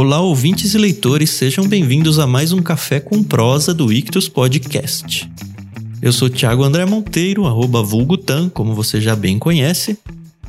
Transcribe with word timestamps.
Olá, 0.00 0.20
ouvintes 0.20 0.74
e 0.74 0.78
leitores, 0.78 1.30
sejam 1.30 1.66
bem-vindos 1.66 2.20
a 2.20 2.26
mais 2.26 2.52
um 2.52 2.62
Café 2.62 3.00
com 3.00 3.20
Prosa 3.20 3.74
do 3.74 3.92
Ictus 3.92 4.28
Podcast. 4.28 5.28
Eu 6.00 6.12
sou 6.12 6.30
Thiago 6.30 6.62
André 6.62 6.86
Monteiro, 6.86 7.46
arroba 7.46 7.82
vulgutan, 7.82 8.48
como 8.48 8.76
você 8.76 9.00
já 9.00 9.16
bem 9.16 9.40
conhece, 9.40 9.98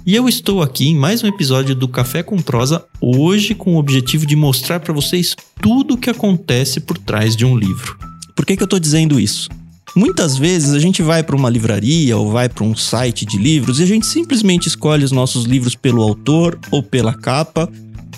e 0.05 0.15
eu 0.15 0.29
estou 0.29 0.61
aqui 0.61 0.89
em 0.89 0.95
mais 0.95 1.23
um 1.23 1.27
episódio 1.27 1.73
do 1.73 1.87
Café 1.87 2.21
com 2.21 2.37
Prosa, 2.37 2.85
hoje 3.01 3.55
com 3.55 3.73
o 3.73 3.79
objetivo 3.79 4.23
de 4.23 4.35
mostrar 4.35 4.81
para 4.81 4.93
vocês 4.93 5.35
tudo 5.59 5.95
o 5.95 5.97
que 5.97 6.11
acontece 6.11 6.79
por 6.79 6.99
trás 6.99 7.35
de 7.35 7.43
um 7.43 7.57
livro. 7.57 7.97
Por 8.35 8.45
que, 8.45 8.55
que 8.55 8.61
eu 8.61 8.65
estou 8.65 8.79
dizendo 8.79 9.19
isso? 9.19 9.49
Muitas 9.95 10.37
vezes 10.37 10.75
a 10.75 10.79
gente 10.79 11.01
vai 11.01 11.23
para 11.23 11.35
uma 11.35 11.49
livraria 11.49 12.15
ou 12.15 12.29
vai 12.29 12.47
para 12.47 12.63
um 12.63 12.75
site 12.75 13.25
de 13.25 13.39
livros 13.39 13.79
e 13.79 13.83
a 13.83 13.87
gente 13.87 14.05
simplesmente 14.05 14.67
escolhe 14.67 15.03
os 15.03 15.11
nossos 15.11 15.45
livros 15.45 15.73
pelo 15.73 16.03
autor 16.03 16.59
ou 16.69 16.83
pela 16.83 17.15
capa 17.15 17.67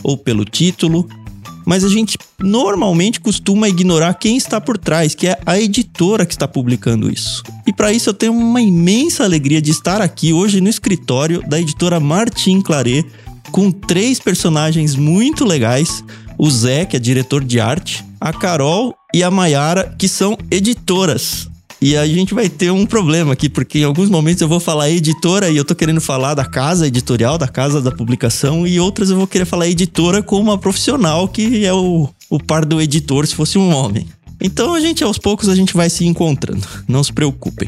ou 0.04 0.18
pelo 0.18 0.44
título, 0.44 1.08
mas 1.66 1.84
a 1.84 1.90
gente 1.90 2.18
normalmente 2.40 3.20
costuma 3.20 3.70
ignorar 3.70 4.14
quem 4.16 4.38
está 4.38 4.60
por 4.60 4.78
trás, 4.78 5.14
que 5.14 5.28
é 5.28 5.38
a 5.46 5.60
editora 5.60 6.26
que 6.26 6.34
está 6.34 6.48
publicando 6.48 7.12
isso. 7.12 7.44
E 7.66 7.74
para 7.74 7.94
isso 7.94 8.10
eu 8.10 8.14
tenho 8.14 8.34
uma 8.34 8.62
imensa 8.62 9.24
alegria 9.24 9.62
de 9.62 9.72
estar 9.72 10.02
aqui 10.02 10.34
hoje 10.34 10.62
no 10.62 10.70
escritório 10.70 11.42
da 11.48 11.60
editora 11.60 12.00
Martin 12.00 12.62
Claret 12.62 13.06
com 13.52 13.72
três 13.72 14.20
personagens 14.20 14.96
muito 14.96 15.46
legais: 15.46 16.04
o 16.38 16.50
Zé, 16.50 16.86
que 16.86 16.96
é 16.96 17.00
diretor 17.00 17.44
de 17.44 17.60
arte, 17.60 18.04
a 18.20 18.32
Carol 18.32 18.96
e 19.14 19.24
a 19.24 19.30
Mayara, 19.30 19.96
que 19.98 20.08
são 20.08 20.38
editoras. 20.50 21.51
E 21.82 21.98
a 21.98 22.06
gente 22.06 22.36
vai 22.36 22.48
ter 22.48 22.70
um 22.72 22.86
problema 22.86 23.34
aqui, 23.34 23.50
porque 23.50 23.80
em 23.80 23.84
alguns 23.84 24.08
momentos 24.08 24.40
eu 24.40 24.48
vou 24.48 24.60
falar 24.60 24.92
editora 24.92 25.50
e 25.50 25.58
eu 25.58 25.66
tô 25.66 25.74
querendo 25.74 26.00
falar 26.00 26.36
da 26.36 26.46
casa 26.46 26.86
editorial, 26.86 27.40
da 27.40 27.48
casa 27.48 27.82
da 27.82 27.92
publicação, 27.92 28.68
e 28.68 28.80
outras 28.80 29.10
eu 29.10 29.18
vou 29.18 29.26
querer 29.26 29.46
falar 29.46 29.68
editora 29.68 30.22
como 30.22 30.44
uma 30.44 30.60
profissional 30.60 31.28
que 31.28 31.66
é 31.66 31.74
o, 31.74 32.08
o 32.30 32.40
par 32.40 32.66
do 32.66 32.80
editor 32.80 33.26
se 33.26 33.34
fosse 33.34 33.58
um 33.58 33.74
homem. 33.74 34.06
Então 34.40 34.76
a 34.76 34.80
gente, 34.80 35.04
aos 35.04 35.18
poucos, 35.18 35.50
a 35.50 35.56
gente 35.56 35.74
vai 35.74 35.90
se 35.90 36.06
encontrando. 36.06 36.68
Não 36.88 37.04
se 37.04 37.12
preocupem. 37.12 37.68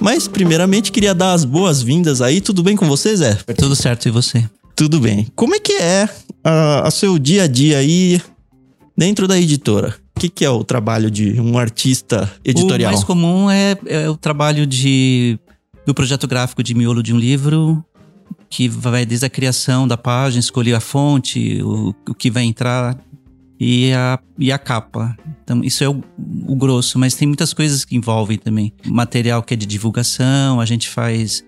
Mas, 0.00 0.26
primeiramente, 0.26 0.90
queria 0.90 1.14
dar 1.14 1.34
as 1.34 1.44
boas-vindas 1.44 2.22
aí. 2.22 2.40
Tudo 2.40 2.62
bem 2.62 2.74
com 2.74 2.86
você, 2.86 3.14
Zé? 3.14 3.34
Tudo 3.56 3.76
certo, 3.76 4.08
e 4.08 4.10
você? 4.10 4.48
Tudo 4.74 4.98
bem. 4.98 5.26
Como 5.36 5.54
é 5.54 5.60
que 5.60 5.74
é 5.74 6.08
a, 6.42 6.88
a 6.88 6.90
seu 6.90 7.18
dia 7.18 7.42
a 7.42 7.46
dia 7.46 7.78
aí 7.78 8.20
dentro 8.96 9.28
da 9.28 9.38
editora? 9.38 9.94
O 10.16 10.20
que, 10.20 10.30
que, 10.30 10.44
é 10.44 10.50
o 10.50 10.64
trabalho 10.64 11.10
de 11.10 11.38
um 11.40 11.58
artista 11.58 12.30
editorial? 12.44 12.90
O 12.90 12.94
mais 12.94 13.04
comum 13.04 13.50
é, 13.50 13.76
é 13.86 14.08
o 14.08 14.16
trabalho 14.16 14.66
de 14.66 15.38
do 15.86 15.94
projeto 15.94 16.26
gráfico 16.26 16.62
de 16.62 16.74
miolo 16.74 17.02
de 17.02 17.12
um 17.12 17.18
livro, 17.18 17.84
que 18.48 18.68
vai 18.68 19.04
desde 19.04 19.26
a 19.26 19.30
criação 19.30 19.88
da 19.88 19.96
página, 19.96 20.40
escolher 20.40 20.74
a 20.74 20.80
fonte, 20.80 21.62
o, 21.62 21.94
o 22.08 22.14
que 22.14 22.30
vai 22.30 22.44
entrar 22.44 22.98
e 23.60 23.92
a, 23.92 24.18
e 24.38 24.50
a 24.50 24.58
capa. 24.58 25.14
Então, 25.44 25.62
isso 25.62 25.84
é 25.84 25.88
o, 25.88 26.02
o, 26.46 26.56
grosso, 26.56 26.98
mas 26.98 27.14
tem 27.14 27.28
muitas 27.28 27.52
coisas 27.52 27.84
que 27.84 27.94
envolvem 27.94 28.38
também. 28.38 28.72
Material 28.86 29.42
que 29.42 29.52
é 29.52 29.56
de 29.56 29.66
divulgação, 29.66 30.60
a 30.60 30.64
gente 30.64 30.88
faz 30.88 31.44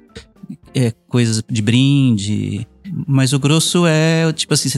é, 0.75 0.93
coisas 1.09 1.43
de 1.49 1.63
brinde, 1.63 2.67
mas 3.07 3.33
o 3.33 3.39
grosso 3.39 3.87
é, 3.87 4.31
tipo 4.33 4.53
assim, 4.53 4.69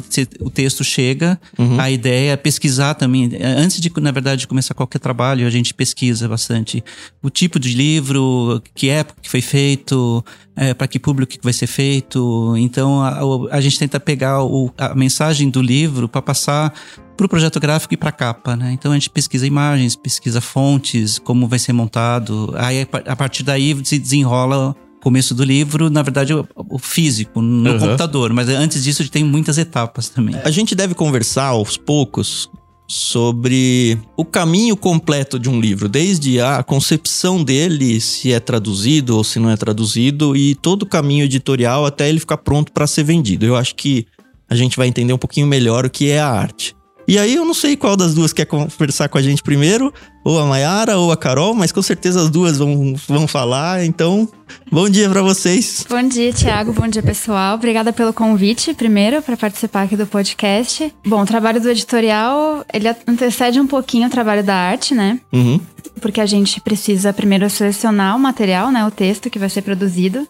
o 0.41 0.51
texto 0.51 0.85
chega, 0.85 1.41
uhum. 1.59 1.81
a 1.81 1.91
ideia 1.91 2.33
é 2.33 2.37
pesquisar 2.37 2.95
também. 2.95 3.31
Antes 3.41 3.81
de, 3.81 3.91
na 4.01 4.11
verdade, 4.11 4.43
de 4.43 4.47
começar 4.47 4.75
qualquer 4.75 4.99
trabalho, 4.99 5.47
a 5.47 5.51
gente 5.51 5.73
pesquisa 5.73 6.29
bastante 6.29 6.85
o 7.23 7.31
tipo 7.31 7.59
de 7.59 7.75
livro, 7.75 8.63
que 8.75 8.89
época 8.89 9.21
que 9.23 9.31
foi 9.31 9.41
feito, 9.41 10.25
é, 10.55 10.75
para 10.75 10.87
que 10.87 10.99
público 10.99 11.33
que 11.33 11.41
vai 11.43 11.53
ser 11.53 11.67
feito. 11.67 12.55
Então, 12.57 13.03
a, 13.03 13.57
a 13.57 13.61
gente 13.61 13.79
tenta 13.79 13.99
pegar 13.99 14.43
o, 14.45 14.71
a 14.77 14.95
mensagem 14.95 15.51
do 15.51 15.63
livro 15.63 16.09
para 16.09 16.23
passar 16.23 16.73
para 17.17 17.27
o 17.27 17.29
projeto 17.29 17.61
gráfico 17.61 17.95
e 17.95 17.97
para 17.97 18.09
a 18.09 18.13
capa, 18.13 18.57
né? 18.57 18.73
Então 18.73 18.91
a 18.91 18.95
gente 18.95 19.09
pesquisa 19.09 19.47
imagens, 19.47 19.95
pesquisa 19.95 20.41
fontes, 20.41 21.17
como 21.17 21.47
vai 21.47 21.61
ser 21.61 21.73
montado. 21.73 22.53
Aí 22.57 22.87
a 23.07 23.15
partir 23.15 23.45
daí 23.45 23.77
se 23.85 24.01
desenrola 24.01 24.75
começo 25.05 25.35
do 25.35 25.45
livro, 25.45 25.91
na 25.91 26.03
verdade, 26.03 26.33
o, 26.33 26.79
físico, 26.79 27.43
no 27.43 27.73
uhum. 27.73 27.79
computador. 27.79 28.33
Mas 28.33 28.49
antes 28.49 28.83
disso, 28.83 29.07
tem 29.11 29.23
muitas 29.23 29.59
etapas 29.59 30.09
também. 30.09 30.35
A 30.43 30.51
gente 30.51 30.75
deve 30.75 30.95
conversar 30.95 31.49
aos 31.49 31.77
poucos 31.77 32.51
sobre 32.89 33.99
o 34.17 34.25
caminho 34.25 34.77
completo 34.77 35.39
de 35.39 35.49
um 35.49 35.61
livro, 35.61 35.89
desde 35.89 36.41
a 36.41 36.63
concepção 36.63 37.45
dele, 37.45 38.01
se 38.01 38.33
é 38.33 38.41
traduzido 38.41 39.17
ou 39.17 39.23
se 39.25 39.39
não 39.39 39.51
é 39.51 39.57
traduzido, 39.57 40.35
e 40.35 40.55
todo 40.55 40.83
o 40.83 40.87
caminho 40.87 41.25
editorial 41.25 41.85
até 41.85 42.09
ele 42.09 42.21
ficar 42.21 42.39
pronto 42.39 42.73
para 42.73 42.87
ser 42.87 43.05
vendido. 43.05 43.45
Eu 43.45 43.57
acho 43.57 43.75
que 43.75 44.07
a 44.49 44.55
gente 44.55 44.77
vai 44.77 44.87
entender 44.87 45.13
um 45.13 45.19
pouquinho 45.19 45.47
melhor 45.47 45.85
o 45.85 45.91
que 45.91 46.09
é 46.11 46.21
a 46.21 46.29
arte. 46.29 46.75
E 47.07 47.19
aí 47.19 47.35
eu 47.35 47.45
não 47.45 47.55
sei 47.55 47.77
qual 47.77 47.97
das 47.97 48.15
duas 48.15 48.33
quer 48.33 48.47
conversar 48.47 49.09
com 49.11 49.19
a 49.19 49.23
gente 49.23 49.43
primeiro, 49.43 49.93
ou 50.25 50.41
a 50.41 50.47
Mayara 50.47 50.97
ou 50.97 51.13
a 51.13 51.17
Carol, 51.17 51.55
mas 51.55 51.71
com 51.71 51.83
certeza 51.83 52.23
as 52.23 52.31
duas 52.31 52.57
vão, 52.57 52.95
vão 53.07 53.29
falar. 53.29 53.85
Então, 53.85 54.27
bom 54.73 54.89
dia 54.89 55.09
para 55.11 55.21
vocês. 55.21 55.85
Bom 55.89 56.03
dia, 56.09 56.33
Tiago. 56.33 56.73
Bom 56.73 56.89
dia, 56.89 57.03
pessoal. 57.03 57.57
Obrigada 57.57 57.93
pelo 57.93 58.13
convite, 58.13 58.73
primeiro, 58.73 59.21
para 59.21 59.37
participar 59.37 59.83
aqui 59.83 59.97
do 59.97 60.07
podcast. 60.07 60.93
Bom, 61.07 61.23
o 61.23 61.27
trabalho 61.27 61.61
do 61.61 61.69
editorial, 61.69 62.65
ele 62.73 62.89
antecede 63.07 63.61
um 63.61 63.67
pouquinho 63.67 64.09
o 64.09 64.11
trabalho 64.11 64.43
da 64.43 64.55
arte, 64.55 64.95
né? 64.95 65.21
Uhum. 65.31 65.61
Porque 66.01 66.21
a 66.21 66.27
gente 66.27 66.61
precisa 66.61 67.13
primeiro 67.13 67.49
selecionar 67.51 68.17
o 68.17 68.19
material, 68.19 68.73
né? 68.73 68.87
O 68.87 68.91
texto 68.91 69.29
que 69.29 69.39
vai 69.39 69.51
ser 69.51 69.61
produzido. 69.61 70.27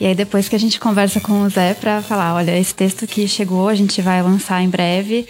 E 0.00 0.06
aí 0.06 0.14
depois 0.14 0.48
que 0.48 0.56
a 0.56 0.58
gente 0.58 0.78
conversa 0.78 1.20
com 1.20 1.42
o 1.42 1.50
Zé 1.50 1.74
para 1.74 2.00
falar, 2.00 2.34
olha, 2.34 2.56
esse 2.56 2.72
texto 2.72 3.06
que 3.06 3.26
chegou, 3.26 3.68
a 3.68 3.74
gente 3.74 4.00
vai 4.00 4.22
lançar 4.22 4.62
em 4.62 4.68
breve 4.68 5.26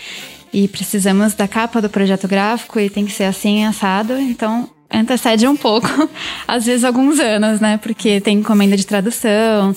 e 0.53 0.69
precisamos 0.69 1.35
da 1.35 1.49
capa 1.49 1.81
do 1.81 1.89
projeto 1.89 2.29
gráfico 2.29 2.79
e 2.79 2.91
tem 2.91 3.05
que 3.05 3.13
ser 3.13 3.25
assim 3.25 3.65
assado, 3.65 4.15
então 4.19 4.69
antecede 4.91 5.47
um 5.47 5.57
pouco, 5.57 5.89
às 6.47 6.65
vezes 6.67 6.85
alguns 6.85 7.19
anos, 7.19 7.61
né? 7.61 7.77
Porque 7.79 8.21
tem 8.21 8.39
encomenda 8.39 8.77
de 8.77 8.87
tradução, 8.87 9.75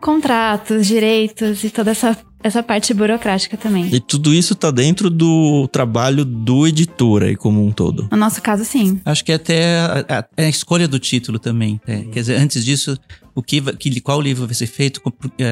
contratos, 0.00 0.86
direitos 0.86 1.64
e 1.64 1.70
toda 1.70 1.90
essa 1.90 2.16
essa 2.44 2.62
parte 2.62 2.92
burocrática 2.92 3.56
também. 3.56 3.88
E 3.90 3.98
tudo 3.98 4.34
isso 4.34 4.54
tá 4.54 4.70
dentro 4.70 5.08
do 5.08 5.66
trabalho 5.68 6.26
do 6.26 6.66
editor 6.66 7.22
aí 7.22 7.36
como 7.36 7.64
um 7.64 7.72
todo. 7.72 8.06
No 8.10 8.18
nosso 8.18 8.42
caso, 8.42 8.66
sim. 8.66 9.00
Acho 9.02 9.24
que 9.24 9.32
até 9.32 9.78
a, 9.78 10.04
a, 10.36 10.42
a 10.42 10.48
escolha 10.48 10.86
do 10.86 10.98
título 10.98 11.38
também. 11.38 11.80
É. 11.86 12.02
Quer 12.02 12.20
dizer, 12.20 12.34
antes 12.36 12.62
disso, 12.62 12.98
o 13.34 13.42
que, 13.42 13.60
que 13.60 14.00
qual 14.00 14.20
livro 14.20 14.46
vai 14.46 14.54
ser 14.54 14.66
feito. 14.66 15.00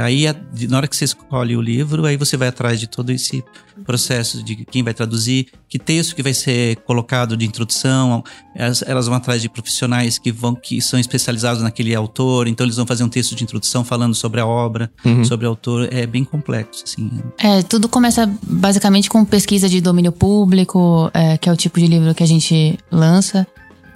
Aí, 0.03 0.25
na 0.69 0.76
hora 0.76 0.87
que 0.87 0.94
você 0.94 1.04
escolhe 1.04 1.56
o 1.56 1.60
livro, 1.60 2.06
aí 2.06 2.16
você 2.16 2.37
vai 2.37 2.48
atrás 2.48 2.78
de 2.78 2.87
todo 2.87 3.10
esse 3.10 3.43
processo 3.84 4.43
de 4.43 4.54
quem 4.65 4.84
vai 4.84 4.94
traduzir, 4.94 5.48
que 5.69 5.78
texto 5.78 6.15
que 6.15 6.22
vai 6.22 6.32
ser 6.32 6.76
colocado 6.82 7.37
de 7.37 7.44
introdução. 7.44 8.22
Elas, 8.54 8.82
elas 8.82 9.06
vão 9.06 9.16
atrás 9.16 9.42
de 9.42 9.48
profissionais 9.48 10.19
que 10.19 10.31
vão 10.31 10.54
que 10.54 10.81
são 10.81 11.00
especializados 11.00 11.62
naquele 11.62 11.92
autor, 11.94 12.47
então 12.47 12.65
eles 12.65 12.76
vão 12.76 12.87
fazer 12.87 13.03
um 13.03 13.09
texto 13.09 13.34
de 13.34 13.42
introdução 13.42 13.84
falando 13.84 14.15
sobre 14.15 14.41
a 14.41 14.47
obra, 14.47 14.91
uhum. 15.04 15.25
sobre 15.25 15.47
o 15.47 15.48
autor. 15.48 15.88
É 15.91 16.06
bem 16.06 16.22
complexo, 16.22 16.84
assim. 16.84 17.10
É, 17.38 17.62
tudo 17.62 17.88
começa 17.88 18.31
basicamente 18.44 19.10
com 19.10 19.25
pesquisa 19.25 19.69
de 19.69 19.81
domínio 19.81 20.12
público, 20.12 21.10
é, 21.12 21.37
que 21.37 21.48
é 21.48 21.53
o 21.53 21.56
tipo 21.56 21.81
de 21.81 21.88
livro 21.88 22.15
que 22.15 22.22
a 22.22 22.28
gente 22.28 22.78
lança. 22.92 23.44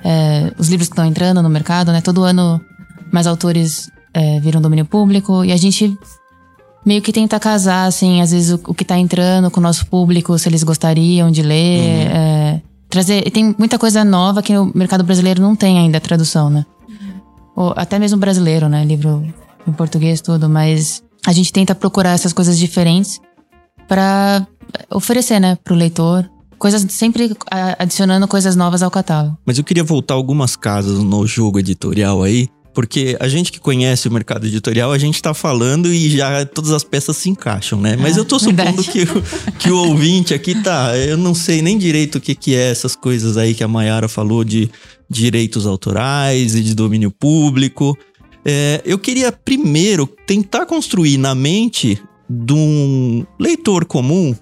É, 0.05 0.53
os 0.59 0.69
livros 0.69 0.89
que 0.89 0.93
estão 0.93 1.07
entrando 1.07 1.43
no 1.43 1.49
mercado, 1.49 1.93
né? 1.93 2.01
Todo 2.01 2.23
ano 2.23 2.61
mais 3.13 3.27
autores 3.27 3.91
é, 4.13 4.41
viram 4.41 4.61
domínio 4.61 4.85
público 4.85 5.45
e 5.45 5.53
a 5.53 5.57
gente 5.57 5.97
meio 6.85 7.03
que 7.03 7.13
tenta 7.13 7.41
casar, 7.41 7.87
assim, 7.87 8.21
às 8.21 8.31
vezes 8.31 8.53
o, 8.53 8.61
o 8.69 8.75
que 8.75 8.85
tá 8.85 8.97
entrando 8.97 9.51
com 9.51 9.59
o 9.59 9.63
nosso 9.63 9.87
público, 9.87 10.39
se 10.39 10.49
eles 10.49 10.63
gostariam 10.63 11.31
de 11.31 11.43
ler. 11.43 11.81
Uhum. 11.81 12.17
É, 12.17 12.63
trazer. 12.89 13.31
Tem 13.31 13.55
muita 13.59 13.79
coisa 13.79 14.05
nova 14.05 14.43
que 14.43 14.57
o 14.57 14.71
mercado 14.75 15.05
brasileiro 15.05 15.43
não 15.43 15.57
tem 15.57 15.79
ainda 15.79 16.01
tradução, 16.01 16.49
né? 16.49 16.65
Uhum. 16.89 17.21
Ou 17.57 17.75
até 17.77 17.99
mesmo 17.99 18.19
brasileiro, 18.19 18.69
né? 18.69 18.85
Livro 18.85 19.27
em 19.67 19.73
português, 19.73 20.21
tudo, 20.21 20.49
mas 20.49 21.03
a 21.27 21.33
gente 21.33 21.53
tenta 21.53 21.75
procurar 21.75 22.13
essas 22.13 22.33
coisas 22.33 22.57
diferentes 22.57 23.21
para 23.89 24.47
oferecer, 24.91 25.41
né, 25.41 25.57
pro 25.63 25.75
leitor. 25.75 26.29
Coisas 26.59 26.87
sempre 26.89 27.37
adicionando 27.79 28.27
coisas 28.27 28.57
novas 28.57 28.83
ao 28.83 28.91
catálogo. 28.91 29.37
Mas 29.45 29.59
eu 29.59 29.65
queria 29.65 29.85
voltar 29.85 30.15
algumas 30.15 30.57
casas 30.57 31.01
no 31.01 31.27
jogo 31.27 31.59
editorial 31.59 32.23
aí, 32.23 32.49
porque 32.77 33.17
a 33.19 33.27
gente 33.27 33.51
que 33.51 33.59
conhece 33.59 34.07
o 34.07 34.13
mercado 34.13 34.47
editorial, 34.47 34.93
a 34.93 34.99
gente 34.99 35.23
tá 35.23 35.33
falando 35.33 35.91
e 35.91 36.11
já 36.11 36.45
todas 36.45 36.73
as 36.73 36.85
peças 36.85 37.17
se 37.17 37.31
encaixam, 37.31 37.81
né? 37.81 37.97
Mas 37.99 38.19
ah, 38.19 38.21
eu 38.21 38.25
tô 38.27 38.39
supondo 38.39 38.85
que 38.85 39.05
o, 39.05 39.23
que 39.59 39.71
o 39.71 39.79
ouvinte 39.79 40.35
aqui 40.35 40.55
tá. 40.63 40.95
Eu 40.95 41.17
não 41.17 41.35
sei 41.35 41.63
nem 41.63 41.79
direito 41.79 42.19
o 42.19 42.21
que, 42.21 42.35
que 42.35 42.55
é 42.55 42.71
essas 42.71 42.95
coisas 42.95 43.39
aí 43.39 43.55
que 43.55 43.65
a 43.65 43.69
Mayara 43.69 44.09
falou 44.09 44.45
de 44.45 44.71
direitos 45.09 45.67
autorais 45.67 46.55
e 46.55 46.63
de 46.63 46.75
domínio 46.75 47.11
público. 47.11 47.97
É, 48.45 48.83
eu 48.85 48.99
queria 48.99 49.33
primeiro 49.33 50.07
tentar 50.27 50.67
construir 50.67 51.17
na 51.17 51.35
mente 51.35 51.99
de 52.29 52.53
um 52.53 53.25
leitor 53.41 53.87
comum 53.87 54.37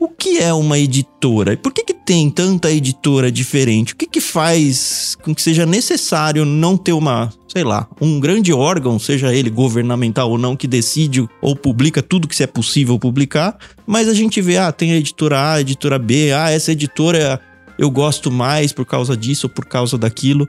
O 0.00 0.08
que 0.08 0.38
é 0.38 0.50
uma 0.54 0.78
editora? 0.78 1.52
E 1.52 1.58
por 1.58 1.74
que, 1.74 1.84
que 1.84 1.92
tem 1.92 2.30
tanta 2.30 2.72
editora 2.72 3.30
diferente? 3.30 3.92
O 3.92 3.96
que, 3.96 4.06
que 4.06 4.18
faz 4.18 5.14
com 5.22 5.34
que 5.34 5.42
seja 5.42 5.66
necessário 5.66 6.46
não 6.46 6.74
ter 6.74 6.94
uma, 6.94 7.30
sei 7.46 7.62
lá, 7.62 7.86
um 8.00 8.18
grande 8.18 8.50
órgão, 8.50 8.98
seja 8.98 9.34
ele 9.34 9.50
governamental 9.50 10.30
ou 10.30 10.38
não, 10.38 10.56
que 10.56 10.66
decide 10.66 11.28
ou 11.42 11.54
publica 11.54 12.00
tudo 12.00 12.26
que 12.26 12.34
se 12.34 12.42
é 12.42 12.46
possível 12.46 12.98
publicar, 12.98 13.58
mas 13.86 14.08
a 14.08 14.14
gente 14.14 14.40
vê, 14.40 14.56
ah, 14.56 14.72
tem 14.72 14.92
a 14.92 14.96
editora 14.96 15.38
A, 15.38 15.52
a 15.52 15.60
editora 15.60 15.98
B, 15.98 16.32
ah, 16.32 16.50
essa 16.50 16.72
editora 16.72 17.38
eu 17.78 17.90
gosto 17.90 18.30
mais 18.30 18.72
por 18.72 18.86
causa 18.86 19.14
disso 19.14 19.48
ou 19.48 19.52
por 19.52 19.66
causa 19.66 19.98
daquilo. 19.98 20.48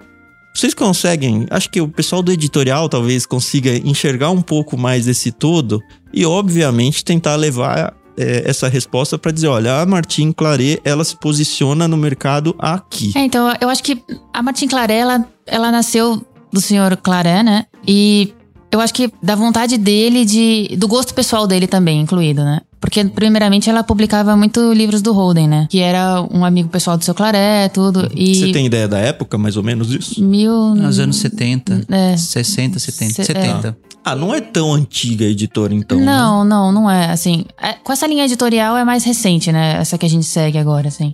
Vocês 0.55 0.73
conseguem, 0.73 1.45
acho 1.49 1.69
que 1.69 1.81
o 1.81 1.89
pessoal 1.89 2.23
do 2.23 2.31
editorial 2.31 2.87
talvez 2.87 3.25
consiga 3.25 3.75
enxergar 3.85 4.31
um 4.31 4.41
pouco 4.41 4.77
mais 4.77 5.09
esse 5.09 5.29
todo 5.29 5.81
e, 6.13 6.25
obviamente, 6.25 7.03
tentar 7.03 7.35
levar 7.35 7.93
é, 8.21 8.49
essa 8.49 8.67
resposta 8.67 9.17
para 9.17 9.31
dizer: 9.31 9.47
olha, 9.47 9.81
a 9.81 9.85
Martin 9.85 10.31
Claret 10.31 10.79
ela 10.83 11.03
se 11.03 11.15
posiciona 11.15 11.87
no 11.87 11.97
mercado 11.97 12.55
aqui. 12.59 13.11
É, 13.15 13.19
então, 13.19 13.53
eu 13.59 13.69
acho 13.69 13.83
que 13.83 14.01
a 14.33 14.43
Martin 14.43 14.67
Claret, 14.67 14.97
ela, 14.97 15.27
ela 15.47 15.71
nasceu 15.71 16.23
do 16.51 16.61
senhor 16.61 16.95
Claret, 16.97 17.43
né? 17.43 17.65
E 17.87 18.33
eu 18.71 18.79
acho 18.79 18.93
que 18.93 19.11
da 19.21 19.35
vontade 19.35 19.77
dele, 19.77 20.23
de, 20.25 20.75
do 20.77 20.87
gosto 20.87 21.13
pessoal 21.13 21.45
dele 21.47 21.67
também, 21.67 22.01
incluído, 22.01 22.43
né? 22.43 22.61
Porque, 22.79 23.03
primeiramente, 23.05 23.69
ela 23.69 23.83
publicava 23.83 24.35
muito 24.35 24.73
livros 24.73 25.03
do 25.03 25.13
Holden, 25.13 25.47
né? 25.47 25.67
Que 25.69 25.79
era 25.79 26.19
um 26.31 26.43
amigo 26.43 26.67
pessoal 26.67 26.97
do 26.97 27.03
seu 27.03 27.13
Claré, 27.13 27.69
tudo. 27.69 28.09
E 28.15 28.33
Você 28.33 28.51
tem 28.51 28.65
ideia 28.65 28.87
da 28.87 28.97
época, 28.97 29.37
mais 29.37 29.55
ou 29.55 29.61
menos 29.61 29.87
disso? 29.89 30.23
mil. 30.23 30.73
Nos 30.73 30.97
anos 30.97 31.17
70, 31.17 31.85
É. 31.89 32.17
60, 32.17 32.79
70, 32.79 33.13
Se- 33.13 33.23
70. 33.25 33.77
Ah, 34.03 34.15
não 34.15 34.33
é 34.33 34.41
tão 34.41 34.73
antiga 34.73 35.25
a 35.25 35.27
editora, 35.29 35.75
então. 35.75 35.99
né? 35.99 36.05
não, 36.05 36.43
não, 36.43 36.71
não 36.71 36.89
é. 36.89 37.11
Assim, 37.11 37.45
é- 37.61 37.73
com 37.73 37.93
essa 37.93 38.07
linha 38.07 38.25
editorial 38.25 38.75
é 38.75 38.83
mais 38.83 39.03
recente, 39.03 39.51
né? 39.51 39.73
Essa 39.79 39.95
que 39.95 40.05
a 40.07 40.09
gente 40.09 40.25
segue 40.25 40.57
agora, 40.57 40.87
assim. 40.87 41.13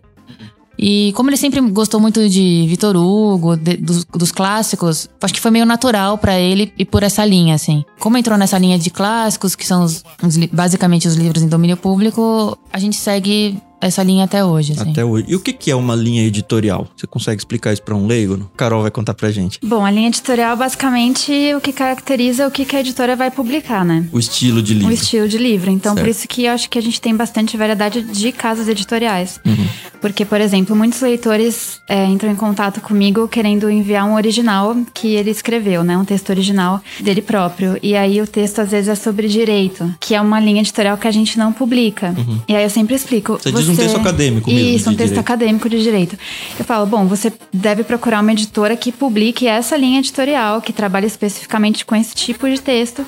E 0.79 1.11
como 1.15 1.29
ele 1.29 1.37
sempre 1.37 1.59
gostou 1.61 1.99
muito 1.99 2.27
de 2.29 2.65
Vitor 2.69 2.95
Hugo, 2.95 3.55
de- 3.57 3.77
dos, 3.77 4.05
dos 4.05 4.31
clássicos, 4.31 5.09
acho 5.21 5.33
que 5.33 5.39
foi 5.41 5.49
meio 5.51 5.65
natural 5.65 6.17
pra 6.17 6.39
ele 6.39 6.71
ir 6.77 6.85
por 6.85 7.01
essa 7.03 7.25
linha, 7.25 7.55
assim. 7.55 7.83
Como 7.99 8.17
entrou 8.17 8.37
nessa 8.37 8.57
linha 8.57 8.77
de 8.77 8.89
clássicos, 8.89 9.55
que 9.55 9.65
são 9.65 9.83
os- 9.83 10.03
os 10.23 10.37
basicamente 10.51 11.07
os 11.07 11.15
livros 11.15 11.41
em 11.41 11.47
domínio 11.47 11.77
público, 11.77 12.57
a 12.71 12.77
gente 12.79 12.95
segue 12.95 13.57
essa 13.79 14.01
linha 14.03 14.25
até 14.25 14.43
hoje, 14.43 14.73
assim. 14.73 14.91
Até 14.91 15.05
hoje. 15.05 15.25
E 15.27 15.35
o 15.35 15.39
que, 15.39 15.53
que 15.53 15.69
é 15.71 15.75
uma 15.75 15.95
linha 15.95 16.23
editorial? 16.23 16.87
Você 16.95 17.05
consegue 17.07 17.39
explicar 17.39 17.73
isso 17.73 17.81
pra 17.83 17.95
um 17.95 18.07
leigo? 18.07 18.49
Carol 18.57 18.81
vai 18.81 18.91
contar 18.91 19.13
pra 19.13 19.29
gente. 19.31 19.59
Bom, 19.63 19.85
a 19.85 19.91
linha 19.91 20.07
editorial 20.07 20.55
basicamente 20.57 21.31
o 21.55 21.61
que 21.61 21.71
caracteriza 21.73 22.47
o 22.47 22.51
que 22.51 22.65
que 22.65 22.75
a 22.75 22.79
editora 22.79 23.15
vai 23.15 23.29
publicar, 23.31 23.83
né? 23.85 24.05
O 24.11 24.19
estilo 24.19 24.61
de 24.61 24.73
O 24.73 24.77
livro. 24.77 24.93
estilo 24.93 25.27
de 25.27 25.37
livro. 25.37 25.69
Então, 25.69 25.93
por 25.95 26.03
Certo. 26.05 26.11
isso 26.17 26.27
que 26.27 26.45
eu 26.45 26.51
acho 26.51 26.69
que 26.69 26.77
a 26.77 26.81
gente 26.81 26.99
tem 27.01 27.15
bastante 27.15 27.55
variedade 27.57 28.01
de 28.01 28.31
casas 28.31 28.67
editoriais. 28.67 29.39
Uhum. 29.45 29.67
Porque, 30.01 30.23
por 30.25 30.39
exemplo, 30.39 30.75
muitos 30.75 31.01
leitores 31.01 31.81
é, 31.87 32.05
entram 32.05 32.31
em 32.31 32.35
contato 32.35 32.79
comigo 32.81 33.27
querendo 33.27 33.69
enviar 33.69 34.05
um 34.05 34.13
original 34.15 34.75
que 34.93 35.15
ele 35.15 35.31
escreveu, 35.31 35.83
né? 35.83 35.97
Um 35.97 36.05
texto 36.05 36.29
original 36.29 36.81
dele 36.99 37.21
próprio. 37.21 37.77
E 37.81 37.95
aí 37.95 38.21
o 38.21 38.27
texto, 38.27 38.59
às 38.59 38.69
vezes, 38.71 38.89
é 38.89 38.95
sobre 38.95 39.27
direito, 39.27 39.93
que 39.99 40.13
é 40.15 40.21
uma 40.21 40.39
linha 40.39 40.61
editorial 40.61 40.97
que 40.97 41.07
a 41.07 41.11
gente 41.11 41.37
não 41.37 41.51
publica. 41.51 42.13
E 42.47 42.55
aí 42.55 42.63
eu 42.63 42.69
sempre 42.69 42.95
explico. 42.95 43.33
Uhum. 43.33 43.39
Você 43.39 43.51
diz 43.51 43.66
um 43.71 43.75
texto 43.75 43.97
acadêmico 43.97 44.49
mesmo, 44.49 44.69
Isso, 44.69 44.89
um 44.89 44.93
texto 44.93 45.09
direito. 45.09 45.19
acadêmico 45.19 45.69
de 45.69 45.81
direito. 45.81 46.17
Eu 46.57 46.65
falo, 46.65 46.85
bom, 46.85 47.05
você 47.05 47.31
deve 47.53 47.83
procurar 47.83 48.21
uma 48.21 48.31
editora 48.31 48.75
que 48.75 48.91
publique 48.91 49.47
essa 49.47 49.75
linha 49.77 49.99
editorial, 49.99 50.61
que 50.61 50.73
trabalhe 50.73 51.07
especificamente 51.07 51.85
com 51.85 51.95
esse 51.95 52.15
tipo 52.15 52.49
de 52.49 52.59
texto, 52.61 53.05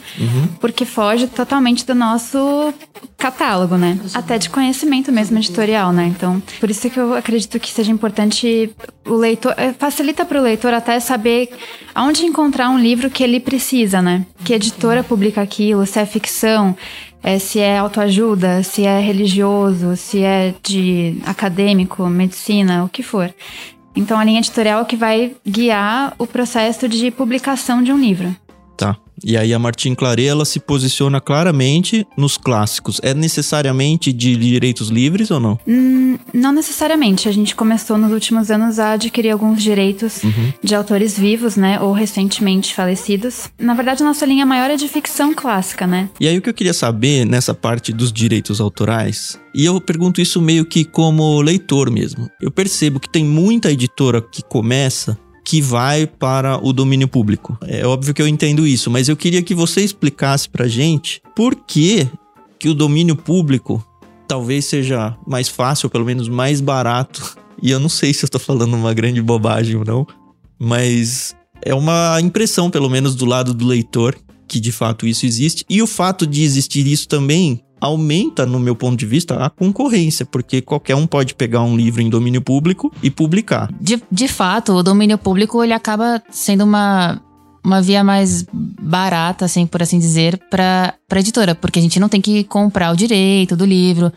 porque 0.60 0.86
foge 0.86 1.28
totalmente 1.28 1.86
do 1.86 1.96
nosso 1.96 2.74
catálogo, 3.18 3.76
né? 3.76 4.00
Até 4.14 4.38
de 4.38 4.50
conhecimento 4.50 5.12
mesmo 5.12 5.38
editorial, 5.38 5.92
né? 5.92 6.08
Então, 6.08 6.42
por 6.60 6.70
isso 6.70 6.90
que 6.90 7.00
eu 7.00 7.14
acredito 7.14 7.60
que 7.60 7.70
seja 7.70 7.92
importante 7.92 8.70
o 9.06 9.16
leitor, 9.16 9.54
eh, 9.58 9.74
facilita 9.78 10.24
para 10.24 10.40
o 10.40 10.44
leitor 10.44 10.74
até 10.74 11.00
saber 11.00 11.50
aonde 11.94 12.24
encontrar 12.26 12.70
um 12.70 12.80
livro 12.80 13.10
que 13.10 13.24
ele 13.24 13.40
precisa, 13.40 14.02
né? 14.02 14.26
Que 14.44 14.54
editora 14.54 15.04
publica 15.04 15.42
aquilo, 15.42 15.86
se 15.86 16.00
é 16.00 16.06
ficção, 16.06 16.76
é, 17.22 17.38
se 17.40 17.60
é 17.60 17.78
autoajuda, 17.78 18.64
se 18.64 18.86
é 18.86 19.00
religioso, 19.00 19.96
se 19.96 20.24
é 20.24 20.54
de 20.64 21.18
acadêmico, 21.26 22.06
medicina, 22.08 22.84
o 22.84 22.90
que 22.90 23.04
for. 23.04 23.34
Então 23.96 24.20
a 24.20 24.24
linha 24.24 24.40
editorial 24.40 24.82
é 24.82 24.86
que 24.86 24.96
vai 24.96 25.36
guiar 25.46 26.14
o 26.18 26.26
processo 26.26 26.88
de 26.88 27.12
publicação 27.12 27.84
de 27.84 27.92
um 27.92 27.98
livro. 27.98 28.36
Tá. 28.78 28.96
E 29.24 29.38
aí 29.38 29.54
a 29.54 29.60
Martin 29.60 29.96
Claret, 29.96 30.28
ela 30.28 30.46
se 30.46 30.60
posiciona 30.60 31.20
claramente 31.20 32.06
nos 32.18 32.38
clássicos. 32.38 33.00
É 33.04 33.14
necessariamente 33.14 34.12
de 34.12 34.36
direitos 34.36 34.90
livres 34.90 35.32
ou 35.32 35.40
não? 35.40 35.60
Hum, 35.68 36.18
não 36.34 36.52
necessariamente. 36.52 37.28
A 37.28 37.32
gente 37.32 37.56
começou 37.56 37.98
nos 37.98 38.12
últimos 38.12 38.52
anos 38.52 38.80
a 38.80 38.92
adquirir 38.92 39.32
alguns 39.32 39.62
direitos 39.62 40.22
de 40.64 40.76
autores 40.76 41.18
vivos, 41.18 41.56
né? 41.56 41.80
Ou 41.80 41.92
recentemente 41.92 42.74
falecidos. 42.74 43.50
Na 43.60 43.74
verdade, 43.74 44.04
a 44.04 44.06
nossa 44.06 44.26
linha 44.26 44.46
maior 44.46 44.70
é 44.70 44.76
de 44.76 44.88
ficção 44.88 45.34
clássica, 45.34 45.86
né? 45.86 46.10
E 46.20 46.28
aí 46.28 46.38
o 46.38 46.42
que 46.42 46.50
eu 46.50 46.54
queria 46.54 46.74
saber 46.74 47.26
nessa 47.26 47.54
parte 47.54 47.92
dos 47.92 48.12
direitos 48.12 48.60
autorais, 48.62 49.40
e 49.54 49.66
eu 49.66 49.80
pergunto 49.82 50.22
isso 50.22 50.42
meio 50.42 50.66
que 50.66 50.86
como 50.86 51.42
leitor 51.42 51.90
mesmo. 51.92 52.30
Eu 52.42 52.52
percebo 52.52 53.00
que 53.00 53.10
tem 53.10 53.24
muita 53.24 53.72
editora 53.72 54.22
que 54.22 54.44
começa 54.44 55.18
que 55.50 55.64
vai 55.64 56.06
para 56.06 56.64
o 56.64 56.72
domínio 56.72 57.08
público. 57.08 57.58
É 57.64 57.84
óbvio 57.84 58.14
que 58.14 58.22
eu 58.22 58.28
entendo 58.28 58.68
isso, 58.68 58.92
mas 58.92 59.10
eu 59.10 59.18
queria 59.18 59.42
que 59.42 59.56
você 59.56 59.82
explicasse 59.82 60.48
pra 60.48 60.68
gente 60.68 61.24
por 61.36 61.56
que 61.56 62.08
que 62.60 62.70
o 62.70 62.76
domínio 62.76 63.16
público 63.16 63.84
talvez 64.28 64.66
seja 64.66 65.18
mais 65.26 65.50
fácil, 65.50 65.90
pelo 65.90 66.06
menos 66.06 66.30
mais 66.30 66.62
barato. 66.62 67.36
E 67.64 67.72
eu 67.72 67.80
não 67.80 67.90
sei 67.90 68.14
se 68.14 68.24
eu 68.24 68.30
tô 68.30 68.38
falando 68.38 68.76
uma 68.76 68.94
grande 68.94 69.24
bobagem 69.24 69.76
ou 69.76 69.84
não, 69.84 70.06
mas 70.60 71.36
é 71.66 71.74
uma 71.74 72.22
impressão, 72.22 72.70
pelo 72.70 72.88
menos 72.88 73.16
do 73.16 73.26
lado 73.26 73.52
do 73.52 73.66
leitor, 73.66 74.16
que 74.48 74.60
de 74.60 74.72
fato 74.72 75.08
isso 75.08 75.26
existe. 75.26 75.66
E 75.68 75.82
o 75.82 75.88
fato 75.88 76.28
de 76.28 76.44
existir 76.44 76.86
isso 76.86 77.08
também 77.08 77.60
aumenta, 77.80 78.46
no 78.46 78.60
meu 78.60 78.76
ponto 78.76 78.98
de 78.98 79.06
vista, 79.06 79.36
a 79.44 79.50
concorrência, 79.50 80.26
porque 80.26 80.62
qualquer 80.62 80.96
um 80.96 81.08
pode 81.08 81.36
pegar 81.36 81.62
um 81.62 81.76
livro 81.76 82.02
em 82.02 82.10
domínio 82.10 82.42
público 82.42 82.92
e 83.02 83.10
publicar. 83.10 83.70
De, 83.80 84.02
de 84.12 84.28
fato, 84.28 84.74
o 84.74 84.84
domínio 84.84 85.18
público 85.18 85.64
ele 85.64 85.74
acaba 85.74 86.22
sendo 86.30 86.64
uma, 86.64 87.22
uma 87.64 87.82
via 87.82 88.04
mais 88.04 88.46
barata, 88.52 89.46
assim, 89.46 89.66
por 89.66 89.82
assim 89.82 90.00
dizer, 90.00 90.40
para 90.50 90.96
a 91.10 91.20
editora, 91.20 91.56
porque 91.56 91.80
a 91.80 91.82
gente 91.82 92.00
não 92.00 92.10
tem 92.10 92.22
que 92.22 92.44
comprar 92.44 92.92
o 92.92 92.98
direito 92.98 93.56
do 93.56 93.66
livro. 93.66 94.12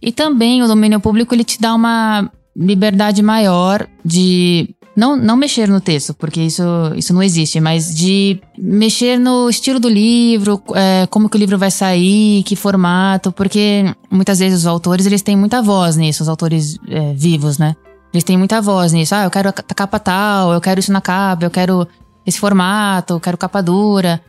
E 0.00 0.10
também 0.10 0.62
o 0.62 0.66
domínio 0.66 1.00
público 1.00 1.34
ele 1.34 1.44
te 1.44 1.60
dá 1.60 1.74
uma 1.74 2.30
liberdade 2.56 3.22
maior 3.22 3.86
de 4.04 4.74
não, 4.94 5.16
não 5.16 5.36
mexer 5.36 5.68
no 5.68 5.80
texto, 5.80 6.12
porque 6.14 6.40
isso, 6.40 6.62
isso 6.96 7.14
não 7.14 7.22
existe, 7.22 7.58
mas 7.60 7.94
de 7.94 8.40
mexer 8.58 9.18
no 9.18 9.48
estilo 9.48 9.80
do 9.80 9.88
livro, 9.88 10.62
é, 10.74 11.06
como 11.06 11.28
que 11.28 11.36
o 11.36 11.38
livro 11.38 11.56
vai 11.56 11.70
sair, 11.70 12.42
que 12.42 12.54
formato, 12.54 13.32
porque 13.32 13.84
muitas 14.10 14.38
vezes 14.38 14.60
os 14.60 14.66
autores 14.66 15.06
eles 15.06 15.22
têm 15.22 15.36
muita 15.36 15.62
voz 15.62 15.96
nisso, 15.96 16.22
os 16.22 16.28
autores 16.28 16.76
é, 16.88 17.14
vivos, 17.14 17.56
né? 17.58 17.74
Eles 18.12 18.24
têm 18.24 18.36
muita 18.36 18.60
voz 18.60 18.92
nisso. 18.92 19.14
Ah, 19.14 19.24
eu 19.24 19.30
quero 19.30 19.48
a 19.48 19.52
capa 19.52 19.98
tal, 19.98 20.52
eu 20.52 20.60
quero 20.60 20.78
isso 20.78 20.92
na 20.92 21.00
capa, 21.00 21.46
eu 21.46 21.50
quero 21.50 21.88
esse 22.26 22.38
formato, 22.38 23.14
eu 23.14 23.20
quero 23.20 23.38
capa 23.38 23.62
dura. 23.62 24.20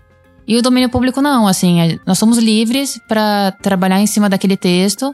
E 0.47 0.55
o 0.57 0.61
domínio 0.61 0.89
público 0.89 1.21
não, 1.21 1.45
assim, 1.47 1.81
é- 1.81 1.99
nós 2.05 2.17
somos 2.17 2.37
livres 2.37 2.99
para 3.09 3.51
trabalhar 3.61 3.99
em 3.99 4.07
cima 4.07 4.29
daquele 4.29 4.55
texto. 4.55 5.13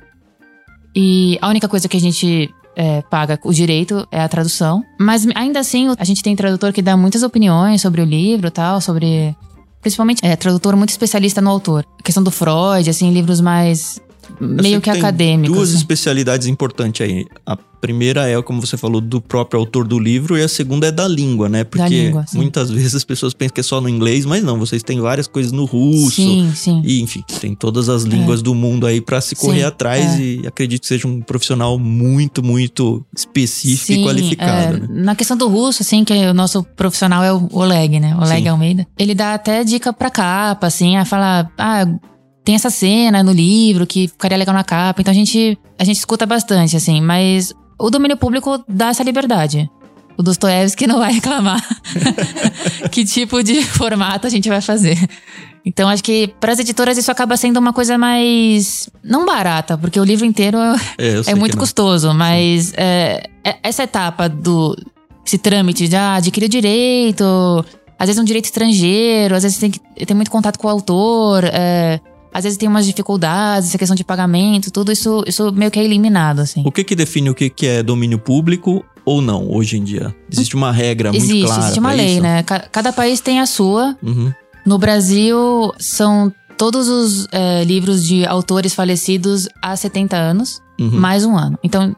E 0.95 1.37
a 1.41 1.49
única 1.49 1.67
coisa 1.67 1.87
que 1.87 1.97
a 1.97 1.99
gente 1.99 2.53
é, 2.75 3.01
paga 3.01 3.39
o 3.43 3.53
direito 3.53 4.07
é 4.11 4.21
a 4.21 4.27
tradução. 4.27 4.83
Mas 4.99 5.27
ainda 5.35 5.59
assim, 5.59 5.93
a 5.97 6.03
gente 6.03 6.23
tem 6.23 6.35
tradutor 6.35 6.73
que 6.73 6.81
dá 6.81 6.95
muitas 6.95 7.23
opiniões 7.23 7.81
sobre 7.81 8.01
o 8.01 8.05
livro 8.05 8.49
tal, 8.49 8.81
sobre. 8.81 9.35
Principalmente, 9.81 10.25
é, 10.25 10.35
tradutor 10.35 10.75
muito 10.75 10.89
especialista 10.89 11.41
no 11.41 11.49
autor. 11.49 11.85
A 11.99 12.03
questão 12.03 12.21
do 12.21 12.31
Freud, 12.31 12.89
assim, 12.89 13.11
livros 13.11 13.39
mais. 13.41 14.01
Sei 14.37 14.47
meio 14.47 14.81
que 14.81 14.91
tem 14.91 14.99
acadêmicos. 14.99 15.55
Duas 15.55 15.69
assim. 15.69 15.77
especialidades 15.77 16.47
importantes 16.47 17.05
aí. 17.05 17.25
A 17.45 17.57
primeira 17.79 18.27
é, 18.27 18.41
como 18.41 18.59
você 18.59 18.77
falou, 18.77 19.01
do 19.01 19.21
próprio 19.21 19.59
autor 19.59 19.87
do 19.87 19.97
livro, 19.97 20.37
e 20.37 20.43
a 20.43 20.47
segunda 20.47 20.87
é 20.87 20.91
da 20.91 21.07
língua, 21.07 21.47
né? 21.49 21.63
Porque 21.63 22.07
língua, 22.07 22.25
muitas 22.33 22.69
vezes 22.69 22.95
as 22.95 23.03
pessoas 23.03 23.33
pensam 23.33 23.53
que 23.53 23.61
é 23.61 23.63
só 23.63 23.79
no 23.81 23.89
inglês, 23.89 24.25
mas 24.25 24.43
não, 24.43 24.59
vocês 24.59 24.83
têm 24.83 24.99
várias 24.99 25.27
coisas 25.27 25.51
no 25.51 25.65
russo. 25.65 26.15
Sim, 26.15 26.51
sim. 26.53 26.81
E, 26.85 27.01
enfim, 27.01 27.23
tem 27.39 27.55
todas 27.55 27.89
as 27.89 28.03
línguas 28.03 28.41
do 28.41 28.53
mundo 28.53 28.85
aí 28.85 29.01
pra 29.01 29.21
se 29.21 29.35
correr 29.35 29.59
Sim, 29.59 29.65
atrás 29.65 30.19
é. 30.19 30.21
e 30.21 30.47
acredito 30.47 30.81
que 30.81 30.87
seja 30.87 31.07
um 31.07 31.21
profissional 31.21 31.79
muito, 31.79 32.43
muito 32.43 33.05
específico 33.15 33.91
e 33.91 33.95
Sim, 33.95 34.03
qualificado, 34.03 34.77
é, 34.77 34.79
né? 34.79 34.87
Na 34.89 35.15
questão 35.15 35.37
do 35.37 35.47
russo, 35.47 35.81
assim, 35.81 36.03
que 36.03 36.13
o 36.13 36.33
nosso 36.33 36.63
profissional 36.63 37.23
é 37.23 37.31
o 37.31 37.47
Oleg, 37.51 37.99
né? 37.99 38.15
Oleg 38.15 38.43
Sim. 38.43 38.49
Almeida. 38.49 38.87
Ele 38.97 39.15
dá 39.15 39.33
até 39.33 39.63
dica 39.63 39.93
pra 39.93 40.09
capa, 40.09 40.67
assim, 40.67 40.97
a 40.97 41.05
falar, 41.05 41.51
ah, 41.57 41.85
tem 42.49 42.55
essa 42.55 42.71
cena 42.71 43.21
no 43.21 43.31
livro 43.31 43.85
que 43.85 44.07
ficaria 44.07 44.35
legal 44.35 44.55
na 44.55 44.63
capa. 44.63 44.99
Então 44.99 45.11
a 45.11 45.15
gente, 45.15 45.55
a 45.77 45.83
gente 45.83 45.97
escuta 45.97 46.25
bastante, 46.25 46.75
assim, 46.75 46.99
mas 46.99 47.53
o 47.77 47.91
domínio 47.91 48.17
público 48.17 48.63
dá 48.67 48.87
essa 48.87 49.03
liberdade. 49.03 49.69
o 50.17 50.23
Dostoiévski 50.23 50.87
não 50.87 50.97
vai 50.97 51.13
reclamar 51.21 51.61
que 52.91 53.05
tipo 53.05 53.43
de 53.43 53.61
formato 53.77 54.25
a 54.25 54.31
gente 54.31 54.49
vai 54.49 54.61
fazer. 54.61 54.97
Então 55.63 55.87
acho 55.87 56.03
que 56.03 56.33
para 56.39 56.51
as 56.51 56.57
editoras 56.57 56.97
isso 56.97 57.11
acaba 57.11 57.37
sendo 57.37 57.57
uma 57.57 57.71
coisa 57.71 57.99
mais 57.99 58.89
não 59.03 59.27
barata, 59.27 59.77
porque 59.77 59.99
o 59.99 60.03
livro 60.03 60.25
inteiro 60.25 60.57
É, 60.97 61.21
é 61.27 61.35
muito 61.35 61.55
custoso, 61.55 62.15
mas 62.15 62.73
é, 62.75 63.29
é- 63.43 63.59
essa 63.61 63.83
etapa 63.83 64.27
do 64.27 64.75
esse 65.23 65.37
trâmite 65.37 65.87
de 65.87 65.95
ah, 65.95 66.15
adquirir 66.15 66.47
o 66.47 66.49
direito, 66.49 67.23
às 67.99 68.07
vezes 68.07 68.19
um 68.19 68.25
direito 68.25 68.45
estrangeiro, 68.45 69.35
às 69.35 69.43
vezes 69.43 69.59
tem 69.59 69.69
que 69.69 69.79
tem 70.03 70.15
muito 70.15 70.31
contato 70.31 70.57
com 70.57 70.65
o 70.65 70.71
autor, 70.71 71.43
é, 71.43 71.99
às 72.33 72.43
vezes 72.43 72.57
tem 72.57 72.67
umas 72.69 72.85
dificuldades, 72.85 73.69
essa 73.69 73.77
questão 73.77 73.95
de 73.95 74.03
pagamento, 74.03 74.71
tudo 74.71 74.91
isso 74.91 75.23
isso 75.27 75.51
meio 75.51 75.71
que 75.71 75.79
é 75.79 75.83
eliminado 75.83 76.39
assim. 76.39 76.63
O 76.65 76.71
que 76.71 76.83
que 76.83 76.95
define 76.95 77.29
o 77.29 77.35
que 77.35 77.49
que 77.49 77.65
é 77.67 77.83
domínio 77.83 78.19
público 78.19 78.83
ou 79.05 79.21
não 79.21 79.49
hoje 79.51 79.77
em 79.77 79.83
dia? 79.83 80.15
Existe 80.31 80.55
uma 80.55 80.71
regra 80.71 81.11
muito 81.11 81.23
Existe, 81.23 81.45
clara 81.45 81.61
existe 81.63 81.79
uma 81.79 81.91
lei, 81.93 82.13
isso? 82.13 82.21
né? 82.21 82.43
Ca- 82.43 82.67
Cada 82.71 82.93
país 82.93 83.19
tem 83.19 83.39
a 83.39 83.45
sua. 83.45 83.97
Uhum. 84.03 84.31
No 84.65 84.77
Brasil, 84.77 85.71
são 85.79 86.31
todos 86.57 86.87
os 86.89 87.27
é, 87.31 87.63
livros 87.63 88.05
de 88.05 88.25
autores 88.25 88.73
falecidos 88.75 89.47
há 89.61 89.75
70 89.75 90.15
anos, 90.17 90.61
Uhum. 90.79 90.91
mais 90.99 91.25
um 91.25 91.35
ano. 91.37 91.57
Então, 91.63 91.95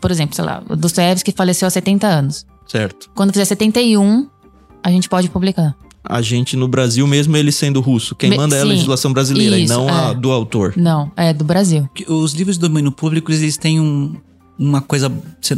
por 0.00 0.10
exemplo, 0.10 0.34
sei 0.34 0.44
lá, 0.44 0.62
o 0.68 0.76
Dostoiévski 0.76 1.32
faleceu 1.36 1.66
há 1.68 1.70
70 1.70 2.06
anos. 2.06 2.46
Certo. 2.66 3.10
Quando 3.14 3.32
fizer 3.32 3.44
71, 3.44 4.28
a 4.82 4.90
gente 4.90 5.08
pode 5.08 5.28
publicar. 5.28 5.74
A 6.10 6.22
gente 6.22 6.56
no 6.56 6.66
Brasil, 6.66 7.06
mesmo 7.06 7.36
ele 7.36 7.52
sendo 7.52 7.80
russo, 7.82 8.14
quem 8.16 8.30
Me- 8.30 8.36
manda 8.38 8.56
é 8.56 8.60
a 8.60 8.62
sim. 8.62 8.68
legislação 8.68 9.12
brasileira 9.12 9.58
e 9.58 9.64
Isso, 9.64 9.74
não 9.74 9.86
a 9.88 10.10
é. 10.12 10.14
do 10.14 10.32
autor. 10.32 10.72
Não, 10.76 11.12
é 11.14 11.34
do 11.34 11.44
Brasil. 11.44 11.86
Os 12.08 12.32
livros 12.32 12.56
de 12.56 12.62
domínio 12.66 12.90
público, 12.90 13.30
eles 13.30 13.58
têm 13.58 13.78
um- 13.78 14.14
uma 14.58 14.80
coisa, 14.80 15.08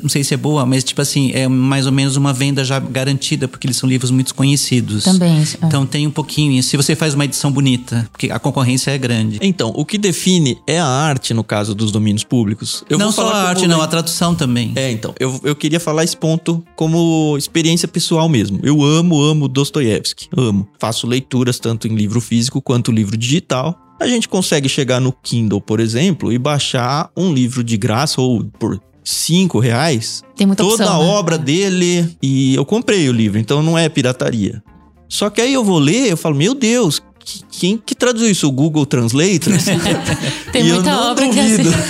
não 0.02 0.08
sei 0.08 0.22
se 0.22 0.34
é 0.34 0.36
boa, 0.36 0.66
mas 0.66 0.84
tipo 0.84 1.00
assim, 1.00 1.30
é 1.32 1.48
mais 1.48 1.86
ou 1.86 1.92
menos 1.92 2.16
uma 2.16 2.32
venda 2.32 2.62
já 2.62 2.78
garantida, 2.78 3.48
porque 3.48 3.66
eles 3.66 3.76
são 3.76 3.88
livros 3.88 4.10
muito 4.10 4.34
conhecidos. 4.34 5.04
Também. 5.04 5.38
é. 5.40 5.66
Então 5.66 5.86
tem 5.86 6.06
um 6.06 6.10
pouquinho, 6.10 6.62
se 6.62 6.76
você 6.76 6.94
faz 6.94 7.14
uma 7.14 7.24
edição 7.24 7.50
bonita, 7.50 8.06
porque 8.12 8.30
a 8.30 8.38
concorrência 8.38 8.90
é 8.90 8.98
grande. 8.98 9.38
Então, 9.40 9.72
o 9.74 9.84
que 9.84 9.96
define 9.96 10.58
é 10.66 10.78
a 10.78 10.86
arte 10.86 11.32
no 11.32 11.42
caso 11.42 11.74
dos 11.74 11.90
domínios 11.90 12.24
públicos. 12.24 12.84
Eu 12.90 12.98
não 12.98 13.06
vou 13.06 13.12
só 13.14 13.26
falar 13.26 13.42
a 13.42 13.48
arte, 13.48 13.66
não, 13.66 13.80
a 13.80 13.86
tradução 13.86 14.34
também. 14.34 14.72
É, 14.76 14.90
então, 14.90 15.14
eu, 15.18 15.40
eu 15.44 15.56
queria 15.56 15.80
falar 15.80 16.04
esse 16.04 16.16
ponto 16.16 16.62
como 16.76 17.36
experiência 17.38 17.88
pessoal 17.88 18.28
mesmo. 18.28 18.60
Eu 18.62 18.82
amo, 18.82 19.20
amo 19.20 19.48
Dostoiévski. 19.48 20.28
Amo. 20.36 20.68
Faço 20.78 21.06
leituras 21.06 21.58
tanto 21.58 21.88
em 21.88 21.94
livro 21.94 22.20
físico 22.20 22.60
quanto 22.60 22.92
livro 22.92 23.16
digital. 23.16 23.78
A 24.00 24.06
gente 24.06 24.28
consegue 24.28 24.68
chegar 24.68 24.98
no 24.98 25.12
Kindle, 25.12 25.60
por 25.60 25.78
exemplo, 25.78 26.32
e 26.32 26.38
baixar 26.38 27.10
um 27.14 27.32
livro 27.34 27.62
de 27.62 27.76
graça 27.76 28.20
ou 28.20 28.42
por 28.44 28.80
cinco 29.04 29.58
reais. 29.58 30.22
Tem 30.36 30.46
muita 30.46 30.62
Toda 30.62 30.84
opção, 30.84 31.00
a 31.00 31.04
né? 31.04 31.10
obra 31.10 31.38
dele. 31.38 32.16
E 32.22 32.54
eu 32.54 32.64
comprei 32.64 33.08
o 33.08 33.12
livro, 33.12 33.38
então 33.38 33.62
não 33.62 33.76
é 33.76 33.88
pirataria. 33.88 34.62
Só 35.08 35.28
que 35.28 35.40
aí 35.40 35.52
eu 35.52 35.64
vou 35.64 35.78
ler, 35.78 36.10
eu 36.10 36.16
falo, 36.16 36.36
meu 36.36 36.54
Deus, 36.54 37.02
que- 37.24 37.44
quem 37.50 37.76
que 37.78 37.94
traduziu 37.94 38.30
isso? 38.30 38.46
O 38.48 38.50
Google 38.52 38.86
Translator? 38.86 39.52
Tem 40.52 40.64
E 40.64 40.68
eu 40.68 40.76
muita 40.76 40.90
não 40.90 41.10
obra 41.12 41.28
que 41.28 41.38
é 41.38 41.42
assim. 41.42 41.62
duvido. 41.62 41.80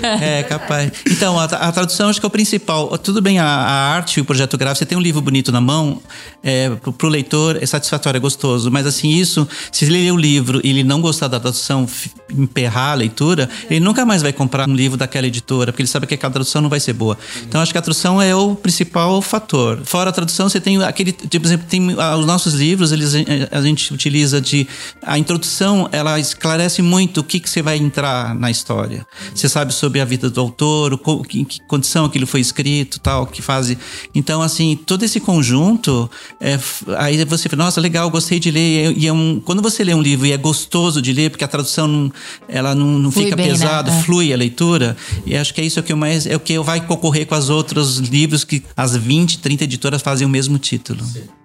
É, 0.22 0.42
capaz. 0.42 0.90
Então, 1.06 1.38
a, 1.38 1.44
a 1.44 1.70
tradução 1.72 2.08
acho 2.08 2.18
que 2.18 2.24
é 2.26 2.28
o 2.28 2.30
principal. 2.30 2.96
Tudo 2.98 3.20
bem, 3.20 3.38
a, 3.38 3.44
a 3.44 3.92
arte 3.94 4.16
e 4.16 4.20
o 4.20 4.24
projeto 4.24 4.56
gráfico, 4.56 4.78
você 4.78 4.86
tem 4.86 4.96
um 4.96 5.00
livro 5.00 5.20
bonito 5.20 5.52
na 5.52 5.60
mão, 5.60 6.00
é, 6.42 6.70
pro, 6.70 6.92
pro 6.92 7.08
leitor 7.08 7.58
é 7.60 7.66
satisfatório, 7.66 8.16
é 8.16 8.20
gostoso. 8.20 8.70
Mas 8.70 8.86
assim, 8.86 9.10
isso, 9.10 9.46
se 9.70 9.84
ele 9.84 9.92
ler 10.04 10.12
o 10.12 10.16
livro 10.16 10.60
e 10.64 10.70
ele 10.70 10.82
não 10.82 11.00
gostar 11.00 11.28
da 11.28 11.38
tradução, 11.38 11.86
emperrar 12.30 12.92
a 12.92 12.94
leitura, 12.94 13.48
ele 13.70 13.80
nunca 13.80 14.06
mais 14.06 14.22
vai 14.22 14.32
comprar 14.32 14.68
um 14.68 14.74
livro 14.74 14.96
daquela 14.96 15.26
editora, 15.26 15.70
porque 15.72 15.82
ele 15.82 15.88
sabe 15.88 16.06
que 16.06 16.14
aquela 16.14 16.32
tradução 16.32 16.62
não 16.62 16.70
vai 16.70 16.80
ser 16.80 16.94
boa. 16.94 17.16
Então, 17.46 17.60
acho 17.60 17.72
que 17.72 17.78
a 17.78 17.82
tradução 17.82 18.20
é 18.22 18.34
o 18.34 18.54
principal 18.54 19.20
fator. 19.20 19.80
Fora 19.84 20.10
a 20.10 20.12
tradução, 20.12 20.48
você 20.48 20.60
tem 20.60 20.82
aquele, 20.82 21.12
tipo, 21.12 21.40
por 21.40 21.46
exemplo, 21.46 21.66
tem 21.68 21.94
ah, 21.98 22.16
os 22.16 22.24
nossos 22.26 22.54
livros, 22.54 22.92
eles 22.92 23.14
eh, 23.14 23.48
a 23.50 23.60
gente 23.60 23.92
utiliza 23.92 24.29
de 24.38 24.68
a 25.00 25.16
introdução, 25.18 25.88
ela 25.90 26.20
esclarece 26.20 26.82
muito 26.82 27.22
o 27.22 27.24
que 27.24 27.40
que 27.40 27.48
você 27.48 27.62
vai 27.62 27.78
entrar 27.78 28.34
na 28.34 28.50
história. 28.50 29.06
Você 29.34 29.48
sabe 29.48 29.72
sobre 29.72 29.98
a 29.98 30.04
vida 30.04 30.28
do 30.28 30.38
autor, 30.38 30.92
o 30.92 30.98
co- 30.98 31.24
em 31.32 31.42
que 31.46 31.58
condição 31.62 32.04
aquilo 32.04 32.26
foi 32.26 32.40
escrito, 32.40 33.00
tal, 33.00 33.26
que 33.26 33.40
fase. 33.40 33.78
Então, 34.14 34.42
assim, 34.42 34.78
todo 34.84 35.02
esse 35.02 35.18
conjunto, 35.20 36.10
é, 36.38 36.58
aí 36.98 37.24
você 37.24 37.48
fala, 37.48 37.64
nossa, 37.64 37.80
legal, 37.80 38.10
gostei 38.10 38.38
de 38.38 38.50
ler. 38.50 38.92
E 38.98 39.06
é 39.06 39.12
um, 39.12 39.40
quando 39.42 39.62
você 39.62 39.82
lê 39.82 39.94
um 39.94 40.02
livro 40.02 40.26
e 40.26 40.32
é 40.32 40.36
gostoso 40.36 41.00
de 41.00 41.14
ler, 41.14 41.30
porque 41.30 41.44
a 41.44 41.48
tradução 41.48 41.88
não, 41.88 42.12
ela 42.46 42.74
não, 42.74 42.98
não 42.98 43.10
fica 43.10 43.34
bem, 43.36 43.46
né? 43.46 43.52
pesada, 43.52 43.90
É. 43.90 44.02
flui 44.02 44.32
a 44.32 44.36
leitura. 44.36 44.94
E 45.24 45.34
acho 45.36 45.54
que 45.54 45.60
é 45.62 45.64
isso 45.64 45.82
que 45.82 45.92
eu 45.92 45.96
mais 45.96 46.26
é 46.26 46.36
o 46.36 46.40
que 46.40 46.58
vai 46.58 46.84
concorrer 46.84 47.26
com 47.26 47.34
os 47.38 47.48
outros 47.48 47.96
livros 47.98 48.44
que 48.44 48.62
as 48.76 48.94
20, 48.96 49.38
30 49.38 49.64
editoras 49.64 50.02
fazem 50.02 50.26
o 50.26 50.30
mesmo 50.30 50.58
título. 50.58 51.00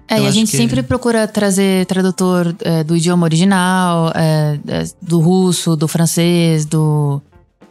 É, 0.07 0.21
e 0.21 0.27
a 0.27 0.31
gente 0.31 0.51
que- 0.51 0.57
sempre 0.57 0.83
procura 0.83 1.27
trazer 1.27 1.85
tradutor 1.87 2.55
é, 2.61 2.83
do 2.83 2.95
idioma 2.95 3.23
original, 3.25 4.11
é, 4.15 4.59
é, 4.67 4.83
do 5.01 5.19
russo, 5.19 5.75
do 5.75 5.87
francês, 5.87 6.65
do, 6.65 7.19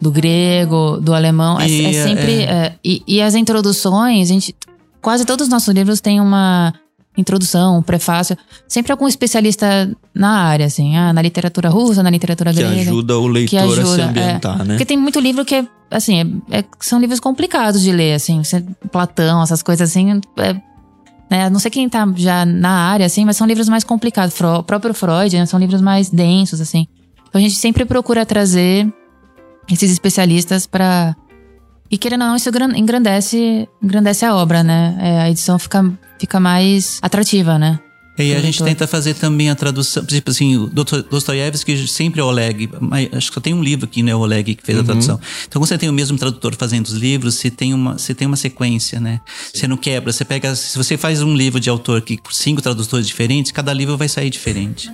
do 0.01 0.11
grego, 0.11 0.97
do 0.99 1.13
alemão. 1.13 1.59
É, 1.59 1.67
E, 1.69 1.85
é 1.95 2.03
sempre. 2.03 2.33
é. 2.41 2.43
é, 2.43 2.75
e, 2.83 3.01
e 3.07 3.21
as 3.21 3.35
introduções, 3.35 4.29
a 4.29 4.33
gente. 4.33 4.55
Quase 5.01 5.23
todos 5.23 5.45
os 5.45 5.51
nossos 5.51 5.73
livros 5.73 6.01
têm 6.01 6.19
uma 6.19 6.73
introdução, 7.17 7.77
um 7.77 7.81
prefácio. 7.81 8.35
Sempre 8.67 8.91
algum 8.91 9.07
especialista 9.07 9.89
na 10.13 10.31
área, 10.41 10.65
assim. 10.65 10.97
Ah, 10.97 11.13
na 11.13 11.21
literatura 11.21 11.69
russa, 11.69 12.03
na 12.03 12.09
literatura 12.09 12.51
Que 12.51 12.57
grega. 12.57 12.81
ajuda 12.81 13.17
o 13.17 13.27
leitor 13.27 13.49
que 13.51 13.57
a 13.57 13.67
se 13.67 13.79
ajuda, 13.79 14.05
ambientar, 14.07 14.57
né? 14.65 14.73
Porque 14.73 14.83
tem 14.85 14.97
muito 14.97 15.19
livro 15.19 15.45
que 15.45 15.55
é, 15.55 15.65
assim, 15.91 16.41
são 16.81 16.99
livros 16.99 17.19
complicados 17.21 17.81
de 17.81 17.91
ler, 17.91 18.15
assim. 18.15 18.41
Platão, 18.91 19.41
essas 19.43 19.61
coisas 19.63 19.89
assim. 19.89 20.19
é- 20.37 20.55
né, 21.29 21.49
não 21.49 21.59
sei 21.59 21.71
quem 21.71 21.87
tá 21.89 22.07
já 22.15 22.45
na 22.45 22.69
área, 22.69 23.05
assim, 23.05 23.25
mas 23.25 23.37
são 23.37 23.47
livros 23.47 23.67
mais 23.69 23.83
complicados. 23.83 24.35
Próprio 24.65 24.93
Freud, 24.93 25.37
né, 25.37 25.45
são 25.45 25.59
livros 25.59 25.81
mais 25.81 26.09
densos, 26.09 26.61
assim. 26.61 26.87
Então 27.27 27.39
a 27.39 27.43
gente 27.43 27.55
sempre 27.55 27.85
procura 27.85 28.25
trazer 28.25 28.87
esses 29.71 29.91
especialistas 29.91 30.65
pra. 30.67 31.15
E 31.89 31.97
querendo 31.97 32.23
ou 32.23 32.27
não, 32.29 32.35
isso 32.35 32.51
gran- 32.51 32.75
engrandece, 32.75 33.67
engrandece 33.81 34.25
a 34.25 34.35
obra, 34.35 34.63
né? 34.63 34.97
É, 34.99 35.21
a 35.21 35.29
edição 35.29 35.59
fica, 35.59 35.83
fica 36.19 36.39
mais 36.39 36.99
atrativa, 37.01 37.59
né? 37.59 37.79
E 38.17 38.33
a 38.33 38.39
gente 38.39 38.63
tenta 38.63 38.87
fazer 38.87 39.13
também 39.13 39.49
a 39.49 39.55
tradução, 39.55 40.05
tipo 40.05 40.31
assim, 40.31 40.55
o 40.55 40.67
Dosto- 40.67 41.03
Dostoiévski 41.03 41.87
sempre 41.87 42.21
é 42.21 42.23
o 42.23 42.27
Oleg, 42.27 42.69
mas 42.79 43.09
acho 43.11 43.27
que 43.27 43.33
só 43.33 43.41
tem 43.41 43.53
um 43.53 43.61
livro 43.61 43.85
aqui, 43.85 44.01
né, 44.01 44.15
o 44.15 44.19
Oleg, 44.19 44.55
que 44.55 44.63
fez 44.63 44.79
a 44.79 44.83
tradução. 44.83 45.19
Então, 45.47 45.59
quando 45.59 45.67
você 45.67 45.77
tem 45.77 45.89
o 45.89 45.93
mesmo 45.93 46.17
tradutor 46.17 46.55
fazendo 46.55 46.85
os 46.85 46.93
livros, 46.93 47.35
você 47.35 47.51
tem 47.51 47.73
uma, 47.73 47.97
você 47.97 48.13
tem 48.13 48.25
uma 48.25 48.37
sequência, 48.37 48.99
né? 48.99 49.19
Você 49.53 49.67
não 49.67 49.75
quebra, 49.75 50.13
você 50.13 50.23
pega, 50.23 50.55
se 50.55 50.77
você 50.77 50.97
faz 50.97 51.21
um 51.21 51.35
livro 51.35 51.59
de 51.59 51.69
autor 51.69 52.01
que 52.01 52.21
por 52.21 52.33
cinco 52.33 52.61
tradutores 52.61 53.05
diferentes, 53.05 53.51
cada 53.51 53.73
livro 53.73 53.97
vai 53.97 54.07
sair 54.07 54.29
diferente. 54.29 54.89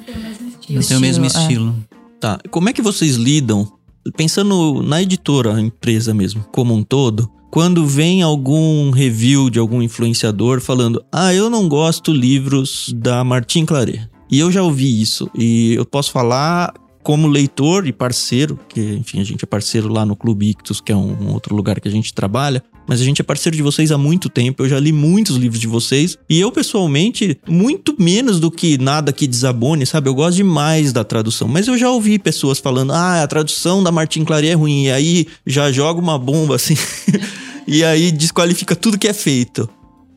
Não 0.70 0.82
tem 0.82 0.98
o 0.98 1.00
mesmo 1.00 1.26
Estilo, 1.26 1.42
é. 1.42 1.48
estilo. 1.48 1.86
Tá. 2.20 2.40
Como 2.50 2.70
é 2.70 2.74
que 2.74 2.82
vocês 2.82 3.16
lidam, 3.16 3.72
pensando 4.18 4.82
na 4.82 5.02
editora, 5.02 5.56
a 5.56 5.62
empresa 5.62 6.14
mesmo, 6.14 6.44
como 6.52 6.74
um 6.74 6.84
todo, 6.84 7.30
quando 7.52 7.86
vem 7.86 8.22
algum 8.22 8.90
review 8.92 9.50
de 9.50 9.60
algum 9.60 9.82
influenciador 9.82 10.62
falando: 10.62 11.04
Ah, 11.12 11.34
eu 11.34 11.50
não 11.50 11.68
gosto 11.68 12.14
livros 12.14 12.92
da 12.96 13.24
Martin 13.24 13.66
Claret. 13.66 14.10
E 14.32 14.40
eu 14.40 14.50
já 14.50 14.64
ouvi 14.64 15.02
isso. 15.02 15.30
E 15.36 15.74
eu 15.74 15.86
posso 15.86 16.12
falar 16.12 16.74
como 17.04 17.28
leitor 17.28 17.86
e 17.86 17.92
parceiro, 17.92 18.58
que 18.70 18.80
enfim, 18.94 19.20
a 19.20 19.24
gente 19.24 19.44
é 19.44 19.48
parceiro 19.48 19.92
lá 19.92 20.06
no 20.06 20.16
Clube 20.16 20.52
Ictus, 20.52 20.80
que 20.80 20.92
é 20.92 20.96
um, 20.96 21.18
um 21.22 21.34
outro 21.34 21.54
lugar 21.54 21.82
que 21.82 21.88
a 21.88 21.92
gente 21.92 22.14
trabalha. 22.14 22.64
Mas 22.88 23.00
a 23.02 23.04
gente 23.04 23.22
é 23.22 23.24
parceiro 23.24 23.56
de 23.56 23.62
vocês 23.62 23.92
há 23.92 23.98
muito 23.98 24.30
tempo. 24.30 24.64
Eu 24.64 24.70
já 24.70 24.80
li 24.80 24.92
muitos 24.92 25.36
livros 25.36 25.60
de 25.60 25.68
vocês. 25.68 26.18
E 26.30 26.40
eu, 26.40 26.52
pessoalmente, 26.52 27.38
muito 27.48 27.96
menos 28.00 28.40
do 28.40 28.50
que 28.50 28.78
nada 28.78 29.14
que 29.14 29.28
desabone, 29.28 29.86
sabe? 29.86 30.10
Eu 30.10 30.16
gosto 30.16 30.38
demais 30.38 30.92
da 30.92 31.04
tradução. 31.04 31.48
Mas 31.48 31.68
eu 31.68 31.78
já 31.78 31.90
ouvi 31.90 32.18
pessoas 32.18 32.60
falando: 32.60 32.92
ah, 32.92 33.22
a 33.22 33.28
tradução 33.28 33.84
da 33.84 33.92
Martin 33.92 34.24
Claret 34.24 34.50
é 34.50 34.54
ruim. 34.54 34.86
E 34.86 34.92
aí 34.92 35.28
já 35.46 35.72
joga 35.72 36.00
uma 36.00 36.18
bomba 36.18 36.56
assim. 36.56 36.76
e 37.68 37.84
aí 37.84 38.12
desqualifica 38.12 38.76
tudo 38.76 38.98
que 38.98 39.08
é 39.08 39.14
feito. 39.14 39.70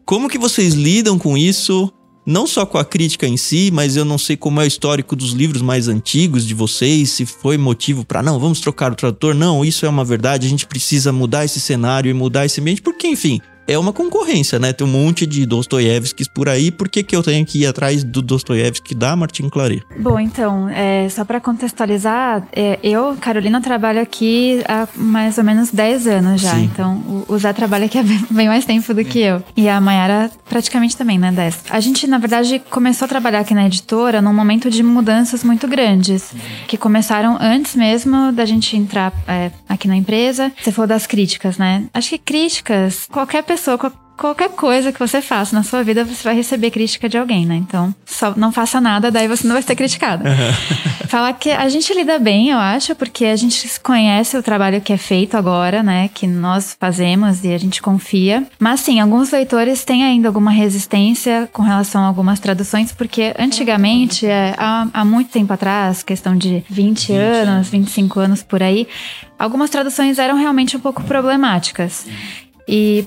Como 0.05 0.29
que 0.29 0.39
vocês 0.39 0.75
lidam 0.75 1.19
com 1.19 1.37
isso? 1.37 1.93
Não 2.27 2.47
só 2.47 2.65
com 2.65 2.79
a 2.79 2.85
crítica 2.85 3.27
em 3.27 3.37
si, 3.37 3.71
mas 3.71 3.97
eu 3.97 4.05
não 4.05 4.17
sei 4.17 4.37
como 4.37 4.61
é 4.61 4.65
o 4.65 4.67
histórico 4.67 5.15
dos 5.15 5.33
livros 5.33 5.61
mais 5.61 5.89
antigos 5.89 6.47
de 6.47 6.55
vocês, 6.55 7.11
se 7.11 7.27
foi 7.27 7.59
motivo 7.59 8.05
pra 8.05 8.23
não, 8.23 8.39
vamos 8.39 8.61
trocar 8.61 8.93
o 8.93 8.95
tradutor. 8.95 9.35
Não, 9.35 9.63
isso 9.65 9.85
é 9.85 9.89
uma 9.89 10.05
verdade, 10.05 10.47
a 10.47 10.51
gente 10.51 10.67
precisa 10.67 11.13
mudar 11.13 11.45
esse 11.45 11.61
cenário 11.61 12.11
e 12.11 12.15
mudar 12.15 12.47
esse 12.47 12.61
ambiente, 12.61 12.81
porque 12.81 13.07
enfim, 13.07 13.41
é 13.67 13.79
uma 13.79 13.93
concorrência, 13.93 14.59
né? 14.59 14.73
Tem 14.73 14.87
um 14.87 14.91
monte 14.91 15.27
de 15.27 15.47
Dostoiévskis 15.47 16.29
por 16.29 16.49
aí, 16.49 16.71
por 16.71 16.89
que, 16.89 17.03
que 17.03 17.15
eu 17.15 17.23
tenho 17.23 17.45
que 17.45 17.61
ir 17.61 17.67
atrás 17.67 18.05
do 18.05 18.21
Dostoiévski 18.21 18.95
da 18.95 19.17
Martin 19.17 19.49
Claret? 19.49 19.83
Bom, 19.99 20.19
então, 20.19 20.69
é, 20.69 21.09
só 21.09 21.25
para 21.25 21.41
contextualizar, 21.41 22.47
é, 22.53 22.79
eu, 22.83 23.17
Carolina, 23.21 23.61
trabalho 23.61 24.01
aqui 24.01 24.63
há 24.69 24.89
mais 24.97 25.39
ou 25.39 25.45
menos 25.45 25.71
10 25.71 26.07
anos 26.07 26.41
já. 26.41 26.55
Sim. 26.55 26.65
Então, 26.65 26.97
o, 26.97 27.25
o 27.29 27.39
Zé 27.39 27.53
trabalha 27.53 27.87
aqui 27.87 27.99
há 27.99 28.03
bem, 28.31 28.49
mais 28.49 28.65
tempo 28.65 28.93
do 28.93 29.05
que 29.05 29.21
eu. 29.21 29.43
E 29.57 29.69
a 29.69 29.81
Mayara 29.81 30.31
praticamente 30.49 30.97
também, 30.97 31.19
né, 31.19 31.33
10. 31.33 31.65
A 31.71 31.81
gente, 31.81 32.07
na 32.07 32.19
verdade, 32.19 32.61
começou 32.71 33.07
a 33.07 33.09
trabalhar 33.09 33.41
aqui 33.41 33.55
na 33.55 33.67
editora 33.67 34.21
num 34.21 34.35
momento 34.35 34.71
de 34.71 34.83
mudanças 34.83 35.43
muito 35.43 35.67
grandes, 35.67 36.33
que 36.67 36.77
começaram 36.77 37.39
antes 37.41 37.75
mesmo 37.75 38.33
da 38.33 38.45
gente 38.45 38.77
entrar 38.77 39.13
é, 39.27 39.51
aqui 39.69 39.89
na 39.89 39.97
empresa. 39.97 40.53
Você 40.63 40.73
falou 40.73 40.89
das 40.89 41.07
críticas, 41.07 41.59
né? 41.59 41.85
Acho 41.93 42.11
que 42.11 42.19
críticas, 42.19 43.07
qualquer 43.11 43.43
pessoa, 43.43 43.54
qual- 43.79 43.93
qualquer 44.17 44.51
coisa 44.51 44.93
que 44.93 44.99
você 45.01 45.21
faça 45.21 45.57
na 45.57 45.63
sua 45.65 45.83
vida, 45.83 46.05
você 46.05 46.23
vai 46.23 46.37
receber 46.37 46.71
crítica 46.71 47.09
de 47.09 47.19
alguém, 47.19 47.45
né? 47.45 47.57
Então, 47.57 47.93
só 48.07 48.33
não 48.37 48.53
faça 48.53 48.81
nada, 48.81 49.11
daí 49.11 49.27
você 49.27 49.45
não 49.47 49.55
vai 49.55 49.63
ser 49.63 49.75
criticada. 49.75 50.25
Falar 51.09 51.33
que 51.35 51.51
a 51.51 51.69
gente 51.69 51.93
lida 51.93 52.19
bem, 52.19 52.51
eu 52.51 52.59
acho, 52.59 52.95
porque 52.95 53.25
a 53.27 53.37
gente 53.37 53.69
conhece 53.81 54.37
o 54.37 54.43
trabalho 54.43 54.81
que 54.81 54.93
é 54.93 54.97
feito 54.97 55.37
agora, 55.37 55.83
né? 55.83 56.09
Que 56.15 56.27
nós 56.29 56.77
fazemos 56.79 57.45
e 57.45 57.53
a 57.53 57.59
gente 57.59 57.83
confia. 57.83 58.45
Mas 58.59 58.81
sim, 58.81 59.01
alguns 59.01 59.31
leitores 59.31 59.85
têm 59.85 60.05
ainda 60.05 60.29
alguma 60.29 60.51
resistência 60.53 61.49
com 61.53 61.63
relação 61.63 62.03
a 62.03 62.07
algumas 62.07 62.39
traduções, 62.41 62.93
porque 62.93 63.35
antigamente, 63.39 64.27
é, 64.27 64.55
há, 64.57 64.87
há 64.93 65.05
muito 65.05 65.31
tempo 65.31 65.53
atrás, 65.53 66.03
questão 66.05 66.37
de 66.37 66.65
20, 66.71 67.09
20 67.09 67.13
anos, 67.13 67.69
25 67.69 68.21
anos 68.21 68.43
por 68.43 68.63
aí, 68.63 68.87
algumas 69.39 69.71
traduções 69.71 70.19
eram 70.19 70.37
realmente 70.37 70.77
um 70.77 70.81
pouco 70.81 71.03
problemáticas. 71.03 72.07
E 72.67 73.05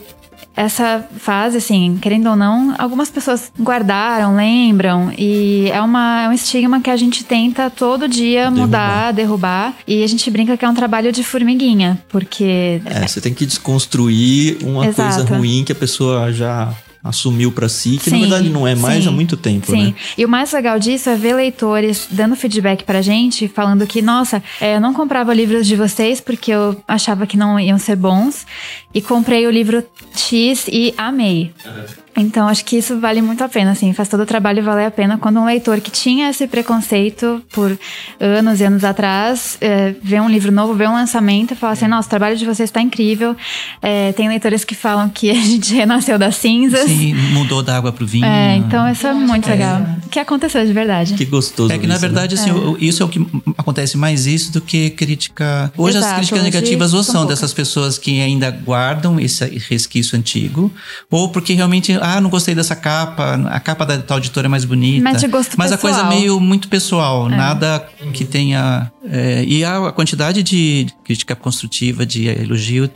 essa 0.57 1.07
fase, 1.19 1.57
assim, 1.57 1.99
querendo 2.01 2.29
ou 2.31 2.35
não, 2.35 2.73
algumas 2.79 3.11
pessoas 3.11 3.51
guardaram, 3.59 4.35
lembram, 4.35 5.13
e 5.15 5.69
é, 5.71 5.79
uma, 5.79 6.23
é 6.23 6.29
um 6.29 6.33
estigma 6.33 6.81
que 6.81 6.89
a 6.89 6.97
gente 6.97 7.23
tenta 7.23 7.69
todo 7.69 8.07
dia 8.07 8.45
derrubar. 8.49 8.61
mudar, 8.61 9.11
derrubar, 9.13 9.73
e 9.87 10.03
a 10.03 10.07
gente 10.07 10.29
brinca 10.31 10.57
que 10.57 10.65
é 10.65 10.69
um 10.69 10.73
trabalho 10.73 11.11
de 11.11 11.23
formiguinha, 11.23 12.01
porque. 12.09 12.81
É, 12.85 13.07
você 13.07 13.21
tem 13.21 13.35
que 13.35 13.45
desconstruir 13.45 14.57
uma 14.63 14.87
Exato. 14.87 15.15
coisa 15.15 15.37
ruim 15.37 15.63
que 15.63 15.71
a 15.71 15.75
pessoa 15.75 16.33
já 16.33 16.73
assumiu 17.07 17.51
para 17.51 17.69
si, 17.69 17.97
que 17.97 18.09
sim, 18.09 18.11
na 18.11 18.19
verdade 18.19 18.49
não 18.49 18.67
é 18.67 18.75
mais 18.75 19.03
sim, 19.03 19.09
há 19.09 19.11
muito 19.11 19.37
tempo, 19.37 19.71
sim. 19.71 19.87
né? 19.87 19.93
E 20.17 20.25
o 20.25 20.29
mais 20.29 20.51
legal 20.51 20.79
disso 20.79 21.09
é 21.09 21.15
ver 21.15 21.35
leitores 21.35 22.07
dando 22.11 22.35
feedback 22.35 22.83
pra 22.83 23.01
gente, 23.01 23.47
falando 23.47 23.85
que, 23.87 24.01
nossa, 24.01 24.41
é, 24.59 24.75
eu 24.75 24.81
não 24.81 24.93
comprava 24.93 25.33
livros 25.33 25.65
de 25.67 25.75
vocês 25.75 26.19
porque 26.21 26.51
eu 26.51 26.81
achava 26.87 27.25
que 27.25 27.37
não 27.37 27.59
iam 27.59 27.77
ser 27.77 27.95
bons, 27.95 28.45
e 28.93 29.01
comprei 29.01 29.45
o 29.45 29.51
livro 29.51 29.83
X 30.15 30.67
e 30.67 30.93
amei. 30.97 31.51
Uhum. 31.65 32.06
Então, 32.17 32.47
acho 32.47 32.65
que 32.65 32.77
isso 32.77 32.99
vale 32.99 33.21
muito 33.21 33.43
a 33.43 33.49
pena, 33.49 33.71
assim, 33.71 33.93
faz 33.93 34.09
todo 34.09 34.21
o 34.21 34.25
trabalho 34.25 34.63
valer 34.63 34.85
a 34.85 34.91
pena 34.91 35.17
quando 35.17 35.39
um 35.39 35.45
leitor 35.45 35.79
que 35.79 35.91
tinha 35.91 36.29
esse 36.29 36.47
preconceito 36.47 37.41
por 37.51 37.77
anos 38.19 38.59
e 38.59 38.63
anos 38.63 38.83
atrás 38.83 39.57
é, 39.61 39.95
vê 40.01 40.19
um 40.19 40.29
livro 40.29 40.51
novo, 40.51 40.73
vê 40.73 40.87
um 40.87 40.93
lançamento 40.93 41.51
e 41.53 41.55
fala 41.55 41.73
assim: 41.73 41.87
nossa, 41.87 42.07
o 42.07 42.09
trabalho 42.09 42.35
de 42.35 42.45
vocês 42.45 42.69
está 42.69 42.81
incrível. 42.81 43.35
É, 43.81 44.11
tem 44.13 44.27
leitores 44.27 44.63
que 44.63 44.75
falam 44.75 45.09
que 45.09 45.29
a 45.31 45.33
gente 45.33 45.73
renasceu 45.73 46.17
das 46.17 46.35
cinzas. 46.37 46.89
Sim, 46.89 47.13
mudou 47.33 47.61
da 47.61 47.77
água 47.77 47.91
pro 47.91 48.05
vinho. 48.05 48.25
É, 48.25 48.55
então 48.55 48.89
isso 48.89 49.05
é 49.05 49.13
muito 49.13 49.47
é. 49.47 49.51
legal. 49.51 49.81
O 50.05 50.09
que 50.09 50.19
aconteceu 50.19 50.65
de 50.65 50.73
verdade. 50.73 51.13
Que 51.13 51.25
gostoso. 51.25 51.71
É 51.71 51.77
que, 51.77 51.87
na 51.87 51.95
isso, 51.95 52.01
verdade, 52.01 52.35
né? 52.35 52.41
assim, 52.41 52.51
é. 52.51 52.85
isso 52.85 53.03
é 53.03 53.05
o 53.05 53.09
que 53.09 53.25
acontece 53.57 53.97
mais 53.97 54.25
isso 54.25 54.51
do 54.51 54.61
que 54.61 54.89
crítica. 54.91 55.71
Hoje 55.77 55.97
Exato, 55.97 56.13
as 56.13 56.17
críticas 56.17 56.43
negativas 56.43 56.93
ou 56.93 57.03
são 57.03 57.25
dessas 57.25 57.53
pessoas 57.53 57.97
que 57.97 58.21
ainda 58.21 58.49
guardam 58.49 59.19
esse 59.19 59.45
resquício 59.69 60.17
antigo, 60.17 60.71
ou 61.09 61.29
porque 61.29 61.53
realmente 61.53 61.93
ah, 62.15 62.21
não 62.21 62.29
gostei 62.29 62.55
dessa 62.55 62.75
capa, 62.75 63.35
a 63.49 63.59
capa 63.59 63.85
da 63.85 63.97
tal 63.97 64.17
editora 64.17 64.47
é 64.47 64.49
mais 64.49 64.65
bonita. 64.65 65.03
Mas 65.03 65.21
de 65.21 65.27
gosto 65.27 65.55
Mas 65.57 65.71
pessoal. 65.71 65.93
a 65.93 65.95
coisa 65.95 66.09
meio 66.09 66.39
muito 66.39 66.67
pessoal, 66.67 67.27
é. 67.31 67.35
nada 67.35 67.87
que 68.13 68.25
tenha. 68.25 68.91
É, 69.09 69.43
e 69.45 69.63
a, 69.63 69.87
a, 69.87 69.91
quantidade 69.91 70.43
de 70.43 70.87
crítica 71.03 71.35
construtiva, 71.35 72.05
de 72.05 72.27
elogio, 72.27 72.89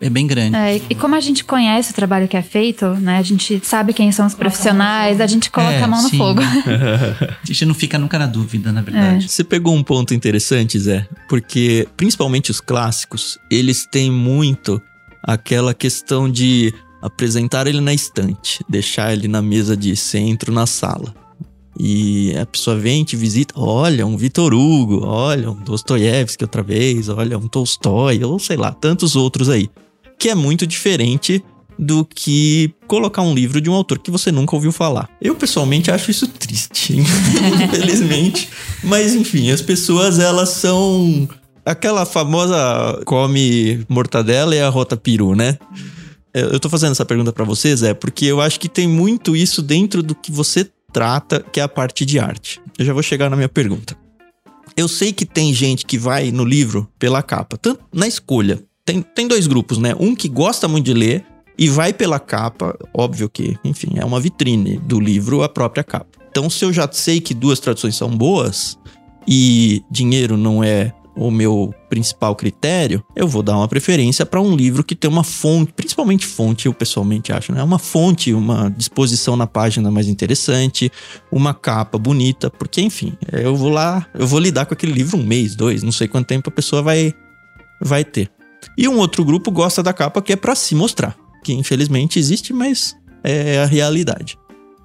é 0.00 0.10
bem 0.10 0.26
grande. 0.26 0.56
É, 0.56 0.80
e 0.90 0.94
como 0.94 1.14
a 1.14 1.20
gente 1.20 1.44
conhece 1.44 1.92
o 1.92 1.94
trabalho 1.94 2.26
que 2.26 2.36
é 2.36 2.42
feito, 2.42 2.86
né? 2.94 3.18
A 3.18 3.22
gente 3.22 3.60
sabe 3.64 3.92
quem 3.92 4.10
são 4.10 4.26
os 4.26 4.34
profissionais, 4.34 5.20
a 5.20 5.26
gente 5.26 5.50
coloca 5.50 5.74
é, 5.74 5.82
a 5.82 5.86
mão 5.86 6.02
no 6.02 6.08
sim. 6.08 6.18
fogo. 6.18 6.40
a 6.42 7.46
gente 7.46 7.64
não 7.64 7.74
fica 7.74 7.98
nunca 7.98 8.18
na 8.18 8.26
dúvida, 8.26 8.72
na 8.72 8.82
verdade. 8.82 9.24
É. 9.24 9.28
Você 9.28 9.44
pegou 9.44 9.74
um 9.74 9.82
ponto 9.82 10.12
interessante, 10.12 10.78
Zé, 10.78 11.06
porque 11.28 11.86
principalmente 11.96 12.50
os 12.50 12.60
clássicos, 12.60 13.38
eles 13.50 13.86
têm 13.86 14.10
muito 14.10 14.80
aquela 15.22 15.72
questão 15.72 16.30
de 16.30 16.74
apresentar 17.02 17.66
ele 17.66 17.80
na 17.80 17.92
estante, 17.92 18.64
deixar 18.68 19.12
ele 19.12 19.26
na 19.26 19.42
mesa 19.42 19.76
de 19.76 19.94
centro 19.96 20.52
na 20.52 20.66
sala. 20.66 21.12
E 21.78 22.36
a 22.36 22.46
pessoa 22.46 22.76
vem, 22.76 23.02
te 23.02 23.16
visita, 23.16 23.54
olha, 23.56 24.06
um 24.06 24.16
Vitor 24.16 24.54
Hugo, 24.54 25.04
olha, 25.04 25.50
um 25.50 25.54
Dostoiévski 25.54 26.44
outra 26.44 26.62
vez, 26.62 27.08
olha, 27.08 27.36
um 27.36 27.48
Tolstói, 27.48 28.22
ou 28.22 28.38
sei 28.38 28.56
lá, 28.56 28.72
tantos 28.72 29.16
outros 29.16 29.48
aí. 29.48 29.68
Que 30.18 30.28
é 30.28 30.34
muito 30.34 30.66
diferente 30.66 31.42
do 31.78 32.04
que 32.04 32.72
colocar 32.86 33.22
um 33.22 33.34
livro 33.34 33.60
de 33.60 33.68
um 33.68 33.74
autor 33.74 33.98
que 33.98 34.10
você 34.10 34.30
nunca 34.30 34.54
ouviu 34.54 34.70
falar. 34.70 35.08
Eu 35.20 35.34
pessoalmente 35.34 35.90
acho 35.90 36.10
isso 36.10 36.28
triste, 36.28 36.94
infelizmente. 37.64 38.48
Mas 38.84 39.14
enfim, 39.14 39.50
as 39.50 39.62
pessoas 39.62 40.18
elas 40.18 40.50
são 40.50 41.28
aquela 41.64 42.04
famosa 42.04 43.00
come 43.04 43.84
mortadela 43.88 44.54
e 44.54 44.60
a 44.60 44.68
rota 44.68 44.96
peru, 44.96 45.34
né? 45.34 45.58
Eu 46.34 46.58
tô 46.58 46.68
fazendo 46.70 46.92
essa 46.92 47.04
pergunta 47.04 47.32
para 47.32 47.44
vocês, 47.44 47.82
é 47.82 47.92
porque 47.92 48.24
eu 48.24 48.40
acho 48.40 48.58
que 48.58 48.68
tem 48.68 48.88
muito 48.88 49.36
isso 49.36 49.60
dentro 49.60 50.02
do 50.02 50.14
que 50.14 50.32
você 50.32 50.70
trata, 50.92 51.44
que 51.52 51.60
é 51.60 51.62
a 51.62 51.68
parte 51.68 52.06
de 52.06 52.18
arte. 52.18 52.60
Eu 52.78 52.84
já 52.84 52.92
vou 52.92 53.02
chegar 53.02 53.28
na 53.28 53.36
minha 53.36 53.48
pergunta. 53.48 53.96
Eu 54.74 54.88
sei 54.88 55.12
que 55.12 55.26
tem 55.26 55.52
gente 55.52 55.84
que 55.84 55.98
vai 55.98 56.30
no 56.30 56.44
livro 56.44 56.88
pela 56.98 57.22
capa, 57.22 57.58
tanto 57.58 57.80
na 57.92 58.06
escolha. 58.06 58.62
Tem, 58.84 59.02
tem 59.02 59.28
dois 59.28 59.46
grupos, 59.46 59.76
né? 59.76 59.94
Um 60.00 60.14
que 60.14 60.28
gosta 60.28 60.66
muito 60.66 60.86
de 60.86 60.94
ler 60.94 61.26
e 61.58 61.68
vai 61.68 61.92
pela 61.92 62.18
capa, 62.18 62.78
óbvio 62.94 63.28
que, 63.28 63.58
enfim, 63.62 63.92
é 63.96 64.04
uma 64.04 64.18
vitrine 64.18 64.78
do 64.78 64.98
livro 64.98 65.42
a 65.42 65.48
própria 65.48 65.84
capa. 65.84 66.18
Então, 66.30 66.48
se 66.48 66.64
eu 66.64 66.72
já 66.72 66.88
sei 66.90 67.20
que 67.20 67.34
duas 67.34 67.60
traduções 67.60 67.94
são 67.94 68.08
boas 68.08 68.78
e 69.28 69.82
dinheiro 69.90 70.36
não 70.36 70.64
é 70.64 70.94
o 71.14 71.30
meu 71.30 71.74
principal 71.88 72.34
critério, 72.34 73.04
eu 73.14 73.28
vou 73.28 73.42
dar 73.42 73.56
uma 73.56 73.68
preferência 73.68 74.24
para 74.24 74.40
um 74.40 74.56
livro 74.56 74.82
que 74.82 74.94
tem 74.94 75.10
uma 75.10 75.22
fonte, 75.22 75.72
principalmente 75.72 76.26
fonte, 76.26 76.66
eu 76.66 76.74
pessoalmente 76.74 77.32
acho, 77.32 77.52
né? 77.52 77.62
Uma 77.62 77.78
fonte, 77.78 78.32
uma 78.32 78.70
disposição 78.70 79.36
na 79.36 79.46
página 79.46 79.90
mais 79.90 80.08
interessante, 80.08 80.90
uma 81.30 81.52
capa 81.52 81.98
bonita, 81.98 82.50
porque 82.50 82.80
enfim, 82.80 83.12
eu 83.32 83.54
vou 83.54 83.68
lá, 83.68 84.06
eu 84.14 84.26
vou 84.26 84.38
lidar 84.38 84.66
com 84.66 84.74
aquele 84.74 84.92
livro 84.92 85.18
um 85.18 85.24
mês, 85.24 85.54
dois, 85.54 85.82
não 85.82 85.92
sei 85.92 86.08
quanto 86.08 86.26
tempo 86.26 86.48
a 86.48 86.52
pessoa 86.52 86.82
vai 86.82 87.12
vai 87.80 88.04
ter. 88.04 88.30
E 88.78 88.88
um 88.88 88.98
outro 88.98 89.24
grupo 89.24 89.50
gosta 89.50 89.82
da 89.82 89.92
capa 89.92 90.22
que 90.22 90.32
é 90.32 90.36
para 90.36 90.54
se 90.54 90.74
mostrar, 90.74 91.16
que 91.44 91.52
infelizmente 91.52 92.18
existe, 92.18 92.52
mas 92.52 92.96
é 93.22 93.58
a 93.58 93.66
realidade. 93.66 94.38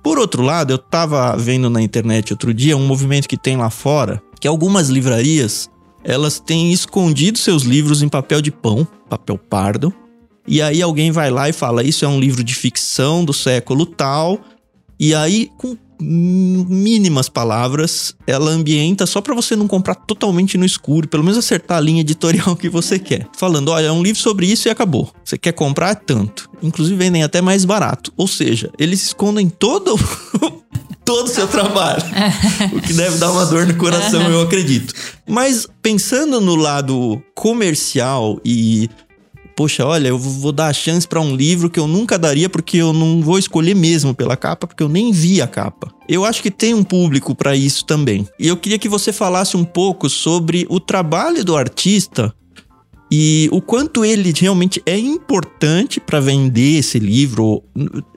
Por 0.04 0.18
outro 0.20 0.42
lado, 0.42 0.72
eu 0.72 0.78
tava 0.78 1.36
vendo 1.38 1.70
na 1.70 1.82
internet 1.82 2.32
outro 2.32 2.54
dia 2.54 2.78
um 2.78 2.86
movimento 2.86 3.28
que 3.28 3.38
tem 3.38 3.58
lá 3.58 3.70
fora, 3.70 4.22
que 4.40 4.48
algumas 4.48 4.90
livrarias 4.90 5.70
elas 6.08 6.40
têm 6.40 6.72
escondido 6.72 7.38
seus 7.38 7.64
livros 7.64 8.02
em 8.02 8.08
papel 8.08 8.42
de 8.42 8.50
pão, 8.50 8.88
papel 9.10 9.38
pardo. 9.38 9.94
E 10.48 10.62
aí 10.62 10.82
alguém 10.82 11.12
vai 11.12 11.30
lá 11.30 11.50
e 11.50 11.54
fala: 11.54 11.84
Isso 11.84 12.06
é 12.06 12.08
um 12.08 12.18
livro 12.18 12.46
de 12.46 12.56
ficção 12.56 13.26
do 13.26 13.34
século 13.34 13.86
tal. 13.86 14.40
E 14.98 15.14
aí, 15.14 15.52
com 15.58 15.78
mínimas 16.00 17.28
palavras, 17.28 18.16
ela 18.26 18.52
ambienta 18.52 19.06
só 19.06 19.20
para 19.20 19.36
você 19.36 19.56
não 19.56 19.68
comprar 19.68 19.96
totalmente 19.96 20.58
no 20.58 20.64
escuro, 20.64 21.08
pelo 21.08 21.24
menos 21.24 21.38
acertar 21.38 21.78
a 21.78 21.82
linha 21.82 22.02
editorial 22.02 22.56
que 22.56 22.70
você 22.70 22.98
quer. 22.98 23.28
Falando, 23.36 23.70
olha, 23.70 23.88
é 23.88 23.92
um 23.92 24.02
livro 24.02 24.22
sobre 24.22 24.46
isso 24.48 24.68
e 24.68 24.72
acabou. 24.72 25.12
Você 25.26 25.38
quer 25.38 25.52
comprar 25.52 25.96
tanto. 25.96 26.50
Inclusive 26.64 26.96
vendem 26.96 27.24
até 27.24 27.42
mais 27.42 27.66
barato. 27.66 28.14
Ou 28.16 28.28
seja, 28.28 28.72
eles 28.80 29.04
escondem 29.04 29.50
todo 29.50 29.96
todo 31.08 31.28
o 31.28 31.30
seu 31.30 31.48
trabalho. 31.48 32.04
o 32.76 32.82
que 32.82 32.92
deve 32.92 33.18
dar 33.18 33.32
uma 33.32 33.46
dor 33.46 33.66
no 33.66 33.78
coração, 33.78 34.22
eu 34.30 34.42
acredito. 34.42 34.94
Mas 35.26 35.66
pensando 35.82 36.42
no 36.42 36.56
lado 36.56 37.24
comercial 37.34 38.38
e 38.44 38.90
poxa, 39.56 39.86
olha, 39.86 40.10
eu 40.10 40.20
vou 40.20 40.52
dar 40.52 40.68
a 40.68 40.74
chance 40.74 41.08
para 41.08 41.22
um 41.22 41.34
livro 41.34 41.70
que 41.70 41.80
eu 41.80 41.88
nunca 41.88 42.20
daria 42.20 42.50
porque 42.50 42.78
eu 42.78 42.92
não 42.92 43.22
vou 43.22 43.40
escolher 43.40 43.74
mesmo 43.74 44.14
pela 44.14 44.36
capa, 44.36 44.68
porque 44.68 44.84
eu 44.84 44.90
nem 44.90 45.14
vi 45.14 45.42
a 45.42 45.48
capa. 45.48 45.88
Eu 46.10 46.26
acho 46.26 46.44
que 46.44 46.52
tem 46.52 46.74
um 46.74 46.84
público 46.84 47.34
para 47.34 47.56
isso 47.56 47.86
também. 47.86 48.28
E 48.38 48.48
eu 48.48 48.58
queria 48.58 48.78
que 48.78 48.90
você 48.90 49.14
falasse 49.14 49.56
um 49.56 49.64
pouco 49.64 50.10
sobre 50.10 50.68
o 50.70 50.80
trabalho 50.80 51.44
do 51.44 51.56
artista 51.56 52.34
e 53.10 53.48
o 53.52 53.62
quanto 53.62 54.04
ele 54.04 54.34
realmente 54.36 54.82
é 54.86 54.98
importante 54.98 56.00
para 56.00 56.20
vender 56.20 56.80
esse 56.80 57.00
livro 57.00 57.64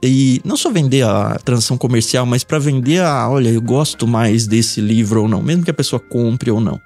e 0.02 0.40
não 0.44 0.56
só 0.56 0.70
vender 0.70 1.02
a 1.02 1.38
transação 1.44 1.78
comercial, 1.78 2.26
mas 2.26 2.42
para 2.42 2.58
vender 2.58 3.00
a, 3.00 3.28
olha, 3.28 3.50
eu 3.50 3.62
gosto 3.62 4.06
mais 4.06 4.46
desse 4.46 4.80
livro 4.80 5.22
ou 5.22 5.28
não, 5.28 5.42
mesmo 5.42 5.62
que 5.62 5.70
a 5.70 5.74
pessoa 5.74 6.00
compre 6.00 6.50
ou 6.50 6.60
não. 6.60 6.80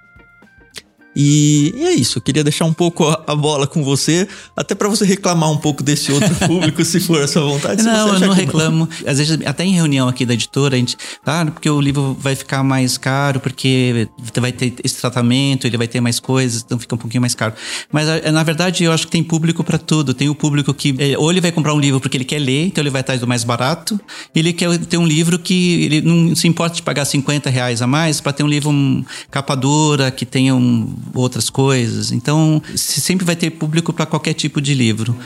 E, 1.14 1.72
e, 1.76 1.84
é 1.84 1.92
isso, 1.92 2.18
eu 2.18 2.22
queria 2.22 2.42
deixar 2.42 2.64
um 2.64 2.72
pouco 2.72 3.04
a, 3.06 3.34
bola 3.34 3.66
com 3.66 3.82
você, 3.84 4.26
até 4.56 4.74
para 4.74 4.88
você 4.88 5.04
reclamar 5.04 5.50
um 5.50 5.56
pouco 5.56 5.82
desse 5.82 6.10
outro 6.10 6.34
público, 6.46 6.84
se 6.84 7.00
for 7.00 7.22
a 7.22 7.28
sua 7.28 7.42
vontade. 7.42 7.82
Não, 7.82 8.14
eu 8.14 8.20
não 8.20 8.32
reclamo. 8.32 8.88
Não. 8.90 9.10
Às 9.10 9.18
vezes, 9.18 9.38
até 9.44 9.64
em 9.64 9.72
reunião 9.72 10.08
aqui 10.08 10.26
da 10.26 10.34
editora, 10.34 10.74
a 10.74 10.78
gente, 10.78 10.96
ah, 11.24 11.46
porque 11.46 11.68
o 11.68 11.80
livro 11.80 12.16
vai 12.18 12.34
ficar 12.34 12.62
mais 12.62 12.98
caro, 12.98 13.40
porque 13.40 14.08
vai 14.36 14.52
ter 14.52 14.74
esse 14.82 14.96
tratamento, 15.00 15.66
ele 15.66 15.76
vai 15.76 15.86
ter 15.86 16.00
mais 16.00 16.18
coisas, 16.18 16.62
então 16.64 16.78
fica 16.78 16.94
um 16.94 16.98
pouquinho 16.98 17.20
mais 17.20 17.34
caro. 17.34 17.54
Mas 17.92 18.08
na 18.32 18.42
verdade, 18.42 18.84
eu 18.84 18.92
acho 18.92 19.06
que 19.06 19.12
tem 19.12 19.22
público 19.22 19.62
para 19.62 19.78
tudo. 19.78 20.14
Tem 20.14 20.28
o 20.28 20.34
público 20.34 20.72
que, 20.74 20.94
é, 20.98 21.18
ou 21.18 21.30
ele 21.30 21.40
vai 21.40 21.52
comprar 21.52 21.74
um 21.74 21.80
livro 21.80 22.00
porque 22.00 22.16
ele 22.16 22.24
quer 22.24 22.38
ler, 22.38 22.66
então 22.66 22.82
ele 22.82 22.90
vai 22.90 23.00
atrás 23.00 23.20
do 23.20 23.26
mais 23.26 23.44
barato, 23.44 24.00
ele 24.34 24.52
quer 24.52 24.76
ter 24.78 24.96
um 24.96 25.06
livro 25.06 25.38
que 25.38 25.84
ele 25.84 26.00
não 26.00 26.34
se 26.34 26.48
importa 26.48 26.76
de 26.76 26.82
pagar 26.82 27.04
50 27.04 27.50
reais 27.50 27.82
a 27.82 27.86
mais 27.86 28.20
para 28.20 28.32
ter 28.32 28.42
um 28.42 28.48
livro 28.48 28.70
um, 28.70 29.04
capa 29.30 29.54
dura, 29.54 30.10
que 30.10 30.24
tenha 30.24 30.54
um 30.54 30.94
outras 31.14 31.50
coisas. 31.50 32.12
Então, 32.12 32.62
sempre 32.76 33.24
vai 33.24 33.36
ter 33.36 33.50
público 33.50 33.92
para 33.92 34.06
qualquer 34.06 34.34
tipo 34.34 34.60
de 34.60 34.74
livro. 34.74 35.16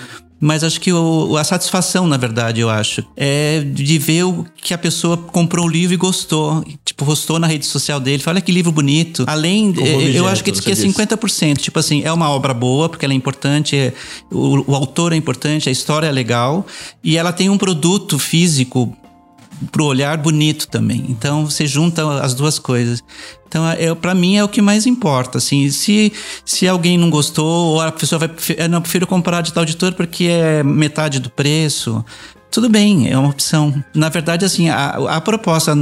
Mas 0.41 0.63
acho 0.63 0.81
que 0.81 0.93
o, 0.93 1.37
a 1.37 1.43
satisfação, 1.43 2.07
na 2.07 2.17
verdade, 2.17 2.61
eu 2.61 2.71
acho, 2.71 3.05
é 3.17 3.61
de 3.61 3.99
ver 3.99 4.23
o, 4.25 4.47
que 4.57 4.73
a 4.73 4.79
pessoa 4.79 5.17
comprou 5.17 5.67
o 5.67 5.69
livro 5.69 5.95
e 5.95 5.97
gostou. 5.97 6.65
Tipo, 6.85 7.05
postou 7.05 7.41
na 7.41 7.47
rede 7.49 7.67
social 7.67 7.99
dele, 7.99 8.23
fala 8.23 8.41
que 8.41 8.53
livro 8.53 8.71
bonito. 8.71 9.25
Além, 9.27 9.71
objeto, 9.71 9.91
eu 10.17 10.29
acho 10.29 10.45
que, 10.45 10.53
que 10.53 10.71
é 10.71 10.75
disse. 10.75 10.87
50%. 10.87 11.59
Tipo 11.59 11.81
assim, 11.81 12.03
é 12.05 12.13
uma 12.13 12.31
obra 12.31 12.55
boa, 12.55 12.89
porque 12.89 13.05
ela 13.05 13.13
é 13.15 13.17
importante, 13.17 13.75
é- 13.77 13.93
o, 14.31 14.71
o 14.71 14.75
autor 14.77 15.13
é 15.13 15.17
importante, 15.17 15.69
a 15.69 15.73
história 15.73 16.07
é 16.07 16.13
legal. 16.13 16.65
E 17.03 17.17
ela 17.17 17.33
tem 17.33 17.51
um 17.51 17.59
produto 17.59 18.17
físico 18.17 18.97
pro 19.71 19.85
olhar 19.85 20.17
bonito 20.17 20.69
também. 20.69 21.07
Então 21.09 21.45
você 21.45 21.67
junta 21.67 22.21
as 22.21 22.35
duas 22.35 22.59
coisas. 22.59 23.03
Então, 23.47 23.67
é, 23.67 23.95
para 23.95 24.15
mim 24.15 24.37
é 24.37 24.45
o 24.45 24.49
que 24.49 24.61
mais 24.61 24.87
importa. 24.87 25.39
Assim, 25.39 25.71
se, 25.71 26.13
se 26.45 26.69
alguém 26.69 26.99
não 26.99 27.09
gostou, 27.09 27.73
ou 27.73 27.81
a 27.81 27.91
pessoa 27.91 28.19
vai. 28.19 28.31
Eu 28.57 28.69
não 28.69 28.83
prefiro 28.83 29.07
comprar 29.07 29.41
de 29.41 29.53
tal 29.53 29.63
editor 29.63 29.95
porque 29.95 30.25
é 30.25 30.63
metade 30.63 31.19
do 31.19 31.31
preço. 31.31 32.05
Tudo 32.51 32.69
bem, 32.69 33.11
é 33.11 33.17
uma 33.17 33.29
opção. 33.29 33.83
Na 33.95 34.09
verdade, 34.09 34.45
assim, 34.45 34.69
a, 34.71 35.17
a 35.17 35.21
proposta 35.21 35.75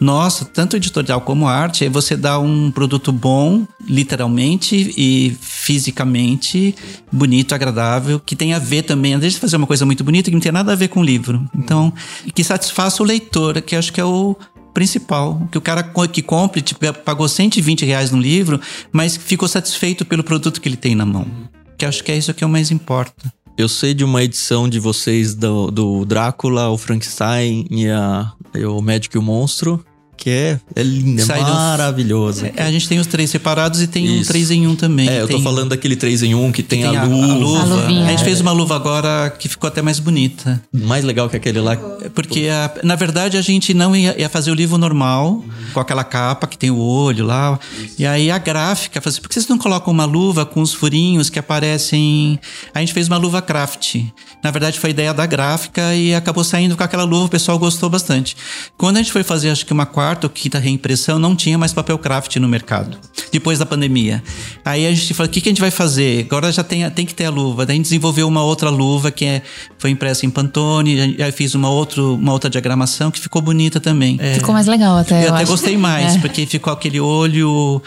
nossa, 0.00 0.44
tanto 0.44 0.76
editorial 0.76 1.20
como 1.20 1.46
arte, 1.46 1.84
é 1.84 1.88
você 1.88 2.16
dar 2.16 2.40
um 2.40 2.70
produto 2.70 3.12
bom, 3.12 3.64
literalmente 3.88 4.92
e 4.96 5.36
fisicamente, 5.40 6.74
bonito, 7.12 7.54
agradável, 7.54 8.18
que 8.18 8.34
tem 8.34 8.54
a 8.54 8.58
ver 8.58 8.82
também, 8.82 9.14
às 9.14 9.20
vezes 9.20 9.38
fazer 9.38 9.56
uma 9.56 9.66
coisa 9.66 9.86
muito 9.86 10.02
bonita 10.02 10.30
que 10.30 10.34
não 10.34 10.40
tem 10.40 10.52
nada 10.52 10.72
a 10.72 10.76
ver 10.76 10.88
com 10.88 11.00
o 11.00 11.04
livro. 11.04 11.48
Então, 11.54 11.92
que 12.34 12.42
satisfaça 12.42 13.02
o 13.02 13.06
leitor, 13.06 13.62
que 13.62 13.76
eu 13.76 13.78
acho 13.78 13.92
que 13.92 14.00
é 14.00 14.04
o 14.04 14.36
principal. 14.74 15.46
Que 15.50 15.58
o 15.58 15.60
cara 15.60 15.82
que 16.12 16.22
compre, 16.22 16.60
tipo, 16.60 16.92
pagou 17.04 17.28
120 17.28 17.84
reais 17.84 18.10
no 18.10 18.20
livro, 18.20 18.60
mas 18.92 19.16
ficou 19.16 19.48
satisfeito 19.48 20.04
pelo 20.04 20.24
produto 20.24 20.60
que 20.60 20.68
ele 20.68 20.76
tem 20.76 20.94
na 20.94 21.06
mão. 21.06 21.26
Que 21.78 21.84
eu 21.84 21.88
acho 21.88 22.02
que 22.02 22.12
é 22.12 22.16
isso 22.16 22.34
que 22.34 22.44
é 22.44 22.46
o 22.46 22.50
mais 22.50 22.70
importa. 22.70 23.32
Eu 23.60 23.68
sei 23.68 23.92
de 23.92 24.02
uma 24.02 24.22
edição 24.22 24.66
de 24.66 24.80
vocês 24.80 25.34
do, 25.34 25.70
do 25.70 26.06
Drácula, 26.06 26.70
o 26.70 26.78
Frankenstein 26.78 27.66
e, 27.70 27.90
a, 27.90 28.32
e 28.54 28.64
o 28.64 28.80
Médico 28.80 29.18
e 29.18 29.18
o 29.18 29.22
Monstro, 29.22 29.84
que 30.20 30.28
é, 30.28 30.60
é 30.76 30.82
linda, 30.82 31.22
é 31.22 31.40
maravilhoso. 31.42 32.44
É, 32.54 32.62
a 32.62 32.70
gente 32.70 32.86
tem 32.86 32.98
os 32.98 33.06
três 33.06 33.30
separados 33.30 33.80
e 33.80 33.86
tem 33.86 34.06
um 34.10 34.20
Isso. 34.20 34.28
3 34.30 34.50
em 34.50 34.66
1 34.66 34.76
também. 34.76 35.08
É, 35.08 35.22
eu 35.22 35.26
tô 35.26 35.34
Tem- 35.36 35.42
falando 35.42 35.70
daquele 35.70 35.96
3 35.96 36.22
em 36.22 36.34
1 36.34 36.52
que 36.52 36.62
tem, 36.62 36.82
tem 36.82 36.96
a, 36.96 37.04
luva. 37.04 37.62
A 37.62 37.64
luvinha. 37.64 38.06
A 38.06 38.10
gente 38.10 38.22
fez 38.22 38.38
uma 38.38 38.52
luva 38.52 38.76
agora 38.76 39.30
que 39.38 39.48
ficou 39.48 39.66
até 39.66 39.80
mais 39.80 39.98
bonita. 39.98 40.62
Mais 40.70 41.04
legal 41.04 41.30
que 41.30 41.36
aquele 41.36 41.58
lá. 41.60 41.74
Porque, 42.14 42.48
a- 42.48 42.70
na 42.84 42.96
verdade, 42.96 43.38
a 43.38 43.42
gente 43.42 43.72
não 43.72 43.96
ia, 43.96 44.14
ia 44.20 44.28
fazer 44.28 44.50
o 44.50 44.54
livro 44.54 44.76
normal, 44.76 45.42
com 45.72 45.80
aquela 45.80 46.04
capa 46.04 46.46
que 46.46 46.58
tem 46.58 46.70
o 46.70 46.78
olho 46.78 47.24
lá. 47.24 47.58
E 47.98 48.04
aí 48.04 48.30
a 48.30 48.36
gráfica, 48.36 49.00
falou 49.00 49.12
assim, 49.14 49.22
por 49.22 49.28
que 49.28 49.34
vocês 49.34 49.48
não 49.48 49.56
colocam 49.56 49.90
uma 49.90 50.04
luva 50.04 50.44
com 50.44 50.60
os 50.60 50.74
furinhos 50.74 51.30
que 51.30 51.38
aparecem... 51.38 52.38
A 52.74 52.80
gente 52.80 52.92
fez 52.92 53.08
uma 53.08 53.16
luva 53.16 53.40
craft. 53.40 53.96
Na 54.42 54.50
verdade, 54.50 54.78
foi 54.80 54.90
a 54.90 54.92
ideia 54.92 55.14
da 55.14 55.26
gráfica 55.26 55.94
e 55.94 56.14
acabou 56.14 56.42
saindo 56.42 56.76
com 56.76 56.82
aquela 56.82 57.04
luva, 57.04 57.26
o 57.26 57.28
pessoal 57.28 57.58
gostou 57.58 57.90
bastante. 57.90 58.36
Quando 58.78 58.96
a 58.96 59.02
gente 59.02 59.12
foi 59.12 59.22
fazer, 59.22 59.50
acho 59.50 59.66
que 59.66 59.72
uma 59.72 59.86
quarta 59.86 60.26
ou 60.26 60.30
quinta 60.30 60.58
reimpressão, 60.58 61.18
não 61.18 61.36
tinha 61.36 61.58
mais 61.58 61.72
papel 61.72 61.98
craft 61.98 62.36
no 62.36 62.48
mercado. 62.48 62.96
Depois 63.32 63.58
da 63.58 63.66
pandemia. 63.66 64.22
Aí 64.64 64.86
a 64.86 64.90
gente 64.94 65.12
falou, 65.14 65.28
o 65.28 65.32
que, 65.32 65.40
que 65.40 65.48
a 65.48 65.52
gente 65.52 65.60
vai 65.60 65.70
fazer? 65.70 66.24
Agora 66.26 66.50
já 66.50 66.64
tem, 66.64 66.88
tem 66.90 67.04
que 67.06 67.14
ter 67.14 67.26
a 67.26 67.30
luva. 67.30 67.66
Daí 67.66 67.74
a 67.74 67.76
gente 67.76 67.84
desenvolveu 67.84 68.26
uma 68.26 68.42
outra 68.42 68.70
luva 68.70 69.10
que 69.10 69.24
é, 69.24 69.42
foi 69.78 69.90
impressa 69.90 70.24
em 70.24 70.30
Pantone. 70.30 71.16
Aí 71.22 71.32
fiz 71.32 71.54
uma, 71.54 71.68
outro, 71.68 72.14
uma 72.14 72.32
outra 72.32 72.48
diagramação 72.48 73.10
que 73.10 73.20
ficou 73.20 73.42
bonita 73.42 73.78
também. 73.78 74.16
É, 74.20 74.34
Ficou 74.34 74.54
mais 74.54 74.66
legal 74.66 74.96
até. 74.96 75.18
eu 75.24 75.28
eu 75.28 75.34
até 75.34 75.42
acho. 75.42 75.52
gostei 75.52 75.76
mais, 75.76 76.16
É. 76.16 76.18
porque 76.18 76.46
ficou 76.46 76.72
aquele 76.72 76.98
olho. 77.00 77.82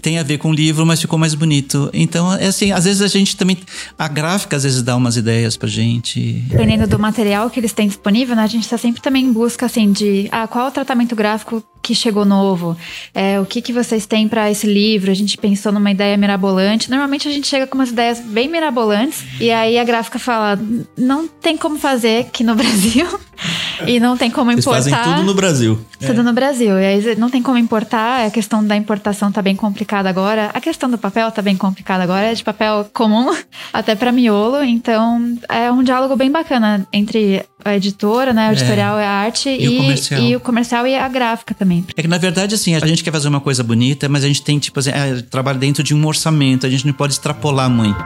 Tem 0.00 0.18
a 0.18 0.22
ver 0.22 0.38
com 0.38 0.50
o 0.50 0.52
livro, 0.52 0.84
mas 0.84 1.00
ficou 1.00 1.18
mais 1.18 1.34
bonito. 1.34 1.90
Então, 1.92 2.32
é 2.34 2.46
assim, 2.46 2.72
às 2.72 2.84
vezes 2.84 3.02
a 3.02 3.08
gente 3.08 3.36
também. 3.36 3.58
A 3.98 4.08
gráfica 4.08 4.56
às 4.56 4.62
vezes 4.62 4.82
dá 4.82 4.96
umas 4.96 5.16
ideias 5.16 5.56
pra 5.56 5.68
gente. 5.68 6.20
Dependendo 6.48 6.86
do 6.86 6.98
material 6.98 7.48
que 7.50 7.60
eles 7.60 7.72
têm 7.72 7.88
disponível, 7.88 8.34
né, 8.36 8.42
a 8.42 8.46
gente 8.46 8.64
está 8.64 8.78
sempre 8.78 9.00
também 9.00 9.24
em 9.24 9.32
busca 9.32 9.66
assim 9.66 9.92
de 9.92 10.28
ah, 10.30 10.46
qual 10.46 10.66
é 10.66 10.68
o 10.68 10.72
tratamento 10.72 11.14
gráfico 11.14 11.62
que 11.86 11.94
chegou 11.94 12.24
novo, 12.24 12.76
é, 13.14 13.38
o 13.38 13.46
que, 13.46 13.62
que 13.62 13.72
vocês 13.72 14.06
têm 14.06 14.26
para 14.26 14.50
esse 14.50 14.66
livro. 14.66 15.08
A 15.08 15.14
gente 15.14 15.38
pensou 15.38 15.70
numa 15.70 15.88
ideia 15.88 16.16
mirabolante. 16.16 16.90
Normalmente 16.90 17.28
a 17.28 17.30
gente 17.30 17.46
chega 17.46 17.64
com 17.64 17.78
umas 17.78 17.90
ideias 17.90 18.18
bem 18.18 18.48
mirabolantes 18.48 19.22
e 19.40 19.52
aí 19.52 19.78
a 19.78 19.84
gráfica 19.84 20.18
fala 20.18 20.58
não 20.98 21.28
tem 21.28 21.56
como 21.56 21.78
fazer 21.78 22.22
aqui 22.22 22.42
no 22.42 22.56
Brasil 22.58 23.06
e 23.86 24.00
não 24.00 24.16
tem 24.16 24.32
como 24.32 24.50
Vocês 24.50 24.66
importar. 24.66 24.96
fazem 24.96 25.14
tudo 25.14 25.26
no 25.26 25.34
Brasil. 25.34 25.78
Tudo 26.04 26.24
no 26.24 26.32
Brasil. 26.32 26.76
E 26.76 26.84
aí 26.84 27.16
não 27.16 27.30
tem 27.30 27.40
como 27.40 27.56
importar, 27.56 28.26
a 28.26 28.30
questão 28.32 28.64
da 28.64 28.76
importação 28.76 29.30
tá 29.30 29.40
bem 29.40 29.54
complicada 29.54 30.08
agora. 30.08 30.50
A 30.52 30.60
questão 30.60 30.90
do 30.90 30.98
papel 30.98 31.30
tá 31.30 31.40
bem 31.40 31.56
complicada 31.56 32.02
agora, 32.02 32.26
é 32.26 32.34
de 32.34 32.42
papel 32.42 32.90
comum 32.92 33.32
até 33.72 33.94
para 33.94 34.10
miolo. 34.10 34.64
Então 34.64 35.38
é 35.48 35.70
um 35.70 35.84
diálogo 35.84 36.16
bem 36.16 36.32
bacana 36.32 36.84
entre 36.92 37.44
a 37.66 37.76
editora, 37.76 38.32
né? 38.32 38.50
O 38.50 38.52
editorial 38.52 38.98
e 38.98 39.02
a 39.02 39.10
arte 39.10 39.48
E 39.48 39.68
o 39.68 39.76
comercial. 39.76 40.20
e 40.22 40.36
o 40.36 40.40
comercial 40.40 40.86
e 40.86 40.94
a 40.94 41.08
gráfica 41.08 41.54
também. 41.54 41.84
É 41.96 42.02
que 42.02 42.08
na 42.08 42.18
verdade, 42.18 42.54
assim, 42.54 42.74
a 42.74 42.86
gente 42.86 43.02
quer 43.02 43.10
fazer 43.10 43.28
uma 43.28 43.40
coisa 43.40 43.62
bonita, 43.62 44.08
mas 44.08 44.24
a 44.24 44.26
gente 44.28 44.42
tem, 44.42 44.58
tipo 44.58 44.78
assim, 44.78 44.90
é, 44.90 45.20
trabalha 45.22 45.58
dentro 45.58 45.82
de 45.82 45.94
um 45.94 46.06
orçamento, 46.06 46.66
a 46.66 46.70
gente 46.70 46.86
não 46.86 46.92
pode 46.92 47.14
extrapolar 47.14 47.68
muito. 47.68 47.96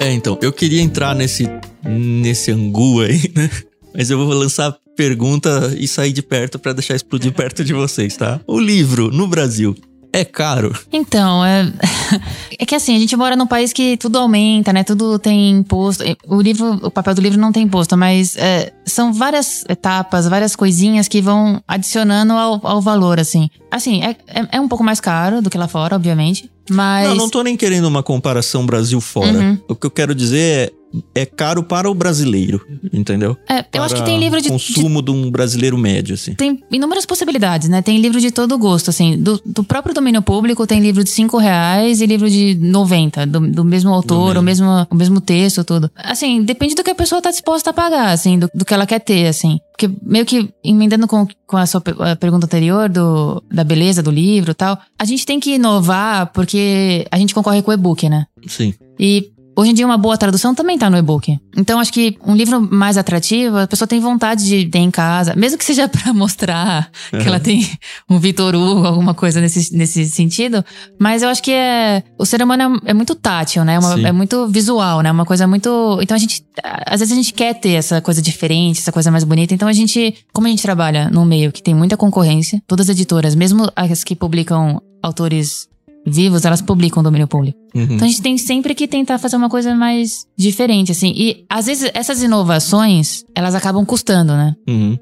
É, 0.00 0.12
então, 0.12 0.38
eu 0.42 0.52
queria 0.52 0.80
entrar 0.82 1.14
nesse, 1.14 1.48
nesse 1.84 2.50
angu 2.50 3.00
aí, 3.02 3.30
né? 3.34 3.48
Mas 3.94 4.10
eu 4.10 4.18
vou 4.18 4.34
lançar 4.34 4.74
pergunta 4.96 5.74
e 5.78 5.86
sair 5.86 6.12
de 6.12 6.22
perto 6.22 6.58
pra 6.58 6.72
deixar 6.72 6.94
explodir 6.94 7.32
perto 7.32 7.64
de 7.64 7.72
vocês, 7.72 8.16
tá? 8.16 8.40
O 8.46 8.58
livro 8.58 9.10
no 9.10 9.26
Brasil 9.26 9.74
é 10.12 10.24
caro? 10.24 10.78
Então, 10.92 11.44
é... 11.44 11.72
é 12.58 12.66
que 12.66 12.74
assim, 12.74 12.94
a 12.94 12.98
gente 12.98 13.16
mora 13.16 13.34
num 13.34 13.46
país 13.46 13.72
que 13.72 13.96
tudo 13.96 14.18
aumenta, 14.18 14.72
né? 14.72 14.84
Tudo 14.84 15.18
tem 15.18 15.50
imposto. 15.50 16.04
O 16.28 16.40
livro, 16.40 16.78
o 16.82 16.90
papel 16.90 17.14
do 17.14 17.22
livro 17.22 17.40
não 17.40 17.50
tem 17.50 17.62
imposto, 17.64 17.96
mas 17.96 18.36
é, 18.36 18.72
são 18.84 19.12
várias 19.12 19.64
etapas, 19.68 20.28
várias 20.28 20.54
coisinhas 20.54 21.08
que 21.08 21.22
vão 21.22 21.62
adicionando 21.66 22.34
ao, 22.34 22.60
ao 22.62 22.80
valor, 22.80 23.18
assim. 23.18 23.48
Assim, 23.70 24.02
é, 24.02 24.10
é, 24.28 24.56
é 24.56 24.60
um 24.60 24.68
pouco 24.68 24.84
mais 24.84 25.00
caro 25.00 25.40
do 25.40 25.48
que 25.48 25.56
lá 25.56 25.66
fora, 25.66 25.96
obviamente. 25.96 26.50
Mas. 26.70 27.08
Não, 27.08 27.16
não 27.16 27.30
tô 27.30 27.42
nem 27.42 27.56
querendo 27.56 27.86
uma 27.86 28.02
comparação 28.02 28.66
Brasil 28.66 29.00
fora. 29.00 29.32
Uhum. 29.32 29.58
O 29.68 29.74
que 29.74 29.86
eu 29.86 29.90
quero 29.90 30.14
dizer 30.14 30.38
é, 30.38 30.72
é 31.14 31.24
caro 31.24 31.62
para 31.62 31.90
o 31.90 31.94
brasileiro, 31.94 32.64
entendeu? 32.92 33.36
É, 33.48 33.64
eu 33.72 33.82
acho 33.82 33.94
que 33.94 34.00
Para 34.00 34.10
tem 34.10 34.18
livro 34.18 34.38
de, 34.38 34.44
de 34.44 34.50
consumo 34.50 35.02
de 35.02 35.10
um 35.10 35.30
brasileiro 35.30 35.78
médio, 35.78 36.14
assim. 36.14 36.34
tem 36.34 36.62
inúmeras 36.70 37.06
possibilidades, 37.06 37.68
né? 37.68 37.82
Tem 37.82 38.00
livro 38.00 38.20
de 38.20 38.30
todo 38.30 38.56
gosto, 38.58 38.90
assim. 38.90 39.16
Do, 39.18 39.40
do 39.44 39.64
próprio 39.64 39.94
domínio 39.94 40.22
público 40.22 40.66
tem 40.66 40.80
livro 40.80 41.02
de 41.02 41.10
5 41.10 41.36
reais 41.38 42.00
e 42.00 42.06
livro 42.06 42.28
de 42.28 42.54
90, 42.54 43.26
do, 43.26 43.40
do 43.40 43.64
mesmo 43.64 43.92
autor, 43.92 44.36
o 44.36 44.42
mesmo, 44.42 44.66
o 44.90 44.94
mesmo 44.94 45.20
texto, 45.20 45.64
tudo. 45.64 45.90
Assim, 45.96 46.42
depende 46.42 46.74
do 46.74 46.84
que 46.84 46.90
a 46.90 46.94
pessoa 46.94 47.22
tá 47.22 47.30
disposta 47.30 47.70
a 47.70 47.72
pagar, 47.72 48.10
assim, 48.10 48.38
do, 48.38 48.50
do 48.54 48.64
que 48.64 48.74
ela 48.74 48.86
quer 48.86 49.00
ter, 49.00 49.26
assim. 49.26 49.58
Porque 49.72 49.90
meio 50.02 50.24
que 50.24 50.50
emendando 50.62 51.08
com, 51.08 51.26
com 51.46 51.56
a 51.56 51.66
sua 51.66 51.82
a 52.00 52.16
pergunta 52.16 52.46
anterior 52.46 52.88
do, 52.88 53.42
da 53.50 53.64
beleza 53.64 54.02
do 54.02 54.10
livro 54.10 54.52
e 54.52 54.54
tal, 54.54 54.78
a 54.98 55.04
gente 55.04 55.26
tem 55.26 55.40
que 55.40 55.54
inovar 55.54 56.30
porque 56.32 57.06
a 57.10 57.18
gente 57.18 57.34
concorre 57.34 57.62
com 57.62 57.70
o 57.70 57.74
e-book, 57.74 58.08
né? 58.08 58.26
Sim. 58.46 58.74
E 58.98 59.31
hoje 59.56 59.70
em 59.70 59.74
dia 59.74 59.86
uma 59.86 59.98
boa 59.98 60.16
tradução 60.16 60.54
também 60.54 60.78
tá 60.78 60.88
no 60.88 60.96
e-book. 60.96 61.38
Então 61.56 61.78
acho 61.78 61.92
que 61.92 62.16
um 62.26 62.34
livro 62.34 62.60
mais 62.60 62.96
atrativo, 62.96 63.58
a 63.58 63.66
pessoa 63.66 63.86
tem 63.86 64.00
vontade 64.00 64.44
de 64.46 64.66
ter 64.66 64.78
em 64.78 64.90
casa, 64.90 65.34
mesmo 65.36 65.58
que 65.58 65.64
seja 65.64 65.88
pra 65.88 66.12
mostrar 66.12 66.90
que 67.10 67.26
ela 67.28 67.38
tem 67.40 67.68
um 68.08 68.18
Vitor 68.18 68.54
Hugo, 68.54 68.86
alguma 68.86 69.14
coisa 69.14 69.40
nesse, 69.40 69.74
nesse 69.76 70.06
sentido. 70.06 70.64
Mas 70.98 71.22
eu 71.22 71.28
acho 71.28 71.42
que 71.42 71.52
é. 71.52 72.02
O 72.18 72.24
ser 72.24 72.42
humano 72.42 72.80
é, 72.86 72.90
é 72.90 72.94
muito 72.94 73.14
tátil, 73.14 73.64
né? 73.64 73.78
Uma- 73.78 73.96
Sim. 73.96 74.06
é 74.06 74.12
muito 74.12 74.46
visual, 74.48 75.00
né? 75.00 75.10
Uma 75.10 75.24
coisa 75.24 75.46
muito. 75.46 75.98
Então 76.02 76.14
a 76.14 76.18
gente. 76.18 76.44
Às 76.86 77.00
vezes 77.00 77.12
a 77.12 77.16
gente 77.16 77.32
quer 77.32 77.54
ter 77.54 77.72
essa 77.72 78.00
coisa 78.00 78.20
diferente, 78.22 78.80
essa 78.80 78.92
coisa 78.92 79.10
mais 79.10 79.24
bonita. 79.24 79.54
Então 79.54 79.68
a 79.68 79.72
gente. 79.72 80.14
Como 80.32 80.46
a 80.46 80.50
gente 80.50 80.62
trabalha 80.62 81.10
num 81.10 81.24
meio 81.24 81.52
que 81.52 81.62
tem 81.62 81.74
muita 81.74 81.96
concorrência, 81.96 82.62
todas 82.66 82.88
as 82.88 82.96
editoras, 82.96 83.34
mesmo 83.34 83.70
as 83.76 84.04
que 84.04 84.14
publicam 84.16 84.80
autores 85.02 85.68
vivos, 86.06 86.44
elas 86.44 86.60
publicam 86.60 87.02
domínio 87.02 87.28
público. 87.28 87.58
Uhum. 87.74 87.82
Então 87.82 88.06
a 88.06 88.10
gente 88.10 88.22
tem 88.22 88.36
sempre 88.36 88.74
que 88.74 88.86
tentar 88.86 89.18
fazer 89.18 89.36
uma 89.36 89.48
coisa 89.48 89.74
mais 89.74 90.26
diferente, 90.36 90.92
assim. 90.92 91.12
E 91.16 91.44
às 91.48 91.66
vezes 91.66 91.90
essas 91.94 92.22
inovações, 92.22 93.24
elas 93.34 93.54
acabam 93.54 93.84
custando, 93.84 94.32
né? 94.32 94.54
Uhum. 94.68 94.98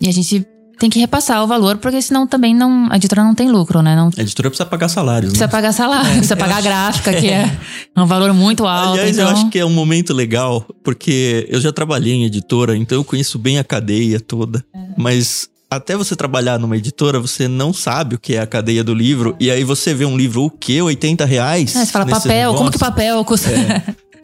E 0.00 0.08
a 0.08 0.12
gente 0.12 0.46
tem 0.78 0.90
que 0.90 0.98
repassar 0.98 1.42
o 1.42 1.46
valor, 1.46 1.78
porque 1.78 2.02
senão 2.02 2.26
também 2.26 2.54
não, 2.54 2.88
a 2.90 2.96
editora 2.96 3.22
não 3.22 3.34
tem 3.34 3.50
lucro, 3.50 3.80
né? 3.80 3.94
Não 3.94 4.10
A 4.16 4.22
editora 4.22 4.50
precisa 4.50 4.66
pagar 4.68 4.88
salários, 4.88 5.30
precisa 5.30 5.46
né? 5.46 5.50
pagar 5.50 5.72
salário, 5.72 6.10
precisa 6.10 6.36
pagar 6.36 6.56
a 6.56 6.60
gráfica, 6.60 7.14
que 7.14 7.28
é 7.30 7.50
um 7.96 8.06
valor 8.06 8.32
muito 8.32 8.66
alto. 8.66 8.94
Aliás, 8.94 9.16
então... 9.16 9.28
eu 9.28 9.32
acho 9.32 9.48
que 9.50 9.58
é 9.58 9.64
um 9.64 9.72
momento 9.72 10.12
legal, 10.12 10.66
porque 10.82 11.46
eu 11.48 11.60
já 11.60 11.72
trabalhei 11.72 12.14
em 12.14 12.24
editora, 12.24 12.76
então 12.76 12.98
eu 12.98 13.04
conheço 13.04 13.38
bem 13.38 13.58
a 13.58 13.64
cadeia 13.64 14.18
toda. 14.20 14.64
Mas 14.96 15.48
até 15.76 15.96
você 15.96 16.14
trabalhar 16.16 16.58
numa 16.58 16.76
editora, 16.76 17.18
você 17.18 17.48
não 17.48 17.72
sabe 17.72 18.14
o 18.16 18.18
que 18.18 18.34
é 18.34 18.40
a 18.40 18.46
cadeia 18.46 18.84
do 18.84 18.94
livro. 18.94 19.36
E 19.38 19.50
aí 19.50 19.64
você 19.64 19.94
vê 19.94 20.04
um 20.04 20.16
livro, 20.16 20.44
o 20.44 20.50
quê? 20.50 20.80
80 20.80 21.24
reais? 21.24 21.74
É, 21.74 21.84
você 21.84 21.92
fala 21.92 22.06
papel, 22.06 22.54
como 22.54 22.70
que 22.70 22.76
negócio? 22.76 22.78
papel 22.78 23.24
custa? 23.24 23.50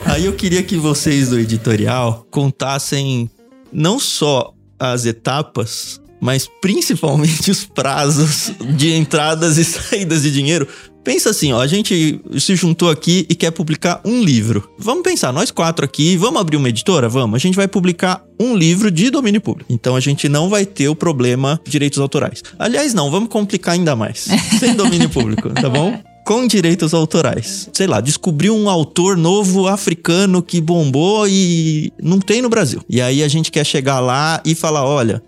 Aí 0.04 0.24
eu 0.24 0.32
queria 0.32 0.62
que 0.62 0.76
vocês 0.76 1.28
do 1.28 1.38
editorial 1.38 2.26
contassem 2.30 3.30
não 3.72 3.98
só 3.98 4.54
as 4.78 5.04
etapas, 5.04 6.00
mas 6.20 6.48
principalmente 6.60 7.50
os 7.50 7.64
prazos 7.64 8.52
de 8.76 8.94
entradas 8.94 9.58
e 9.58 9.64
saídas 9.64 10.22
de 10.22 10.32
dinheiro. 10.32 10.66
Pensa 11.02 11.30
assim, 11.30 11.52
ó, 11.52 11.60
a 11.60 11.66
gente 11.66 12.20
se 12.38 12.54
juntou 12.54 12.90
aqui 12.90 13.26
e 13.28 13.34
quer 13.34 13.50
publicar 13.50 14.00
um 14.04 14.22
livro. 14.22 14.70
Vamos 14.78 15.02
pensar, 15.02 15.32
nós 15.32 15.50
quatro 15.50 15.84
aqui, 15.84 16.16
vamos 16.16 16.40
abrir 16.40 16.56
uma 16.56 16.68
editora? 16.68 17.08
Vamos. 17.08 17.36
A 17.36 17.38
gente 17.38 17.56
vai 17.56 17.66
publicar 17.66 18.22
um 18.38 18.54
livro 18.54 18.90
de 18.90 19.10
domínio 19.10 19.40
público. 19.40 19.72
Então 19.72 19.96
a 19.96 20.00
gente 20.00 20.28
não 20.28 20.48
vai 20.48 20.66
ter 20.66 20.88
o 20.88 20.94
problema 20.94 21.58
de 21.64 21.70
direitos 21.70 21.98
autorais. 21.98 22.42
Aliás, 22.58 22.92
não, 22.92 23.10
vamos 23.10 23.30
complicar 23.30 23.74
ainda 23.74 23.96
mais. 23.96 24.28
Sem 24.60 24.74
domínio 24.74 25.08
público, 25.08 25.48
tá 25.50 25.70
bom? 25.70 25.98
Com 26.26 26.46
direitos 26.46 26.92
autorais. 26.92 27.70
Sei 27.72 27.86
lá, 27.86 28.00
descobriu 28.00 28.54
um 28.54 28.68
autor 28.68 29.16
novo 29.16 29.66
africano 29.66 30.42
que 30.42 30.60
bombou 30.60 31.26
e 31.26 31.90
não 32.00 32.20
tem 32.20 32.42
no 32.42 32.50
Brasil. 32.50 32.82
E 32.88 33.00
aí 33.00 33.22
a 33.22 33.28
gente 33.28 33.50
quer 33.50 33.64
chegar 33.64 34.00
lá 34.00 34.40
e 34.44 34.54
falar: 34.54 34.84
olha, 34.84 35.22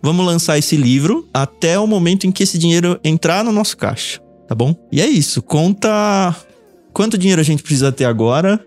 vamos 0.00 0.24
lançar 0.24 0.56
esse 0.56 0.76
livro 0.76 1.28
até 1.34 1.78
o 1.78 1.86
momento 1.86 2.28
em 2.28 2.32
que 2.32 2.44
esse 2.44 2.56
dinheiro 2.58 2.98
entrar 3.02 3.44
no 3.44 3.52
nosso 3.52 3.76
caixa 3.76 4.24
tá 4.46 4.54
bom? 4.54 4.74
E 4.90 5.00
é 5.00 5.06
isso, 5.06 5.42
conta 5.42 6.34
quanto 6.92 7.18
dinheiro 7.18 7.40
a 7.40 7.44
gente 7.44 7.62
precisa 7.62 7.92
ter 7.92 8.04
agora, 8.06 8.58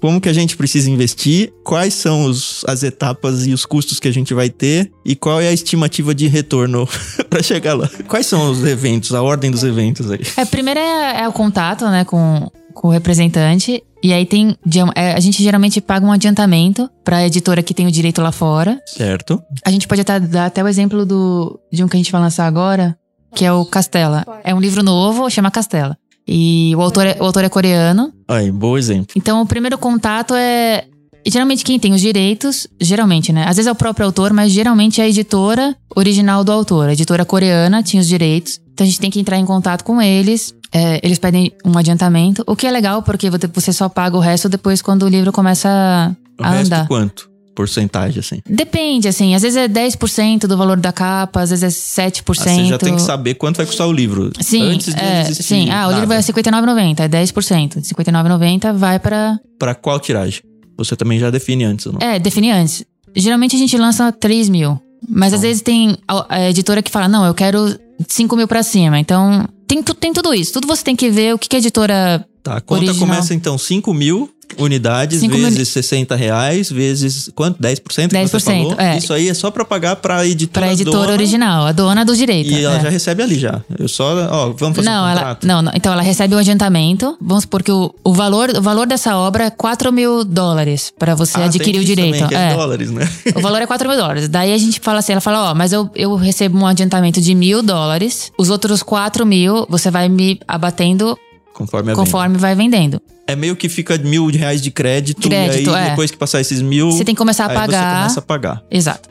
como 0.00 0.20
que 0.20 0.28
a 0.28 0.32
gente 0.34 0.56
precisa 0.56 0.90
investir, 0.90 1.52
quais 1.64 1.94
são 1.94 2.24
os, 2.24 2.62
as 2.68 2.82
etapas 2.82 3.46
e 3.46 3.54
os 3.54 3.64
custos 3.64 3.98
que 3.98 4.06
a 4.06 4.12
gente 4.12 4.34
vai 4.34 4.50
ter 4.50 4.90
e 5.04 5.16
qual 5.16 5.40
é 5.40 5.48
a 5.48 5.52
estimativa 5.52 6.14
de 6.14 6.26
retorno 6.26 6.86
para 7.30 7.42
chegar 7.42 7.74
lá. 7.74 7.88
Quais 8.06 8.26
são 8.26 8.50
os 8.50 8.62
eventos, 8.64 9.14
a 9.14 9.22
ordem 9.22 9.50
dos 9.50 9.64
eventos 9.64 10.10
aí? 10.10 10.20
É, 10.36 10.44
primeiro 10.44 10.78
é, 10.78 11.22
é 11.22 11.28
o 11.28 11.32
contato, 11.32 11.86
né, 11.86 12.04
com, 12.04 12.50
com 12.74 12.88
o 12.88 12.90
representante. 12.90 13.82
E 14.02 14.12
aí 14.12 14.26
tem. 14.26 14.54
é, 14.94 15.14
A 15.14 15.20
gente 15.20 15.42
geralmente 15.42 15.80
paga 15.80 16.04
um 16.04 16.12
adiantamento 16.12 16.90
pra 17.02 17.26
editora 17.26 17.62
que 17.62 17.72
tem 17.72 17.86
o 17.86 17.90
direito 17.90 18.20
lá 18.20 18.30
fora. 18.30 18.78
Certo. 18.84 19.42
A 19.64 19.70
gente 19.70 19.88
pode 19.88 20.02
até 20.02 20.20
dar 20.20 20.44
até 20.44 20.62
o 20.62 20.68
exemplo 20.68 21.06
do, 21.06 21.58
de 21.72 21.82
um 21.82 21.88
que 21.88 21.96
a 21.96 21.98
gente 21.98 22.12
vai 22.12 22.20
lançar 22.20 22.46
agora, 22.46 22.94
que 23.34 23.44
é 23.44 23.52
o 23.52 23.64
Castela. 23.64 24.24
É 24.42 24.54
um 24.54 24.60
livro 24.60 24.82
novo, 24.82 25.28
chama 25.30 25.50
Castela. 25.50 25.96
E 26.26 26.74
o 26.76 26.80
autor 26.80 27.06
é, 27.06 27.16
o 27.20 27.24
autor 27.24 27.44
é 27.44 27.48
coreano. 27.48 28.12
Aí, 28.26 28.50
bom 28.50 28.78
exemplo. 28.78 29.08
Então, 29.16 29.42
o 29.42 29.46
primeiro 29.46 29.76
contato 29.76 30.34
é. 30.34 30.84
Geralmente, 31.26 31.64
quem 31.64 31.78
tem 31.78 31.92
os 31.94 32.00
direitos, 32.02 32.66
geralmente, 32.80 33.32
né? 33.32 33.44
Às 33.46 33.56
vezes 33.56 33.66
é 33.66 33.72
o 33.72 33.74
próprio 33.74 34.04
autor, 34.06 34.32
mas 34.32 34.52
geralmente 34.52 35.00
é 35.00 35.04
a 35.04 35.08
editora 35.08 35.74
original 35.96 36.44
do 36.44 36.52
autor. 36.52 36.88
A 36.88 36.92
editora 36.92 37.24
coreana 37.24 37.82
tinha 37.82 38.00
os 38.00 38.06
direitos. 38.08 38.60
Então, 38.72 38.84
a 38.84 38.88
gente 38.88 39.00
tem 39.00 39.10
que 39.10 39.20
entrar 39.20 39.38
em 39.38 39.44
contato 39.46 39.84
com 39.84 40.00
eles. 40.02 40.54
É, 40.72 41.00
eles 41.02 41.18
pedem 41.18 41.52
um 41.64 41.78
adiantamento, 41.78 42.42
o 42.46 42.56
que 42.56 42.66
é 42.66 42.70
legal, 42.70 43.00
porque 43.02 43.30
você 43.30 43.72
só 43.72 43.88
paga 43.88 44.16
o 44.16 44.20
resto 44.20 44.48
depois 44.48 44.82
quando 44.82 45.04
o 45.04 45.08
livro 45.08 45.30
começa 45.32 46.14
O 46.38 46.42
a 46.42 46.50
resto 46.50 46.66
andar. 46.74 46.88
quanto? 46.88 47.30
Porcentagem, 47.54 48.18
assim. 48.20 48.40
Depende, 48.48 49.06
assim. 49.08 49.34
Às 49.34 49.42
vezes 49.42 49.56
é 49.56 49.68
10% 49.68 50.46
do 50.46 50.56
valor 50.56 50.76
da 50.78 50.92
capa, 50.92 51.40
às 51.40 51.50
vezes 51.50 51.96
é 51.98 52.02
7%. 52.08 52.22
Ah, 52.30 52.34
você 52.34 52.64
já 52.66 52.78
tem 52.78 52.94
que 52.96 53.02
saber 53.02 53.34
quanto 53.34 53.56
vai 53.58 53.66
custar 53.66 53.86
o 53.86 53.92
livro. 53.92 54.30
Sim, 54.40 54.62
antes 54.62 54.94
de 54.94 55.00
é, 55.00 55.20
existir 55.22 55.42
sim. 55.42 55.70
Ah, 55.70 55.86
o 55.86 55.90
livro 55.90 56.08
nada. 56.08 56.14
é 56.14 56.18
R$ 56.18 56.22
59,90, 56.22 57.00
é 57.00 57.08
10%. 57.08 57.80
De 57.80 57.88
59,90 57.94 58.72
vai 58.74 58.98
pra. 58.98 59.38
Pra 59.58 59.74
qual 59.74 60.00
tiragem? 60.00 60.42
Você 60.76 60.96
também 60.96 61.18
já 61.18 61.30
define 61.30 61.64
antes, 61.64 61.86
não? 61.86 61.98
É, 62.00 62.18
definir 62.18 62.50
antes. 62.50 62.84
Geralmente 63.14 63.54
a 63.54 63.58
gente 63.58 63.76
lança 63.78 64.10
3 64.10 64.48
mil. 64.48 64.80
Mas 65.08 65.32
às 65.32 65.42
vezes 65.42 65.62
tem 65.62 65.96
a 66.08 66.48
editora 66.48 66.82
que 66.82 66.90
fala, 66.90 67.06
não, 67.06 67.24
eu 67.26 67.34
quero 67.34 67.78
5 68.08 68.34
mil 68.36 68.48
pra 68.48 68.62
cima. 68.62 68.98
Então, 68.98 69.46
tem, 69.68 69.82
tu- 69.82 69.94
tem 69.94 70.12
tudo 70.12 70.32
isso. 70.34 70.52
Tudo 70.52 70.66
você 70.66 70.82
tem 70.82 70.96
que 70.96 71.10
ver 71.10 71.34
o 71.34 71.38
que, 71.38 71.48
que 71.48 71.56
a 71.56 71.58
editora. 71.58 72.26
Tá, 72.44 72.56
a 72.58 72.60
conta 72.60 72.84
Original. 72.84 73.08
começa 73.08 73.32
então 73.34 73.56
5 73.58 73.92
mil 73.94 74.28
unidades 74.58 75.20
Cinco 75.20 75.34
mil- 75.34 75.44
vezes 75.46 75.68
60 75.70 76.14
reais, 76.14 76.70
vezes 76.70 77.30
quanto? 77.34 77.58
10% 77.60 77.80
que 78.10 78.28
você 78.28 78.36
10%, 78.36 78.42
falou? 78.44 78.74
é. 78.78 78.98
Isso 78.98 79.12
aí 79.14 79.28
é 79.30 79.34
só 79.34 79.50
pra 79.50 79.64
pagar 79.64 79.96
pra 79.96 80.24
editora 80.26 80.66
Pra 80.66 80.72
editora 80.74 80.98
dona, 80.98 81.12
original, 81.14 81.66
a 81.66 81.72
dona 81.72 82.04
do 82.04 82.14
direito. 82.14 82.50
E 82.50 82.62
ela 82.62 82.76
é. 82.76 82.80
já 82.82 82.88
recebe 82.90 83.22
ali 83.22 83.38
já. 83.38 83.62
Eu 83.78 83.88
só, 83.88 84.14
ó, 84.30 84.50
vamos 84.52 84.76
fazer 84.76 84.88
Não, 84.90 85.04
um 85.04 85.08
ela, 85.08 85.14
contrato? 85.20 85.46
não, 85.46 85.62
não. 85.62 85.72
Então 85.74 85.92
ela 85.92 86.02
recebe 86.02 86.34
o 86.34 86.38
adiantamento. 86.38 87.16
Vamos 87.20 87.42
supor 87.44 87.62
que 87.62 87.72
o, 87.72 87.94
o, 88.04 88.12
valor, 88.12 88.50
o 88.50 88.60
valor 88.60 88.86
dessa 88.86 89.16
obra 89.16 89.44
é 89.46 89.50
4 89.50 89.90
mil 89.90 90.22
dólares 90.22 90.92
pra 90.98 91.14
você 91.14 91.40
Ah, 91.40 91.44
adquirir 91.46 91.80
o 91.80 91.84
direito. 91.84 92.18
Também, 92.18 92.36
é, 92.38 92.50
É. 92.52 92.54
dólares, 92.54 92.90
né? 92.90 93.08
O 93.34 93.40
valor 93.40 93.62
é 93.62 93.66
4 93.66 93.88
mil 93.88 93.96
dólares. 93.96 94.28
Daí 94.28 94.52
a 94.52 94.58
gente 94.58 94.78
fala 94.78 94.98
assim, 94.98 95.12
ela 95.12 95.20
fala, 95.22 95.50
ó, 95.50 95.54
mas 95.54 95.72
eu, 95.72 95.90
eu 95.96 96.14
recebo 96.16 96.58
um 96.58 96.66
adiantamento 96.66 97.20
de 97.20 97.34
mil 97.34 97.62
dólares. 97.62 98.30
Os 98.38 98.50
outros 98.50 98.82
4 98.82 99.24
mil, 99.24 99.66
você 99.70 99.90
vai 99.90 100.08
me 100.08 100.38
abatendo 100.46 101.18
Conforme 101.54 101.92
a 101.92 101.94
conforme 101.94 102.36
vai 102.36 102.54
vendendo. 102.54 103.00
É 103.26 103.34
meio 103.34 103.56
que 103.56 103.68
fica 103.70 103.96
mil 103.96 104.26
reais 104.26 104.60
de 104.60 104.70
crédito, 104.70 105.28
Crédito, 105.28 105.70
e 105.70 105.74
aí 105.74 105.86
é. 105.86 105.90
depois 105.90 106.10
que 106.10 106.16
passar 106.18 106.40
esses 106.40 106.60
mil, 106.60 106.90
Você 106.90 107.04
tem 107.04 107.14
que 107.14 107.18
começar 107.18 107.46
a 107.46 107.48
pagar. 107.48 107.66
você 107.90 107.96
começa 107.96 108.20
a 108.20 108.22
pagar. 108.22 108.62
Exato. 108.70 109.08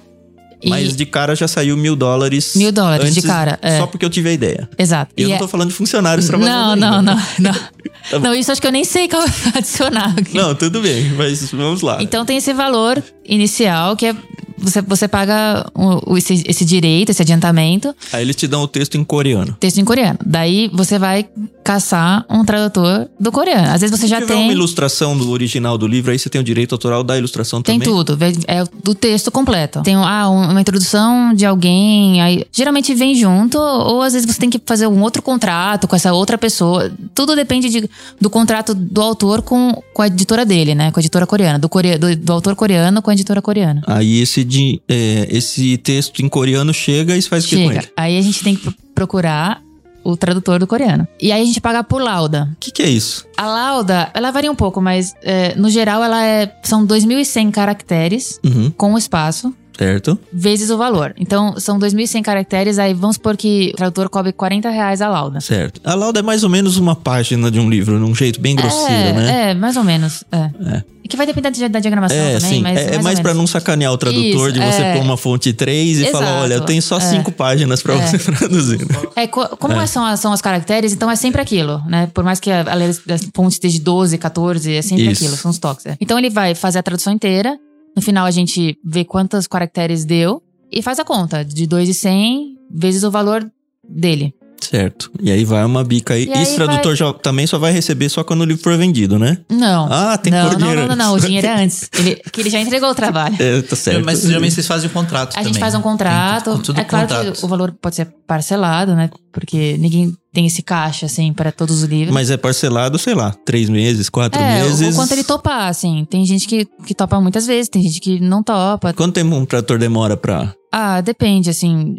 E- 0.61 0.69
Mas 0.69 0.95
de 0.95 1.05
cara 1.05 1.35
já 1.35 1.45
saiu 1.47 1.75
mil 1.75 1.93
dólares. 1.95 2.53
Mil 2.55 2.71
dólares 2.71 3.13
de 3.13 3.19
antes, 3.19 3.25
cara, 3.29 3.59
é. 3.61 3.79
Só 3.79 3.87
porque 3.87 4.05
eu 4.05 4.09
tive 4.09 4.29
a 4.29 4.31
ideia. 4.31 4.69
Exato. 4.77 5.11
E 5.17 5.21
eu 5.23 5.27
E 5.27 5.29
não 5.31 5.35
é- 5.35 5.39
tô 5.39 5.47
falando 5.47 5.69
de 5.69 5.73
funcionários 5.73 6.29
não, 6.29 6.39
trabalhando 6.39 6.79
não, 6.79 6.99
ainda. 6.99 7.15
não, 7.39 7.51
não. 8.13 8.19
Não, 8.21 8.33
isso 8.35 8.49
acho 8.51 8.61
que 8.61 8.67
eu 8.67 8.71
nem 8.71 8.83
sei 8.85 9.07
qual 9.09 9.23
adicionar 9.55 10.13
aqui. 10.17 10.37
Não, 10.37 10.53
tudo 10.55 10.81
bem, 10.81 11.09
mas 11.17 11.51
vamos 11.51 11.81
lá. 11.81 11.97
Então 12.01 12.25
tem 12.25 12.37
esse 12.37 12.53
valor 12.53 13.01
inicial 13.25 13.95
que 13.97 14.05
é 14.07 14.15
você, 14.57 14.81
você 14.81 15.07
paga 15.09 15.69
o, 15.75 16.13
o- 16.13 16.17
esse, 16.17 16.41
esse 16.47 16.63
direito, 16.63 17.09
esse 17.09 17.21
adiantamento, 17.21 17.93
Aí 18.13 18.21
eles 18.21 18.35
te 18.37 18.47
dão 18.47 18.61
o 18.61 18.67
texto 18.67 18.95
em 18.95 19.03
coreano. 19.03 19.57
texto 19.59 19.79
em 19.79 19.83
coreano. 19.85 20.17
Daí 20.25 20.69
você 20.73 20.97
vai 20.97 21.25
caçar 21.63 22.25
um 22.29 22.43
tradutor 22.43 23.07
do 23.19 23.31
coreano. 23.31 23.69
Às 23.69 23.81
vezes 23.81 23.97
você 23.97 24.07
já 24.07 24.17
Se 24.17 24.23
tiver 24.23 24.33
tem. 24.35 24.43
uma 24.43 24.51
ilustração 24.53 25.17
do 25.17 25.29
original 25.31 25.77
do 25.77 25.87
livro, 25.87 26.11
aí 26.11 26.19
você 26.19 26.29
tem 26.29 26.39
o 26.41 26.43
direito 26.43 26.73
autoral 26.73 27.03
da 27.03 27.17
ilustração 27.17 27.61
Tem 27.61 27.79
também. 27.79 27.93
tudo, 27.93 28.17
vê- 28.17 28.33
é 28.47 28.63
do 28.83 28.93
texto 28.93 29.31
completo. 29.31 29.81
Tem 29.81 29.95
ah, 29.95 30.29
um- 30.29 30.51
uma 30.51 30.61
introdução 30.61 31.33
de 31.33 31.45
alguém, 31.45 32.21
aí 32.21 32.43
geralmente 32.51 32.93
vem 32.93 33.15
junto, 33.15 33.57
ou 33.57 34.01
às 34.01 34.13
vezes 34.13 34.27
você 34.31 34.39
tem 34.39 34.49
que 34.49 34.61
fazer 34.65 34.87
um 34.87 35.01
outro 35.01 35.21
contrato 35.21 35.87
com 35.87 35.95
essa 35.95 36.13
outra 36.13 36.37
pessoa. 36.37 36.91
Tudo 37.15 37.35
depende 37.35 37.69
de- 37.69 37.89
do 38.19 38.29
contrato 38.29 38.73
do 38.75 39.01
autor 39.01 39.41
com, 39.41 39.81
com 39.93 40.01
a 40.01 40.07
editora 40.07 40.45
dele, 40.45 40.75
né? 40.75 40.91
Com 40.91 40.99
a 40.99 41.01
editora 41.01 41.25
coreana, 41.25 41.57
do, 41.57 41.69
core, 41.69 41.97
do, 41.97 42.15
do 42.15 42.33
autor 42.33 42.55
coreano 42.55 43.01
com 43.01 43.09
a 43.09 43.13
editora 43.13 43.41
coreana. 43.41 43.81
Aí 43.87 44.19
esse, 44.21 44.43
de, 44.43 44.81
é, 44.87 45.27
esse 45.29 45.77
texto 45.77 46.19
em 46.21 46.27
coreano 46.29 46.73
chega 46.73 47.15
e 47.15 47.21
você 47.21 47.29
faz 47.29 47.45
o 47.45 47.47
que 47.47 47.55
com 47.55 47.71
ele? 47.71 47.87
Aí 47.95 48.17
a 48.17 48.21
gente 48.21 48.43
tem 48.43 48.55
que 48.55 48.61
pro- 48.63 48.73
procurar 48.93 49.61
o 50.03 50.17
tradutor 50.17 50.59
do 50.59 50.67
coreano. 50.67 51.07
E 51.21 51.31
aí 51.31 51.41
a 51.41 51.45
gente 51.45 51.61
paga 51.61 51.83
por 51.83 52.01
lauda. 52.01 52.49
O 52.53 52.55
que, 52.59 52.71
que 52.71 52.81
é 52.81 52.89
isso? 52.89 53.25
A 53.37 53.47
lauda, 53.47 54.09
ela 54.13 54.31
varia 54.31 54.51
um 54.51 54.55
pouco, 54.55 54.81
mas 54.81 55.15
é, 55.21 55.55
no 55.55 55.69
geral 55.69 56.03
ela 56.03 56.23
é 56.25 56.53
são 56.63 56.85
2.100 56.85 57.51
caracteres 57.51 58.39
Uhum, 58.43 58.71
com 58.71 58.97
espaço. 58.97 59.53
Certo. 59.77 60.17
vezes 60.31 60.69
o 60.69 60.77
valor. 60.77 61.13
Então, 61.17 61.59
são 61.59 61.77
2.100 61.79 62.21
caracteres, 62.21 62.79
aí 62.79 62.93
vamos 62.93 63.15
supor 63.15 63.35
que 63.37 63.71
o 63.73 63.77
tradutor 63.77 64.09
cobre 64.09 64.31
40 64.33 64.69
reais 64.69 65.01
a 65.01 65.07
lauda. 65.09 65.39
Certo. 65.41 65.81
A 65.83 65.95
lauda 65.95 66.19
é 66.19 66.23
mais 66.23 66.43
ou 66.43 66.49
menos 66.49 66.77
uma 66.77 66.95
página 66.95 67.49
de 67.51 67.59
um 67.59 67.69
livro, 67.69 67.99
num 67.99 68.13
jeito 68.15 68.39
bem 68.39 68.55
grosseiro, 68.55 68.91
é, 68.91 69.13
né? 69.13 69.51
É, 69.51 69.53
mais 69.53 69.75
ou 69.77 69.83
menos. 69.83 70.23
É. 70.31 70.37
É. 70.77 70.83
E 71.03 71.07
que 71.07 71.17
vai 71.17 71.25
depender 71.25 71.51
da 71.51 71.67
da 71.67 71.79
diagramação 71.79 72.15
É, 72.17 72.35
também, 72.39 72.49
sim. 72.57 72.61
mas 72.61 72.77
é, 72.79 72.81
é 72.81 72.91
mais, 72.91 73.03
mais 73.03 73.17
ou 73.17 73.23
pra 73.23 73.33
menos. 73.33 73.37
não 73.39 73.47
sacanear 73.47 73.91
o 73.91 73.97
tradutor, 73.97 74.23
Isso, 74.49 74.51
de 74.53 74.59
você 74.61 74.81
é. 74.83 74.93
pôr 74.93 75.01
uma 75.03 75.17
fonte 75.17 75.51
3 75.51 75.99
e 75.99 76.05
falar: 76.11 76.25
Exato, 76.27 76.41
olha, 76.43 76.53
eu 76.53 76.61
tenho 76.61 76.81
só 76.81 76.95
é. 76.97 76.99
cinco 77.01 77.29
páginas 77.29 77.81
pra 77.83 77.95
É. 77.95 78.07
você 78.07 78.17
traduzir. 78.31 78.79
né? 78.87 78.95
É, 79.17 79.27
co- 79.27 79.49
como 79.57 79.73
É. 79.73 79.85
São, 79.85 80.05
as, 80.05 80.21
são 80.21 80.31
os 80.31 80.39
caracteres, 80.39 80.93
então 80.93 81.11
é 81.11 81.15
sempre 81.17 81.41
aquilo, 81.41 81.81
né? 81.87 82.09
Por 82.13 82.23
mais 82.23 82.39
que 82.39 82.49
a, 82.49 82.61
a, 82.61 83.15
a 83.15 83.17
fonte 83.35 83.53
esteja 83.53 83.73
de 83.77 83.83
12, 83.83 84.17
14, 84.17 84.71
é 84.73 84.81
sempre 84.81 85.11
Isso. 85.11 85.23
aquilo, 85.23 85.35
são 85.35 85.51
os 85.51 85.57
toques. 85.57 85.85
é. 85.87 85.97
Então 85.99 86.17
ele 86.17 86.29
vai 86.29 86.55
fazer 86.55 86.79
a 86.79 86.83
tradução 86.83 87.11
inteira, 87.11 87.57
no 87.95 88.01
final 88.01 88.25
a 88.25 88.31
gente 88.31 88.77
vê 88.83 89.05
quantos 89.05 89.47
caracteres 89.47 90.05
deu 90.05 90.41
e 90.71 90.81
faz 90.81 90.99
a 90.99 91.05
conta 91.05 91.43
de 91.45 91.67
2,100 91.67 92.57
vezes 92.71 93.03
o 93.03 93.11
valor 93.11 93.49
dele. 93.87 94.33
Certo. 94.69 95.11
E 95.21 95.31
aí 95.31 95.43
vai 95.43 95.63
uma 95.65 95.83
bica 95.83 96.13
aí. 96.13 96.25
E 96.25 96.33
aí 96.33 96.43
Esse 96.43 96.55
tradutor 96.55 96.95
já, 96.95 97.13
também 97.13 97.45
só 97.45 97.57
vai 97.57 97.71
receber 97.71 98.09
só 98.09 98.23
quando 98.23 98.41
o 98.41 98.45
livro 98.45 98.63
for 98.63 98.77
vendido, 98.77 99.19
né? 99.19 99.37
Não. 99.49 99.87
Ah, 99.91 100.17
tem 100.17 100.31
que 100.31 100.39
não, 100.39 100.49
pôr 100.49 100.51
não, 100.53 100.59
dinheiro 100.59 100.81
não, 100.81 100.95
não, 100.95 101.05
não, 101.07 101.15
o 101.15 101.19
dinheiro 101.19 101.47
é 101.47 101.63
antes. 101.63 101.89
Ele, 101.97 102.15
que 102.31 102.41
ele 102.41 102.49
já 102.49 102.59
entregou 102.59 102.89
o 102.89 102.95
trabalho. 102.95 103.35
É, 103.43 103.61
tá 103.61 103.75
certo. 103.75 104.05
Mas 104.05 104.21
geralmente 104.21 104.53
vocês 104.53 104.67
fazem 104.67 104.89
um 104.89 104.93
contrato 104.93 105.31
A 105.31 105.33
também. 105.33 105.51
gente 105.51 105.59
faz 105.59 105.75
um 105.75 105.81
contrato. 105.81 106.53
Tem 106.53 106.61
tudo 106.61 106.79
é 106.79 106.83
claro 106.83 107.07
contrato. 107.07 107.39
que 107.39 107.45
o 107.45 107.47
valor 107.47 107.75
pode 107.81 107.95
ser 107.95 108.07
parcelado, 108.25 108.95
né? 108.95 109.09
Porque 109.33 109.75
ninguém 109.77 110.15
tem 110.33 110.45
esse 110.45 110.61
caixa, 110.61 111.05
assim, 111.05 111.33
para 111.33 111.51
todos 111.51 111.83
os 111.83 111.89
livros. 111.89 112.13
Mas 112.13 112.31
é 112.31 112.37
parcelado, 112.37 112.97
sei 112.97 113.13
lá, 113.13 113.35
três 113.45 113.69
meses, 113.69 114.09
quatro 114.09 114.41
é, 114.41 114.63
meses. 114.63 114.95
o, 114.95 114.97
quanto 114.97 115.11
ele 115.11 115.23
topar, 115.23 115.67
assim. 115.69 116.05
Tem 116.09 116.25
gente 116.25 116.47
que, 116.47 116.67
que 116.85 116.95
topa 116.95 117.19
muitas 117.19 117.45
vezes, 117.45 117.69
tem 117.69 117.81
gente 117.81 117.99
que 117.99 118.19
não 118.19 118.41
topa. 118.41 118.93
Quanto 118.93 119.13
tempo 119.13 119.35
um 119.35 119.45
tradutor 119.45 119.77
demora 119.77 120.15
pra. 120.15 120.53
Ah, 120.75 121.01
depende, 121.01 121.51
assim, 121.51 121.95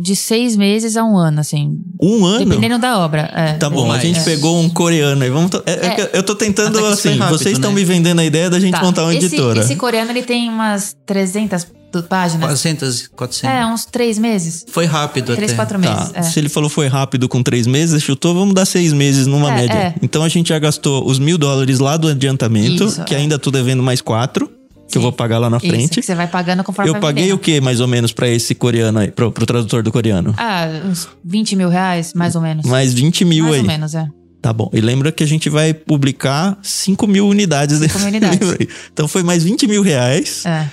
de, 0.00 0.16
seis 0.16 0.56
meses 0.56 0.96
a 0.96 1.04
um 1.04 1.16
ano, 1.16 1.38
assim. 1.38 1.78
Um 2.02 2.24
ano? 2.24 2.44
Dependendo 2.44 2.76
da 2.80 2.98
obra. 2.98 3.30
É. 3.32 3.52
Tá 3.52 3.70
bom, 3.70 3.84
Ou 3.86 3.92
a 3.92 3.98
gente 4.00 4.18
É. 4.18 4.22
pegou 4.24 4.60
um 4.60 4.68
coreano 4.68 5.22
aí. 5.22 5.30
Vamos 5.30 5.52
to- 5.52 5.62
é- 5.64 5.72
é 5.86 6.00
É. 6.00 6.10
eu 6.12 6.24
tô 6.24 6.34
tentando, 6.34 6.84
assim, 6.86 7.16
rápido, 7.16 7.38
vocês 7.38 7.56
estão 7.56 7.70
né? 7.70 7.76
me 7.76 7.84
vendendo 7.84 8.18
a 8.20 8.24
ideia 8.24 8.50
da 8.50 8.58
gente 8.58 8.72
Tá. 8.72 8.82
montar 8.82 9.04
uma 9.04 9.14
esse, 9.14 9.26
editora. 9.26 9.60
Esse 9.60 9.76
coreano, 9.76 10.10
ele 10.10 10.22
tem 10.24 10.48
umas 10.48 10.96
300 11.06 11.68
páginas. 12.08 12.44
400, 12.48 13.06
400. 13.06 13.56
É, 13.56 13.64
uns 13.64 13.84
três 13.84 14.18
meses. 14.18 14.66
Foi 14.68 14.86
rápido 14.86 15.26
Três, 15.36 15.52
até. 15.52 15.56
quatro 15.56 15.80
Tá, 15.80 15.94
meses. 15.96 16.10
é. 16.14 16.22
se 16.22 16.40
ele 16.40 16.48
falou 16.48 16.68
foi 16.68 16.88
rápido 16.88 17.28
com 17.28 17.44
três 17.44 17.64
meses, 17.68 18.02
chutou, 18.02 18.34
vamos 18.34 18.54
dar 18.54 18.64
seis 18.64 18.92
meses 18.92 19.28
numa 19.28 19.52
É, 19.52 19.54
média. 19.54 19.72
é. 19.74 19.94
Então 20.02 20.24
a 20.24 20.28
gente 20.28 20.48
já 20.48 20.58
gastou 20.58 21.06
os 21.08 21.20
mil 21.20 21.38
dólares 21.38 21.78
lá 21.78 21.96
do 21.96 22.08
adiantamento, 22.08 22.82
Isso, 22.86 23.04
que 23.04 23.14
é. 23.14 23.18
ainda 23.18 23.38
tô 23.38 23.52
devendo 23.52 23.84
mais 23.84 24.00
quatro. 24.00 24.50
Que 24.94 24.98
eu 24.98 25.02
vou 25.02 25.12
pagar 25.12 25.38
lá 25.38 25.50
na 25.50 25.56
Isso, 25.56 25.66
frente. 25.66 26.00
que 26.00 26.02
você 26.06 26.14
vai 26.14 26.26
pagando 26.28 26.62
conforme 26.62 26.88
Eu 26.88 26.92
vai 26.94 27.00
paguei 27.02 27.24
vendendo. 27.24 27.36
o 27.36 27.38
que, 27.40 27.60
mais 27.60 27.80
ou 27.80 27.88
menos, 27.88 28.12
pra 28.12 28.28
esse 28.28 28.54
coreano 28.54 29.00
aí, 29.00 29.10
pro, 29.10 29.32
pro 29.32 29.44
tradutor 29.44 29.82
do 29.82 29.90
coreano? 29.90 30.32
Ah, 30.38 30.66
uns 30.86 31.08
20 31.24 31.56
mil 31.56 31.68
reais, 31.68 32.12
mais 32.14 32.34
ou 32.36 32.40
menos. 32.40 32.64
Mais 32.66 32.94
20 32.94 33.24
mil 33.24 33.44
mais 33.44 33.54
aí. 33.56 33.60
ou 33.60 33.66
menos, 33.66 33.94
é. 33.94 34.06
Tá 34.40 34.52
bom. 34.52 34.70
E 34.72 34.80
lembra 34.80 35.10
que 35.10 35.24
a 35.24 35.26
gente 35.26 35.48
vai 35.48 35.72
publicar 35.74 36.58
5 36.62 37.06
mil 37.06 37.26
unidades 37.26 37.80
desse 37.80 37.96
mil 37.98 38.08
unidades. 38.08 38.38
livro 38.38 38.56
aí. 38.60 38.68
Então 38.92 39.08
foi 39.08 39.22
mais 39.22 39.42
20 39.42 39.66
mil 39.66 39.82
reais 39.82 40.44
É. 40.46 40.68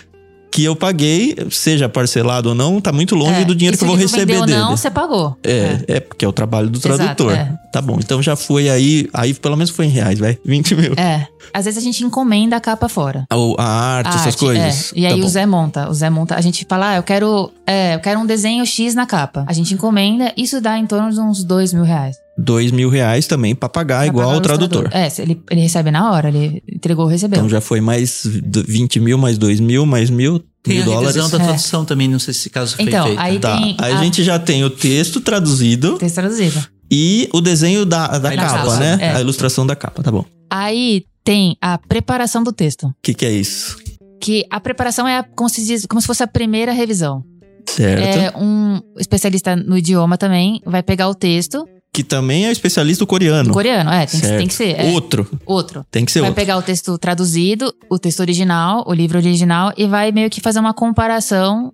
que 0.51 0.63
eu 0.65 0.75
paguei, 0.75 1.35
seja 1.49 1.87
parcelado 1.87 2.49
ou 2.49 2.55
não, 2.55 2.81
tá 2.81 2.91
muito 2.91 3.15
longe 3.15 3.41
É. 3.41 3.45
do 3.45 3.55
dinheiro 3.55 3.77
que 3.77 3.83
eu 3.83 3.87
se 3.87 3.93
vou 3.93 3.99
receber 4.01 4.25
vendeu 4.25 4.41
ou 4.41 4.45
dele. 4.45 4.57
não, 4.59 4.75
você 4.75 4.91
pagou. 4.91 5.37
É, 5.43 5.79
é, 5.87 5.99
porque 6.01 6.25
é 6.25 6.27
o 6.27 6.33
trabalho 6.33 6.69
do 6.69 6.77
Exato, 6.77 6.97
tradutor. 6.97 7.31
é. 7.33 7.57
Tá 7.71 7.81
bom, 7.81 7.97
então 7.99 8.21
já 8.21 8.35
foi 8.35 8.69
aí, 8.69 9.07
aí 9.13 9.33
pelo 9.33 9.55
menos 9.55 9.69
foi 9.71 9.85
em 9.85 9.89
reais, 9.89 10.19
vai. 10.19 10.37
20 10.45 10.75
mil. 10.75 10.93
É. 10.97 11.25
Às 11.53 11.65
vezes 11.65 11.77
a 11.77 11.81
gente 11.81 12.03
encomenda 12.03 12.55
a 12.57 12.59
capa 12.59 12.87
fora. 12.89 13.25
A, 13.29 13.35
a 13.61 13.65
arte, 13.97 14.07
A 14.07 14.09
essas 14.15 14.27
arte, 14.27 14.37
coisas. 14.39 14.91
é. 14.93 14.99
E 14.99 15.05
aí 15.05 15.19
Tá 15.19 15.25
o. 15.25 15.29
Zé 15.29 15.45
monta. 15.45 15.89
O 15.89 15.93
Zé 15.93 16.09
monta. 16.09 16.35
A 16.35 16.41
gente 16.41 16.65
fala, 16.67 16.91
ah, 16.91 16.95
eu 16.97 17.03
quero, 17.03 17.51
é, 17.65 17.95
eu 17.95 17.99
quero 17.99 18.19
um 18.19 18.25
desenho 18.25 18.65
X 18.65 18.93
na 18.93 19.05
capa. 19.05 19.45
A 19.47 19.53
gente 19.53 19.73
encomenda, 19.73 20.33
isso 20.37 20.59
dá 20.61 20.77
em 20.77 20.85
torno 20.85 21.11
de 21.11 21.19
uns 21.19 21.43
dois 21.43 21.71
mil 21.73 21.83
reais. 21.83 22.17
Dois 22.37 22.71
mil 22.71 22.89
reais 22.89 23.27
também 23.27 23.53
pra 23.53 23.67
pagar 23.69 23.97
Pra 23.99 24.07
igual 24.07 24.25
pagar 24.27 24.33
ao 24.35 24.39
o 24.39 24.41
tradutor. 24.41 24.89
É, 24.91 25.07
ele, 25.19 25.41
ele 25.51 25.61
recebe 25.61 25.91
na 25.91 26.11
hora, 26.11 26.29
ele 26.29 26.63
entregou, 26.71 27.05
recebeu. 27.05 27.37
Então 27.37 27.49
já 27.49 27.59
foi 27.61 27.81
mais 27.81 28.23
d- 28.25 28.63
20 28.63 28.99
mil, 28.99 29.17
mais 29.17 29.37
2 29.37 29.59
mil, 29.59 29.85
mais 29.85 30.09
mil, 30.09 30.39
Tem 30.63 30.75
mil 30.75 30.83
a 30.83 30.85
dólares. 30.85 31.15
revisão 31.15 31.29
da 31.37 31.43
É. 31.43 31.47
tradução 31.47 31.85
também, 31.85 32.07
não 32.07 32.19
sei 32.19 32.33
se 32.33 32.39
esse 32.41 32.49
caso 32.49 32.75
foi 32.77 32.85
Então, 32.85 33.05
feito. 33.05 33.19
aí 33.19 33.37
Tá, 33.39 33.57
tem 33.57 33.75
aí 33.79 33.91
a 33.91 33.99
a- 33.99 34.03
gente 34.03 34.23
já 34.23 34.39
tem 34.39 34.63
o 34.63 34.69
texto 34.69 35.19
traduzido 35.19 35.97
Texto 35.97 36.15
traduzido. 36.15 36.65
e 36.89 37.29
o 37.33 37.41
desenho 37.41 37.85
da, 37.85 38.07
da 38.17 38.29
A 38.29 38.35
capa, 38.35 38.77
né? 38.77 38.97
é. 39.01 39.11
A 39.11 39.21
ilustração 39.21 39.67
da 39.67 39.75
capa, 39.75 40.01
tá 40.01 40.09
bom. 40.11 40.19
O 40.21 40.25
Aí 40.49 41.03
tem 41.23 41.57
a 41.61 41.77
preparação 41.77 42.43
do 42.43 42.53
texto. 42.53 42.91
que, 43.03 43.13
que 43.13 43.25
é 43.25 43.31
isso? 43.31 43.77
Que 44.21 44.45
a 44.49 44.59
preparação 44.59 45.05
é 45.07 45.17
a- 45.19 45.23
como 45.23 45.49
se, 45.49 45.65
diz, 45.65 45.85
como 45.85 45.99
se 45.99 46.07
fosse 46.07 46.23
a 46.23 46.27
primeira 46.27 46.71
revisão. 46.71 47.23
Certo. 47.69 48.01
É 48.17 48.33
um 48.37 48.79
especialista 48.97 49.55
no 49.55 49.77
idioma 49.77 50.17
também 50.17 50.61
vai 50.65 50.81
pegar 50.81 51.07
o 51.09 51.15
texto 51.15 51.65
Que 51.93 52.03
também 52.03 52.47
é 52.47 52.51
especialista 52.51 53.05
coreano. 53.05 53.53
coreano. 53.53 53.91
É, 53.91 54.05
tem, 54.05 54.21
que, 54.21 54.27
tem 54.27 54.47
que 54.47 54.53
ser. 54.53 54.79
é. 54.79 54.91
Outro. 54.91 55.27
Outro. 55.45 55.85
Tem 55.91 56.05
que 56.05 56.11
ser 56.11 56.21
vai 56.21 56.29
outro. 56.29 56.41
pegar 56.41 56.57
o 56.57 56.61
texto 56.61 56.97
traduzido, 56.97 57.73
o 57.89 57.99
texto 57.99 58.21
original, 58.21 58.83
o 58.87 58.93
livro 58.93 59.17
original 59.17 59.73
e 59.75 59.85
vai 59.85 60.11
meio 60.11 60.29
que 60.29 60.39
fazer 60.39 60.59
uma 60.59 60.73
comparação 60.73 61.73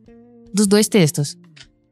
dos 0.53 0.65
dois 0.65 0.87
textos. 0.87 1.37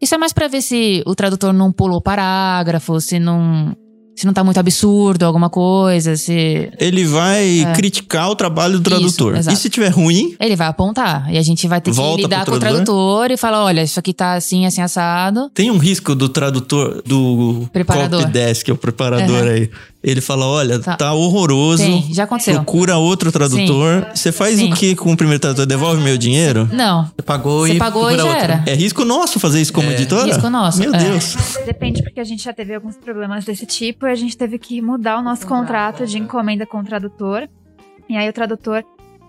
Isso 0.01 0.15
é 0.15 0.17
mais 0.17 0.33
pra 0.33 0.47
ver 0.47 0.61
se 0.61 1.03
o 1.05 1.13
tradutor 1.15 1.53
não 1.53 1.71
pulou 1.71 2.01
parágrafo, 2.01 2.99
se 2.99 3.19
não 3.19 3.75
se 4.15 4.25
não 4.25 4.33
tá 4.33 4.43
muito 4.43 4.57
absurdo 4.59 5.23
alguma 5.23 5.49
coisa, 5.49 6.15
se 6.15 6.69
Ele 6.79 7.05
vai 7.05 7.59
É. 7.61 7.73
criticar 7.73 8.29
o 8.29 8.35
trabalho 8.35 8.79
do 8.79 8.83
tradutor. 8.89 9.35
Isso, 9.37 9.51
e 9.51 9.55
se 9.55 9.69
tiver 9.69 9.89
ruim, 9.89 10.35
ele 10.39 10.55
vai 10.55 10.67
apontar 10.67 11.31
e 11.33 11.37
a 11.37 11.41
gente 11.41 11.67
vai 11.67 11.81
ter 11.81 11.91
que 11.91 12.15
lidar 12.17 12.45
com 12.45 12.51
o 12.53 12.59
tradutor? 12.59 13.29
e 13.31 13.37
falar, 13.37 13.63
olha, 13.63 13.81
isso 13.83 13.99
aqui 13.99 14.13
tá 14.13 14.33
assim, 14.33 14.65
assim 14.65 14.81
assado. 14.81 15.49
tem 15.53 15.69
um 15.71 15.77
risco 15.77 16.15
do 16.15 16.29
tradutor, 16.29 17.01
do 17.05 17.67
Preparador. 17.73 18.21
copydesk, 18.21 18.69
o 18.71 18.75
preparador 18.77 19.43
Uhum. 19.43 19.49
aí. 19.51 19.69
Ele 20.07 20.21
fala: 20.21 20.45
olha, 20.45 20.79
tá, 20.79 20.95
Tá. 20.95 21.13
horroroso. 21.13 21.81
Tem, 21.83 22.13
já 22.13 22.25
aconteceu. 22.25 22.53
Procura 22.55 22.95
outro 22.97 23.31
tradutor. 23.31 24.05
Você 24.13 24.31
faz 24.31 24.57
Sim. 24.59 24.71
o 24.71 24.75
que 24.75 24.95
com 24.95 25.11
o 25.11 25.17
primeiro 25.17 25.39
tradutor? 25.41 25.65
Devolve 25.65 25.99
meu 26.01 26.15
dinheiro? 26.15 26.69
Não, 26.71 27.05
Você 27.05 27.21
pagou 27.25 27.65
você 27.65 27.73
e 27.73 27.77
pagou 27.79 28.11
e 28.11 28.15
já 28.17 28.23
outro. 28.23 28.39
era. 28.39 28.63
É 28.67 28.75
risco 28.75 29.03
nosso 29.03 29.39
fazer 29.39 29.59
isso 29.61 29.73
como 29.73 29.89
É. 29.89 29.93
editora? 29.93 30.25
Risco 30.27 30.47
nosso, 30.49 30.79
Meu 30.79 30.93
é. 30.93 30.97
Deus. 30.99 31.35
Depende, 31.65 32.03
porque 32.03 32.19
a 32.19 32.23
gente 32.23 32.43
já 32.43 32.53
teve 32.53 32.75
alguns 32.75 32.95
problemas 32.97 33.43
desse 33.45 33.65
tipo 33.65 34.05
e 34.05 34.11
a 34.11 34.15
gente 34.15 34.37
teve 34.37 34.59
que 34.59 34.79
mudar 34.79 35.17
o 35.17 35.23
nosso 35.23 35.47
contrato 35.47 36.05
de 36.05 36.19
encomenda 36.19 36.67
com 36.67 36.79
o 36.79 36.83
tradutor. 36.83 37.49
E 38.07 38.15
aí 38.15 38.29
o 38.29 38.33
tradutor, 38.33 38.83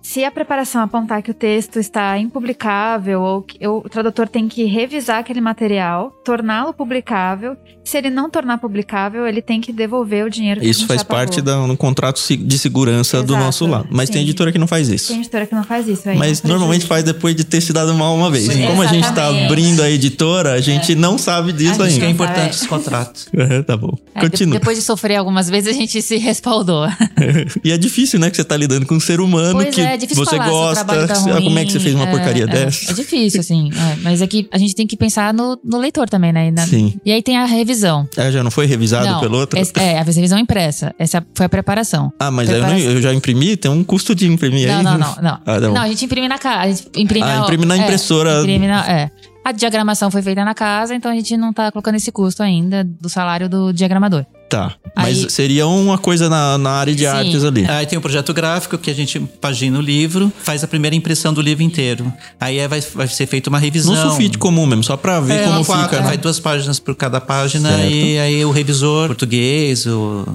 se 0.08 0.22
a 0.24 0.30
preparação 0.30 0.82
apontar 0.82 1.20
que 1.20 1.32
o 1.32 1.34
texto 1.34 1.80
está 1.80 2.16
impublicável 2.16 3.20
ou 3.22 3.42
que 3.42 3.66
o 3.66 3.80
tradutor 3.88 4.28
tem 4.28 4.46
que 4.46 4.64
revisar 4.64 5.18
aquele 5.18 5.40
material, 5.40 6.10
torná-lo 6.24 6.72
publicável. 6.72 7.56
Se 7.84 7.98
ele 7.98 8.10
não 8.10 8.28
tornar 8.30 8.58
publicável, 8.58 9.26
ele 9.26 9.40
tem 9.42 9.60
que 9.60 9.72
devolver 9.72 10.24
o 10.24 10.30
dinheiro 10.30 10.60
que 10.60 10.66
a 10.66 10.70
Isso 10.70 10.86
faz 10.86 11.02
parte 11.04 11.40
do 11.40 11.76
contrato 11.76 12.18
se- 12.18 12.36
de 12.36 12.58
segurança 12.58 13.22
do 13.22 13.32
Exato, 13.32 13.44
nosso 13.44 13.66
lado. 13.66 13.88
Mas 13.90 14.08
tem 14.10 14.22
sim. 14.22 14.24
editora 14.28 14.50
que 14.52 14.58
não 14.58 14.66
faz 14.66 14.88
isso. 14.88 15.08
Tem 15.08 15.18
editora 15.18 15.46
que 15.46 15.54
não 15.54 15.62
faz 15.64 15.86
isso. 15.88 16.08
aí 16.08 16.16
Mas 16.18 16.42
não 16.42 16.50
normalmente 16.50 16.84
faz 16.86 17.04
depois 17.04 17.34
de 17.36 17.44
ter 17.44 17.60
se 17.60 17.72
dado 17.72 17.94
mal 17.94 18.14
uma 18.16 18.28
vez. 18.30 18.44
Sim. 18.52 18.66
Como 18.66 18.82
a 18.82 18.86
gente 18.86 19.04
tá 19.04 19.10
Exatamente. 19.28 19.44
abrindo 19.46 19.82
a 19.82 19.90
editora, 19.90 20.52
a 20.54 20.60
gente 20.60 20.94
não 20.96 21.16
sabe 21.18 21.52
disso 21.52 21.80
A 21.82 21.86
Isso 21.86 21.90
gente 21.90 21.98
que 21.98 22.04
é 22.04 22.08
ainda. 22.08 22.22
importante 22.24 22.48
É. 22.58 22.60
os 22.62 22.66
contratos. 22.66 23.28
É, 23.36 23.62
tá 23.62 23.76
bom. 23.76 23.96
É, 24.14 24.20
Continua. 24.20 24.58
depois 24.58 24.76
de 24.78 24.82
sofrer 24.82 25.16
algumas 25.16 25.48
vezes, 25.48 25.68
a 25.68 25.72
gente 25.78 26.00
se 26.02 26.16
respaldou. 26.16 26.86
E 27.62 27.70
é 27.70 27.78
difícil, 27.78 28.18
né? 28.18 28.30
Que 28.30 28.36
você 28.36 28.44
tá 28.44 28.56
lidando 28.56 28.86
com 28.86 28.94
um 28.96 29.00
ser 29.00 29.20
humano 29.20 29.54
Pois 29.54 29.74
que 29.74 29.80
é, 29.96 29.98
é 29.98 30.00
difícil 30.00 30.24
você 30.24 30.37
falar 30.37 30.44
se 30.46 30.50
o 30.50 30.54
gosta. 30.54 30.85
trabalho 30.85 31.09
tá 31.09 31.14
Ah, 31.14 31.18
ruim. 31.35 31.44
Como 31.44 31.59
é 31.59 31.64
que 31.64 31.72
você 31.72 31.80
fez 31.80 31.94
uma 31.94 32.04
é, 32.04 32.11
porcaria 32.11 32.44
é, 32.44 32.46
dessa? 32.46 32.90
É 32.90 32.94
difícil, 32.94 33.40
assim. 33.40 33.70
é. 33.72 33.96
Mas 34.02 34.22
é 34.22 34.26
que 34.26 34.48
a 34.52 34.59
gente 34.59 34.74
tem 34.74 34.87
que 34.87 34.96
pensar 34.96 35.32
no, 35.35 35.59
no 35.64 35.78
leitor 35.78 36.09
também, 36.09 36.32
né? 36.32 36.50
Na- 36.50 36.66
Sim. 36.66 36.94
e 37.04 37.12
aí 37.12 37.22
tem 37.22 37.37
a 37.37 37.44
revisão. 37.44 38.09
Ah, 38.16 38.30
já 38.30 38.42
não 38.42 38.50
foi 38.50 38.66
revisado 38.66 39.06
Não, 39.06 39.20
pelo 39.20 39.38
outro? 39.38 39.59
é, 39.76 39.98
a 39.98 40.02
revisão 40.02 40.38
impressa. 40.38 40.94
Essa 40.98 41.24
foi 41.35 41.46
a 41.46 41.48
preparação. 41.48 42.12
Ah, 42.18 42.30
mas 42.30 42.48
eu, 42.48 42.61
não- 42.62 42.78
eu 42.78 43.00
já 43.02 43.12
imprimi? 43.12 43.56
Tem 43.56 43.70
um 43.70 43.82
custo 43.85 44.14
de 44.14 44.26
imprimir 44.26 44.68
Não, 44.68 44.78
aí? 44.78 44.82
não, 44.85 44.98
não, 44.98 45.16
não. 45.22 45.38
Ah, 45.46 45.61
tá 45.61 45.61
bom. 45.68 45.74
não, 45.74 45.82
a 45.82 45.88
gente 45.88 46.04
imprime 46.04 46.28
na 46.28 46.38
casa. 46.38 46.85
Imprime 46.96 47.24
Ah, 47.26 47.38
na, 47.38 47.42
imprime 47.44 47.64
na 47.66 47.74
é, 47.76 47.78
impressora. 47.78 48.40
imprime 48.40 48.66
na- 48.68 48.87
é. 48.90 49.11
A 49.46 49.52
diagramação 49.52 50.11
foi 50.11 50.22
feita 50.22 50.44
na 50.44 50.54
casa, 50.54 50.92
então 50.92 51.09
a 51.09 51.14
gente 51.14 51.37
não 51.37 51.52
tá 51.52 51.70
colocando 51.70 51.94
esse 51.94 52.11
custo 52.11 52.42
ainda 52.42 52.82
do 52.82 53.09
salário 53.09 53.48
do 53.48 53.72
diagramador. 53.72 54.26
Tá. 54.50 54.74
Mas 54.96 55.22
Aí- 55.22 55.30
seria 55.30 55.68
uma 55.68 55.96
coisa 55.98 56.28
na, 56.28 56.59
na 56.59 56.70
área 56.70 56.92
de 56.92 57.02
Sim. 57.02 57.06
artes 57.06 57.44
ali. 57.44 57.64
Aí 57.70 57.87
tem 57.87 57.96
o 57.96 58.02
projeto 58.02 58.35
gráfico 58.35 58.76
que 58.76 58.90
a 58.90 58.94
gente 58.94 59.20
pagina 59.20 59.78
o 59.78 59.80
livro, 59.80 60.32
faz 60.42 60.64
a 60.64 60.66
primeira 60.66 60.96
impressão 60.96 61.32
do 61.32 61.40
livro 61.40 61.62
inteiro. 61.62 62.12
Aí 62.40 62.59
é- 62.59 62.66
vai, 62.66 62.80
vai 62.80 63.06
ser 63.06 63.26
feita 63.28 63.48
uma 63.48 63.61
revisão. 63.61 63.94
No 63.94 64.00
sulfite 64.11 64.37
comum 64.37 64.66
mesmo, 64.66 64.82
só 64.82 64.96
pra 64.96 65.20
ver 65.20 65.35
É, 65.42 65.44
como 65.44 65.64
quatro, 65.64 65.85
fica. 65.90 66.00
né? 66.00 66.06
Vai 66.09 66.16
duas 66.16 66.40
páginas 66.40 66.80
por 66.80 66.96
cada 66.96 67.20
página 67.20 67.68
Certo. 67.70 67.88
e 67.92 68.18
aí 68.18 68.44
o 68.44 68.50
revisor 68.50 69.06
português, 69.06 69.87
o- 69.87 70.26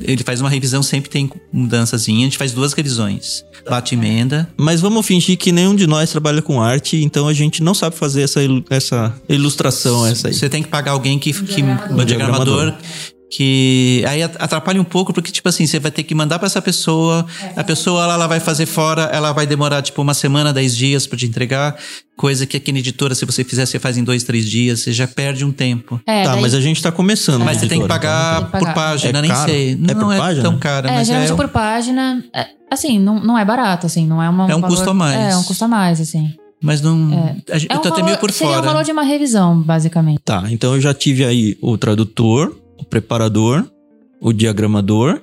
ele 0.00 0.22
faz 0.22 0.40
uma 0.40 0.48
revisão, 0.50 0.82
sempre 0.82 1.10
tem 1.10 1.30
mudançazinha. 1.52 2.20
A 2.20 2.24
gente 2.24 2.38
faz 2.38 2.52
duas 2.52 2.72
revisões. 2.72 3.44
Bate 3.68 3.94
emenda. 3.94 4.48
Mas 4.56 4.80
vamos 4.80 5.04
fingir 5.06 5.36
que 5.36 5.52
nenhum 5.52 5.74
de 5.74 5.86
nós 5.86 6.10
trabalha 6.10 6.40
com 6.40 6.60
arte, 6.62 6.96
então 7.02 7.28
a 7.28 7.34
gente 7.34 7.62
não 7.62 7.74
sabe 7.74 7.94
fazer 7.96 8.22
essa, 8.22 8.42
ilu- 8.42 8.64
essa 8.70 9.14
ilustração, 9.28 10.06
essa 10.06 10.28
aí. 10.28 10.34
Você 10.34 10.48
tem 10.48 10.62
que 10.62 10.68
pagar 10.68 10.92
alguém 10.92 11.18
que. 11.18 11.32
que 11.32 11.62
diagramador. 11.62 12.00
um 12.00 12.04
diagramador. 12.04 12.74
Que 13.32 14.04
aí 14.08 14.22
at- 14.24 14.36
atrapalha 14.40 14.80
um 14.80 14.84
pouco, 14.84 15.12
porque, 15.12 15.30
tipo 15.30 15.48
assim, 15.48 15.64
você 15.64 15.78
vai 15.78 15.92
ter 15.92 16.02
que 16.02 16.14
mandar 16.16 16.38
pra 16.40 16.46
essa 16.46 16.60
pessoa, 16.60 17.24
a 17.54 17.62
pessoa 17.62 18.02
ela, 18.02 18.14
ela 18.14 18.26
vai 18.26 18.40
fazer 18.40 18.66
fora, 18.66 19.02
ela 19.12 19.32
vai 19.32 19.46
demorar, 19.46 19.82
tipo, 19.82 20.02
uma 20.02 20.14
semana, 20.14 20.52
dez 20.52 20.76
dias 20.76 21.06
pra 21.06 21.16
te 21.16 21.26
entregar, 21.26 21.76
coisa 22.16 22.44
que 22.44 22.56
aqui 22.56 22.72
na 22.72 22.80
editora, 22.80 23.14
se 23.14 23.24
você 23.24 23.44
fizer, 23.44 23.66
você 23.66 23.78
faz 23.78 23.96
em 23.96 24.02
dois, 24.02 24.24
três 24.24 24.48
dias, 24.50 24.80
você 24.80 24.92
já 24.92 25.06
perde 25.06 25.44
um 25.44 25.52
tempo. 25.52 26.00
É, 26.04 26.24
tá, 26.24 26.32
daí- 26.32 26.42
mas 26.42 26.54
a 26.54 26.60
gente 26.60 26.82
tá 26.82 26.90
começando. 26.90 27.44
Mas 27.44 27.58
você 27.58 27.68
tem 27.68 27.80
que 27.80 27.86
pagar 27.86 28.36
Tem 28.38 28.44
que 28.46 28.50
pagar. 28.52 28.66
por 28.66 28.74
página, 28.74 29.18
É 29.18 29.22
nem 29.22 29.30
caro? 29.30 29.50
sei. 29.50 29.72
É 29.72 29.76
não 29.94 29.94
por 30.06 30.12
é 30.12 30.18
página? 30.18 30.42
tão 30.42 30.58
caro, 30.58 30.88
É, 30.88 30.92
mas 30.92 31.06
geralmente 31.06 31.32
é. 31.32 31.36
por 31.36 31.48
página, 31.48 32.24
é, 32.34 32.46
assim, 32.70 32.98
não, 32.98 33.20
não 33.22 33.38
é 33.38 33.44
barato, 33.44 33.86
assim, 33.86 34.06
não 34.08 34.20
é 34.20 34.28
uma, 34.28 34.50
É 34.50 34.56
um 34.56 34.60
valor- 34.60 34.74
custo 34.76 34.90
a 34.90 34.94
mais. 34.94 35.16
É, 35.32 35.36
um 35.36 35.42
custo 35.44 35.64
a 35.64 35.68
mais, 35.68 36.00
assim. 36.00 36.34
Mas 36.62 36.82
não. 36.82 37.14
É. 37.48 37.54
a 37.54 37.58
gente- 37.58 37.70
É 37.70 37.74
eu 37.74 37.78
um 37.78 37.80
tô 37.82 37.88
até 37.88 37.96
valor- 38.00 38.04
meio 38.06 38.18
por 38.18 38.30
seria 38.32 38.54
fora. 38.54 38.62
o 38.62 38.64
valor 38.66 38.84
de 38.84 38.92
uma 38.92 39.02
revisão, 39.02 39.62
basicamente. 39.62 40.20
Tá, 40.24 40.44
então 40.50 40.74
eu 40.74 40.80
já 40.80 40.92
tive 40.92 41.24
aí 41.24 41.56
o 41.62 41.78
tradutor, 41.78 42.54
o 42.80 42.84
preparador, 42.84 43.64
o 44.20 44.32
diagramador 44.32 45.20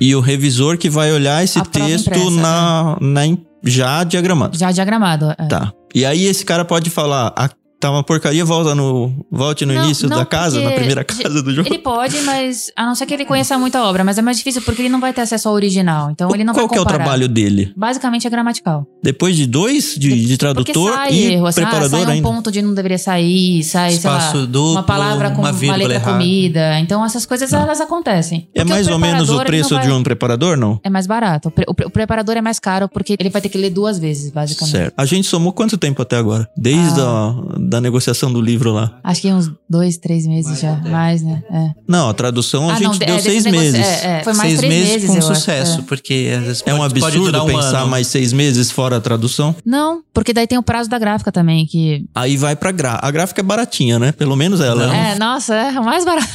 e 0.00 0.14
o 0.14 0.20
revisor 0.20 0.76
que 0.78 0.90
vai 0.90 1.12
olhar 1.12 1.42
esse 1.42 1.58
A 1.58 1.64
texto 1.64 2.08
impressa, 2.08 2.30
na, 2.30 2.98
na 3.00 3.26
im- 3.26 3.44
já 3.64 4.04
diagramado. 4.04 4.56
Já 4.58 4.70
diagramado. 4.72 5.30
é. 5.38 5.46
Tá. 5.46 5.72
E 5.94 6.04
aí 6.04 6.24
esse 6.26 6.44
cara 6.44 6.64
pode 6.64 6.90
falar, 6.90 7.32
tá 7.80 7.90
uma 7.90 8.02
porcaria, 8.02 8.44
volta 8.44 8.74
no, 8.74 9.12
volte 9.30 9.64
no 9.64 9.72
Não, 9.74 9.84
início 9.84 10.08
não, 10.08 10.18
da 10.18 10.24
casa, 10.26 10.60
na 10.60 10.72
primeira 10.72 11.04
casa 11.04 11.42
do 11.42 11.52
jogo. 11.54 11.68
Ele 11.68 11.78
pode, 11.78 12.20
mas 12.22 12.70
a 12.76 12.84
não 12.86 12.94
ser 12.94 13.06
que 13.06 13.14
ele 13.14 13.24
conheça 13.24 13.56
muito 13.58 13.76
a 13.76 13.84
obra, 13.88 14.02
mas 14.04 14.18
é 14.18 14.22
mais 14.22 14.36
difícil 14.38 14.62
porque 14.62 14.82
ele 14.82 14.88
não 14.88 15.00
vai 15.00 15.12
ter 15.12 15.20
acesso 15.22 15.48
ao 15.48 15.54
original. 15.54 16.10
Então 16.10 16.30
ele 16.34 16.44
não 16.44 16.52
Qual 16.54 16.66
vai 16.66 16.72
que 16.74 16.78
é 16.78 16.82
o 16.82 16.84
trabalho 16.84 17.28
dele? 17.28 17.72
Basicamente 17.76 18.26
é 18.26 18.30
gramatical. 18.30 18.86
Depois 19.02 19.36
de 19.36 19.46
dois, 19.46 19.94
de, 19.96 20.08
de 20.10 20.16
Porque 20.22 20.36
tradutor 20.38 20.92
sai 20.92 21.12
e 21.14 21.24
erro, 21.34 21.46
assim, 21.46 21.60
ah, 21.60 21.64
preparador 21.66 22.00
sai 22.00 22.08
um 22.08 22.10
ainda. 22.12 22.28
ponto 22.28 22.50
de 22.50 22.62
não 22.62 22.74
deveria 22.74 22.98
sair, 22.98 23.62
sai, 23.62 23.92
sei 23.92 24.10
lá, 24.10 24.18
Espaço 24.18 24.46
duplo, 24.46 24.72
uma 24.72 24.82
palavra 24.82 25.30
com 25.30 25.40
uma 25.42 25.50
uma, 25.52 25.76
letra 25.76 25.94
errada. 25.94 26.12
comida. 26.12 26.80
Então 26.80 27.04
essas 27.04 27.24
coisas 27.24 27.52
elas 27.52 27.80
acontecem. 27.80 28.48
É 28.54 28.60
Porque 28.60 28.72
mais 28.72 28.88
ou 28.88 28.98
menos 28.98 29.22
o 29.30 29.36
preparador, 29.36 29.46
preço 29.46 29.74
não 29.74 29.80
de 29.80 29.88
vai- 29.88 29.96
um 29.96 30.02
preparador, 30.02 30.56
não? 30.56 30.80
É 30.82 30.90
mais 30.90 31.06
barato. 31.06 31.48
O, 31.48 31.70
o 31.70 31.74
pre- 31.74 31.86
o 31.86 31.90
preparador 31.90 32.36
é 32.36 32.40
mais 32.42 32.58
caro 32.58 32.88
porque 32.88 33.14
ele 33.18 33.30
vai 33.30 33.40
ter 33.40 33.48
que 33.48 33.58
ler 33.58 33.70
duas 33.70 33.98
vezes, 33.98 34.30
basicamente. 34.32 34.72
Certo. 34.76 34.94
A 34.96 35.04
gente 35.04 35.26
somou 35.28 35.52
quanto 35.52 35.76
tempo 35.78 36.02
até 36.02 36.16
agora? 36.16 36.48
Desde 36.56 37.00
Ah. 37.00 37.34
a 37.36 37.58
da 37.68 37.80
negociação 37.80 38.32
do 38.32 38.40
livro 38.40 38.72
lá. 38.72 38.98
Acho 39.04 39.20
que 39.22 39.32
uns 39.32 39.50
dois, 39.68 39.96
três 39.98 40.26
meses 40.26 40.58
já. 40.60 40.74
Mais, 40.76 41.22
né? 41.22 41.42
É. 41.50 41.70
Não, 41.86 42.08
a 42.08 42.14
tradução 42.14 42.68
a 42.68 42.74
Ah, 42.74 42.76
gente 42.78 42.98
não, 42.98 43.06
deu 43.06 43.16
é, 43.16 43.18
seis 43.20 43.44
meses. 43.44 43.86
É, 43.86 44.18
é, 44.20 44.24
foi 44.24 44.32
mais 44.32 44.48
Seis 44.50 44.60
três 44.60 44.74
meses, 44.74 45.08
meses, 45.10 45.24
com 45.28 45.34
sucesso, 45.34 45.80
é. 45.80 45.82
porque 45.82 46.32
às 46.38 46.44
vezes 46.44 46.62
É 46.64 46.72
um 46.74 46.78
pode, 46.78 46.94
pode 47.00 47.16
absurdo 47.16 47.32
durar 47.32 47.44
um 47.44 47.46
pensar 47.48 47.80
ano. 47.80 47.88
mais 47.90 48.06
seis 48.06 48.32
meses 48.32 48.70
fora 48.70 48.96
a 48.96 49.00
tradução. 49.00 49.54
Não, 49.64 50.02
porque 50.12 50.32
daí 50.32 50.46
tem 50.46 50.58
o 50.58 50.62
prazo 50.62 50.88
da 50.88 50.98
gráfica 50.98 51.30
também, 51.30 51.66
que... 51.66 52.04
Aí 52.14 52.36
vai 52.36 52.56
pra 52.56 52.72
gra... 52.72 52.98
A 53.02 53.10
gráfica 53.10 53.40
é 53.40 53.44
baratinha, 53.44 53.98
né? 53.98 54.12
Pelo 54.12 54.34
menos 54.36 54.60
ela. 54.60 54.94
É, 54.94 55.18
nossa, 55.18 55.54
é 55.54 55.78
o 55.78 55.84
mais 55.84 56.04
barato. 56.04 56.28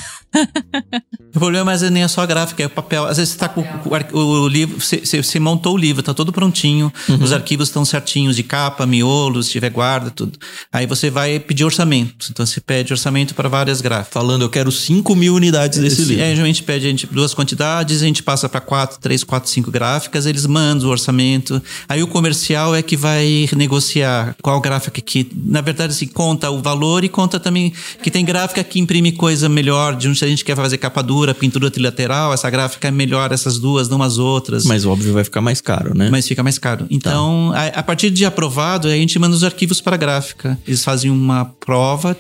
O 1.36 1.40
problema 1.40 1.72
vezes 1.72 1.90
nem 1.92 2.04
é 2.04 2.08
só 2.08 2.22
a 2.22 2.26
gráfica, 2.26 2.62
é 2.64 2.66
o 2.66 2.70
papel. 2.70 3.06
Às 3.06 3.18
vezes 3.18 3.34
você 3.34 3.40
tá 3.40 3.50
com 3.50 3.62
o, 3.86 3.96
ar- 3.96 4.08
o 4.14 4.48
livro, 4.48 4.80
você, 4.80 4.98
você- 5.04 5.22
você 5.24 5.40
montou 5.40 5.74
o 5.74 5.78
livro, 5.78 6.04
tá 6.04 6.14
todo 6.14 6.32
prontinho, 6.32 6.92
os 7.22 7.32
arquivos 7.34 7.70
estão 7.70 7.84
certinhos 7.84 8.36
de 8.36 8.44
capa, 8.44 8.86
miolo, 8.86 9.42
se 9.42 9.52
tiver 9.52 9.70
guarda, 9.70 10.12
tudo. 10.12 10.38
Aí 10.72 10.86
você 10.86 11.10
vai 11.10 11.40
pedir 11.40 11.66
orçamento. 11.66 12.28
Então 12.30 12.46
você 12.46 12.62
pede 12.62 12.94
orçamento 12.94 13.34
para 13.34 13.50
várias 13.50 13.82
gráficas. 13.82 14.14
Falando, 14.14 14.44
eu 14.44 14.50
quero 14.50 14.72
5 14.72 15.16
mil 15.16 15.34
unidades 15.36 15.80
desse 15.80 16.02
Esse- 16.02 16.10
livro. 16.12 16.24
Aí, 16.24 16.32
geralmente 16.32 16.64
pede 16.64 16.86
a 16.86 16.90
gente 16.90 17.08
duas 17.08 17.34
quantidades, 17.34 18.02
a 18.02 18.06
gente 18.06 18.22
passa 18.22 18.48
para 18.48 18.62
quatro, 18.62 19.00
três, 19.00 19.24
quatro, 19.24 19.50
cinco 19.50 19.72
gráficas, 19.72 20.26
eles 20.26 20.46
mandam 20.46 20.88
o 20.88 20.92
orçamento. 20.92 21.62
Aí 21.90 22.04
o 22.04 22.08
comercial 22.08 22.76
é 22.76 22.82
que 22.82 22.96
vai 22.96 23.48
negociar 23.56 24.36
qual 24.42 24.60
gráfica 24.62 25.02
que, 25.02 25.28
na 25.46 25.62
verdade, 25.62 25.94
assim, 25.94 26.08
conta 26.08 26.50
o 26.52 26.62
valor 26.62 27.04
e 27.04 27.10
conta 27.10 27.40
também 27.40 27.74
que 28.02 28.12
tem 28.12 28.24
gráfica 28.24 28.64
que 28.64 28.80
imprime 28.80 29.12
coisa 29.14 29.50
melhor. 29.50 29.96
De 29.96 30.08
um 30.08 30.14
se 30.24 30.26
a 30.26 30.30
gente 30.30 30.46
quer 30.46 30.56
fazer 30.56 30.78
capa 30.78 31.04
dura, 31.04 31.34
pintura 31.34 31.70
trilateral, 31.70 32.34
essa 32.34 32.50
gráfica 32.50 32.88
é 32.88 32.92
melhor 32.92 33.32
essas 33.34 33.60
duas, 33.60 33.90
não 33.90 34.02
as 34.02 34.18
outras. 34.18 34.64
Mas 34.64 34.86
óbvio 34.86 35.14
vai 35.14 35.24
ficar 35.24 35.42
mais 35.42 35.60
caro, 35.60 35.96
né? 35.96 36.10
Mas 36.10 36.26
fica 36.26 36.42
mais 36.42 36.58
caro. 36.58 36.88
Então, 36.90 37.52
a, 37.54 37.68
a 37.68 37.84
partir 37.84 38.10
de 38.10 38.24
aprovado, 38.24 38.88
a 38.88 38.92
gente 38.92 39.20
manda 39.20 39.36
os 39.36 39.44
arquivos 39.44 39.82
para 39.82 39.96
a 39.96 39.98
gráfica. 39.98 40.58
Eles 40.66 40.84
fazem 40.84 41.12
uma 41.12 41.46
prova 41.46 42.16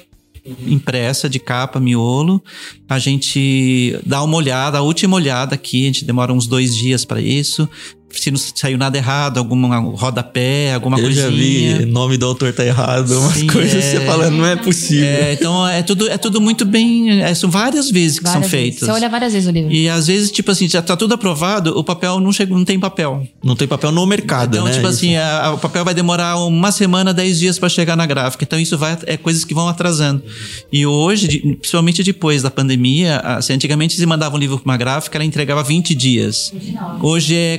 impressa 0.67 1.29
de 1.29 1.39
capa, 1.39 1.79
miolo. 1.79 2.43
A 2.89 2.99
gente 2.99 3.97
dá 4.05 4.21
uma 4.21 4.35
olhada, 4.35 4.79
a 4.79 4.81
última 4.81 5.15
olhada 5.15 5.55
aqui, 5.55 5.83
a 5.83 5.87
gente 5.87 6.03
demora 6.03 6.33
uns 6.33 6.45
dois 6.45 6.75
dias 6.75 7.05
para 7.05 7.21
isso. 7.21 7.69
Se 8.13 8.29
não 8.31 8.37
saiu 8.37 8.77
nada 8.77 8.97
errado, 8.97 9.37
alguma 9.37 9.77
rodapé, 9.79 10.73
alguma 10.73 10.97
eu 10.99 11.03
coisinha. 11.03 11.25
já 11.25 11.31
vi, 11.35 11.85
nome 11.85 12.17
do 12.17 12.25
autor 12.25 12.53
tá 12.53 12.63
errado, 12.65 13.11
umas 13.19 13.33
Sim, 13.33 13.47
coisas 13.51 13.71
que 13.71 13.77
é. 13.79 13.99
você 13.99 14.05
fala, 14.05 14.29
não 14.29 14.45
é 14.45 14.55
possível. 14.55 15.05
É, 15.07 15.33
então 15.33 15.67
é 15.67 15.81
tudo, 15.81 16.07
é 16.09 16.17
tudo 16.17 16.39
muito 16.39 16.63
bem. 16.65 17.21
é, 17.21 17.33
são 17.33 17.49
várias 17.49 17.89
vezes 17.89 18.19
que 18.19 18.23
Várias 18.25 18.43
são 18.43 18.49
vezes. 18.49 18.65
feitas. 18.79 18.87
Você 18.87 18.91
olha 18.93 19.09
várias 19.09 19.33
vezes 19.33 19.47
o 19.49 19.51
livro. 19.51 19.71
E 19.71 19.89
às 19.89 20.07
vezes, 20.07 20.31
tipo 20.31 20.51
assim, 20.51 20.67
já 20.69 20.81
tá 20.81 20.95
tudo 20.95 21.13
aprovado, 21.13 21.77
o 21.77 21.83
papel 21.83 22.19
não 22.19 22.31
chega, 22.31 22.53
não 22.53 22.63
tem 22.65 22.79
papel. 22.79 23.27
Não 23.43 23.55
tem 23.55 23.67
papel 23.67 23.91
no 23.91 24.05
mercado, 24.05 24.55
Então, 24.55 24.65
né? 24.65 24.71
tipo 24.73 24.87
Isso. 24.87 24.97
assim, 24.97 25.15
a- 25.15 25.45
a- 25.47 25.53
o 25.53 25.57
papel 25.57 25.83
vai 25.83 25.93
demorar 25.93 26.37
uma 26.37 26.71
semana, 26.71 27.13
dez 27.13 27.39
dias 27.39 27.57
para 27.57 27.69
chegar 27.69 27.95
na 27.95 28.05
gráfica. 28.05 28.43
Então, 28.43 28.59
isso 28.59 28.77
vai 28.77 28.97
é 29.05 29.17
coisas 29.17 29.43
que 29.43 29.53
vão 29.53 29.67
atrasando. 29.67 30.21
E 30.71 30.85
hoje, 30.85 31.27
de- 31.27 31.39
principalmente 31.55 32.03
depois 32.03 32.41
da 32.41 32.51
pandemia, 32.51 33.17
assim, 33.19 33.53
antigamente 33.53 33.95
se 33.95 34.05
mandava 34.05 34.35
um 34.35 34.39
livro 34.39 34.59
para 34.59 34.71
uma 34.71 34.77
gráfica, 34.77 35.17
ela 35.17 35.25
entregava 35.25 35.63
20 35.63 35.95
dias. 35.95 36.53
Hoje 37.01 37.35
é 37.35 37.57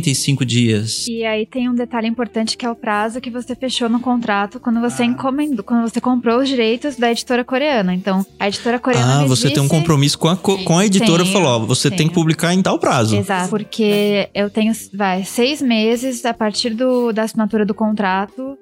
45 0.00 0.44
dias. 0.44 1.06
E 1.08 1.24
aí 1.24 1.46
tem 1.46 1.68
um 1.68 1.74
detalhe 1.74 2.06
importante 2.08 2.56
que 2.56 2.64
é 2.66 2.70
o 2.70 2.74
prazo 2.76 3.20
que 3.20 3.30
você 3.30 3.54
fechou 3.54 3.88
no 3.88 4.00
contrato 4.00 4.60
quando 4.60 4.80
você 4.80 5.04
encomendou, 5.04 5.64
quando 5.64 5.88
você 5.88 6.00
comprou 6.00 6.38
os 6.40 6.48
direitos 6.48 6.96
da 6.96 7.10
editora 7.10 7.44
coreana. 7.44 7.94
Então, 7.94 8.24
a 8.38 8.48
editora 8.48 8.78
coreana 8.78 9.22
Ah, 9.22 9.24
você 9.26 9.50
tem 9.50 9.62
um 9.62 9.68
compromisso 9.68 10.18
com 10.18 10.28
a, 10.28 10.36
co- 10.36 10.58
com 10.64 10.78
a 10.78 10.86
editora 10.86 11.22
Tenho, 11.22 11.32
falou, 11.32 11.48
ó, 11.48 11.58
você 11.66 11.88
tem 11.88 11.98
tenho. 11.98 12.08
que 12.10 12.14
publicar 12.14 12.52
em 12.54 12.62
tal 12.62 12.78
prazo. 12.78 13.16
Exato, 13.16 13.48
porque 13.50 14.28
eu 14.34 14.50
tenho, 14.50 14.72
vai, 14.92 15.24
seis 15.24 15.60
meses 15.62 16.24
a 16.24 16.34
partir 16.34 16.70
do, 16.70 17.12
da 17.12 17.22
assinatura 17.22 17.64
do 17.64 17.74
contrato, 17.74 18.56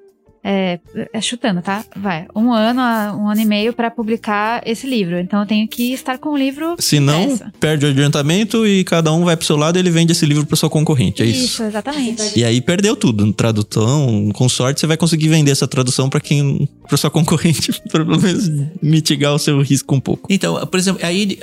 é, 0.47 0.79
é 1.11 1.19
chutando, 1.19 1.59
tá? 1.59 1.83
Vai, 1.95 2.27
um 2.35 2.53
ano, 2.53 2.81
um 3.17 3.27
ano 3.27 3.41
e 3.41 3.45
meio 3.45 3.73
pra 3.73 3.89
publicar 3.89 4.61
esse 4.63 4.85
livro. 4.85 5.19
Então 5.19 5.39
eu 5.39 5.45
tenho 5.47 5.67
que 5.67 5.91
estar 5.91 6.19
com 6.19 6.29
o 6.29 6.37
livro 6.37 6.75
Se 6.77 6.99
não, 6.99 7.23
impresso. 7.23 7.51
perde 7.59 7.85
o 7.87 7.89
adiantamento 7.89 8.67
e 8.67 8.83
cada 8.83 9.11
um 9.11 9.25
vai 9.25 9.35
pro 9.35 9.43
seu 9.43 9.57
lado 9.57 9.77
e 9.77 9.79
ele 9.79 9.89
vende 9.89 10.11
esse 10.11 10.23
livro 10.23 10.45
pro 10.45 10.55
seu 10.55 10.69
concorrente, 10.69 11.23
é 11.23 11.25
isso? 11.25 11.45
Isso, 11.45 11.63
exatamente. 11.63 12.37
E 12.37 12.45
aí 12.45 12.61
perdeu 12.61 12.95
tudo, 12.95 13.33
tradução, 13.33 14.29
com 14.35 14.47
sorte 14.47 14.79
você 14.79 14.85
vai 14.85 14.97
conseguir 14.97 15.29
vender 15.29 15.49
essa 15.49 15.67
tradução 15.67 16.11
pra 16.11 16.19
quem, 16.19 16.69
pro 16.87 16.95
seu 16.95 17.09
concorrente, 17.09 17.71
pra 17.91 18.05
pelo 18.05 18.21
menos 18.21 18.47
mitigar 18.83 19.33
o 19.33 19.39
seu 19.39 19.59
risco 19.61 19.95
um 19.95 19.99
pouco. 19.99 20.27
Então, 20.31 20.63
por 20.67 20.79
exemplo, 20.79 21.03
aí 21.03 21.39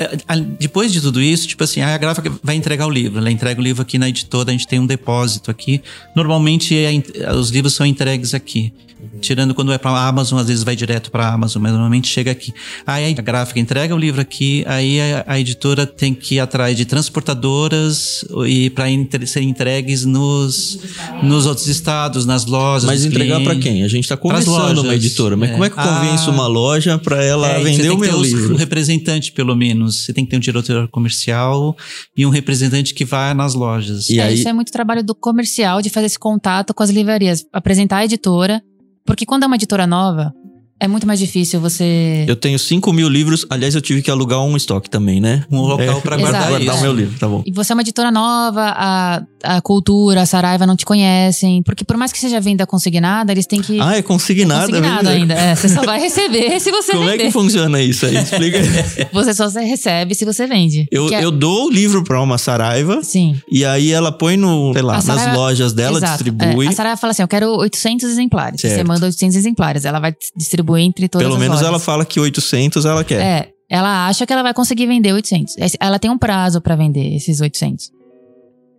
depois 0.61 0.93
de 0.93 1.01
tudo 1.01 1.21
isso, 1.21 1.49
tipo 1.49 1.65
assim, 1.65 1.81
aí 1.81 1.93
a 1.93 1.99
gráfica 1.99 2.31
vai 2.41 2.55
entregar 2.55 2.87
o 2.87 2.91
livro. 2.91 3.19
Ela 3.19 3.33
entrega 3.33 3.61
o 3.61 3.65
livro 3.65 3.83
aqui 3.83 3.99
na 3.99 4.09
editora, 4.09 4.51
a 4.51 4.53
gente 4.53 4.69
tem 4.69 4.79
um 4.79 4.87
depósito 4.87 5.51
aqui. 5.51 5.83
Normalmente 6.15 6.79
é 6.79 6.93
os 7.33 7.51
livros 7.51 7.75
são 7.75 7.85
entregues 7.85 8.33
aqui. 8.33 8.73
Tirando 9.21 9.55
quando 9.55 9.73
é 9.73 9.79
para 9.79 10.07
Amazon, 10.07 10.39
às 10.39 10.47
vezes 10.49 10.63
vai 10.63 10.75
direto 10.77 11.11
para 11.11 11.29
Amazon, 11.29 11.63
mas 11.63 11.73
normalmente 11.73 12.09
chega 12.09 12.31
aqui. 12.31 12.53
Aí 12.87 13.15
a 13.17 13.23
gráfica 13.23 13.59
entrega 13.61 13.95
o 13.95 13.99
livro 13.99 14.21
aqui, 14.21 14.65
aí 14.67 15.01
a, 15.01 15.25
a 15.27 15.41
editora 15.41 15.87
tem 15.87 16.15
que 16.15 16.37
ir 16.37 16.41
atrás 16.41 16.77
de 16.77 16.85
transportadoras 16.85 18.25
e 18.47 18.71
para 18.71 18.87
serem 19.27 19.49
entregues 19.51 20.05
nos, 20.05 20.79
nos 21.23 21.47
outros 21.47 21.67
estados, 21.69 22.27
nas 22.27 22.47
lojas. 22.47 22.85
Mas 22.85 23.05
entregar 23.05 23.41
clientes. 23.41 23.63
quem? 23.63 23.83
A 23.85 23.89
gente 23.89 24.09
tá 24.09 24.17
Pras 24.17 24.45
começando 24.45 24.79
uma 24.79 24.95
editora, 24.95 25.37
mas 25.37 25.51
É. 25.51 25.53
como 25.53 25.65
é 25.65 25.71
que 25.71 25.79
eu 25.79 25.83
convenço 25.83 26.31
Ah. 26.31 26.33
uma 26.35 26.47
loja 26.47 26.99
pra 26.99 27.23
ela 27.23 27.49
É, 27.49 27.59
você 27.59 27.65
vender 27.65 27.83
tem 27.83 27.91
o 27.91 27.97
que 28.01 28.07
ter 28.07 28.13
meu 28.13 28.23
livro? 28.23 28.55
um 28.55 28.57
representante, 28.57 29.33
pelo 29.33 29.55
menos. 29.57 30.05
Você 30.05 30.13
tem 30.13 30.25
que 30.25 30.31
ter 30.31 30.37
um 30.37 30.41
diretor 30.41 30.89
comercial 30.89 31.77
e 32.17 32.25
um 32.27 32.31
representante 32.31 32.95
que 32.95 33.05
vai 33.05 33.35
nas 33.35 33.55
lojas. 33.55 34.09
E 34.11 34.19
É, 34.19 34.23
aí, 34.25 34.35
Isso 34.35 34.49
é 34.49 34.53
muito 34.53 34.71
trabalho 34.73 35.03
do 35.03 35.15
comercial 35.15 35.81
de 35.83 35.91
fazer 35.91 36.07
esse 36.07 36.19
contato 36.19 36.73
com 36.75 36.83
as 36.83 36.91
livrarias, 36.91 37.45
apresentar 37.53 37.99
a 37.99 38.05
editora. 38.05 38.63
Porque 39.05 39.27
quando 39.27 39.45
é 39.45 39.47
uma 39.47 39.57
editora 39.57 39.87
nova, 39.87 40.35
é 40.85 40.89
muito 40.89 41.07
mais 41.07 41.19
difícil 41.19 41.61
você. 41.61 42.25
eu 42.29 42.37
tenho 42.37 42.59
5 42.59 42.93
mil 42.93 43.09
livros, 43.09 43.47
aliás, 43.49 43.75
eu 43.75 43.81
tive 43.81 44.03
que 44.03 44.11
alugar 44.11 44.41
um 44.43 44.57
estoque 44.57 44.91
também, 44.91 45.21
né? 45.21 45.45
Um 45.51 45.61
local 45.61 45.99
É, 45.99 46.01
pra 46.01 46.17
Exato. 46.17 46.21
guardar 46.33 46.49
guardar 46.51 46.75
isso. 46.75 46.77
o 46.79 46.81
meu 46.83 46.93
livro, 46.93 47.19
tá 47.19 47.29
bom. 47.29 47.43
E 47.47 47.53
você 47.53 47.73
é 47.73 47.75
uma 47.75 47.83
editora 47.83 48.11
nova, 48.11 48.63
a, 48.77 49.23
a 49.45 49.61
cultura, 49.61 50.23
a 50.23 50.27
Saraiva 50.27 50.67
não 50.67 50.77
te 50.77 50.85
conhecem. 50.85 51.63
Porque 51.63 51.85
por 51.85 51.97
mais 51.97 52.13
que 52.13 52.19
seja 52.19 52.41
venda 52.41 52.67
consignada, 52.67 53.33
eles 53.33 53.47
têm 53.47 53.61
que. 53.63 53.81
Ah, 53.81 53.97
é 53.97 54.03
consignado, 54.03 54.71
consignado 54.71 55.05
mesmo? 55.05 55.21
ainda. 55.23 55.35
É, 55.35 55.55
você 55.55 55.69
só 55.69 55.83
vai 55.83 56.01
receber 56.01 56.59
se 56.61 56.71
você 56.71 56.93
Como 56.93 57.05
é 57.09 57.13
vender. 57.13 57.25
que 57.27 57.31
funciona 57.31 57.81
isso 57.81 58.07
aí? 58.07 58.17
Explica. 58.17 58.59
Você 59.13 59.35
só 59.35 59.47
recebe 59.49 60.15
se 60.15 60.25
você 60.25 60.47
vende. 60.47 60.87
eu, 60.91 61.09
é- 61.13 61.23
eu 61.25 61.31
dou 61.31 61.67
o 61.67 61.71
livro 61.71 62.03
pra 62.03 62.21
uma 62.21 62.39
Saraiva 62.39 63.03
Sim. 63.03 63.37
e 63.51 63.65
aí 63.65 63.91
ela 63.93 64.11
põe 64.11 64.37
no, 64.37 64.73
sei 64.73 64.83
lá, 64.83 64.95
A 64.95 64.97
nas 64.97 65.05
Saraiva- 65.05 65.37
lojas 65.37 65.73
dela, 65.73 65.99
Exato. 65.99 66.25
distribui. 66.25 66.67
É, 66.67 66.69
a 66.69 66.73
Saraiva 66.73 66.97
fala 66.97 67.11
assim: 67.11 67.23
eu 67.23 67.29
quero 67.29 67.49
800 67.57 68.09
exemplares. 68.09 68.61
Você 68.61 68.69
Certo. 68.71 68.87
manda 68.89 69.07
800 69.07 69.37
exemplares. 69.37 69.85
Ela 69.85 70.01
vai 70.01 70.15
distribuir 70.37 70.72
entre 70.79 71.09
todas 71.09 71.25
Pelo 71.27 71.35
as 71.37 71.41
menos 71.41 71.63
ela 71.63 71.79
fala 71.79 72.05
que 72.05 72.19
800 72.21 72.85
ela 72.85 73.03
quer. 73.05 73.21
É, 73.21 73.49
ela 73.69 74.07
acha 74.07 74.27
que 74.27 74.33
ela 74.33 74.43
vai 74.43 74.53
conseguir 74.55 74.87
vender 74.87 75.13
800. 75.13 75.57
Esse- 75.59 75.77
Ela 75.81 75.99
tem 75.99 76.11
um 76.11 76.19
prazo 76.19 76.61
pra 76.61 76.77
vender 76.77 77.15
esses 77.17 77.41
800. 77.41 77.91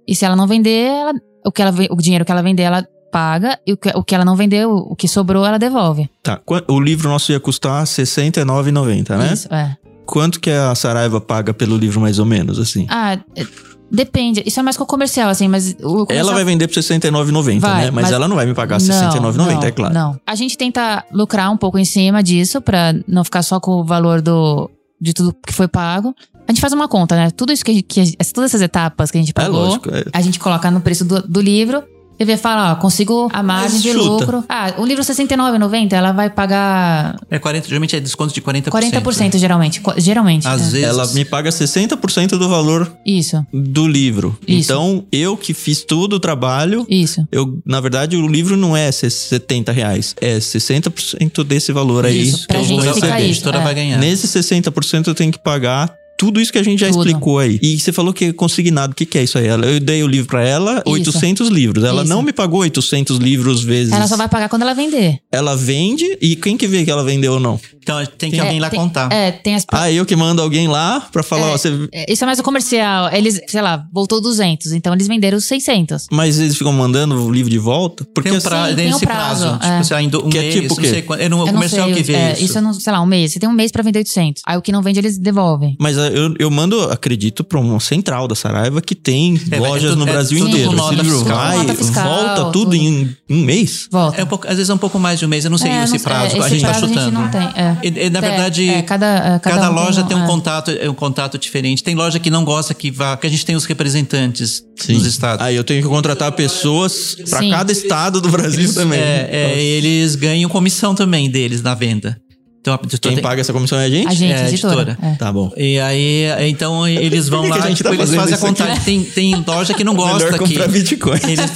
E 0.07 0.15
se 0.15 0.25
ela 0.25 0.35
não 0.35 0.47
vender, 0.47 0.87
ela- 0.87 1.13
o, 1.45 1.51
que 1.51 1.61
ela, 1.61 1.73
o 1.89 1.97
dinheiro 1.97 2.23
que 2.25 2.31
ela 2.31 2.41
vender, 2.43 2.63
ela 2.63 2.85
paga. 3.11 3.59
E 3.65 3.73
o 3.73 3.77
que, 3.77 3.89
o 3.95 4.03
que 4.03 4.13
ela 4.15 4.25
não 4.25 4.35
vendeu, 4.35 4.71
o 4.71 4.95
que 4.95 5.07
sobrou, 5.07 5.45
ela 5.45 5.57
devolve. 5.59 6.09
Tá. 6.21 6.41
O 6.67 6.79
livro 6.79 7.09
nosso 7.09 7.31
ia 7.31 7.39
custar 7.39 7.79
R$ 7.81 7.85
69,90, 7.85 9.17
né? 9.17 9.33
Isso, 9.33 9.53
é. 9.53 9.77
Quanto 10.05 10.39
que 10.39 10.49
a 10.49 10.75
Saraiva 10.75 11.21
paga 11.21 11.53
pelo 11.53 11.77
livro, 11.77 12.01
mais 12.01 12.19
ou 12.19 12.25
menos, 12.25 12.59
assim? 12.59 12.85
Ah, 12.89 13.13
é, 13.35 13.45
depende. 13.91 14.43
Isso 14.45 14.59
é 14.59 14.63
mais 14.63 14.75
com 14.77 14.83
o 14.83 14.87
comercial, 14.87 15.29
assim, 15.29 15.47
mas 15.47 15.75
o 15.81 16.05
comercial... 16.05 16.17
Ela 16.19 16.33
vai 16.33 16.43
vender 16.43 16.67
por 16.67 16.75
R$ 16.75 16.81
69,90, 16.81 17.59
Vai, 17.59 17.85
né? 17.85 17.91
Mas, 17.91 18.03
mas- 18.05 18.11
ela 18.11 18.27
não 18.27 18.35
vai 18.35 18.45
me 18.45 18.53
pagar 18.53 18.79
R$ 18.79 18.87
Não, 18.87 19.11
69,90, 19.11 19.35
não, 19.37 19.63
é 19.63 19.71
claro. 19.71 19.93
Não. 19.93 20.19
A 20.25 20.35
gente 20.35 20.57
tenta 20.57 21.03
lucrar 21.11 21.51
um 21.51 21.57
pouco 21.57 21.77
em 21.77 21.85
cima 21.85 22.21
disso, 22.23 22.61
pra 22.61 22.93
não 23.07 23.23
ficar 23.23 23.43
só 23.43 23.59
com 23.59 23.71
o 23.81 23.83
valor 23.83 24.21
do, 24.21 24.69
de 24.99 25.13
tudo 25.13 25.35
que 25.45 25.53
foi 25.53 25.67
pago. 25.67 26.15
A 26.47 26.51
gente 26.51 26.59
faz 26.59 26.73
uma 26.73 26.87
conta, 26.87 27.15
né? 27.15 27.31
Tudo 27.31 27.53
isso 27.53 27.63
que, 27.63 27.81
que 27.81 28.17
todas 28.33 28.51
essas 28.51 28.61
etapas 28.61 29.09
que 29.09 29.17
a 29.17 29.21
gente 29.21 29.29
É 29.31 29.33
pagou, 29.33 29.59
lógico. 29.65 29.89
é. 29.95 30.03
a 30.11 30.21
gente 30.21 30.39
coloca 30.39 30.69
no 30.69 30.81
preço 30.81 31.05
do, 31.05 31.21
do 31.21 31.39
livro. 31.41 31.83
Vê, 32.25 32.37
fala, 32.37 32.73
ó, 32.73 32.75
consigo 32.75 33.29
a 33.33 33.43
margem 33.43 33.79
de 33.79 33.93
lucro. 33.93 34.43
Ah, 34.47 34.73
o 34.77 34.85
livro 34.85 35.03
R$ 35.03 35.13
69,90, 35.13 35.93
ela 35.93 36.11
vai 36.11 36.29
pagar 36.29 37.15
É 37.29 37.39
40, 37.39 37.67
geralmente 37.67 37.95
é 37.95 37.99
desconto 37.99 38.33
de 38.33 38.41
40%. 38.41 38.69
40% 38.69 39.37
geralmente. 39.37 39.81
Co- 39.81 39.93
Geralmente. 39.97 40.47
Às 40.47 40.61
é. 40.61 40.71
vezes. 40.71 40.83
Ela 40.87 41.07
me 41.07 41.25
paga 41.25 41.49
60% 41.49 42.37
do 42.37 42.49
valor 42.49 42.91
Isso, 43.05 43.45
do 43.53 43.87
livro. 43.87 44.37
Isso. 44.47 44.71
Então, 44.71 45.05
eu 45.11 45.35
que 45.37 45.53
fiz 45.53 45.83
todo 45.83 46.13
o 46.13 46.19
trabalho, 46.19 46.85
isso. 46.89 47.25
eu, 47.31 47.59
na 47.65 47.79
verdade, 47.81 48.15
o 48.17 48.27
livro 48.27 48.55
não 48.57 48.75
é 48.75 48.91
70 48.91 49.71
reais, 49.71 50.15
é 50.21 50.39
60% 50.39 51.43
desse 51.43 51.71
valor 51.71 52.05
aí. 52.05 52.29
Isso, 52.29 52.47
pra 52.47 52.57
que 52.57 52.63
eu 52.63 52.67
vou 52.67 52.81
gente 52.81 52.93
fica 52.95 53.07
receber. 53.07 53.23
a 53.23 53.27
editora 53.29 53.57
é. 53.59 53.63
vai 53.63 53.75
ganhar. 53.75 53.97
Nesse 53.97 54.27
60% 54.27 55.07
eu 55.07 55.15
tenho 55.15 55.31
que 55.31 55.39
pagar 55.39 55.93
tudo 56.17 56.39
isso 56.39 56.51
que 56.51 56.57
a 56.57 56.63
gente 56.63 56.79
já 56.79 56.87
Tudo. 56.89 57.05
explicou 57.05 57.39
aí. 57.39 57.59
E 57.61 57.79
você 57.79 57.91
falou 57.91 58.13
que 58.13 58.25
é 58.25 58.33
consignado. 58.33 58.93
O 58.93 58.95
que, 58.95 59.05
que 59.05 59.17
é 59.17 59.23
isso 59.23 59.37
aí? 59.37 59.47
Ela- 59.47 59.65
Eu 59.65 59.79
dei 59.79 60.03
o 60.03 60.07
livro 60.07 60.27
pra 60.27 60.41
ela, 60.47 60.81
800 60.85 61.49
livros. 61.49 61.83
Ela 61.83 62.03
Isso. 62.03 62.09
não 62.09 62.21
me 62.21 62.31
pagou 62.31 62.61
800 62.61 63.17
livros 63.17 63.63
vezes. 63.63 63.91
Ela 63.93 64.07
só 64.07 64.15
vai 64.15 64.29
pagar 64.29 64.47
quando 64.49 64.61
ela 64.61 64.73
vender. 64.73 65.19
Ela 65.31 65.55
vende 65.55 66.17
e 66.21 66.35
quem 66.35 66.55
que 66.57 66.67
vê 66.67 66.83
que 66.85 66.91
ela 66.91 67.03
vendeu 67.03 67.33
ou 67.33 67.39
não? 67.39 67.59
Então 67.81 68.01
tem 68.17 68.31
que 68.31 68.37
É, 68.37 68.39
alguém 68.39 68.59
lá 68.61 68.69
tem- 68.69 68.79
contar. 68.79 69.11
É, 69.11 69.31
tem 69.31 69.55
as. 69.55 69.65
Ah, 69.69 69.91
eu 69.91 70.05
que 70.05 70.15
mando 70.15 70.41
alguém 70.41 70.67
lá 70.69 71.01
pra 71.11 71.21
falar, 71.21 71.47
ó, 71.49 71.57
você... 71.57 71.69
É, 71.91 72.11
Isso 72.11 72.23
é 72.23 72.25
mais 72.27 72.39
o 72.39 72.43
comercial. 72.43 73.11
Eles, 73.11 73.41
sei 73.47 73.61
lá, 73.61 73.85
voltou 73.91 74.21
200, 74.21 74.71
então 74.71 74.93
eles 74.93 75.07
venderam 75.07 75.37
os 75.37 75.45
600. 75.47 76.07
Mas 76.09 76.39
eles 76.39 76.55
ficam 76.57 76.71
mandando 76.71 77.21
o 77.21 77.29
livro 77.31 77.49
de 77.49 77.57
volta? 77.57 78.05
Porque 78.13 78.29
Tem 78.29 78.33
um 78.33 78.37
assim, 78.37 78.47
pra, 78.47 78.69
Sim, 78.69 78.75
tem 78.75 78.87
um 78.87 78.95
esse 78.95 79.05
prazo, 79.05 79.43
prazo. 79.49 79.59
é. 79.65 79.71
Tipo, 79.73 79.83
sei 79.83 79.95
lá, 79.95 80.01
em 80.03 80.07
do- 80.09 80.25
um 80.25 80.29
Que 80.29 80.37
é 80.37 80.41
mês, 80.41 80.53
tipo 80.55 80.73
o 80.73 80.77
não 80.81 80.89
sei 80.89 81.01
quando. 81.01 81.19
É 81.19 81.27
no 81.29 81.39
Eu 81.41 81.45
não 81.47 81.53
comercial 81.53 81.85
sei, 81.87 81.95
que 81.95 82.03
vê 82.03 82.13
é, 82.13 82.31
isso. 82.33 82.43
isso 82.45 82.61
não, 82.61 82.73
sei 82.73 82.93
lá, 82.93 83.01
um 83.01 83.05
mês. 83.05 83.33
Você 83.33 83.39
tem 83.39 83.49
um 83.49 83.53
mês 83.53 83.71
pra 83.71 83.83
vender 83.83 83.99
800. 83.99 84.41
Aí 84.45 84.57
o 84.57 84.61
que 84.61 84.71
não 84.71 84.81
vende, 84.81 84.99
eles 84.99 85.17
devolvem. 85.17 85.75
Mas 85.79 85.97
eu, 86.07 86.33
eu 86.39 86.49
mando, 86.51 86.79
acredito, 86.89 87.43
pra 87.43 87.59
uma 87.59 87.79
central 87.79 88.27
da 88.27 88.35
Saraiva 88.35 88.81
que 88.81 88.95
tem 88.95 89.39
É, 89.51 89.55
é 89.55 89.59
lojas 89.59 89.91
tudo- 89.91 89.99
no 90.05 90.09
é 90.09 90.11
Brasil 90.11 90.37
tudo 90.39 90.49
inteiro. 90.49 90.69
com 90.69 90.75
nota 90.75 90.93
Esse 90.93 91.03
livro 91.03 91.17
fiscal. 91.19 91.37
vai, 91.37 91.57
Nota 91.57 91.73
fiscal, 91.75 92.03
volta 92.07 92.35
tudo, 92.45 92.51
tudo. 92.51 92.75
em 92.75 93.15
um 93.29 93.41
mês. 93.43 93.87
Volta. 93.91 94.21
É 94.21 94.23
um 94.23 94.27
pouco, 94.27 94.47
às 94.47 94.55
vezes 94.55 94.69
é 94.69 94.73
um 94.73 94.77
pouco 94.77 94.99
mais 94.99 95.19
de 95.19 95.25
um 95.25 95.27
mês, 95.29 95.43
eu 95.45 95.51
não 95.51 95.57
sei 95.57 95.71
É, 95.71 95.83
esse 95.83 95.93
não- 95.93 95.99
prazo, 95.99 96.35
é, 96.35 96.39
a 96.39 96.41
esse 96.41 96.49
gente 96.49 96.61
tá 96.61 96.67
prazo 96.69 96.87
chutando. 96.87 97.11
não 97.11 97.29
tem. 97.29 97.41
É. 97.41 97.77
E- 97.83 98.05
e, 98.05 98.09
na 98.09 98.19
É, 98.19 98.21
verdade, 98.21 98.69
é, 98.69 98.81
cada, 98.81 99.05
é, 99.05 99.39
cada 99.39 99.55
Cada 99.57 99.71
um 99.71 99.75
loja 99.75 100.03
tem 100.03 100.15
um 100.17 100.23
é. 100.23 100.27
contato, 100.27 100.71
é 100.71 100.89
um 100.89 100.93
contato 100.93 101.37
diferente. 101.37 101.83
Tem 101.83 101.95
loja 101.95 102.19
que 102.19 102.29
não 102.29 102.43
gosta 102.45 102.73
que 102.73 102.91
vá, 102.91 103.15
que 103.17 103.27
a 103.27 103.29
gente 103.29 103.45
tem 103.45 103.55
os 103.55 103.65
representantes 103.65 104.63
dos 104.87 105.05
estados. 105.05 105.45
Aí 105.45 105.55
eu 105.55 105.63
tenho 105.63 105.81
que 105.81 105.87
contratar 105.87 106.31
pessoas 106.31 107.15
Sim. 107.25 107.49
cada 107.49 107.71
estado 107.71 108.19
do 108.21 108.29
Brasil 108.29 108.73
também. 108.73 108.99
É, 108.99 109.29
é, 109.31 109.59
eles 109.61 110.15
ganham 110.15 110.49
comissão 110.49 110.93
também 110.95 111.29
deles 111.29 111.61
na 111.61 111.73
venda. 111.75 112.17
Então 112.63 112.73
a 112.75 112.79
editora 112.81 112.99
Quem 113.01 113.15
tem- 113.15 113.21
paga 113.21 113.41
essa 113.41 113.51
comissão 113.51 113.77
é 113.77 113.85
a 113.87 113.89
gente? 113.89 114.07
A 114.07 114.13
gente, 114.13 114.31
É, 114.31 114.35
a 114.45 114.47
editora. 114.49 114.81
editora. 114.83 114.97
É. 115.01 115.15
Tá 115.15 115.33
bom. 115.33 115.51
E 115.57 115.77
aí, 115.81 116.27
então 116.49 116.87
eles 116.87 117.27
vão 117.27 117.45
lá, 117.49 117.57
a 117.57 117.67
gente 117.67 117.75
tipo, 117.77 117.89
tá 117.89 117.95
eles 117.95 118.15
fazem 118.15 118.35
a 118.35 118.37
contagem. 118.37 118.79
Tem, 118.85 119.03
tem 119.03 119.43
loja 119.45 119.73
que 119.73 119.83
não 119.83 119.93
gosta 119.95 120.31
Melhor 120.31 120.47
que 120.47 120.67
Bitcoin. 120.69 121.19
eles, 121.27 121.51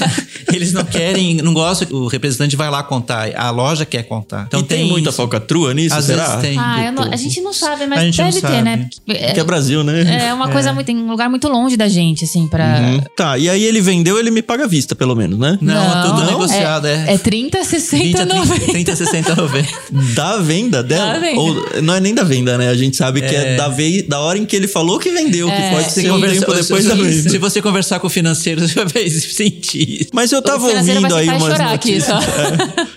eles 0.54 0.74
não 0.74 0.84
querem, 0.84 1.36
não 1.38 1.54
gostam 1.54 1.88
o 1.98 2.08
representante 2.08 2.58
vai 2.58 2.70
lá 2.70 2.84
contar. 2.84 3.30
A 3.38 3.50
loja 3.52 3.86
quer 3.86 4.04
contar. 4.04 4.44
Então 4.50 4.60
e 4.60 4.64
tem, 4.64 4.86
muita 4.86 5.08
isso. 5.10 5.16
falcatrua 5.18 5.74
nisso, 5.74 5.96
Às 5.96 6.04
será? 6.04 6.26
vezes 6.26 6.42
tem. 6.42 6.60
Ah, 6.60 6.84
eu 6.88 6.92
não- 6.92 7.10
a 7.10 7.16
gente 7.16 7.40
não 7.40 7.54
sabe, 7.54 7.88
mas 7.88 8.00
A 8.00 8.04
gente 8.04 8.18
não 8.22 8.26
deve 8.30 8.42
ter, 8.42 8.62
né? 8.62 8.90
Porque 9.06 9.32
Que 9.34 9.40
é 9.40 9.44
Brasil, 9.46 9.86
né? 9.86 10.02
É, 10.02 10.28
é 10.28 10.34
uma 10.34 10.50
coisa 10.50 10.74
muito. 10.74 10.88
Tem 10.88 10.98
um 10.98 11.10
lugar 11.10 11.30
muito 11.30 11.48
longe 11.48 11.78
da 11.78 11.88
gente, 11.88 12.26
assim, 12.26 12.50
pra. 12.50 12.66
Uhum. 12.82 13.02
Tá, 13.16 13.38
e 13.38 13.50
aí 13.50 13.64
ele 13.64 13.80
vendeu, 13.80 14.20
ele 14.20 14.30
me 14.30 14.42
paga 14.42 14.66
à 14.66 14.68
vista, 14.68 14.94
pelo 14.94 15.16
menos, 15.16 15.40
né? 15.40 15.58
Não, 15.62 15.74
é 15.74 16.02
tudo 16.06 16.20
Não, 16.20 16.26
negociado. 16.32 16.86
É, 16.86 17.14
É 17.14 17.18
30, 17.18 17.64
60, 17.64 18.04
20 18.04 18.16
a 18.16 18.26
30, 18.26 18.36
90. 18.36 18.72
30, 18.74 18.96
60, 18.98 19.36
90. 19.36 19.70
Da 20.14 20.36
venda 20.38 20.84
dela? 20.98 21.14
Da 21.14 21.20
venda. 21.20 21.40
Ou 21.42 21.82
não 21.82 21.94
é 21.96 22.00
nem 22.00 22.14
da 22.14 22.24
venda, 22.24 22.58
né? 22.58 22.70
A 22.70 22.76
gente 22.76 22.96
sabe 22.98 23.22
que 23.22 23.34
é, 23.36 23.54
É. 23.54 23.56
da, 23.56 23.68
vei, 23.68 24.02
da 24.02 24.20
hora 24.20 24.38
em 24.38 24.46
que 24.46 24.56
ele 24.56 24.68
falou 24.68 25.00
que 25.00 25.10
vendeu, 25.12 25.48
que 25.48 25.54
É. 25.54 25.72
pode 25.72 25.92
ser 25.92 26.02
Se 26.02 26.10
um 26.12 26.20
tempo 26.22 26.54
depois 26.54 26.86
da 26.86 26.96
venda. 26.96 27.30
se 27.30 27.38
você 27.38 27.62
conversar 27.62 28.00
com 28.00 28.08
o 28.08 28.10
financeiro, 28.10 28.62
você 28.68 28.84
vai 28.86 29.10
sentir. 29.10 30.08
Mas 30.14 30.32
eu 30.32 30.42
tava 30.42 30.68
ouvindo 30.68 31.16
aí 31.16 31.28
umas 31.30 31.60
notícias. 31.60 32.24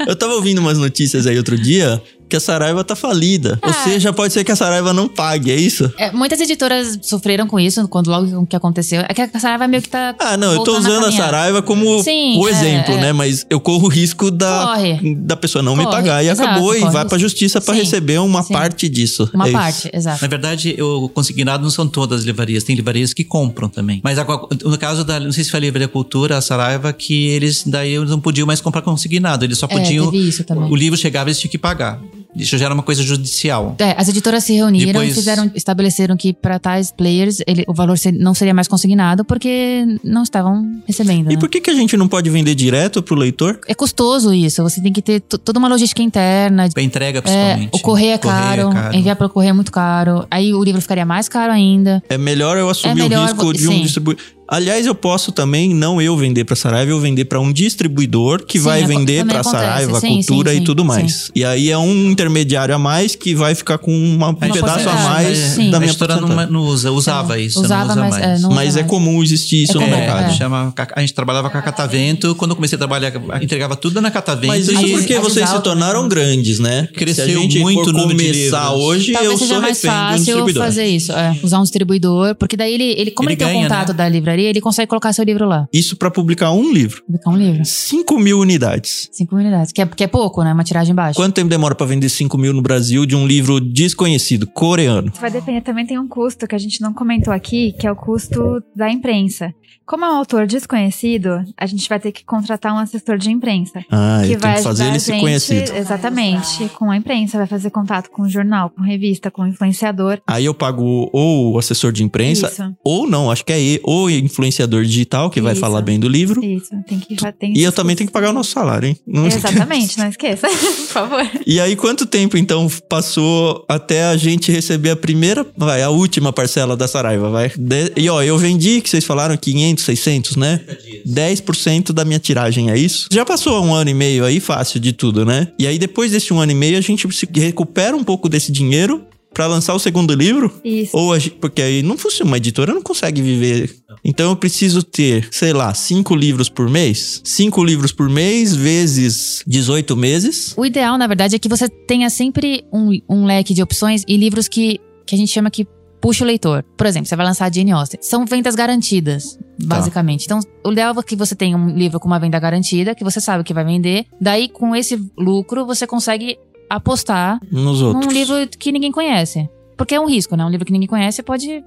É. 0.06 0.10
Eu 0.10 0.16
tava 0.16 0.34
ouvindo 0.34 0.58
umas 0.58 0.78
notícias 0.78 1.26
aí 1.26 1.36
outro 1.36 1.56
dia 1.58 2.00
que 2.30 2.36
a 2.36 2.40
Saraiva 2.40 2.82
tá 2.84 2.94
falida. 2.96 3.58
Ou 3.62 3.68
Ah. 3.70 3.72
seja, 3.84 4.12
pode 4.12 4.32
ser 4.32 4.44
que 4.44 4.52
a 4.52 4.56
Saraiva 4.56 4.92
não 4.94 5.08
pague, 5.08 5.50
é 5.50 5.56
isso? 5.56 5.92
É, 5.98 6.10
muitas 6.12 6.40
editoras 6.40 6.98
sofreram 7.02 7.46
com 7.46 7.58
isso 7.60 7.86
quando 7.88 8.08
logo 8.08 8.46
que 8.46 8.56
aconteceu. 8.56 9.02
É 9.08 9.12
que 9.12 9.20
a 9.20 9.40
Saraiva 9.40 9.66
meio 9.68 9.82
que 9.82 9.88
tá. 9.88 10.14
Ah, 10.18 10.36
não, 10.36 10.52
eu 10.52 10.62
tô 10.64 10.78
usando 10.78 11.00
a 11.00 11.02
caminhar. 11.06 11.24
Saraiva 11.24 11.60
como 11.62 12.02
Sim, 12.02 12.38
o 12.38 12.48
é, 12.48 12.50
exemplo, 12.52 12.94
é. 12.94 13.00
né? 13.00 13.12
Mas 13.12 13.44
eu 13.50 13.60
corro 13.60 13.86
o 13.86 13.88
risco 13.88 14.30
da, 14.30 14.66
Corre. 14.74 15.14
da 15.16 15.36
pessoa 15.36 15.62
não 15.62 15.74
me 15.76 15.84
Corre, 15.84 15.96
pagar. 15.96 16.24
E 16.24 16.28
exato, 16.28 16.48
acabou 16.48 16.74
e 16.76 16.80
vai 16.90 17.04
pra 17.04 17.18
justiça 17.18 17.60
pra 17.60 17.74
Sim, 17.74 17.80
receber 17.80 18.18
uma 18.20 18.42
sim. 18.42 18.52
parte 18.52 18.88
disso. 18.88 19.28
Uma 19.34 19.46
É 19.46 19.48
isso. 19.48 19.58
parte, 19.58 19.90
exato. 19.92 20.22
Na 20.22 20.28
verdade, 20.28 20.76
o 20.80 21.08
consignado 21.08 21.62
não 21.64 21.70
são 21.70 21.86
todas 21.88 22.20
as 22.20 22.24
livrarias, 22.26 22.62
tem 22.64 22.76
livrarias 22.76 23.12
que 23.12 23.24
compram 23.24 23.68
também. 23.68 24.00
Mas 24.04 24.18
agora, 24.18 24.42
no 24.64 24.78
caso 24.78 25.04
da, 25.04 25.18
não 25.18 25.32
sei 25.32 25.42
se 25.44 25.50
foi 25.50 25.58
a 25.58 25.60
Livraria 25.62 25.88
Cultura, 25.88 26.36
a 26.36 26.40
Saraiva, 26.40 26.92
que 26.92 27.28
eles 27.28 27.64
daí 27.66 27.94
eles 27.94 28.10
não 28.10 28.20
podiam 28.20 28.46
mais 28.46 28.60
comprar 28.60 28.82
consignado, 28.82 29.44
eles 29.44 29.58
só 29.58 29.66
É, 29.66 29.68
podiam. 29.68 30.10
teve 30.10 30.28
isso 30.28 30.44
também. 30.44 30.70
o 30.70 30.76
livro 30.76 30.96
chegava 30.98 31.28
e 31.28 31.30
eles 31.30 31.40
tinham 31.40 31.50
que 31.50 31.58
pagar. 31.58 32.00
Isso 32.34 32.56
já 32.56 32.66
era 32.66 32.74
uma 32.74 32.82
coisa 32.82 33.02
judicial. 33.02 33.74
É, 33.78 33.94
as 33.98 34.08
editoras 34.08 34.44
se 34.44 34.52
reuniram 34.52 34.86
Depois- 34.92 35.10
e 35.10 35.14
fizeram, 35.14 35.50
estabeleceram 35.54 36.16
que 36.16 36.32
para 36.32 36.58
tais 36.58 36.90
players 36.92 37.38
ele- 37.46 37.64
o 37.66 37.74
valor 37.74 37.96
não 38.18 38.34
seria 38.34 38.54
mais 38.54 38.68
consignado 38.68 39.24
porque 39.24 39.84
não 40.04 40.22
estavam 40.22 40.80
recebendo. 40.86 41.30
E 41.30 41.34
né? 41.34 41.40
por 41.40 41.48
que, 41.48 41.60
que 41.60 41.70
a 41.70 41.74
gente 41.74 41.96
não 41.96 42.06
pode 42.08 42.30
vender 42.30 42.54
direto 42.54 43.02
pro 43.02 43.14
leitor? 43.16 43.58
É 43.66 43.74
custoso 43.74 44.32
isso. 44.32 44.62
Você 44.62 44.80
tem 44.80 44.92
que 44.92 45.02
ter 45.02 45.20
toda 45.20 45.58
uma 45.58 45.68
logística 45.68 46.02
interna. 46.02 46.68
A 46.76 46.82
entrega, 46.82 47.18
É, 47.18 47.22
principalmente. 47.22 47.70
o 47.72 47.78
correio 47.80 48.12
é 48.12 48.18
caro, 48.18 48.70
enviar 48.92 49.16
pelo 49.16 49.30
correio 49.30 49.50
é 49.50 49.54
muito 49.54 49.72
caro. 49.72 50.26
Aí 50.30 50.54
o 50.54 50.62
livro 50.62 50.80
ficaria 50.80 51.04
mais 51.04 51.28
caro 51.28 51.52
ainda. 51.52 52.02
É 52.08 52.16
melhor 52.18 52.56
eu 52.56 52.68
assumir 52.68 52.92
É 52.92 52.94
melhor 53.08 53.22
o 53.22 53.26
risco 53.26 53.52
de 53.52 53.68
um 53.68 53.80
distribuidor. 53.82 54.22
Aliás, 54.50 54.84
eu 54.84 54.94
posso 54.94 55.30
também, 55.30 55.72
não 55.72 56.02
eu 56.02 56.16
vender 56.16 56.44
pra 56.44 56.56
Saraiva, 56.56 56.90
eu 56.90 56.98
vender 57.00 57.24
pra 57.26 57.38
um 57.40 57.52
distribuidor 57.52 58.44
que 58.44 58.58
Sim, 58.58 58.64
vai 58.64 58.84
vender 58.84 59.20
acontece. 59.20 59.50
Saraiva, 59.50 60.00
Sim, 60.00 60.08
cultura 60.16 60.52
sim, 60.52 60.58
e 60.58 60.64
tudo 60.64 60.82
sim. 60.82 60.88
mais. 60.88 61.30
E 61.34 61.44
aí 61.44 61.70
é 61.70 61.78
um 61.78 62.10
intermediário 62.10 62.74
a 62.74 62.78
mais 62.78 63.14
que 63.14 63.34
vai 63.34 63.54
ficar 63.54 63.78
com 63.78 63.92
uma- 63.96 64.28
um 64.28 64.30
A 64.32 64.34
pedaço 64.34 64.88
a 64.88 64.94
mais 64.94 65.38
sim. 65.38 65.70
da 65.70 65.76
a 65.76 65.80
minha 65.80 65.90
editora 65.90 66.16
não, 66.20 66.28
não 66.48 66.60
usa, 66.62 66.90
usava 66.90 67.38
isso, 67.38 67.60
Usava, 67.60 67.84
não 67.84 67.90
usa 67.92 68.00
mas, 68.00 68.10
mais. 68.10 68.24
é, 68.24 68.42
não 68.42 68.48
usa 68.50 68.54
Mas 68.56 68.76
é 68.76 68.82
comum 68.82 69.22
existir 69.22 69.62
isso 69.62 69.72
É 69.72 69.74
no 69.74 69.80
comum, 69.82 69.96
mercado. 69.96 70.30
é. 70.30 70.34
Chama, 70.34 70.74
a 70.96 71.00
gente 71.00 71.14
trabalhava 71.14 71.48
com 71.48 71.56
a 71.58 71.62
Catavento. 71.62 72.34
Quando 72.34 72.50
eu 72.50 72.56
comecei 72.56 72.76
a 72.76 72.78
trabalhar, 72.78 73.12
entregava 73.40 73.76
tudo 73.76 74.00
na 74.00 74.10
Catavento. 74.10 74.48
Mas 74.48 74.68
isso 74.68 74.84
e 74.86 74.90
porque 74.92 75.18
vocês 75.20 75.48
se 75.48 75.60
tornaram 75.62 76.02
né? 76.04 76.08
grandes, 76.08 76.58
né? 76.58 76.88
Cresceu 76.94 77.24
Se 77.26 77.30
a 77.36 77.40
gente 77.40 77.58
muito 77.60 77.84
for 77.84 77.90
o 77.90 77.92
número 77.92 78.18
de 78.18 78.38
começar 78.50 78.72
hoje, 78.72 79.12
Talvez 79.12 79.32
eu 79.32 79.38
seja 79.38 79.52
sou 79.54 79.62
mais 79.62 79.78
um 79.78 79.86
fácil 79.88 80.24
distribuidor. 80.24 80.64
fazer 80.64 80.86
isso, 80.86 81.12
é, 81.12 81.36
usar 81.42 81.58
um 81.60 81.62
distribuidor, 81.62 82.34
porque 82.34 82.56
daí 82.56 82.74
ele, 82.74 82.84
ele 82.98 83.10
como 83.12 83.28
Ele 83.28 83.36
tem 83.36 83.46
o 83.58 83.62
contato 83.62 83.88
né? 83.88 83.94
da 83.94 84.08
livraria, 84.08 84.39
ele 84.44 84.60
consegue 84.60 84.88
colocar 84.88 85.12
seu 85.12 85.24
livro 85.24 85.46
lá, 85.46 85.66
Isso 85.72 85.96
pra 85.96 86.10
publicar 86.10 86.52
um 86.52 86.72
livro. 86.72 87.02
publicar 87.04 87.30
um 87.30 87.36
livro. 87.36 87.64
5 87.64 88.18
mil 88.18 88.38
unidades. 88.40 89.08
Cinco 89.12 89.36
unidades, 89.36 89.72
que 89.72 89.80
é, 89.82 89.86
que 89.86 90.04
é 90.04 90.06
pouco, 90.06 90.42
né? 90.42 90.52
Uma 90.52 90.64
tiragem 90.64 90.94
baixa. 90.94 91.14
Quanto 91.16 91.34
tempo 91.34 91.48
demora 91.48 91.74
pra 91.74 91.86
vender 91.86 92.08
5 92.08 92.36
mil 92.38 92.52
no 92.52 92.62
Brasil 92.62 93.04
de 93.06 93.16
um 93.16 93.26
livro 93.26 93.60
desconhecido, 93.60 94.46
coreano? 94.46 95.12
Vai 95.20 95.30
depender, 95.30 95.60
também 95.60 95.86
tem 95.86 95.98
um 95.98 96.08
custo 96.08 96.46
que 96.46 96.54
a 96.54 96.58
gente 96.58 96.80
não 96.80 96.92
comentou 96.92 97.32
aqui, 97.32 97.72
que 97.78 97.86
é 97.86 97.92
o 97.92 97.96
custo 97.96 98.62
da 98.74 98.90
imprensa. 98.90 99.52
Como 99.86 100.04
é 100.04 100.08
um 100.08 100.16
autor 100.16 100.46
desconhecido, 100.46 101.42
a 101.56 101.66
gente 101.66 101.88
vai 101.88 101.98
ter 101.98 102.12
que 102.12 102.24
contratar 102.24 102.72
um 102.72 102.78
assessor 102.78 103.18
de 103.18 103.28
imprensa. 103.30 103.84
Ah, 103.90 104.20
que 104.24 104.36
que 104.36 104.62
fazer 104.62 104.84
ele 104.86 104.98
gente- 105.00 105.20
conhecido. 105.20 105.72
Exatamente, 105.74 106.68
com 106.78 106.90
a 106.90 106.96
imprensa, 106.96 107.38
vai 107.38 107.46
fazer 107.46 107.70
contato 107.70 108.08
com 108.10 108.22
o 108.22 108.28
jornal, 108.28 108.70
com 108.70 108.82
revista, 108.82 109.30
com 109.30 109.42
o 109.42 109.46
influenciador. 109.48 110.20
Aí 110.26 110.44
eu 110.44 110.54
pago 110.54 111.10
ou 111.12 111.52
o 111.54 111.58
assessor 111.58 111.90
de 111.92 112.04
imprensa, 112.04 112.46
Isso, 112.48 112.72
ou 112.84 113.06
não, 113.08 113.30
acho 113.30 113.44
que 113.44 113.52
é 113.52 113.80
ou 113.82 114.08
influenciador 114.30 114.84
digital, 114.84 115.28
que 115.30 115.40
vai 115.40 115.52
Isso. 115.52 115.60
falar 115.60 115.82
bem 115.82 115.98
do 115.98 116.08
livro. 116.08 116.44
isso, 116.44 116.70
tem 116.86 116.98
que 116.98 117.16
tem 117.38 117.56
E 117.56 117.62
eu 117.62 117.72
também 117.72 117.96
tenho 117.96 118.08
que 118.08 118.12
pagar 118.12 118.30
o 118.30 118.32
nosso 118.32 118.50
salário, 118.50 118.88
hein? 118.88 118.96
Não 119.06 119.26
Exatamente, 119.26 119.98
não 119.98 120.08
esqueça, 120.08 120.48
por 120.48 120.86
favor. 120.86 121.30
E 121.46 121.60
aí, 121.60 121.76
quanto 121.76 122.06
tempo 122.06 122.36
então 122.36 122.68
passou 122.88 123.64
até 123.68 124.04
a 124.04 124.16
gente 124.16 124.50
receber 124.52 124.90
a 124.90 124.96
primeira, 124.96 125.46
vai, 125.56 125.82
a 125.82 125.90
última 125.90 126.32
parcela 126.32 126.76
da 126.76 126.86
Saraiva, 126.86 127.30
vai? 127.30 127.50
De- 127.56 127.92
e 127.96 128.08
ó, 128.08 128.22
eu 128.22 128.38
vendi, 128.38 128.80
que 128.80 128.88
vocês 128.88 129.04
falaram, 129.04 129.36
500, 129.36 129.84
600, 129.84 130.36
né? 130.36 130.60
10% 131.06 131.92
da 131.92 132.04
minha 132.04 132.18
tiragem, 132.18 132.70
é 132.70 132.78
isso? 132.78 133.08
Já 133.10 133.24
passou 133.24 133.62
um 133.64 133.74
ano 133.74 133.90
e 133.90 133.94
meio 133.94 134.24
aí, 134.24 134.40
fácil 134.40 134.80
de 134.80 134.92
tudo, 134.92 135.24
né? 135.24 135.48
E 135.58 135.66
aí, 135.66 135.78
depois 135.78 136.12
desse 136.12 136.32
um 136.32 136.40
ano 136.40 136.52
e 136.52 136.54
meio, 136.54 136.78
a 136.78 136.80
gente 136.80 137.10
se 137.12 137.28
recupera 137.34 137.96
um 137.96 138.04
pouco 138.04 138.28
desse 138.28 138.52
dinheiro 138.52 139.02
pra 139.32 139.46
lançar 139.46 139.74
o 139.74 139.78
segundo 139.78 140.14
livro? 140.14 140.52
Isso. 140.64 140.96
Ou 140.96 141.14
a 141.14 141.18
porque 141.40 141.62
aí 141.62 141.82
não 141.82 141.96
funciona, 141.96 142.30
uma 142.30 142.36
editora 142.36 142.72
não 142.72 142.82
consegue 142.82 143.22
viver. 143.22 143.76
Então 144.04 144.30
eu 144.30 144.36
preciso 144.36 144.82
ter, 144.82 145.28
sei 145.30 145.52
lá, 145.52 145.72
cinco 145.74 146.14
livros 146.14 146.48
por 146.48 146.68
mês? 146.68 147.20
Cinco 147.24 147.62
livros 147.62 147.92
por 147.92 148.08
mês 148.08 148.54
vezes 148.54 149.42
18 149.46 149.96
meses. 149.96 150.54
O 150.56 150.64
ideal, 150.64 150.96
na 150.96 151.06
verdade, 151.06 151.36
é 151.36 151.38
que 151.38 151.48
você 151.48 151.68
tenha 151.68 152.08
sempre 152.08 152.64
um, 152.72 152.90
um 153.08 153.24
leque 153.26 153.54
de 153.54 153.62
opções 153.62 154.02
e 154.08 154.16
livros 154.16 154.48
que, 154.48 154.80
que 155.06 155.14
a 155.14 155.18
gente 155.18 155.30
chama 155.30 155.50
que 155.50 155.66
puxa 156.00 156.24
o 156.24 156.26
leitor. 156.26 156.64
Por 156.76 156.86
exemplo, 156.86 157.06
você 157.06 157.14
vai 157.14 157.26
lançar 157.26 157.46
a 157.46 157.52
Jane 157.52 157.72
Austen. 157.72 158.00
São 158.02 158.24
vendas 158.24 158.54
garantidas, 158.54 159.38
basicamente. 159.62 160.24
Então, 160.24 160.40
o 160.64 160.72
ideal 160.72 160.94
é 160.98 161.02
que 161.02 161.14
você 161.14 161.34
tenha 161.34 161.56
um 161.56 161.76
livro 161.76 162.00
com 162.00 162.06
uma 162.06 162.18
venda 162.18 162.38
garantida, 162.38 162.94
que 162.94 163.04
você 163.04 163.20
sabe 163.20 163.44
que 163.44 163.52
vai 163.52 163.64
vender. 163.64 164.06
Daí, 164.20 164.48
com 164.48 164.74
esse 164.74 164.98
lucro, 165.16 165.66
você 165.66 165.86
consegue 165.86 166.38
apostar 166.70 167.40
Nos 167.50 167.82
outros. 167.82 168.06
num 168.06 168.12
livro 168.12 168.34
que 168.58 168.70
ninguém 168.72 168.92
conhece. 168.92 169.48
Porque 169.76 169.94
é 169.94 170.00
um 170.00 170.06
risco, 170.06 170.36
né? 170.36 170.44
Um 170.44 170.48
livro 170.50 170.64
que 170.64 170.72
ninguém 170.72 170.88
conhece 170.88 171.22
pode 171.22 171.64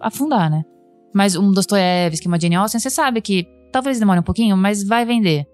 afundar, 0.00 0.50
né? 0.50 0.62
Mas 1.14 1.34
um 1.36 1.50
Dostoiévski, 1.52 2.26
uma 2.28 2.38
Jane 2.38 2.56
Austen, 2.56 2.78
você 2.80 2.90
sabe 2.90 3.20
que 3.20 3.46
talvez 3.72 3.98
demore 3.98 4.20
um 4.20 4.24
pouquinho, 4.24 4.56
mas 4.56 4.82
vai 4.86 5.04
vender. 5.04 5.46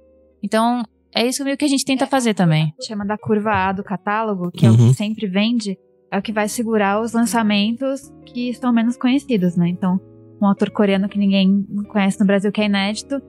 Então, 0.43 0.83
é 1.15 1.27
isso 1.27 1.45
meio 1.45 1.57
que 1.57 1.65
a 1.65 1.69
gente 1.69 1.85
tenta 1.85 2.07
fazer 2.07 2.35
também. 2.35 2.73
chama 2.87 3.05
da 3.05 3.17
curva 3.19 3.51
A 3.53 3.73
do 3.73 3.85
catálogo, 3.85 4.51
que 4.51 4.67
é 4.67 4.71
o 4.71 4.73
Uhum. 4.73 4.89
que 4.89 4.95
sempre 4.95 5.27
vende, 5.27 5.77
é 6.11 6.19
o 6.19 6.23
que 6.23 6.33
vai 6.33 6.49
segurar 6.49 7.01
os 7.01 7.13
lançamentos 7.13 8.11
que 8.25 8.49
estão 8.51 8.73
menos 8.73 8.97
conhecidos, 8.97 9.57
né? 9.57 9.69
Então, 9.69 10.01
um 10.41 10.47
autor 10.47 10.71
coreano 10.71 11.09
que 11.09 11.19
ninguém 11.19 11.67
conhece 11.91 12.19
no 12.21 12.27
Brasil, 12.27 12.51
que 12.53 12.61
é 12.61 12.67
inédito, 12.67 13.21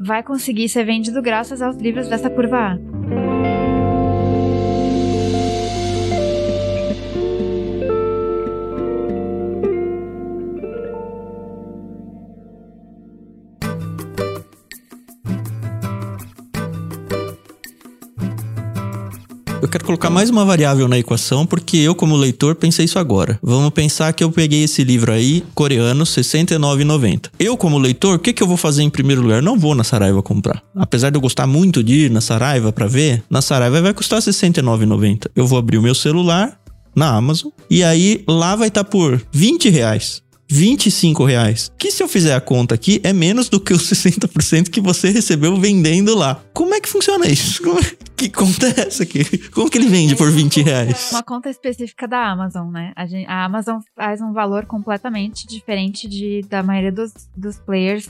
vai 0.00 0.22
conseguir 0.22 0.68
ser 0.68 0.84
vendido 0.84 1.20
graças 1.20 1.60
aos 1.60 1.76
livros 1.76 2.08
dessa 2.08 2.30
curva 2.30 2.56
A. 2.74 2.78
quero 19.72 19.86
colocar 19.86 20.10
mais 20.10 20.28
uma 20.28 20.44
variável 20.44 20.86
na 20.86 20.98
equação, 20.98 21.46
porque 21.46 21.78
eu, 21.78 21.94
como 21.94 22.14
leitor, 22.14 22.54
pensei 22.54 22.84
isso 22.84 22.98
agora. 22.98 23.38
Vamos 23.42 23.70
pensar 23.70 24.12
que 24.12 24.22
eu 24.22 24.30
peguei 24.30 24.64
esse 24.64 24.84
livro 24.84 25.10
aí, 25.10 25.42
coreano, 25.54 26.04
R$ 26.04 26.10
69,90. 26.10 27.30
Eu, 27.38 27.56
como 27.56 27.78
leitor, 27.78 28.16
o 28.16 28.18
que, 28.18 28.34
que 28.34 28.42
eu 28.42 28.46
vou 28.46 28.58
fazer 28.58 28.82
em 28.82 28.90
primeiro 28.90 29.22
lugar? 29.22 29.40
Não 29.40 29.58
vou 29.58 29.74
na 29.74 29.82
Saraiva 29.82 30.22
comprar. 30.22 30.62
Apesar 30.76 31.08
de 31.08 31.16
eu 31.16 31.22
gostar 31.22 31.46
muito 31.46 31.82
de 31.82 32.04
ir 32.04 32.10
na 32.10 32.20
Saraiva 32.20 32.70
pra 32.70 32.86
ver, 32.86 33.24
na 33.30 33.40
Saraiva 33.40 33.80
vai 33.80 33.94
custar 33.94 34.20
R$ 34.20 34.26
69,90. 34.26 35.30
Eu 35.34 35.46
vou 35.46 35.58
abrir 35.58 35.78
o 35.78 35.82
meu 35.82 35.94
celular, 35.94 36.60
na 36.94 37.16
Amazon. 37.16 37.50
E 37.70 37.82
aí 37.82 38.22
lá 38.28 38.54
vai 38.54 38.68
estar 38.68 38.84
por 38.84 39.22
20 39.32 39.70
reais. 39.70 40.22
25 40.56 41.24
reais. 41.24 41.72
Que 41.78 41.90
se 41.90 42.02
eu 42.02 42.08
fizer 42.08 42.34
a 42.34 42.40
conta 42.40 42.74
aqui, 42.74 43.00
é 43.02 43.10
menos 43.10 43.48
do 43.48 43.58
que 43.58 43.72
os 43.72 43.88
60% 43.90 44.68
que 44.68 44.82
você 44.82 45.08
recebeu 45.08 45.56
vendendo 45.56 46.14
lá. 46.14 46.42
Como 46.52 46.74
é 46.74 46.80
que 46.80 46.88
funciona 46.90 47.26
isso? 47.26 47.62
Como 47.62 47.78
é- 47.80 48.02
que 48.14 48.28
conta 48.28 48.68
é 48.68 48.86
essa 48.86 49.02
aqui? 49.02 49.24
Como 49.48 49.68
que 49.70 49.78
ele 49.78 49.88
vende 49.88 50.14
por 50.14 50.30
20 50.30 50.60
reais? 50.62 51.08
Uma 51.10 51.22
conta 51.24 51.48
específica 51.48 52.06
da 52.06 52.30
Amazon, 52.30 52.70
né? 52.70 52.92
A, 52.94 53.04
gen- 53.06 53.24
a 53.26 53.44
Amazon 53.46 53.78
faz 53.96 54.20
um 54.20 54.32
valor 54.32 54.66
completamente 54.66 55.44
diferente 55.46 56.06
de, 56.06 56.42
da 56.48 56.62
maioria 56.62 56.92
dos, 56.92 57.12
dos 57.36 57.58
players 57.58 58.08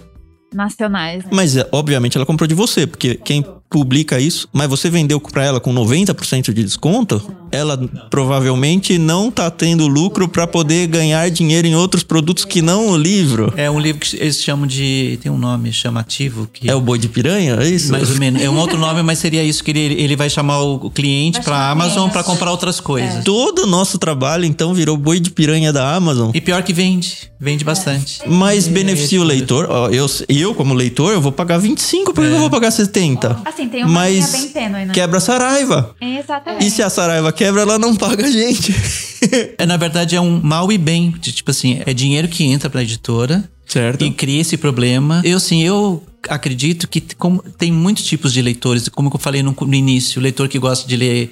nacionais. 0.53 1.25
Né? 1.25 1.31
Mas, 1.33 1.57
é, 1.57 1.69
obviamente, 1.73 2.17
ela 2.17 2.27
comprou 2.27 2.47
de 2.47 2.55
você, 2.55 2.87
porque 2.87 3.15
quem 3.17 3.45
publica 3.73 4.21
isso, 4.21 4.47
mas 4.53 4.69
você 4.69 4.91
vendeu 4.91 5.19
pra 5.19 5.45
ela 5.45 5.59
com 5.59 5.75
90% 5.75 6.53
de 6.53 6.63
desconto, 6.63 7.35
ela 7.51 7.79
provavelmente 8.11 8.99
não 8.99 9.31
tá 9.31 9.51
tendo 9.51 9.87
lucro 9.87 10.29
pra 10.29 10.47
poder 10.47 10.87
ganhar 10.87 11.31
dinheiro 11.31 11.67
em 11.67 11.75
outros 11.75 12.03
produtos 12.03 12.45
que 12.45 12.61
não 12.61 12.91
o 12.91 12.97
livro. 12.99 13.53
É 13.57 13.71
um 13.71 13.81
livro 13.81 14.03
que 14.03 14.15
eles 14.17 14.43
chamam 14.43 14.67
de. 14.67 15.19
tem 15.23 15.33
um 15.33 15.39
nome 15.39 15.73
chamativo 15.73 16.47
que. 16.53 16.71
É 16.71 16.75
o 16.75 16.83
boi 16.83 16.99
de 16.99 17.09
piranha? 17.09 17.57
É 17.61 17.69
isso? 17.69 17.91
Mais 17.91 18.11
ou 18.11 18.19
menos. 18.19 18.43
É 18.43 18.51
um 18.51 18.59
outro 18.59 18.79
nome, 18.79 19.03
mas 19.03 19.19
seria 19.19 19.43
isso 19.43 19.65
que 19.65 19.71
ele, 19.71 19.81
ele 19.81 20.17
vai 20.17 20.29
chamar 20.29 20.61
o 20.61 20.91
cliente 20.91 21.41
para 21.41 21.71
Amazon 21.71 22.11
para 22.11 22.23
comprar 22.23 22.51
outras 22.51 22.79
coisas. 22.79 23.25
Todo 23.25 23.61
o 23.61 23.67
nosso 23.67 23.99
trabalho, 23.99 24.45
então, 24.45 24.75
virou 24.75 24.99
boi 24.99 25.19
de 25.19 25.31
piranha 25.31 25.73
da 25.73 25.95
Amazon. 25.95 26.31
E 26.35 26.41
pior 26.43 26.63
que 26.63 26.75
vende, 26.75 27.32
vende 27.43 27.65
bastante. 27.65 28.21
Mas 28.25 28.69
beneficia 28.69 29.21
o 29.21 29.25
leitor. 29.25 29.67
Ó, 29.69 29.89
eu, 29.89 30.07
eu, 30.29 30.55
como 30.55 30.73
leitor, 30.73 31.13
eu 31.13 31.21
vou 31.21 31.33
pagar 31.33 31.59
25, 31.59 32.15
por 32.15 32.25
que 32.25 32.31
eu 32.31 32.39
vou 32.39 32.49
pagar 32.49 32.71
70? 32.71 33.41
Assim, 33.45 33.69
tem 33.69 33.83
uma 33.83 34.09
linha 34.09 34.21
Mas 34.23 34.33
bem 34.33 34.49
tênue, 34.51 34.85
né? 34.85 34.95
quebra 34.95 35.19
a 35.19 35.21
Saraiva. 35.21 35.97
Exatamente. 36.01 36.65
E 36.65 36.71
se 36.71 36.83
a 36.85 36.89
Saraiva 36.89 37.33
quebra, 37.33 37.63
ela 37.63 37.81
não 37.81 37.97
paga 37.97 38.25
a 38.27 38.31
gente. 38.31 38.73
É, 39.57 39.65
na 39.65 39.77
verdade, 39.77 40.17
é 40.17 40.21
um 40.21 40.41
mal 40.43 40.71
e 40.73 40.77
bem. 40.77 41.15
de, 41.21 41.31
tipo 41.31 41.53
assim, 41.53 41.81
é 41.87 41.95
dinheiro 41.95 42.27
que 42.27 42.43
entra 42.45 42.69
pra 42.69 42.83
editora 42.83 43.49
certo? 43.73 44.05
e 44.05 44.11
cria 44.11 44.41
esse 44.41 44.57
problema. 44.57 45.21
Eu, 45.25 45.37
assim, 45.37 45.63
eu 45.63 46.03
acredito 46.29 46.87
que 46.89 47.03
como, 47.19 47.43
tem 47.59 47.73
muitos 47.73 48.05
tipos 48.05 48.33
de 48.33 48.41
leitores, 48.41 48.89
como 48.89 49.11
eu 49.13 49.19
falei 49.19 49.43
no, 49.43 49.57
no 49.61 49.75
início, 49.75 50.21
o 50.21 50.23
leitor 50.23 50.49
que 50.49 50.59
gosta 50.59 50.87
de 50.89 50.97
ler 50.97 51.31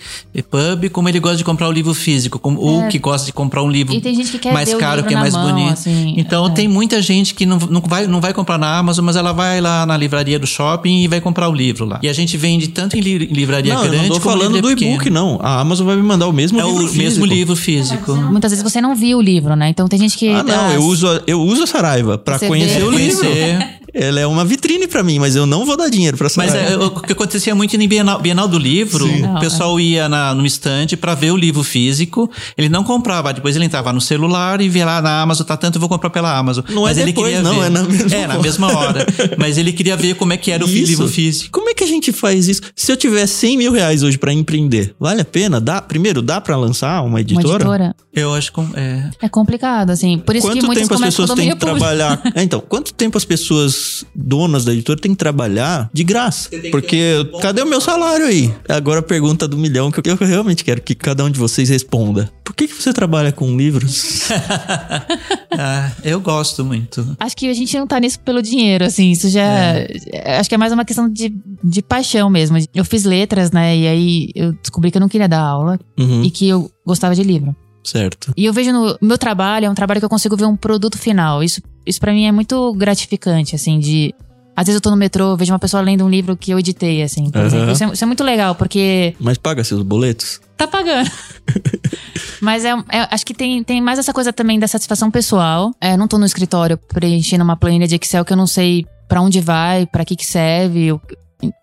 pub, 0.51 0.89
como 0.91 1.09
ele 1.09 1.21
gosta 1.21 1.37
de 1.37 1.45
comprar 1.45 1.69
o 1.69 1.73
livro 1.73 1.95
físico, 1.95 2.39
como, 2.39 2.59
ou 2.61 2.89
que 2.89 2.99
gosta 2.99 3.27
de 3.27 3.33
comprar 3.33 3.63
um 3.63 3.71
livro 3.71 3.95
É. 3.95 4.01
Que 4.01 4.51
mais 4.53 4.75
caro, 4.75 5.05
que 5.05 5.15
é 5.15 5.17
mais 5.17 5.35
mão, 5.35 5.49
bonito. 5.53 5.73
assim, 5.75 6.15
então 6.17 6.47
é. 6.47 6.51
tem 6.51 6.67
muita 6.67 7.01
gente 7.01 7.35
que 7.35 7.47
não, 7.47 7.59
não, 7.59 7.81
vai, 7.81 8.07
não 8.07 8.21
vai 8.21 8.33
comprar 8.33 8.59
na 8.59 8.79
Amazon, 8.79 9.05
mas 9.05 9.15
ela 9.17 9.33
vai 9.33 9.61
lá 9.61 9.87
na 9.87 9.97
livraria 9.97 10.39
do 10.39 10.47
shopping 10.47 11.05
e 11.05 11.09
vai 11.09 11.21
comprar 11.21 11.49
o 11.49 11.53
livro 11.55 11.85
lá. 11.85 12.01
E 12.03 12.09
a 12.09 12.13
gente 12.13 12.37
vende 12.37 12.69
tanto 12.69 12.97
em 12.97 13.01
li- 13.01 13.19
livraria 13.27 13.75
Não, 13.75 13.85
eu 13.85 13.91
grande 13.91 14.09
não 14.09 14.17
tô 14.17 14.21
falando 14.21 14.61
do 14.61 14.71
e-book, 14.71 15.09
não. 15.09 15.39
A 15.43 15.61
Amazon 15.61 15.87
vai 15.87 15.97
me 15.97 16.03
mandar 16.03 16.27
o 16.27 16.33
mesmo 16.33 16.61
É 16.61 16.65
livro 16.65 16.85
o 16.85 16.89
físico. 16.89 17.03
mesmo 17.05 17.25
livro 17.27 17.55
físico. 17.57 18.17
Muitas 18.17 18.51
vezes 18.51 18.63
você 18.65 18.81
não 18.81 18.97
viu 18.97 19.19
o 19.19 19.23
livro, 19.23 19.55
né? 19.55 19.69
Então 19.69 19.87
tem 19.87 19.99
gente 19.99 20.17
que. 20.17 20.29
Ah, 20.31 20.43
não, 20.43 20.67
ah, 20.69 20.75
eu 20.75 20.83
uso, 20.83 21.07
eu 21.27 21.41
uso 21.41 21.63
a 21.63 21.67
Saraiva 21.67 22.19
pra 22.31 22.39
Você 22.39 22.49
conhecer 22.49 22.79
vê- 22.79 22.85
o 22.85 22.91
livro. 22.91 23.21
Conhecer. 23.21 23.59
Ela 23.93 24.21
é 24.21 24.27
uma 24.27 24.45
vitrine 24.45 24.87
pra 24.87 25.03
mim, 25.03 25.19
mas 25.19 25.37
eu 25.37 25.47
não 25.47 25.65
vou 25.65 25.77
dar 25.77 25.89
dinheiro 25.89 26.17
pra 26.17 26.29
Mas 26.37 26.51
Saraiva. 26.53 26.73
é, 26.73 26.87
o 26.87 26.91
que 26.91 27.13
acontecia 27.13 27.55
muito 27.55 27.75
em 27.77 27.89
Bienal, 27.89 28.21
Bienal 28.21 28.47
do 28.49 28.59
Livro, 28.59 29.07
Sim. 29.07 29.25
o 29.27 29.41
pessoal 29.41 29.79
ia 29.81 30.09
na, 30.09 30.35
no 30.35 30.45
estande 30.47 30.97
pra 30.97 31.15
ver 31.15 31.31
o 31.33 31.37
livro 31.37 31.63
físico. 31.63 32.31
Ele 32.57 32.69
não 32.69 32.85
comprava, 32.85 33.33
depois 33.33 33.57
ele 33.57 33.65
entrava 33.65 33.93
no 33.93 34.01
celular 34.01 34.61
e 34.61 34.69
via 34.69 34.85
lá 34.87 35.01
na 35.03 35.21
Amazon, 35.23 35.47
tá 35.47 35.57
tanto, 35.57 35.77
eu 35.77 35.81
vou 35.81 35.89
comprar 35.89 36.11
pela 36.11 36.37
Amazon. 36.37 36.65
Não 36.69 36.87
é 36.87 36.91
Mas 36.91 36.99
ele 36.99 37.13
depois, 37.13 37.27
queria 37.35 37.43
não, 37.43 37.61
ver. 37.61 37.67
é 37.67 37.69
na 37.71 37.83
mesma 37.85 38.17
É, 38.17 38.27
na 38.27 38.35
hora. 38.35 38.43
mesma 38.43 38.77
hora. 38.79 39.07
Mas 39.39 39.59
ele 39.59 39.73
queria 39.73 39.97
ver 39.97 40.15
como 40.15 40.33
é 40.33 40.37
que 40.37 40.51
era 40.51 40.65
o 40.65 40.69
Isso. 40.69 40.87
livro 40.91 41.09
físico. 41.09 41.51
Como 41.53 41.69
é 41.71 41.75
que 41.75 41.85
a 41.85 41.87
gente 41.87 42.13
faz 42.13 42.49
isso? 42.49 42.63
Se 42.77 42.91
eu 42.93 42.97
tiver 42.97 43.27
100 43.27 43.57
mil 43.57 43.73
reais 43.73 44.03
hoje 44.03 44.19
pra 44.19 44.33
empreender, 44.33 44.95
vale 44.99 45.21
a 45.21 45.25
pena? 45.25 45.61
Dá, 45.61 45.81
primeiro, 45.83 46.23
dá 46.23 46.41
pra 46.41 46.57
lançar 46.57 47.01
uma 47.03 47.11
Uma 47.11 47.21
editora? 47.21 47.57
editora. 47.57 47.95
Eu 48.15 48.35
acho 48.35 48.53
que 48.53 48.61
é, 48.75 49.11
É 49.23 49.29
complicado, 49.29 49.91
assim. 49.91 50.19
Por 50.19 50.35
isso 50.37 50.47
que 50.47 50.55
Quanto 50.55 50.67
muitas 50.67 50.83
tempo 50.89 50.95
as 50.95 51.01
pessoas 51.01 51.31
têm 51.35 51.51
que 51.51 51.57
trabalhar? 51.57 52.21
É, 52.35 52.43
então, 52.43 52.61
quanto 52.61 52.93
tempo 52.95 53.17
as 53.19 53.25
pessoas 53.25 53.80
donas 54.15 54.65
da 54.65 54.73
editora 54.73 54.99
têm 55.01 55.13
que 55.13 55.19
trabalhar 55.19 55.91
de 55.93 56.05
graça? 56.05 56.51
Porque 56.71 57.13
cadê 57.41 57.63
o 57.63 57.67
meu 57.67 57.81
salário 57.81 58.27
aí? 58.27 58.53
Agora 58.69 59.01
a 59.01 59.03
pergunta 59.03 59.47
do 59.49 59.57
milhão 59.57 59.91
que 59.91 59.99
eu, 60.01 60.17
eu 60.21 60.27
realmente 60.27 60.65
quero 60.65 60.81
que 60.81 60.95
cada 60.95 61.25
um 61.25 61.31
de 61.31 61.39
vocês 61.39 61.69
responda. 61.69 62.31
Por 62.45 62.55
que, 62.55 62.67
que 62.67 62.75
você 62.75 62.93
trabalha 62.93 63.31
com 63.33 63.57
livros? 63.57 64.29
ah, 65.57 65.91
eu 66.05 66.21
gosto 66.21 66.65
muito. 66.65 67.17
Acho 67.19 67.37
que 67.37 67.49
a 67.49 67.55
gente 67.55 67.77
não 67.79 67.87
tá 67.87 67.99
nisso 68.01 68.19
pelo 68.21 68.43
dinheiro, 68.43 68.85
assim. 68.85 69.11
Isso 69.11 69.29
já. 69.29 69.41
é, 69.43 70.39
Acho 70.39 70.49
que 70.49 70.55
é 70.55 70.59
mais 70.59 70.73
uma 70.73 70.85
questão 70.85 71.09
de, 71.09 71.33
de 71.63 71.83
paixão 71.83 72.29
mesmo. 72.31 72.59
Eu 72.75 72.85
fiz 72.85 73.05
letras, 73.05 73.51
né? 73.51 73.77
E 73.77 73.87
aí 73.87 74.31
eu 74.35 74.53
descobri 74.53 74.91
que 74.91 74.97
eu 74.97 75.01
não 75.01 75.09
queria 75.09 75.29
dar 75.29 75.41
aula 75.41 75.79
Uhum, 75.99 76.25
e 76.25 76.31
que 76.31 76.49
eu 76.49 76.71
gostava 76.87 77.15
de 77.15 77.23
livro. 77.23 77.55
certo. 77.85 78.33
E 78.37 78.45
eu 78.45 78.53
vejo 78.53 78.73
no 78.73 78.97
meu 79.01 79.19
trabalho, 79.19 79.67
é 79.67 79.71
um 79.71 79.75
trabalho 79.75 80.01
que 80.01 80.05
eu 80.05 80.09
consigo 80.11 80.37
ver 80.37 80.47
um 80.47 80.57
produto 80.57 80.99
final. 80.99 81.43
Isso, 81.43 81.61
isso 81.87 82.01
para 82.01 82.13
mim 82.13 82.27
é 82.27 82.33
muito 82.33 82.73
gratificante, 82.75 83.55
assim, 83.55 83.79
de. 83.79 84.15
Às 84.57 84.67
vezes 84.67 84.77
eu 84.77 84.81
tô 84.83 84.91
no 84.91 84.97
metrô, 84.97 85.37
vejo 85.37 85.53
uma 85.53 85.59
pessoa 85.59 85.81
lendo 85.83 86.05
um 86.05 86.09
livro 86.11 86.37
que 86.37 86.51
eu 86.51 86.59
editei, 86.59 87.03
assim, 87.03 87.31
por 87.31 87.39
Aham. 87.39 87.47
exemplo. 87.47 87.73
Isso 87.73 87.85
é, 87.85 87.93
isso 87.93 88.05
é 88.05 88.07
muito 88.07 88.23
legal, 88.25 88.55
porque 88.55 89.15
Mas 89.19 89.39
paga 89.39 89.65
seus 89.65 89.83
boletos? 89.83 90.41
tá 90.57 90.67
pagando. 90.67 91.11
Mas 92.43 92.65
é, 92.65 92.71
é- 92.91 93.09
acho 93.11 93.25
que 93.25 93.33
tem, 93.35 93.63
tem 93.65 93.81
mais 93.81 93.99
essa 93.99 94.13
coisa 94.13 94.33
também 94.33 94.59
da 94.59 94.69
satisfação 94.69 95.11
pessoal. 95.11 95.73
É, 95.81 95.95
eu 95.95 95.99
não 95.99 96.07
tô 96.09 96.19
no 96.19 96.27
escritório 96.27 96.77
preenchendo 96.77 97.45
uma 97.45 97.57
planilha 97.57 97.87
de 97.89 97.95
Excel 97.97 98.25
que 98.25 98.33
eu 98.33 98.37
não 98.37 98.47
sei 98.47 98.87
pra 99.09 99.21
onde 99.23 99.41
vai, 99.41 99.87
pra 99.87 100.05
que 100.05 100.15
que 100.17 100.27
serve. 100.27 100.89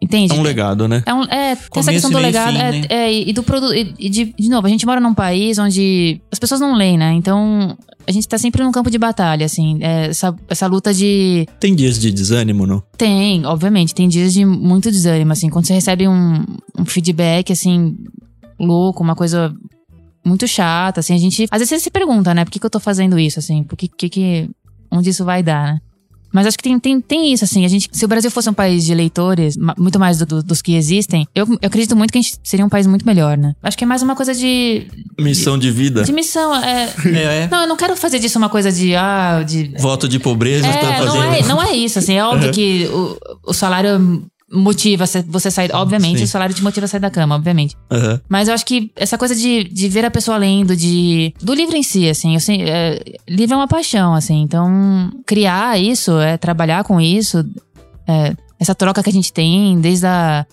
Entende? 0.01 0.33
É 0.33 0.35
um 0.35 0.41
legado, 0.41 0.87
né? 0.87 1.03
É, 1.05 1.13
um, 1.13 1.23
é 1.23 1.55
tem 1.55 1.79
essa 1.79 1.91
questão 1.91 2.09
do 2.09 2.17
legado. 2.17 2.53
fim, 2.53 2.59
é, 2.59 2.71
né? 2.71 2.85
é, 2.89 3.13
e 3.13 3.33
do 3.33 3.43
produto. 3.43 3.73
E, 3.73 3.93
e 3.99 4.09
de, 4.09 4.33
de 4.37 4.49
novo, 4.49 4.65
a 4.65 4.69
gente 4.69 4.85
mora 4.85 4.99
num 4.99 5.13
país 5.13 5.57
onde 5.57 6.21
as 6.31 6.39
pessoas 6.39 6.59
não 6.59 6.75
leem, 6.75 6.97
né? 6.97 7.13
Então 7.13 7.77
a 8.07 8.11
gente 8.11 8.27
tá 8.27 8.37
sempre 8.37 8.63
num 8.63 8.71
campo 8.71 8.89
de 8.89 8.97
batalha, 8.97 9.45
assim. 9.45 9.79
é, 9.81 10.07
essa, 10.07 10.33
essa 10.47 10.65
luta 10.65 10.93
de. 10.93 11.45
Tem 11.59 11.75
dias 11.75 11.99
de 11.99 12.09
desânimo, 12.09 12.65
não? 12.65 12.81
Tem, 12.97 13.45
obviamente, 13.45 13.93
tem 13.93 14.07
dias 14.07 14.33
de 14.33 14.45
muito 14.45 14.89
desânimo, 14.89 15.33
assim. 15.33 15.49
Quando 15.49 15.65
você 15.65 15.73
recebe 15.73 16.07
um, 16.07 16.45
um 16.77 16.85
feedback, 16.85 17.51
assim, 17.51 17.97
louco, 18.57 19.03
uma 19.03 19.15
coisa 19.15 19.53
muito 20.25 20.47
chata, 20.47 21.01
assim, 21.01 21.13
a 21.13 21.17
gente. 21.17 21.47
Às 21.51 21.59
vezes 21.59 21.69
você 21.69 21.79
se 21.79 21.91
pergunta, 21.91 22.33
né? 22.33 22.45
Por 22.45 22.51
que, 22.51 22.59
que 22.59 22.65
eu 22.65 22.69
tô 22.69 22.79
fazendo 22.79 23.19
isso, 23.19 23.39
assim? 23.39 23.63
Por 23.63 23.75
que, 23.75 23.89
que, 23.89 24.09
que. 24.09 24.49
Onde 24.89 25.09
isso 25.09 25.25
vai 25.25 25.43
dar, 25.43 25.73
né? 25.73 25.81
Mas 26.37 26.45
acho 26.45 26.55
que 26.57 26.63
tem, 26.63 26.77
tem, 26.79 27.01
tem 27.01 27.33
isso, 27.33 27.43
assim. 27.43 27.65
A 27.65 27.67
gente, 27.67 27.89
se 27.91 28.05
o 28.05 28.07
Brasil 28.07 28.29
fosse 28.29 28.47
um 28.47 28.53
país 28.53 28.85
de 28.85 28.93
leitores, 28.93 29.57
ma- 29.57 29.73
muito 29.75 29.97
mais 29.99 30.19
do- 30.19 30.25
do- 30.27 30.43
dos 30.43 30.61
que 30.61 30.75
existem, 30.75 31.27
eu, 31.33 31.47
eu 31.47 31.57
acredito 31.67 31.95
muito 31.95 32.11
que 32.11 32.19
a 32.19 32.21
gente 32.21 32.35
seria 32.43 32.63
um 32.63 32.69
país 32.69 32.85
muito 32.85 33.05
melhor, 33.05 33.35
né? 33.37 33.53
Acho 33.63 33.75
que 33.75 33.83
é 33.83 33.87
mais 33.87 34.03
uma 34.03 34.15
coisa 34.15 34.35
de, 34.35 34.85
Missão 35.19 35.57
de 35.57 35.71
vida. 35.71 36.03
de 36.03 36.11
missão. 36.13 36.53
É, 36.55 36.93
É, 37.05 37.43
é. 37.43 37.47
não, 37.51 37.61
eu 37.61 37.67
não 37.67 37.75
quero 37.75 37.95
fazer 37.97 38.19
disso 38.19 38.37
uma 38.37 38.49
coisa 38.49 38.71
de. 38.71 38.95
Ah, 38.95 39.43
de 39.43 39.73
Voto 39.79 40.07
de 40.07 40.19
pobreza, 40.19 40.67
tá 40.67 40.77
é, 40.77 40.97
fazendo. 40.99 41.15
não, 41.15 41.23
é, 41.33 41.41
não 41.43 41.63
é 41.63 41.75
isso, 41.75 41.97
assim. 41.97 42.13
É 42.15 42.23
óbvio 42.23 42.47
Uhum. 42.47 42.53
que 42.53 42.85
o, 42.87 43.17
o 43.49 43.53
salário 43.53 44.23
motiva 44.51 45.05
você- 45.05 45.51
sair. 45.51 45.71
Obviamente, 45.73 46.19
Sim. 46.19 46.23
o 46.23 46.27
salário 46.27 46.55
te 46.55 46.63
motiva 46.63 46.85
a 46.85 46.87
sair 46.87 46.99
da 46.99 47.09
cama, 47.09 47.35
obviamente. 47.35 47.75
Aham. 47.91 48.21
Mas 48.29 48.47
eu 48.47 48.53
acho 48.53 48.65
que 48.65 48.91
essa 48.95 49.17
coisa 49.17 49.35
de, 49.35 49.63
de 49.65 49.89
ver 49.89 50.05
a 50.05 50.11
pessoa 50.11 50.37
lendo, 50.37 50.75
de. 50.75 51.33
Do 51.41 51.53
livro 51.53 51.75
em 51.75 51.83
si, 51.83 52.09
assim. 52.09 52.33
Eu 52.33 52.39
sei, 52.39 52.61
é, 52.61 52.99
livro 53.27 53.53
é 53.55 53.57
uma 53.57 53.67
paixão, 53.67 54.13
assim. 54.13 54.41
Então, 54.41 55.11
criar 55.25 55.79
isso, 55.79 56.17
é 56.19 56.37
trabalhar 56.37 56.83
com 56.83 56.99
isso, 57.01 57.45
é, 58.07 58.35
essa 58.59 58.73
troca 58.73 59.03
que 59.03 59.09
a 59.09 59.13
gente 59.13 59.31
tem, 59.33 59.79
desde 59.79 60.05
a. 60.07 60.45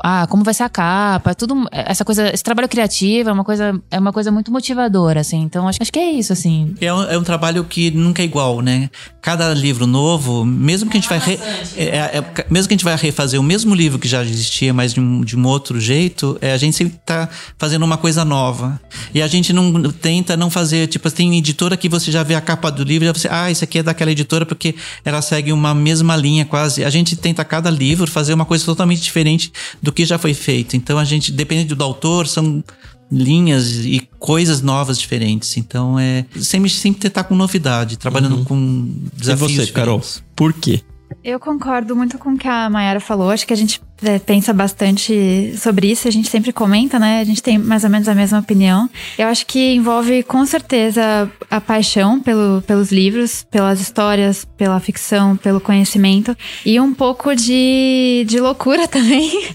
Ah, 0.00 0.26
como 0.28 0.42
vai 0.44 0.54
ser 0.54 0.62
a 0.62 0.68
capa, 0.68 1.34
tudo. 1.34 1.66
Essa 1.70 2.04
coisa. 2.04 2.32
Esse 2.32 2.42
trabalho 2.42 2.68
criativo 2.68 3.30
é 3.30 3.32
uma 3.32 3.44
coisa, 3.44 3.80
é 3.90 3.98
uma 3.98 4.12
coisa 4.12 4.30
muito 4.30 4.50
motivadora, 4.52 5.20
assim. 5.20 5.40
Então, 5.42 5.66
acho, 5.68 5.78
acho 5.82 5.92
que 5.92 5.98
é 5.98 6.10
isso, 6.12 6.32
assim. 6.32 6.74
É 6.80 6.92
um, 6.92 7.02
é 7.02 7.18
um 7.18 7.22
trabalho 7.22 7.64
que 7.64 7.90
nunca 7.90 8.22
é 8.22 8.24
igual, 8.24 8.60
né? 8.60 8.90
Cada 9.20 9.52
livro 9.54 9.86
novo, 9.86 10.44
mesmo 10.44 10.90
que 10.90 10.96
a 10.96 11.00
gente 11.00 11.08
vai 11.08 11.18
re- 11.18 11.38
é, 11.76 11.84
é, 11.84 12.18
é, 12.18 12.46
mesmo 12.50 12.68
que 12.68 12.74
a 12.74 12.76
gente 12.76 12.84
vai 12.84 12.96
refazer 12.96 13.38
o 13.38 13.42
mesmo 13.42 13.74
livro 13.74 13.98
que 13.98 14.08
já 14.08 14.22
existia, 14.22 14.72
mas 14.74 14.92
de 14.94 15.00
um, 15.00 15.20
de 15.20 15.36
um 15.36 15.46
outro 15.46 15.80
jeito, 15.80 16.36
é, 16.40 16.52
a 16.52 16.56
gente 16.56 16.76
sempre 16.76 16.98
tá 17.04 17.28
fazendo 17.58 17.84
uma 17.84 17.96
coisa 17.96 18.24
nova. 18.24 18.80
E 19.14 19.22
a 19.22 19.26
gente 19.28 19.52
não 19.52 19.90
tenta 19.92 20.36
não 20.36 20.50
fazer, 20.50 20.86
tipo, 20.88 21.08
tem 21.10 21.36
editora 21.38 21.76
que 21.76 21.88
você 21.88 22.10
já 22.10 22.22
vê 22.22 22.34
a 22.34 22.40
capa 22.40 22.70
do 22.70 22.82
livro 22.82 23.04
e 23.04 23.06
já 23.08 23.12
você, 23.14 23.28
ah, 23.30 23.50
isso 23.50 23.62
aqui 23.62 23.78
é 23.78 23.82
daquela 23.82 24.10
editora 24.10 24.44
porque 24.44 24.74
ela 25.04 25.22
segue 25.22 25.52
uma 25.52 25.74
mesma 25.74 26.16
linha 26.16 26.44
quase. 26.44 26.84
A 26.84 26.90
gente 26.90 27.14
tenta 27.16 27.44
cada 27.44 27.70
livro 27.70 28.10
fazer 28.10 28.34
uma 28.34 28.44
coisa 28.44 28.64
totalmente 28.64 29.00
diferente 29.02 29.52
do 29.82 29.92
que 29.92 30.04
já 30.04 30.18
foi 30.18 30.32
feito. 30.32 30.76
Então 30.76 30.98
a 30.98 31.04
gente, 31.04 31.32
dependendo 31.32 31.74
do 31.74 31.82
autor, 31.84 32.26
são 32.28 32.62
linhas 33.10 33.84
e 33.84 34.08
coisas 34.18 34.62
novas 34.62 34.98
diferentes. 34.98 35.56
Então 35.56 35.98
é 35.98 36.24
sempre, 36.36 36.70
sempre 36.70 37.00
tentar 37.00 37.24
com 37.24 37.34
novidade, 37.34 37.98
trabalhando 37.98 38.44
com 38.44 38.88
E 39.14 39.18
desafios. 39.18 39.52
você, 39.52 39.66
Carol? 39.72 39.98
diferentes. 39.98 40.22
Por 40.36 40.52
quê? 40.52 40.80
Eu 41.24 41.38
concordo 41.38 41.94
muito 41.94 42.18
com 42.18 42.30
o 42.30 42.36
que 42.36 42.48
a 42.48 42.68
Mayara 42.68 42.98
falou. 42.98 43.30
Acho 43.30 43.46
que 43.46 43.52
a 43.52 43.56
gente 43.56 43.80
é, 44.02 44.18
pensa 44.18 44.52
bastante 44.52 45.54
sobre 45.56 45.88
isso. 45.90 46.08
A 46.08 46.10
gente 46.10 46.28
sempre 46.28 46.52
comenta, 46.52 46.98
né? 46.98 47.20
A 47.20 47.24
gente 47.24 47.40
tem 47.40 47.58
mais 47.58 47.84
ou 47.84 47.90
menos 47.90 48.08
a 48.08 48.14
mesma 48.14 48.40
opinião. 48.40 48.90
Eu 49.16 49.28
acho 49.28 49.46
que 49.46 49.74
envolve 49.74 50.24
com 50.24 50.44
certeza 50.44 51.30
a 51.48 51.60
paixão 51.60 52.18
pelo, 52.20 52.60
pelos 52.62 52.90
livros, 52.90 53.46
pelas 53.48 53.80
histórias, 53.80 54.44
pela 54.44 54.80
ficção, 54.80 55.36
pelo 55.36 55.60
conhecimento 55.60 56.36
e 56.66 56.80
um 56.80 56.92
pouco 56.92 57.36
de, 57.36 58.24
de 58.26 58.40
loucura 58.40 58.88
também. 58.88 59.54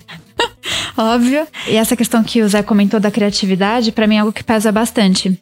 Óbvio. 0.97 1.45
E 1.68 1.76
essa 1.76 1.97
questão 1.97 2.24
que 2.24 2.41
o 2.41 2.47
Zé 2.47 2.63
comentou 2.63 2.99
da 2.99 3.11
criatividade, 3.11 3.91
para 3.91 4.07
mim 4.07 4.15
é 4.15 4.20
algo 4.20 4.32
que 4.32 4.43
pesa 4.43 4.72
bastante. 4.72 5.38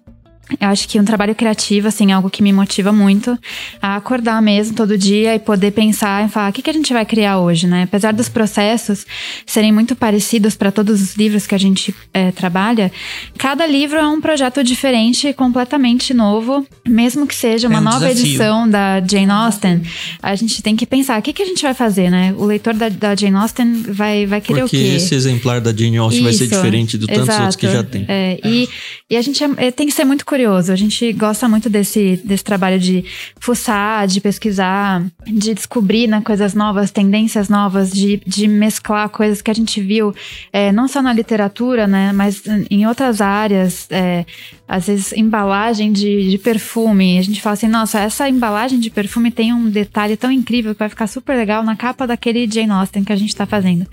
Eu 0.62 0.68
acho 0.70 0.88
que 0.88 1.00
um 1.00 1.04
trabalho 1.04 1.34
criativo, 1.34 1.88
assim, 1.88 2.12
é 2.12 2.14
algo 2.14 2.30
que 2.30 2.44
me 2.44 2.54
motiva 2.54 2.92
muito 2.92 3.38
a 3.82 3.96
acordar 3.96 4.40
mesmo 4.42 4.76
todo 4.76 4.96
dia 4.98 5.34
e 5.34 5.40
poder 5.40 5.72
pensar 5.72 6.24
e 6.26 6.30
falar 6.30 6.50
o 6.52 6.54
que, 6.54 6.62
que 6.62 6.70
a 6.70 6.74
gente 6.74 6.94
vai 6.94 7.04
criar 7.04 7.40
hoje, 7.40 7.66
né? 7.66 7.84
Apesar 7.84 8.14
dos 8.14 8.30
processos 8.30 9.06
serem 9.46 9.72
muito 9.72 9.96
parecidos 9.96 10.56
para 10.56 10.72
todos 10.72 11.02
os 11.02 11.16
livros 11.16 11.48
que 11.48 11.56
a 11.56 11.58
gente 11.58 11.94
é, 12.14 12.32
trabalha, 12.32 12.92
cada 13.38 13.66
livro 13.66 13.98
é 13.98 14.08
um 14.08 14.22
projeto 14.22 14.64
diferente, 14.64 15.34
completamente 15.34 16.14
novo, 16.14 16.66
mesmo 16.88 17.26
que 17.26 17.34
seja 17.36 17.68
uma 17.68 17.78
É 17.78 17.82
um 17.82 17.84
nova 17.84 18.08
desafio. 18.08 18.26
edição 18.26 18.70
da 18.70 19.02
Jane 19.02 19.32
Austen. 19.32 19.82
A 20.22 20.36
gente 20.36 20.62
tem 20.62 20.76
que 20.76 20.86
pensar 20.86 21.20
o 21.20 21.24
que, 21.24 21.34
que 21.34 21.42
a 21.42 21.46
gente 21.46 21.64
vai 21.64 21.74
fazer, 21.74 22.12
né? 22.12 22.36
O 22.38 22.46
leitor 22.46 22.74
da, 22.76 22.88
da 22.90 23.16
Jane 23.16 23.36
Austen 23.36 23.74
vai, 23.88 24.26
vai 24.28 24.42
querer 24.42 24.62
Porque 24.62 24.78
o 24.78 24.80
quê? 24.80 24.96
esse 24.96 25.16
exemplar 25.16 25.60
da 25.60 25.72
Jane 25.74 25.98
Austen 25.98 26.22
vai 26.24 26.34
ser 26.34 26.46
Isso, 26.46 26.56
diferente 26.56 26.98
do 27.00 27.08
tantos 27.08 27.30
outros 27.36 27.56
que 27.56 27.66
já 27.66 27.74
exato. 27.74 27.90
tem. 27.90 28.06
É, 28.08 28.40
e, 28.46 28.70
e 29.10 29.18
a 29.18 29.22
gente 29.24 29.44
é- 29.44 29.50
é, 29.68 29.72
tem 29.72 29.88
que 29.88 29.94
ser 29.94 30.06
muito 30.06 30.24
curioso. 30.36 30.70
A 30.74 30.76
gente 30.76 31.14
gosta 31.14 31.48
muito 31.48 31.70
desse, 31.70 32.22
desse 32.26 32.44
trabalho 32.44 32.78
de 32.78 33.06
fuçar, 33.40 34.06
de 34.06 34.20
pesquisar, 34.20 35.02
de 35.26 35.54
descobrir 35.54 36.08
né, 36.08 36.20
coisas 36.20 36.54
novas, 36.54 36.92
tendências 36.92 37.48
novas, 37.48 37.90
de, 37.90 38.22
de 38.28 38.46
mesclar 38.46 39.08
coisas 39.08 39.42
que 39.42 39.50
a 39.50 39.54
gente 39.54 39.80
viu, 39.80 40.14
é, 40.52 40.74
não 40.74 40.90
só 40.90 41.02
na 41.02 41.14
literatura, 41.14 41.88
né, 41.88 42.12
mas 42.12 42.44
em 42.70 42.86
outras 42.86 43.22
áreas. 43.22 43.88
é, 43.90 44.26
às 44.68 44.88
vezes, 44.88 45.14
embalagem 45.14 45.92
de, 45.92 46.28
de 46.28 46.38
perfume. 46.40 47.20
A 47.20 47.22
gente 47.22 47.40
fala 47.40 47.54
assim, 47.54 47.68
nossa, 47.68 48.00
essa 48.00 48.28
embalagem 48.28 48.80
de 48.80 48.90
perfume 48.90 49.30
tem 49.30 49.54
um 49.54 49.70
detalhe 49.70 50.18
tão 50.18 50.32
incrível 50.32 50.74
que 50.74 50.80
vai 50.80 50.90
ficar 50.90 51.06
super 51.06 51.38
legal 51.38 51.64
na 51.64 51.76
capa 51.76 52.08
daquele 52.08 52.50
Jane 52.52 52.72
Austen 52.72 53.04
que 53.04 53.14
a 53.14 53.16
gente 53.16 53.36
tá 53.36 53.46
fazendo. 53.46 53.86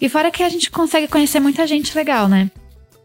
E 0.00 0.08
fora 0.08 0.30
que 0.30 0.44
a 0.44 0.48
gente 0.48 0.70
consegue 0.70 1.08
conhecer 1.08 1.40
muita 1.40 1.66
gente 1.66 1.94
legal, 1.96 2.28
né? 2.28 2.50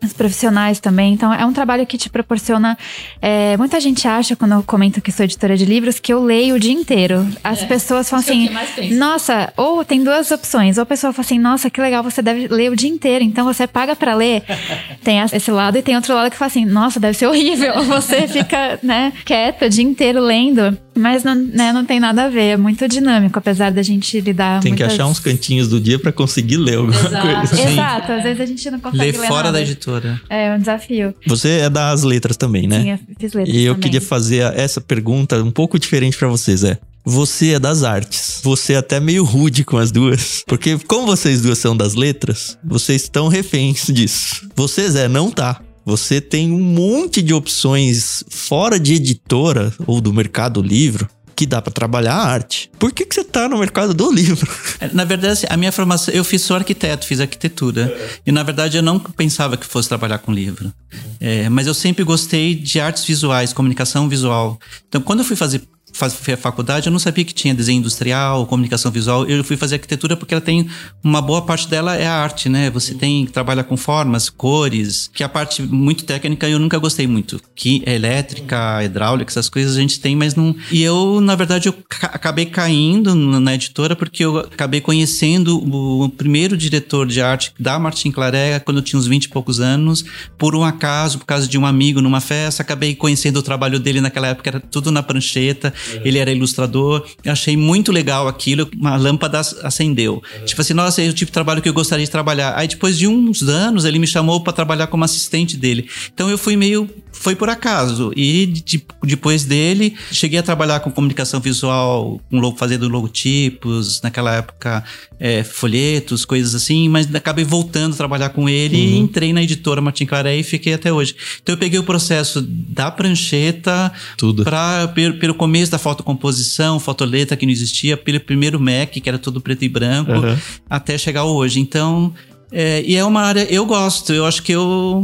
Os 0.04 0.14
profissionais 0.14 0.80
também. 0.80 1.14
Então, 1.14 1.32
é 1.34 1.45
um 1.45 1.54
trabalho 1.54 1.86
que 1.86 1.97
te 1.97 2.10
proporciona. 2.10 2.78
é, 3.22 3.56
muita 3.58 3.80
gente 3.80 4.08
acha, 4.08 4.36
quando 4.36 4.54
eu 4.54 4.64
comento 4.64 4.99
que 5.02 5.12
sou 5.12 5.24
editora 5.24 5.56
de 5.56 5.64
livros, 5.66 5.99
que 5.99 6.12
eu 6.12 6.24
leio 6.24 6.56
o 6.56 6.60
dia 6.60 6.72
inteiro. 6.72 7.28
As 7.43 7.64
pessoas 7.64 8.10
falam 8.10 8.26
que 8.26 8.32
é 8.49 8.62
assim: 8.62 8.88
que 8.89 8.93
nossa, 8.95 9.54
ou 9.56 9.86
tem 9.86 10.04
duas 10.04 10.32
opções. 10.32 10.78
Ou 10.78 10.84
a 10.84 10.86
pessoa 10.86 11.14
fala 11.14 11.26
assim: 11.26 11.38
nossa, 11.39 11.70
que 11.70 11.80
legal, 11.80 12.02
você 12.04 12.22
deve 12.22 12.47
ler 12.47 12.72
o 12.72 12.76
dia 12.76 12.89
inteiro, 12.89 13.24
então 13.24 13.45
você 13.45 13.68
paga 13.68 13.95
pra 13.95 14.16
ler. 14.16 14.43
tem 15.04 15.20
esse 15.20 15.52
lado, 15.52 15.78
e 15.78 15.82
tem 15.84 15.95
outro 15.95 16.14
lado 16.16 16.32
que 16.32 16.38
fala 16.38 16.47
assim: 16.49 16.66
nossa, 16.66 16.99
deve 16.99 17.18
ser 17.18 17.28
horrível. 17.28 17.74
Você 18.02 18.28
fica, 18.28 18.80
né, 18.82 19.12
quieta 19.26 19.66
o 19.66 19.70
dia 19.70 19.84
inteiro 19.84 20.20
lendo. 20.20 20.78
Mas 20.95 21.24
não, 21.24 21.34
né, 21.36 21.72
não 21.72 21.86
tem 21.86 21.99
nada 21.99 22.26
a 22.26 22.28
ver, 22.30 22.41
é 22.54 22.58
muito 22.58 22.86
dinâmico, 22.88 23.38
apesar 23.39 23.72
da 23.72 23.82
gente 23.82 24.20
lidar 24.20 24.62
Tem 24.62 24.74
que 24.76 24.82
muitas- 24.84 24.99
achar 24.99 25.08
uns 25.10 25.20
cantinhos 25.20 25.68
do 25.70 25.80
dia 25.80 25.97
pra 25.97 26.12
conseguir 26.12 26.58
ler 26.58 26.76
alguma 26.78 26.93
Exato. 26.99 27.28
coisa. 27.28 27.56
Sim. 27.56 27.72
Exato, 27.74 28.12
às 28.12 28.24
vezes 28.24 28.41
a 28.41 28.45
gente 28.45 28.72
não 28.72 28.80
consegue 28.80 28.97
Ler 29.12 29.18
ler 29.18 29.28
fora 29.28 29.43
nada. 29.43 29.52
da 29.54 29.62
editora. 29.62 29.91
É 30.30 30.54
um 30.56 30.60
desafio. 30.60 31.14
Você 31.28 31.50
é 31.60 31.70
das 31.70 32.04
letras 32.04 32.38
também, 32.38 32.68
né? 32.68 32.82
Sim, 32.82 32.89
eu 32.92 33.00
fiz 33.20 33.34
letras 33.34 33.56
E 33.56 33.64
eu 33.64 33.74
também. 33.74 33.84
queria 33.92 34.02
fazer 34.02 34.54
essa 34.56 34.80
pergunta 34.82 35.42
um 35.44 35.52
pouco 35.52 35.78
diferente 35.80 36.18
pra 36.18 36.28
vocês, 36.28 36.64
é. 36.64 36.78
Você 37.04 37.54
é 37.54 37.60
das 37.60 37.84
artes. 37.84 38.42
Você 38.44 38.74
é 38.74 38.78
até 38.78 39.00
meio 39.00 39.24
rude 39.24 39.64
com 39.64 39.78
as 39.78 39.92
duas. 39.92 40.44
Porque, 40.48 40.78
como 40.88 41.08
vocês 41.08 41.42
duas 41.42 41.58
são 41.58 41.76
das 41.76 41.96
letras, 41.96 42.58
vocês 42.64 43.02
estão 43.04 43.28
reféns 43.28 43.88
disso. 43.88 44.48
Você, 44.56 44.88
Zé, 44.89 45.08
não 45.08 45.32
tá. 45.32 45.62
Você 45.84 46.22
tem 46.22 46.52
um 46.52 46.60
monte 46.62 47.24
de 47.24 47.34
opções 47.34 48.24
fora 48.30 48.80
de 48.80 48.94
editora 48.94 49.74
ou 49.88 50.00
do 50.00 50.14
mercado 50.14 50.62
livro 50.62 51.10
que 51.42 51.46
dá 51.48 51.60
pra 51.60 51.74
trabalhar 51.74 52.14
a 52.14 52.24
arte. 52.24 52.70
Por 52.78 52.92
que, 52.92 53.04
que 53.04 53.16
você 53.16 53.24
tá 53.24 53.50
no 53.50 53.58
mercado 53.58 53.96
do 53.96 54.12
livro? 54.12 54.48
É, 54.80 54.89
Na 54.94 55.04
verdade, 55.04 55.48
a 55.50 55.58
minha 55.58 55.72
formação, 55.72 56.14
eu 56.14 56.24
fiz 56.24 56.44
só 56.44 56.58
arquiteto, 56.58 57.04
fiz 57.04 57.20
arquitetura. 57.20 57.92
E 58.24 58.32
na 58.32 58.44
verdade 58.44 58.78
eu 58.78 58.84
não 58.84 59.00
pensava 59.00 59.58
que 59.58 59.66
fosse 59.66 59.89
trabalhar 59.89 60.20
com 60.20 60.32
livro. 60.32 60.72
É, 61.20 61.50
mas 61.50 61.66
eu 61.66 61.74
sempre 61.74 62.04
gostei 62.04 62.54
de 62.54 62.80
artes 62.80 63.04
visuais, 63.06 63.54
comunicação 63.54 64.08
visual. 64.08 64.60
Então, 64.88 65.02
quando 65.02 65.20
eu 65.20 65.26
fui 65.26 65.36
fazer 65.36 65.64
fazer 66.10 66.36
faculdade, 66.38 66.88
eu 66.88 66.91
não 66.91 66.99
sabia 66.99 67.24
que 67.24 67.34
tinha 67.34 67.54
desenho 67.54 67.80
industrial, 67.80 68.45
comunicação 68.47 68.91
visual. 68.91 69.26
Eu 69.28 69.43
fui 69.43 69.56
fazer 69.58 69.76
arquitetura 69.76 70.16
porque 70.18 70.34
ela 70.34 70.41
tem 70.41 70.68
uma 71.04 71.22
boa 71.22 71.41
parte 71.43 71.68
dela 71.70 71.95
é 71.95 72.08
a 72.08 72.14
arte, 72.14 72.49
né? 72.49 72.70
Você 72.72 72.93
tem 72.95 73.26
que 73.26 73.32
trabalhar 73.32 73.64
com 73.64 73.78
formas, 73.78 74.30
cores, 74.30 75.10
que 75.14 75.24
a 75.24 75.30
parte 75.30 75.62
muito 75.62 76.04
técnica 76.04 76.47
eu 76.49 76.58
nunca 76.60 76.78
gostei 76.80 77.06
muito. 77.08 77.39
Que 77.56 77.84
é 77.86 77.95
elétrica, 77.95 78.84
hidráulica, 78.84 79.32
essas 79.32 79.49
coisas 79.49 79.78
a 79.78 79.80
gente 79.80 79.99
tem, 79.99 80.16
mas 80.16 80.36
não. 80.36 80.56
E 80.72 80.82
eu, 80.82 81.22
na 81.22 81.36
verdade, 81.36 81.68
eu 81.70 81.74
ca- 81.88 82.12
acabei 82.14 82.45
caindo 82.45 83.14
na 83.16 83.54
editora 83.54 83.95
porque 83.95 84.26
eu 84.26 84.39
acabei 84.39 84.82
conhecendo 84.82 85.58
o 85.58 86.10
primeiro 86.10 86.58
diretor 86.58 87.06
de 87.08 87.22
arte 87.22 87.54
da 87.60 87.78
Martin 87.78 88.12
Claret 88.12 88.62
quando 88.66 88.78
eu 88.78 88.84
tinha 88.84 88.99
uns 88.99 89.08
20 89.08 89.26
e 89.26 89.30
poucos 89.30 89.60
anos, 89.60 90.04
por 90.38 90.56
um 90.56 90.64
acaso, 90.64 91.20
por 91.20 91.26
causa 91.26 91.47
de 91.47 91.58
um 91.58 91.66
amigo 91.66 92.02
numa 92.02 92.22
festa, 92.22 92.62
acabei 92.64 92.95
conhecendo 92.95 93.38
o 93.38 93.41
trabalho 93.43 93.80
dele 93.80 94.02
naquela 94.02 94.28
época, 94.28 94.49
era 94.49 94.60
tudo 94.60 94.91
na 94.91 95.04
prancheta, 95.04 95.74
ele 96.04 96.18
era 96.18 96.32
ilustrador, 96.32 97.06
eu 97.24 97.32
achei 97.32 97.56
muito 97.58 97.92
legal 97.92 98.28
aquilo, 98.28 98.70
uma 98.78 98.96
lâmpada 98.96 99.39
ac- 99.39 99.56
acendeu. 99.64 100.22
Tipo 100.46 100.62
assim, 100.62 100.74
nossa, 100.74 101.02
é 101.02 101.08
o 101.10 101.14
tipo 101.14 101.30
de 101.30 101.34
trabalho 101.34 101.62
que 101.62 101.70
eu 101.70 101.74
gostaria 101.74 102.06
de 102.06 102.12
trabalhar. 102.12 102.54
Aí 102.58 102.68
depois 102.68 102.98
de 102.98 103.08
uns 103.08 103.42
anos, 103.44 103.86
ele 103.86 104.00
me 104.00 104.08
chamou 104.08 104.42
para 104.42 104.54
trabalhar 104.54 104.88
como 104.88 105.04
assistente 105.04 105.58
dele. 105.58 105.88
Então 106.14 106.30
eu 106.30 106.38
fui 106.38 106.56
meio, 106.56 106.89
foi 107.12 107.36
por 107.36 107.49
acaso. 107.49 108.12
E 108.16 108.45
de- 108.47 108.84
depois 109.03 109.43
dele, 109.43 109.95
cheguei 110.12 110.39
a 110.39 110.43
trabalhar 110.43 110.80
com 110.80 110.91
comunicação 110.91 111.39
visual, 111.39 112.20
com 112.30 112.39
logo, 112.39 112.57
fazendo 112.57 112.88
logotipos, 112.88 114.01
naquela 114.01 114.36
época, 114.36 114.84
é, 115.20 115.43
folhetos, 115.43 116.26
coisas 116.26 116.55
assim, 116.55 116.89
mas 116.89 117.14
acabei 117.14 117.43
voltando 117.45 117.93
a 117.93 117.97
trabalhar 117.97 118.30
com 118.30 118.47
ele 118.49 118.76
e 118.78 118.97
entrei 118.97 119.34
na 119.34 119.43
editora 119.43 119.82
Martin 119.82 120.05
Claret 120.05 120.39
e 120.39 120.43
fiquei 120.43 120.74
até 120.74 120.91
hoje. 120.91 121.16
Então 121.41 121.53
eu 121.53 121.59
peguei 121.59 121.80
o 121.80 121.84
processo 121.84 122.41
da 122.41 122.89
prancheta 122.89 123.91
Tudo. 124.18 124.43
Pra, 124.43 124.88
pelo, 124.89 125.16
pelo 125.20 125.34
começo 125.36 125.72
da 125.72 125.78
fotocomposição, 125.78 126.80
fotoleta 126.80 127.36
que 127.38 127.45
não 127.45 127.53
existia, 127.53 127.95
pelo 127.97 128.20
primeiro 128.20 128.59
Mac, 128.59 128.89
que 128.91 129.07
era 129.07 129.20
todo 129.20 129.39
preto 129.41 129.64
e 129.64 129.70
branco, 129.70 130.12
Aham. 130.12 130.39
até 130.70 130.97
chegar 130.97 131.24
hoje. 131.26 131.59
Então, 131.59 132.14
é, 132.52 132.82
e 132.86 132.95
é 132.95 133.04
uma 133.06 133.22
área, 133.22 133.47
eu 133.52 133.66
gosto, 133.66 134.12
eu 134.14 134.26
acho 134.26 134.43
que 134.43 134.52
eu, 134.52 135.04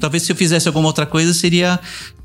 talvez 0.00 0.24
se 0.24 0.32
eu 0.32 0.36
fizesse 0.36 0.66
alguma 0.68 0.86
outra 0.88 1.06
coisa, 1.06 1.32
seria 1.32 1.78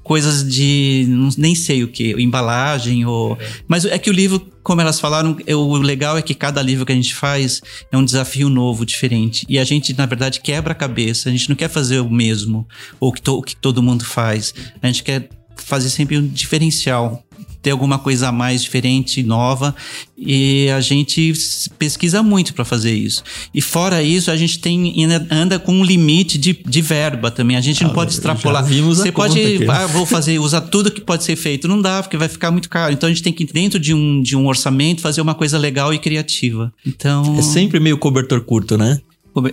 coisas 0.03 0.47
de, 0.47 1.05
não- 1.09 1.29
nem 1.37 1.55
sei 1.55 1.83
o 1.83 1.87
que, 1.87 2.11
embalagem 2.21 3.05
ou... 3.05 3.37
Mas 3.67 3.85
é 3.85 3.97
que 3.97 4.09
o 4.09 4.13
livro, 4.13 4.39
como 4.61 4.79
elas 4.81 4.99
falaram, 4.99 5.35
é, 5.47 5.55
o 5.55 5.73
legal 5.77 6.15
é 6.17 6.21
que 6.21 6.35
cada 6.35 6.61
livro 6.61 6.85
que 6.85 6.91
a 6.91 6.95
gente 6.95 7.15
faz 7.15 7.59
é 7.91 7.97
um 7.97 8.05
desafio 8.05 8.47
novo, 8.49 8.85
diferente. 8.85 9.45
E 9.49 9.57
a 9.57 9.63
gente, 9.63 9.97
na 9.97 10.05
verdade, 10.05 10.41
quebra 10.41 10.73
a 10.73 10.75
cabeça, 10.75 11.27
a 11.29 11.31
gente 11.31 11.49
não 11.49 11.55
quer 11.55 11.69
fazer 11.69 11.99
o 12.01 12.09
mesmo, 12.09 12.67
ou 12.99 13.11
que, 13.11 13.21
to- 13.21 13.37
o 13.39 13.41
que 13.41 13.55
todo 13.55 13.81
mundo 13.81 14.05
faz. 14.05 14.53
A 14.79 14.85
gente 14.87 15.01
quer 15.03 15.27
fazer 15.57 15.89
sempre 15.89 16.17
um 16.19 16.27
diferencial, 16.27 17.23
ter 17.65 17.71
alguma 17.71 17.97
coisa 17.97 18.27
a 18.27 18.31
mais 18.31 18.61
diferente, 18.61 19.23
nova, 19.23 19.75
e 20.15 20.69
a 20.69 20.79
gente 20.79 21.33
pesquisa 21.79 22.21
muito 22.21 22.53
para 22.53 22.63
fazer 22.63 22.93
isso. 22.93 23.23
E 23.51 23.59
fora 23.59 24.03
isso, 24.03 24.29
a 24.29 24.37
gente 24.37 24.59
tem 24.59 24.93
anda 25.31 25.57
com 25.57 25.73
um 25.73 25.83
limite 25.83 26.37
de, 26.37 26.53
de 26.53 26.79
verba 26.79 27.31
também. 27.31 27.57
A 27.57 27.61
gente 27.61 27.81
não 27.81 27.89
Ah, 27.89 27.93
pode 27.95 28.11
já 28.11 28.17
extrapolar. 28.17 28.63
vimos 28.63 28.99
Você 28.99 29.11
pode, 29.11 29.67
ah, 29.67 29.87
vou 29.87 30.05
fazer, 30.05 30.37
usar 30.37 30.61
tudo 30.61 30.91
que 30.91 31.01
pode 31.01 31.23
ser 31.23 31.35
feito. 31.35 31.67
Não 31.67 31.81
dá, 31.81 32.03
porque 32.03 32.17
vai 32.17 32.27
ficar 32.27 32.51
muito 32.51 32.69
caro. 32.69 32.93
Então 32.93 33.07
a 33.07 33.11
gente 33.11 33.23
tem 33.23 33.33
que 33.33 33.43
dentro 33.45 33.79
de 33.79 33.95
um 33.95 34.21
de 34.21 34.35
um 34.35 34.45
orçamento 34.45 35.01
fazer 35.01 35.21
uma 35.21 35.33
coisa 35.33 35.57
legal 35.57 35.91
e 35.91 35.97
criativa. 35.97 36.71
Então 36.85 37.35
É 37.39 37.41
sempre 37.41 37.79
meio 37.79 37.97
cobertor 37.97 38.41
curto, 38.41 38.77
né? 38.77 38.99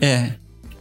é. 0.02 0.34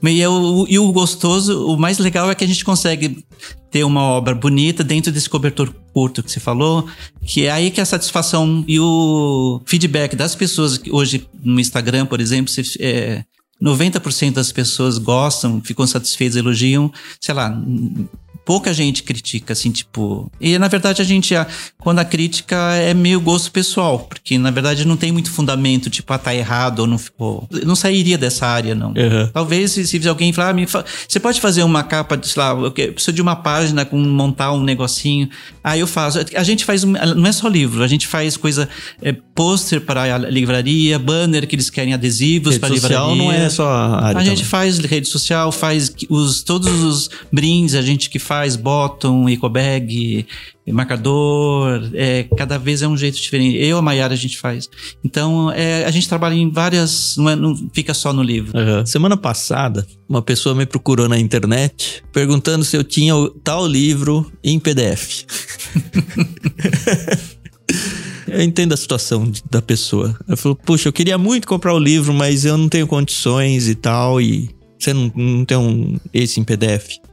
E, 0.03 0.21
é 0.21 0.27
o, 0.27 0.65
e 0.67 0.77
o 0.77 0.91
gostoso, 0.91 1.65
o 1.65 1.77
mais 1.77 1.97
legal 1.97 2.29
é 2.29 2.35
que 2.35 2.43
a 2.43 2.47
gente 2.47 2.65
consegue 2.65 3.23
ter 3.71 3.85
uma 3.85 4.01
obra 4.01 4.35
bonita 4.35 4.83
dentro 4.83 5.11
desse 5.11 5.29
cobertor 5.29 5.71
curto 5.93 6.23
que 6.23 6.31
você 6.31 6.39
falou, 6.39 6.87
que 7.21 7.45
é 7.45 7.51
aí 7.51 7.71
que 7.71 7.81
a 7.81 7.85
satisfação 7.85 8.63
e 8.67 8.79
o 8.79 9.61
feedback 9.65 10.15
das 10.15 10.35
pessoas 10.35 10.77
que 10.77 10.91
hoje 10.91 11.27
no 11.43 11.59
Instagram, 11.59 12.05
por 12.05 12.19
exemplo, 12.19 12.51
você, 12.51 12.63
é, 12.79 13.23
90% 13.61 14.33
das 14.33 14.51
pessoas 14.51 14.97
gostam, 14.97 15.61
ficam 15.61 15.85
satisfeitas, 15.85 16.35
elogiam, 16.35 16.91
sei 17.19 17.35
lá, 17.35 17.55
pouca 18.45 18.73
gente 18.73 19.03
critica, 19.03 19.53
assim, 19.53 19.71
tipo. 19.71 20.31
E 20.39 20.57
na 20.57 20.67
verdade 20.67 21.01
a 21.01 21.05
gente, 21.05 21.33
quando 21.77 21.99
a 21.99 22.05
crítica 22.05 22.55
é 22.75 22.93
meio 22.93 23.21
gosto 23.21 23.51
pessoal, 23.51 23.99
porque 23.99 24.37
na 24.37 24.51
verdade 24.51 24.85
não 24.85 24.97
tem 24.97 25.11
muito 25.11 25.31
fundamento, 25.31 25.89
tipo, 25.89 26.11
ah, 26.11 26.17
tá 26.17 26.33
errado 26.35 26.79
ou 26.79 26.87
não 26.87 26.97
ficou. 26.97 27.47
Eu 27.51 27.65
não 27.65 27.75
sairia 27.75 28.17
dessa 28.17 28.47
área, 28.47 28.73
não. 28.75 28.89
Uhum. 28.89 29.29
Talvez 29.31 29.71
se, 29.71 29.85
se 29.87 30.07
alguém 30.09 30.33
falar, 30.33 30.49
ah, 30.49 30.53
me 30.53 30.65
fa- 30.65 30.83
você 31.07 31.19
pode 31.19 31.39
fazer 31.39 31.63
uma 31.63 31.83
capa, 31.83 32.17
de, 32.17 32.27
sei 32.27 32.41
lá, 32.41 32.49
eu 32.51 32.71
preciso 32.71 33.13
de 33.13 33.21
uma 33.21 33.35
página 33.35 33.85
com 33.85 33.97
montar 33.97 34.51
um 34.53 34.63
negocinho. 34.63 35.29
Aí 35.63 35.79
eu 35.79 35.87
faço. 35.87 36.19
A 36.35 36.43
gente 36.43 36.65
faz, 36.65 36.83
não 36.83 37.27
é 37.27 37.31
só 37.31 37.47
livro, 37.47 37.83
a 37.83 37.87
gente 37.87 38.07
faz 38.07 38.35
coisa, 38.35 38.67
é, 39.01 39.11
pôster 39.13 39.79
para 39.81 40.15
a 40.15 40.17
livraria, 40.17 40.97
banner 40.97 41.47
que 41.47 41.55
eles 41.55 41.69
querem 41.69 41.93
adesivos 41.93 42.57
para 42.57 42.69
social 42.69 43.11
livraria. 43.13 43.23
não 43.23 43.45
é 43.45 43.49
só 43.49 43.67
a 43.69 44.05
área 44.07 44.19
A 44.19 44.23
gente 44.23 44.37
também. 44.37 44.49
faz 44.49 44.79
rede 44.79 45.07
social, 45.07 45.51
faz 45.51 45.93
os, 46.09 46.41
todos 46.41 46.83
os 46.83 47.09
brindes, 47.31 47.75
a 47.75 47.81
gente 47.81 48.09
que 48.09 48.17
faz 48.19 48.30
faz 48.31 48.55
bottom, 48.55 49.27
eco 49.27 49.49
bag, 49.49 50.25
marcador, 50.69 51.91
é, 51.93 52.23
cada 52.37 52.57
vez 52.57 52.81
é 52.81 52.87
um 52.87 52.95
jeito 52.95 53.19
diferente. 53.19 53.57
Eu, 53.57 53.77
a 53.77 53.81
Maiara, 53.81 54.13
a 54.13 54.17
gente 54.17 54.37
faz. 54.37 54.69
Então, 55.03 55.51
é, 55.51 55.83
a 55.83 55.91
gente 55.91 56.07
trabalha 56.07 56.35
em 56.35 56.49
várias, 56.49 57.17
não, 57.17 57.29
é, 57.29 57.35
não 57.35 57.53
fica 57.73 57.93
só 57.93 58.13
no 58.13 58.23
livro. 58.23 58.57
Uhum. 58.57 58.85
Semana 58.85 59.17
passada, 59.17 59.85
uma 60.07 60.21
pessoa 60.21 60.55
me 60.55 60.65
procurou 60.65 61.09
na 61.09 61.19
internet 61.19 62.01
perguntando 62.13 62.63
se 62.63 62.77
eu 62.77 62.85
tinha 62.85 63.13
tal 63.43 63.67
livro 63.67 64.31
em 64.41 64.57
PDF. 64.57 65.25
eu 68.29 68.41
entendo 68.41 68.71
a 68.71 68.77
situação 68.77 69.29
da 69.49 69.61
pessoa. 69.61 70.17
Ela 70.25 70.37
falou, 70.37 70.55
puxa, 70.55 70.87
eu 70.87 70.93
queria 70.93 71.17
muito 71.17 71.45
comprar 71.45 71.73
o 71.73 71.79
livro, 71.79 72.13
mas 72.13 72.45
eu 72.45 72.57
não 72.57 72.69
tenho 72.69 72.87
condições 72.87 73.67
e 73.67 73.75
tal, 73.75 74.21
e 74.21 74.49
você 74.79 74.93
não, 74.93 75.11
não 75.13 75.43
tem 75.43 75.57
um, 75.57 75.97
esse 76.13 76.39
em 76.39 76.45
PDF. 76.45 77.10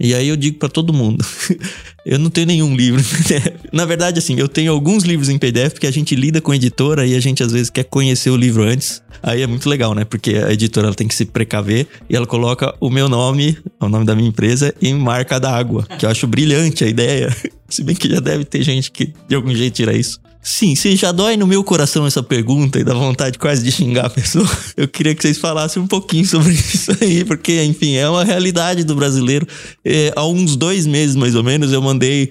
E 0.00 0.14
aí 0.14 0.28
eu 0.28 0.36
digo 0.36 0.58
para 0.58 0.68
todo 0.68 0.92
mundo, 0.92 1.24
eu 2.06 2.18
não 2.18 2.30
tenho 2.30 2.46
nenhum 2.46 2.74
livro 2.74 3.00
em 3.00 3.04
PDF. 3.04 3.54
Na 3.72 3.84
verdade, 3.84 4.18
assim, 4.18 4.38
eu 4.38 4.48
tenho 4.48 4.72
alguns 4.72 5.04
livros 5.04 5.28
em 5.28 5.38
PDF 5.38 5.72
porque 5.72 5.86
a 5.86 5.90
gente 5.90 6.14
lida 6.14 6.40
com 6.40 6.54
editora 6.54 7.06
e 7.06 7.14
a 7.14 7.20
gente 7.20 7.42
às 7.42 7.52
vezes 7.52 7.70
quer 7.70 7.84
conhecer 7.84 8.30
o 8.30 8.36
livro 8.36 8.62
antes. 8.62 9.02
Aí 9.22 9.42
é 9.42 9.46
muito 9.46 9.68
legal, 9.68 9.94
né? 9.94 10.04
Porque 10.04 10.36
a 10.36 10.52
editora 10.52 10.94
tem 10.94 11.08
que 11.08 11.14
se 11.14 11.24
precaver 11.24 11.86
e 12.08 12.14
ela 12.14 12.26
coloca 12.26 12.74
o 12.80 12.88
meu 12.88 13.08
nome, 13.08 13.58
o 13.80 13.88
nome 13.88 14.04
da 14.04 14.14
minha 14.14 14.28
empresa, 14.28 14.72
em 14.80 14.94
marca 14.94 15.40
d'água, 15.40 15.84
que 15.98 16.06
eu 16.06 16.10
acho 16.10 16.26
brilhante 16.26 16.84
a 16.84 16.88
ideia. 16.88 17.34
Se 17.68 17.84
bem 17.84 17.94
que 17.94 18.08
já 18.08 18.18
deve 18.18 18.46
ter 18.46 18.62
gente 18.62 18.90
que 18.90 19.12
de 19.28 19.34
algum 19.34 19.54
jeito 19.54 19.74
tira 19.74 19.94
isso. 19.94 20.18
Sim, 20.50 20.74
se 20.74 20.96
já 20.96 21.12
dói 21.12 21.36
no 21.36 21.46
meu 21.46 21.62
coração 21.62 22.06
essa 22.06 22.22
pergunta 22.22 22.80
e 22.80 22.82
dá 22.82 22.94
vontade 22.94 23.38
quase 23.38 23.62
de 23.62 23.70
xingar 23.70 24.06
a 24.06 24.10
pessoa, 24.10 24.48
eu 24.78 24.88
queria 24.88 25.14
que 25.14 25.20
vocês 25.20 25.36
falassem 25.36 25.80
um 25.80 25.86
pouquinho 25.86 26.24
sobre 26.24 26.54
isso 26.56 26.90
aí, 27.02 27.22
porque, 27.22 27.62
enfim, 27.64 27.96
é 27.96 28.08
uma 28.08 28.24
realidade 28.24 28.82
do 28.82 28.94
brasileiro. 28.94 29.46
É, 29.84 30.10
há 30.16 30.26
uns 30.26 30.56
dois 30.56 30.86
meses, 30.86 31.14
mais 31.14 31.34
ou 31.34 31.44
menos, 31.44 31.70
eu 31.70 31.82
mandei. 31.82 32.30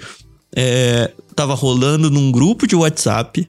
É, 0.56 1.12
tava 1.36 1.54
rolando 1.54 2.10
num 2.10 2.32
grupo 2.32 2.66
de 2.66 2.76
WhatsApp. 2.76 3.48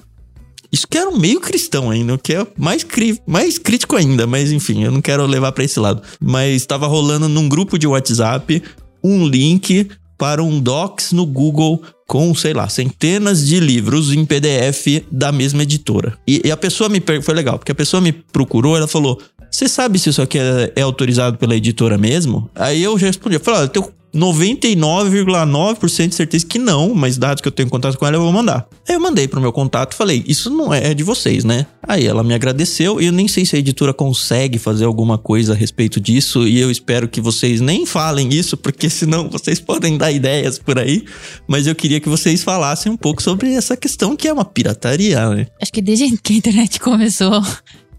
Isso 0.70 0.86
que 0.86 0.98
era 0.98 1.08
um 1.08 1.18
meio 1.18 1.40
cristão 1.40 1.90
ainda, 1.90 2.12
o 2.12 2.18
que 2.18 2.34
é 2.34 2.46
mais, 2.54 2.84
cri 2.84 3.18
mais 3.26 3.56
crítico 3.58 3.96
ainda, 3.96 4.26
mas 4.26 4.52
enfim, 4.52 4.84
eu 4.84 4.92
não 4.92 5.00
quero 5.00 5.24
levar 5.24 5.50
para 5.52 5.64
esse 5.64 5.80
lado. 5.80 6.02
Mas 6.20 6.66
tava 6.66 6.86
rolando 6.86 7.26
num 7.26 7.48
grupo 7.48 7.78
de 7.78 7.86
WhatsApp 7.86 8.62
um 9.02 9.26
link 9.26 9.88
para 10.18 10.42
um 10.42 10.60
docs 10.60 11.12
no 11.12 11.24
Google 11.24 11.82
com, 12.08 12.34
sei 12.34 12.54
lá, 12.54 12.66
centenas 12.70 13.46
de 13.46 13.60
livros 13.60 14.12
em 14.14 14.24
PDF 14.24 15.04
da 15.12 15.30
mesma 15.30 15.62
editora. 15.62 16.16
E, 16.26 16.40
e 16.42 16.50
a 16.50 16.56
pessoa 16.56 16.88
me 16.88 17.02
foi 17.22 17.34
legal, 17.34 17.58
porque 17.58 17.70
a 17.70 17.74
pessoa 17.74 18.00
me 18.00 18.12
procurou, 18.12 18.76
ela 18.76 18.88
falou: 18.88 19.20
"Você 19.50 19.68
sabe 19.68 19.98
se 19.98 20.08
isso 20.08 20.22
aqui 20.22 20.38
é, 20.38 20.72
é 20.74 20.80
autorizado 20.80 21.36
pela 21.36 21.54
editora 21.54 21.98
mesmo?" 21.98 22.50
Aí 22.54 22.82
eu 22.82 22.94
respondi, 22.94 23.36
eu 23.36 23.40
falei: 23.40 23.62
"Eu 23.64 23.68
tenho 23.68 23.97
99,9% 24.14 26.08
de 26.08 26.14
certeza 26.14 26.46
que 26.46 26.58
não, 26.58 26.94
mas 26.94 27.18
dados 27.18 27.42
que 27.42 27.48
eu 27.48 27.52
tenho 27.52 27.68
contato 27.68 27.98
com 27.98 28.06
ela 28.06 28.16
eu 28.16 28.22
vou 28.22 28.32
mandar. 28.32 28.66
Aí 28.88 28.94
eu 28.94 29.00
mandei 29.00 29.28
pro 29.28 29.40
meu 29.40 29.52
contato 29.52 29.92
e 29.92 29.96
falei: 29.96 30.24
Isso 30.26 30.50
não 30.50 30.72
é 30.72 30.94
de 30.94 31.02
vocês, 31.02 31.44
né? 31.44 31.66
Aí 31.82 32.06
ela 32.06 32.24
me 32.24 32.34
agradeceu 32.34 33.00
e 33.00 33.06
eu 33.06 33.12
nem 33.12 33.28
sei 33.28 33.44
se 33.44 33.56
a 33.56 33.58
editora 33.58 33.92
consegue 33.92 34.58
fazer 34.58 34.84
alguma 34.84 35.18
coisa 35.18 35.52
a 35.52 35.56
respeito 35.56 36.00
disso 36.00 36.46
e 36.46 36.58
eu 36.58 36.70
espero 36.70 37.08
que 37.08 37.20
vocês 37.20 37.60
nem 37.60 37.84
falem 37.84 38.32
isso, 38.32 38.56
porque 38.56 38.88
senão 38.90 39.28
vocês 39.28 39.60
podem 39.60 39.98
dar 39.98 40.10
ideias 40.10 40.58
por 40.58 40.78
aí. 40.78 41.04
Mas 41.46 41.66
eu 41.66 41.74
queria 41.74 42.00
que 42.00 42.08
vocês 42.08 42.42
falassem 42.42 42.90
um 42.90 42.96
pouco 42.96 43.22
sobre 43.22 43.52
essa 43.52 43.76
questão 43.76 44.16
que 44.16 44.26
é 44.26 44.32
uma 44.32 44.44
pirataria, 44.44 45.28
né? 45.30 45.46
Acho 45.60 45.72
que 45.72 45.82
desde 45.82 46.16
que 46.18 46.32
a 46.32 46.36
internet 46.36 46.80
começou, 46.80 47.42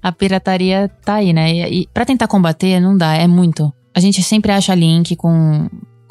a 0.02 0.12
pirataria 0.12 0.90
tá 1.06 1.16
aí, 1.16 1.34
né? 1.34 1.54
E, 1.54 1.82
e 1.82 1.88
para 1.94 2.06
tentar 2.06 2.28
combater, 2.28 2.80
não 2.80 2.98
dá, 2.98 3.16
é 3.16 3.28
muito. 3.28 3.72
A 3.96 4.00
gente 4.00 4.24
sempre 4.24 4.52
acha 4.52 4.74
link 4.74 5.16
com 5.16 5.68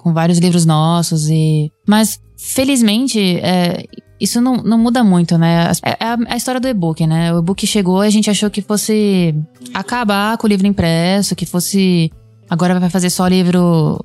com 0.09 0.15
vários 0.15 0.39
livros 0.39 0.65
nossos 0.65 1.29
e. 1.29 1.71
Mas, 1.87 2.19
felizmente, 2.37 3.39
é, 3.39 3.85
isso 4.19 4.41
não, 4.41 4.57
não 4.57 4.79
muda 4.79 5.05
muito, 5.05 5.37
né? 5.37 5.71
É, 5.85 5.91
é 5.91 6.07
a, 6.07 6.19
a, 6.29 6.37
história 6.37 6.61
do 6.61 6.67
e-book, 6.67 7.07
né? 7.07 7.33
O 7.35 7.41
e-book 7.41 7.67
chegou 7.67 8.03
e 8.03 8.07
a 8.07 8.11
gente 8.11 8.31
achou 8.31 8.51
que 8.51 8.63
fosse 8.63 9.35
acabar 9.75 10.39
com 10.39 10.47
o 10.47 10.49
livro 10.49 10.67
impresso, 10.67 11.37
que 11.37 11.45
fosse. 11.45 12.11
Agora 12.49 12.81
vai 12.81 12.89
fazer 12.89 13.11
só 13.11 13.27
livro 13.27 14.03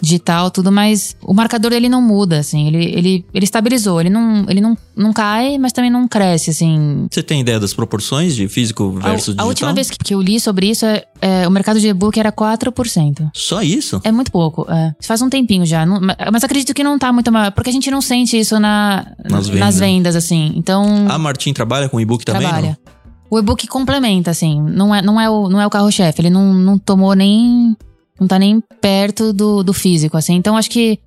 digital, 0.00 0.50
tudo, 0.50 0.72
mas 0.72 1.16
o 1.22 1.34
marcador 1.34 1.72
ele 1.72 1.88
não 1.88 2.00
muda, 2.00 2.38
assim, 2.38 2.66
ele, 2.66 2.84
ele, 2.84 3.24
ele 3.32 3.44
estabilizou, 3.44 4.00
ele 4.00 4.10
não, 4.10 4.46
ele 4.48 4.60
não, 4.60 4.76
não 4.96 5.12
cai, 5.12 5.58
mas 5.58 5.72
também 5.72 5.90
não 5.90 6.08
cresce, 6.08 6.50
assim. 6.50 7.06
Você 7.10 7.22
tem 7.22 7.40
ideia 7.40 7.60
das 7.60 7.74
proporções 7.74 8.34
de 8.34 8.48
físico 8.48 8.90
versus 8.92 9.04
a, 9.04 9.16
digital? 9.16 9.44
A 9.44 9.48
última 9.48 9.72
vez 9.74 9.90
que 9.90 10.14
eu 10.14 10.20
li 10.20 10.40
sobre 10.40 10.70
isso, 10.70 10.86
é, 10.86 11.04
é, 11.20 11.46
o 11.46 11.50
mercado 11.50 11.78
de 11.78 11.88
e-book 11.88 12.18
era 12.18 12.32
4%. 12.32 13.30
Só 13.34 13.62
isso? 13.62 14.00
É 14.04 14.10
muito 14.10 14.32
pouco, 14.32 14.66
é. 14.70 14.94
Faz 15.02 15.22
um 15.22 15.28
tempinho 15.28 15.66
já, 15.66 15.84
não, 15.84 16.00
mas 16.32 16.44
acredito 16.44 16.72
que 16.74 16.82
não 16.82 16.98
tá 16.98 17.12
muito 17.12 17.30
maior, 17.30 17.52
porque 17.52 17.70
a 17.70 17.72
gente 17.72 17.90
não 17.90 18.00
sente 18.00 18.38
isso 18.38 18.58
na, 18.58 19.06
nas, 19.28 19.48
vendas. 19.48 19.60
nas 19.60 19.78
vendas, 19.78 20.16
assim, 20.16 20.52
então... 20.56 21.06
A 21.08 21.18
Martin 21.18 21.52
trabalha 21.52 21.88
com 21.88 22.00
e-book 22.00 22.24
também, 22.24 22.42
Trabalha. 22.42 22.78
Não? 22.86 23.00
O 23.30 23.38
e-book 23.38 23.66
complementa, 23.68 24.32
assim, 24.32 24.60
não 24.60 24.92
é, 24.92 25.00
não 25.00 25.20
é 25.20 25.30
o, 25.30 25.48
não 25.48 25.60
é 25.60 25.66
o 25.66 25.70
carro-chefe, 25.70 26.20
ele 26.20 26.30
não, 26.30 26.52
não 26.52 26.76
tomou 26.76 27.14
nem 27.14 27.76
não 28.20 28.28
tá 28.28 28.38
nem 28.38 28.60
perto 28.60 29.32
do, 29.32 29.62
do 29.62 29.72
físico, 29.72 30.16
assim. 30.16 30.34
Então 30.34 30.56
acho 30.56 30.70
que. 30.70 31.00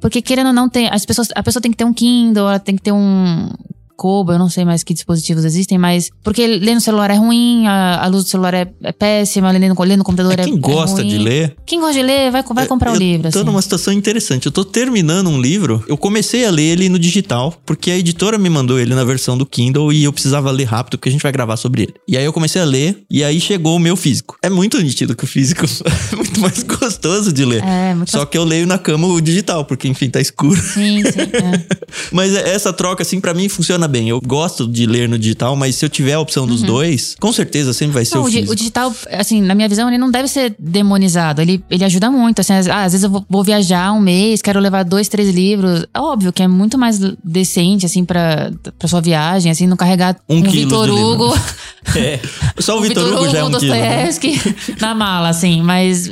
Porque 0.00 0.22
querendo 0.22 0.48
ou 0.48 0.52
não, 0.52 0.68
tem, 0.68 0.88
as 0.88 1.04
pessoas, 1.04 1.28
a 1.34 1.42
pessoa 1.42 1.62
tem 1.62 1.70
que 1.70 1.76
ter 1.76 1.84
um 1.84 1.92
Kindle, 1.92 2.48
ela 2.48 2.58
tem 2.58 2.76
que 2.76 2.82
ter 2.82 2.92
um, 2.92 3.50
Kobo, 3.96 4.32
eu 4.32 4.38
não 4.38 4.48
sei 4.48 4.64
mais 4.64 4.82
que 4.82 4.92
dispositivos 4.92 5.44
existem, 5.44 5.78
mas. 5.78 6.10
Porque 6.22 6.46
ler 6.46 6.74
no 6.74 6.80
celular 6.80 7.10
é 7.10 7.16
ruim, 7.16 7.66
a, 7.66 8.04
a 8.04 8.06
luz 8.06 8.24
do 8.24 8.30
celular 8.30 8.54
é, 8.54 8.72
é 8.82 8.92
péssima, 8.92 9.50
ler 9.50 9.68
no, 9.68 9.82
ler 9.82 9.96
no 9.96 10.04
computador 10.04 10.32
é, 10.32 10.36
quem 10.36 10.44
é. 10.44 10.46
Quem 10.46 10.60
gosta 10.60 11.00
é 11.00 11.04
de 11.04 11.18
ler. 11.18 11.56
Quem 11.66 11.80
gosta 11.80 11.94
de 11.94 12.02
ler, 12.02 12.30
vai, 12.30 12.42
vai 12.42 12.66
comprar 12.66 12.92
o 12.92 12.94
um 12.94 12.98
livro. 12.98 13.28
Eu 13.28 13.32
tô 13.32 13.38
assim. 13.38 13.46
numa 13.46 13.62
situação 13.62 13.92
interessante. 13.92 14.46
Eu 14.46 14.52
tô 14.52 14.64
terminando 14.64 15.28
um 15.28 15.40
livro, 15.40 15.84
eu 15.88 15.96
comecei 15.96 16.44
a 16.44 16.50
ler 16.50 16.72
ele 16.72 16.88
no 16.88 16.98
digital, 16.98 17.54
porque 17.64 17.90
a 17.90 17.96
editora 17.96 18.38
me 18.38 18.50
mandou 18.50 18.78
ele 18.78 18.94
na 18.94 19.04
versão 19.04 19.38
do 19.38 19.46
Kindle 19.46 19.92
e 19.92 20.04
eu 20.04 20.12
precisava 20.12 20.50
ler 20.50 20.64
rápido, 20.64 20.98
porque 20.98 21.08
a 21.08 21.12
gente 21.12 21.22
vai 21.22 21.32
gravar 21.32 21.56
sobre 21.56 21.82
ele. 21.82 21.94
E 22.08 22.16
aí 22.16 22.24
eu 22.24 22.32
comecei 22.32 22.60
a 22.60 22.64
ler, 22.64 23.04
e 23.10 23.22
aí 23.22 23.40
chegou 23.40 23.76
o 23.76 23.78
meu 23.78 23.96
físico. 23.96 24.36
É 24.42 24.50
muito 24.50 24.80
nítido 24.80 25.14
que 25.14 25.24
o 25.24 25.26
físico 25.26 25.64
é 26.12 26.16
muito 26.16 26.40
mais 26.40 26.62
gostoso 26.62 27.32
de 27.32 27.44
ler. 27.44 27.62
É, 27.64 27.94
muito 27.94 28.10
Só 28.10 28.24
que 28.24 28.36
eu 28.36 28.44
leio 28.44 28.66
na 28.66 28.78
cama 28.78 29.06
o 29.06 29.20
digital, 29.20 29.64
porque 29.64 29.88
enfim, 29.88 30.10
tá 30.10 30.20
escuro. 30.20 30.60
Sim, 30.60 31.02
sim. 31.04 31.20
É. 31.20 31.64
mas 32.12 32.34
essa 32.34 32.72
troca, 32.72 33.02
assim, 33.02 33.20
para 33.20 33.34
mim 33.34 33.48
funciona 33.48 33.83
bem. 33.88 34.08
Eu 34.08 34.20
gosto 34.20 34.66
de 34.66 34.86
ler 34.86 35.08
no 35.08 35.18
digital, 35.18 35.56
mas 35.56 35.76
se 35.76 35.84
eu 35.84 35.88
tiver 35.88 36.14
a 36.14 36.20
opção 36.20 36.46
dos 36.46 36.60
uhum. 36.60 36.66
dois, 36.66 37.16
com 37.20 37.32
certeza 37.32 37.72
sempre 37.72 37.94
vai 37.94 38.04
ser 38.04 38.16
não, 38.16 38.22
o 38.22 38.26
físico. 38.26 38.52
O 38.52 38.54
digital, 38.54 38.94
assim, 39.10 39.40
na 39.40 39.54
minha 39.54 39.68
visão, 39.68 39.88
ele 39.88 39.98
não 39.98 40.10
deve 40.10 40.28
ser 40.28 40.54
demonizado. 40.58 41.40
Ele, 41.40 41.62
ele 41.70 41.84
ajuda 41.84 42.10
muito. 42.10 42.40
Assim, 42.40 42.52
às 42.52 42.66
vezes 42.66 43.02
eu 43.02 43.10
vou, 43.10 43.24
vou 43.28 43.44
viajar 43.44 43.92
um 43.92 44.00
mês, 44.00 44.42
quero 44.42 44.60
levar 44.60 44.82
dois, 44.84 45.08
três 45.08 45.34
livros. 45.34 45.86
É 45.92 46.00
óbvio 46.00 46.32
que 46.32 46.42
é 46.42 46.48
muito 46.48 46.78
mais 46.78 46.98
decente, 47.22 47.86
assim, 47.86 48.04
pra, 48.04 48.52
pra 48.78 48.88
sua 48.88 49.00
viagem, 49.00 49.50
assim, 49.50 49.66
não 49.66 49.76
carregar 49.76 50.16
um, 50.28 50.38
um 50.38 50.42
Vitor 50.42 50.90
Hugo. 50.90 51.34
é. 51.96 52.20
Só 52.58 52.78
o 52.78 52.80
Vitor 52.80 53.06
Hugo, 53.06 53.16
Hugo 53.22 53.28
já 53.30 53.38
é 53.38 53.44
um 53.44 53.50
Dostoiévski 53.50 54.32
né? 54.32 54.54
na 54.80 54.94
mala, 54.94 55.28
assim. 55.28 55.62
Mas 55.62 56.08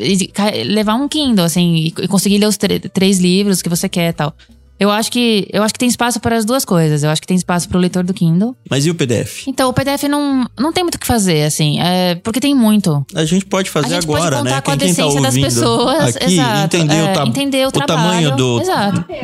levar 0.66 0.94
um 0.94 1.08
Kindle, 1.08 1.44
assim, 1.44 1.92
e 1.98 2.08
conseguir 2.08 2.38
ler 2.38 2.46
os 2.46 2.58
três 2.92 3.18
livros 3.18 3.62
que 3.62 3.68
você 3.68 3.88
quer 3.88 4.10
e 4.10 4.12
tal. 4.12 4.34
Eu 4.78 4.90
acho 4.90 5.12
que 5.12 5.46
eu 5.52 5.62
acho 5.62 5.72
que 5.72 5.78
tem 5.78 5.88
espaço 5.88 6.18
para 6.18 6.36
as 6.36 6.44
duas 6.44 6.64
coisas. 6.64 7.04
Eu 7.04 7.10
acho 7.10 7.20
que 7.20 7.26
tem 7.26 7.36
espaço 7.36 7.68
para 7.68 7.78
o 7.78 7.80
leitor 7.80 8.02
do 8.02 8.12
Kindle. 8.12 8.56
Mas 8.68 8.84
e 8.84 8.90
o 8.90 8.94
PDF? 8.94 9.46
Então, 9.46 9.68
o 9.70 9.72
PDF 9.72 10.04
não, 10.04 10.44
não 10.58 10.72
tem 10.72 10.82
muito 10.82 10.96
o 10.96 10.98
que 10.98 11.06
fazer, 11.06 11.44
assim, 11.44 11.80
é, 11.80 12.16
porque 12.16 12.40
tem 12.40 12.54
muito. 12.54 13.04
A 13.14 13.24
gente 13.24 13.46
pode 13.46 13.70
fazer 13.70 13.94
a 13.94 14.00
gente 14.00 14.04
agora, 14.04 14.38
pode 14.38 14.50
né? 14.50 14.60
Com 14.60 14.70
a 14.72 14.76
quem, 14.76 14.94
quem 14.94 15.14
tá 15.14 15.20
das 15.20 15.38
pessoas, 15.38 16.16
aqui, 16.16 16.34
exato, 16.34 16.76
entender, 16.76 16.96
é, 16.96 17.02
o, 17.04 17.14
ta 17.14 17.26
entender 17.26 17.64
o, 17.66 17.68
o 17.68 17.72
tamanho 17.72 18.36
do, 18.36 18.60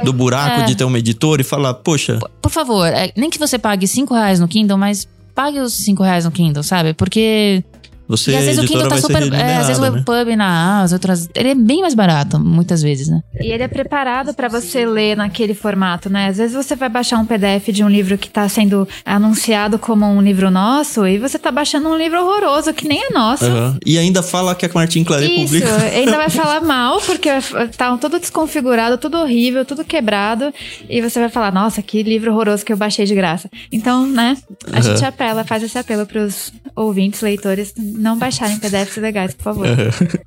do 0.04 0.12
buraco 0.12 0.60
é. 0.60 0.64
de 0.64 0.76
ter 0.76 0.84
uma 0.84 0.98
editora 0.98 1.42
e 1.42 1.44
falar, 1.44 1.74
poxa. 1.74 2.18
Por, 2.18 2.30
por 2.42 2.50
favor, 2.50 2.86
é, 2.86 3.12
nem 3.16 3.28
que 3.28 3.38
você 3.38 3.58
pague 3.58 3.88
cinco 3.88 4.14
reais 4.14 4.38
no 4.38 4.46
Kindle, 4.46 4.78
mas 4.78 5.08
pague 5.34 5.60
os 5.60 5.74
cinco 5.74 6.02
reais 6.02 6.24
no 6.24 6.30
Kindle, 6.30 6.62
sabe? 6.62 6.94
Porque 6.94 7.64
você, 8.08 8.30
e 8.30 8.36
às 8.36 8.44
vezes 8.44 8.64
o 8.64 8.66
Kindle 8.66 8.88
tá 8.88 8.96
super. 8.96 9.32
É, 9.34 9.56
às 9.56 9.66
vezes 9.66 9.82
o 9.82 9.90
né? 9.90 10.00
EPUB 10.00 10.34
na 10.34 10.82
as 10.82 10.92
outras. 10.92 11.28
Ele 11.34 11.50
é 11.50 11.54
bem 11.54 11.82
mais 11.82 11.94
barato, 11.94 12.38
muitas 12.38 12.82
vezes, 12.82 13.08
né? 13.08 13.22
E 13.40 13.52
ele 13.52 13.62
é 13.62 13.68
preparado 13.68 14.32
para 14.32 14.48
você 14.48 14.86
ler 14.86 15.16
naquele 15.16 15.52
formato, 15.52 16.08
né? 16.08 16.28
Às 16.28 16.38
vezes 16.38 16.56
você 16.56 16.74
vai 16.74 16.88
baixar 16.88 17.18
um 17.18 17.26
PDF 17.26 17.68
de 17.68 17.84
um 17.84 17.88
livro 17.88 18.16
que 18.16 18.30
tá 18.30 18.48
sendo 18.48 18.88
anunciado 19.04 19.78
como 19.78 20.06
um 20.06 20.22
livro 20.22 20.50
nosso 20.50 21.06
e 21.06 21.18
você 21.18 21.38
tá 21.38 21.50
baixando 21.50 21.88
um 21.88 21.96
livro 21.96 22.18
horroroso 22.20 22.72
que 22.72 22.88
nem 22.88 23.04
é 23.04 23.10
nosso. 23.10 23.44
Uhum. 23.44 23.76
E 23.84 23.98
ainda 23.98 24.22
fala 24.22 24.54
que 24.54 24.64
a 24.64 24.70
Martin 24.72 25.04
Claret 25.04 25.30
Isso, 25.30 25.44
publica. 25.44 25.76
ainda 25.76 26.16
vai 26.16 26.30
falar 26.30 26.62
mal, 26.62 27.00
porque 27.02 27.28
tá 27.76 27.96
tudo 27.98 28.18
desconfigurado, 28.18 28.96
tudo 28.96 29.18
horrível, 29.18 29.64
tudo 29.64 29.84
quebrado. 29.84 30.52
E 30.88 31.02
você 31.02 31.20
vai 31.20 31.28
falar, 31.28 31.52
nossa, 31.52 31.82
que 31.82 32.02
livro 32.02 32.32
horroroso 32.32 32.64
que 32.64 32.72
eu 32.72 32.76
baixei 32.76 33.04
de 33.04 33.14
graça. 33.14 33.50
Então, 33.70 34.06
né? 34.06 34.36
A 34.72 34.76
uhum. 34.76 34.82
gente 34.82 35.04
apela, 35.04 35.44
faz 35.44 35.62
esse 35.62 35.78
apelo 35.78 36.06
pros 36.06 36.52
ouvintes, 36.74 37.20
leitores, 37.20 37.74
não 37.98 38.16
baixarem 38.18 38.58
PDFs 38.58 38.96
legais, 38.96 39.34
por 39.34 39.42
favor. 39.44 39.66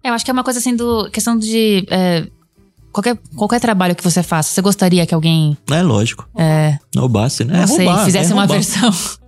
Eu 0.04 0.14
acho 0.14 0.24
que 0.26 0.32
é 0.32 0.34
uma 0.34 0.44
coisa 0.44 0.60
assim 0.60 0.76
do. 0.76 1.10
questão 1.10 1.38
de. 1.38 1.86
É, 1.90 2.28
qualquer, 2.92 3.18
qualquer 3.36 3.60
trabalho 3.60 3.96
que 3.96 4.04
você 4.04 4.22
faça, 4.22 4.54
você 4.54 4.62
gostaria 4.62 5.06
que 5.06 5.14
alguém. 5.14 5.58
É 5.72 5.82
lógico. 5.82 6.28
É. 6.38 6.78
Roubasse, 6.96 7.44
né? 7.44 7.54
Não 7.56 7.64
é 7.64 7.68
sei, 7.68 7.86
roubar, 7.86 8.06
fizesse 8.06 8.32
é 8.32 8.34
uma 8.34 8.46
roubar. 8.46 8.56
versão. 8.56 8.92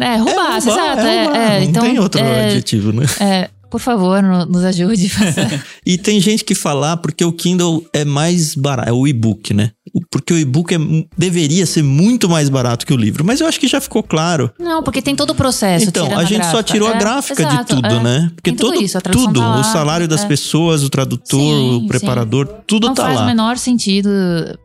É, 0.00 0.16
roubasse, 0.16 0.68
é 0.68 0.72
roubar, 0.72 0.92
exato. 0.96 1.00
É 1.06 1.22
roubar. 1.24 1.40
É, 1.40 1.60
não 1.60 1.66
então, 1.68 1.82
tem 1.84 1.98
outro 2.00 2.20
é, 2.20 2.46
adjetivo, 2.46 2.92
né? 2.92 3.06
É, 3.20 3.48
por 3.70 3.78
favor, 3.80 4.20
no- 4.20 4.44
nos 4.44 4.64
ajude. 4.64 5.08
E 5.86 5.96
tem 5.96 6.18
gente 6.20 6.42
que 6.44 6.52
fala 6.52 6.92
ah, 6.92 6.96
porque 6.96 7.24
o 7.24 7.32
Kindle 7.32 7.86
é 7.92 8.04
mais 8.04 8.56
barato, 8.56 8.88
é 8.88 8.92
o 8.92 9.06
e-book, 9.06 9.54
né? 9.54 9.70
Porque 10.10 10.32
o 10.32 10.38
e-book 10.38 10.74
é 10.74 10.78
deveria 11.16 11.66
ser 11.66 11.82
muito 11.82 12.28
mais 12.28 12.48
barato 12.48 12.86
que 12.86 12.92
o 12.92 12.96
livro. 12.96 13.24
Mas 13.24 13.40
eu 13.40 13.46
acho 13.46 13.58
que 13.58 13.66
já 13.66 13.80
ficou 13.80 14.02
claro. 14.02 14.50
Não, 14.58 14.82
porque 14.82 15.00
tem 15.02 15.14
todo 15.16 15.30
o 15.30 15.34
processo. 15.34 15.86
Então, 15.86 16.06
a 16.18 16.24
gente 16.24 16.44
só 16.44 16.52
gráfica. 16.52 16.62
tirou 16.72 16.88
a 16.88 16.92
É, 16.96 16.98
gráfica 16.98 17.42
exato, 17.42 17.74
de 17.76 17.82
tudo, 17.82 17.94
é. 17.94 18.02
né? 18.02 18.30
Porque 18.34 18.52
tudo 18.52 18.72
todo, 18.72 18.82
isso, 18.82 18.98
a 18.98 19.00
tudo, 19.00 19.40
tá 19.40 19.48
lá, 19.48 19.60
o 19.60 19.64
salário 19.64 20.08
das 20.08 20.24
é. 20.24 20.26
pessoas, 20.26 20.82
o 20.82 20.90
tradutor, 20.90 21.40
Sim, 21.40 21.76
o 21.76 21.80
sim. 21.80 21.86
preparador, 21.88 22.46
tudo 22.66 22.88
não 22.88 22.94
tá 22.94 23.04
faz 23.04 23.16
lá. 23.16 23.22
o 23.24 23.26
menor 23.26 23.56
sentido. 23.58 24.08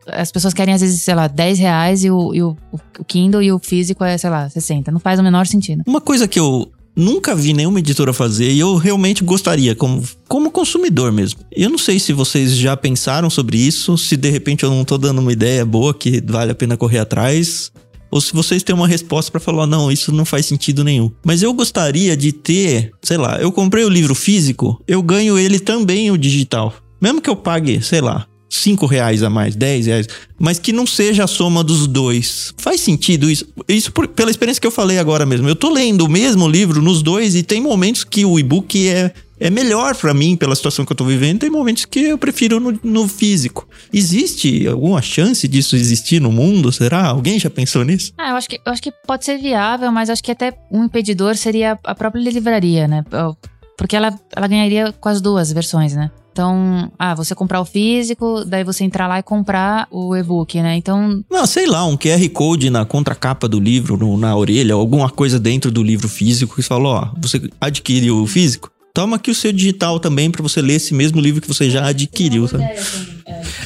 As 0.06 0.30
pessoas 0.32 0.52
querem, 0.54 0.74
às 0.74 0.80
vezes, 0.80 1.02
sei 1.02 1.14
lá, 1.14 1.26
10 1.28 1.58
reais 1.58 2.04
e 2.04 2.10
o, 2.10 2.34
e 2.34 2.42
o, 2.42 2.56
o 2.98 3.04
Kindle 3.04 3.42
e 3.42 3.52
o 3.52 3.58
físico 3.58 4.04
é, 4.04 4.16
sei 4.18 4.30
lá, 4.30 4.48
60. 4.48 4.90
Não 4.90 5.00
faz 5.00 5.18
o 5.18 5.22
menor 5.22 5.46
sentido. 5.46 5.82
Uma 5.86 6.00
coisa 6.00 6.26
que 6.28 6.38
eu 6.38 6.70
nunca 6.96 7.34
vi 7.34 7.52
nenhuma 7.52 7.78
editora 7.78 8.12
fazer 8.12 8.50
e 8.50 8.60
eu 8.60 8.76
realmente 8.76 9.24
gostaria, 9.24 9.74
como, 9.74 10.02
como 10.28 10.50
consumidor 10.50 11.12
mesmo. 11.12 11.40
Eu 11.50 11.70
não 11.70 11.78
sei 11.78 11.98
se 11.98 12.12
vocês 12.12 12.56
já 12.56 12.76
pensaram 12.76 13.30
sobre 13.30 13.58
isso, 13.58 13.96
se 13.96 14.16
de 14.16 14.30
repente 14.30 14.64
eu 14.64 14.70
não 14.70 14.84
tô 14.84 14.98
dando 14.98 15.20
uma 15.20 15.32
ideia 15.32 15.64
boa 15.64 15.94
que 15.94 16.22
vale 16.24 16.52
a 16.52 16.54
pena 16.54 16.76
correr 16.76 16.98
atrás. 16.98 17.72
Ou 18.10 18.20
se 18.20 18.34
vocês 18.34 18.62
têm 18.62 18.74
uma 18.74 18.86
resposta 18.86 19.30
pra 19.30 19.40
falar, 19.40 19.66
não, 19.66 19.90
isso 19.90 20.12
não 20.12 20.26
faz 20.26 20.44
sentido 20.44 20.84
nenhum. 20.84 21.10
Mas 21.24 21.42
eu 21.42 21.52
gostaria 21.54 22.14
de 22.14 22.30
ter, 22.30 22.92
sei 23.00 23.16
lá, 23.16 23.40
eu 23.40 23.50
comprei 23.50 23.84
o 23.84 23.88
livro 23.88 24.14
físico, 24.14 24.82
eu 24.86 25.02
ganho 25.02 25.38
ele 25.38 25.58
também 25.58 26.10
o 26.10 26.18
digital. 26.18 26.74
Mesmo 27.00 27.22
que 27.22 27.30
eu 27.30 27.34
pague, 27.34 27.82
sei 27.82 28.02
lá, 28.02 28.26
5 28.56 28.84
reais 28.86 29.22
a 29.22 29.30
mais, 29.30 29.56
10 29.56 29.86
reais, 29.86 30.06
mas 30.38 30.58
que 30.58 30.72
não 30.72 30.86
seja 30.86 31.24
a 31.24 31.26
soma 31.26 31.64
dos 31.64 31.86
dois. 31.86 32.52
Faz 32.58 32.80
sentido 32.80 33.30
isso? 33.30 33.46
Isso 33.68 33.90
por- 33.92 34.08
pela 34.08 34.30
experiência 34.30 34.60
que 34.60 34.66
eu 34.66 34.70
falei 34.70 34.98
agora 34.98 35.24
mesmo. 35.24 35.48
Eu 35.48 35.56
tô 35.56 35.70
lendo 35.70 36.04
o 36.04 36.08
mesmo 36.08 36.46
livro 36.48 36.82
nos 36.82 37.02
dois 37.02 37.34
e 37.34 37.42
tem 37.42 37.60
momentos 37.62 38.04
que 38.04 38.24
o 38.26 38.38
e-book 38.38 38.88
é, 38.88 39.12
é 39.40 39.48
melhor 39.50 39.94
pra 39.96 40.12
mim 40.12 40.36
pela 40.36 40.54
situação 40.54 40.84
que 40.84 40.92
eu 40.92 40.96
tô 40.96 41.04
vivendo, 41.04 41.40
tem 41.40 41.50
momentos 41.50 41.84
que 41.86 42.00
eu 42.00 42.18
prefiro 42.18 42.60
no, 42.60 42.78
no 42.84 43.08
físico. 43.08 43.66
Existe 43.92 44.66
alguma 44.66 45.00
chance 45.00 45.48
disso 45.48 45.74
existir 45.74 46.20
no 46.20 46.30
mundo? 46.30 46.70
Será? 46.70 47.06
Alguém 47.06 47.38
já 47.38 47.48
pensou 47.48 47.84
nisso? 47.84 48.12
Ah, 48.18 48.30
eu 48.30 48.36
acho 48.36 48.48
que, 48.48 48.56
eu 48.56 48.72
acho 48.72 48.82
que 48.82 48.92
pode 49.06 49.24
ser 49.24 49.38
viável, 49.38 49.90
mas 49.90 50.10
acho 50.10 50.22
que 50.22 50.30
até 50.30 50.52
um 50.70 50.84
impedidor 50.84 51.36
seria 51.36 51.78
a 51.84 51.94
própria 51.94 52.20
livraria, 52.20 52.86
né? 52.86 53.02
Porque 53.76 53.96
ela, 53.96 54.12
ela 54.34 54.46
ganharia 54.46 54.92
com 54.92 55.08
as 55.08 55.20
duas 55.20 55.50
versões, 55.52 55.94
né? 55.94 56.10
Então, 56.32 56.90
ah, 56.98 57.14
você 57.14 57.34
comprar 57.34 57.60
o 57.60 57.64
físico, 57.64 58.42
daí 58.46 58.64
você 58.64 58.84
entrar 58.84 59.06
lá 59.06 59.18
e 59.18 59.22
comprar 59.22 59.86
o 59.90 60.16
e-book, 60.16 60.60
né? 60.62 60.76
Então, 60.76 61.22
Não, 61.30 61.46
sei 61.46 61.66
lá, 61.66 61.84
um 61.84 61.94
QR 61.96 62.26
Code 62.30 62.70
na 62.70 62.86
contracapa 62.86 63.46
do 63.46 63.60
livro, 63.60 63.98
no- 63.98 64.16
na 64.16 64.34
orelha, 64.34 64.72
alguma 64.74 65.10
coisa 65.10 65.38
dentro 65.38 65.70
do 65.70 65.82
livro 65.82 66.08
físico 66.08 66.56
que 66.56 66.62
fala, 66.62 66.88
ó, 66.88 67.08
você 67.20 67.50
adquiriu 67.60 68.16
o 68.22 68.26
físico? 68.26 68.70
Toma 68.94 69.16
aqui 69.16 69.30
o 69.30 69.34
seu 69.34 69.52
digital 69.52 69.98
também 70.00 70.30
pra 70.30 70.42
você 70.42 70.62
ler 70.62 70.74
esse 70.74 70.94
mesmo 70.94 71.20
livro 71.20 71.40
que 71.40 71.48
você 71.48 71.68
já 71.68 71.86
adquiriu, 71.86 72.46
sabe? 72.48 72.64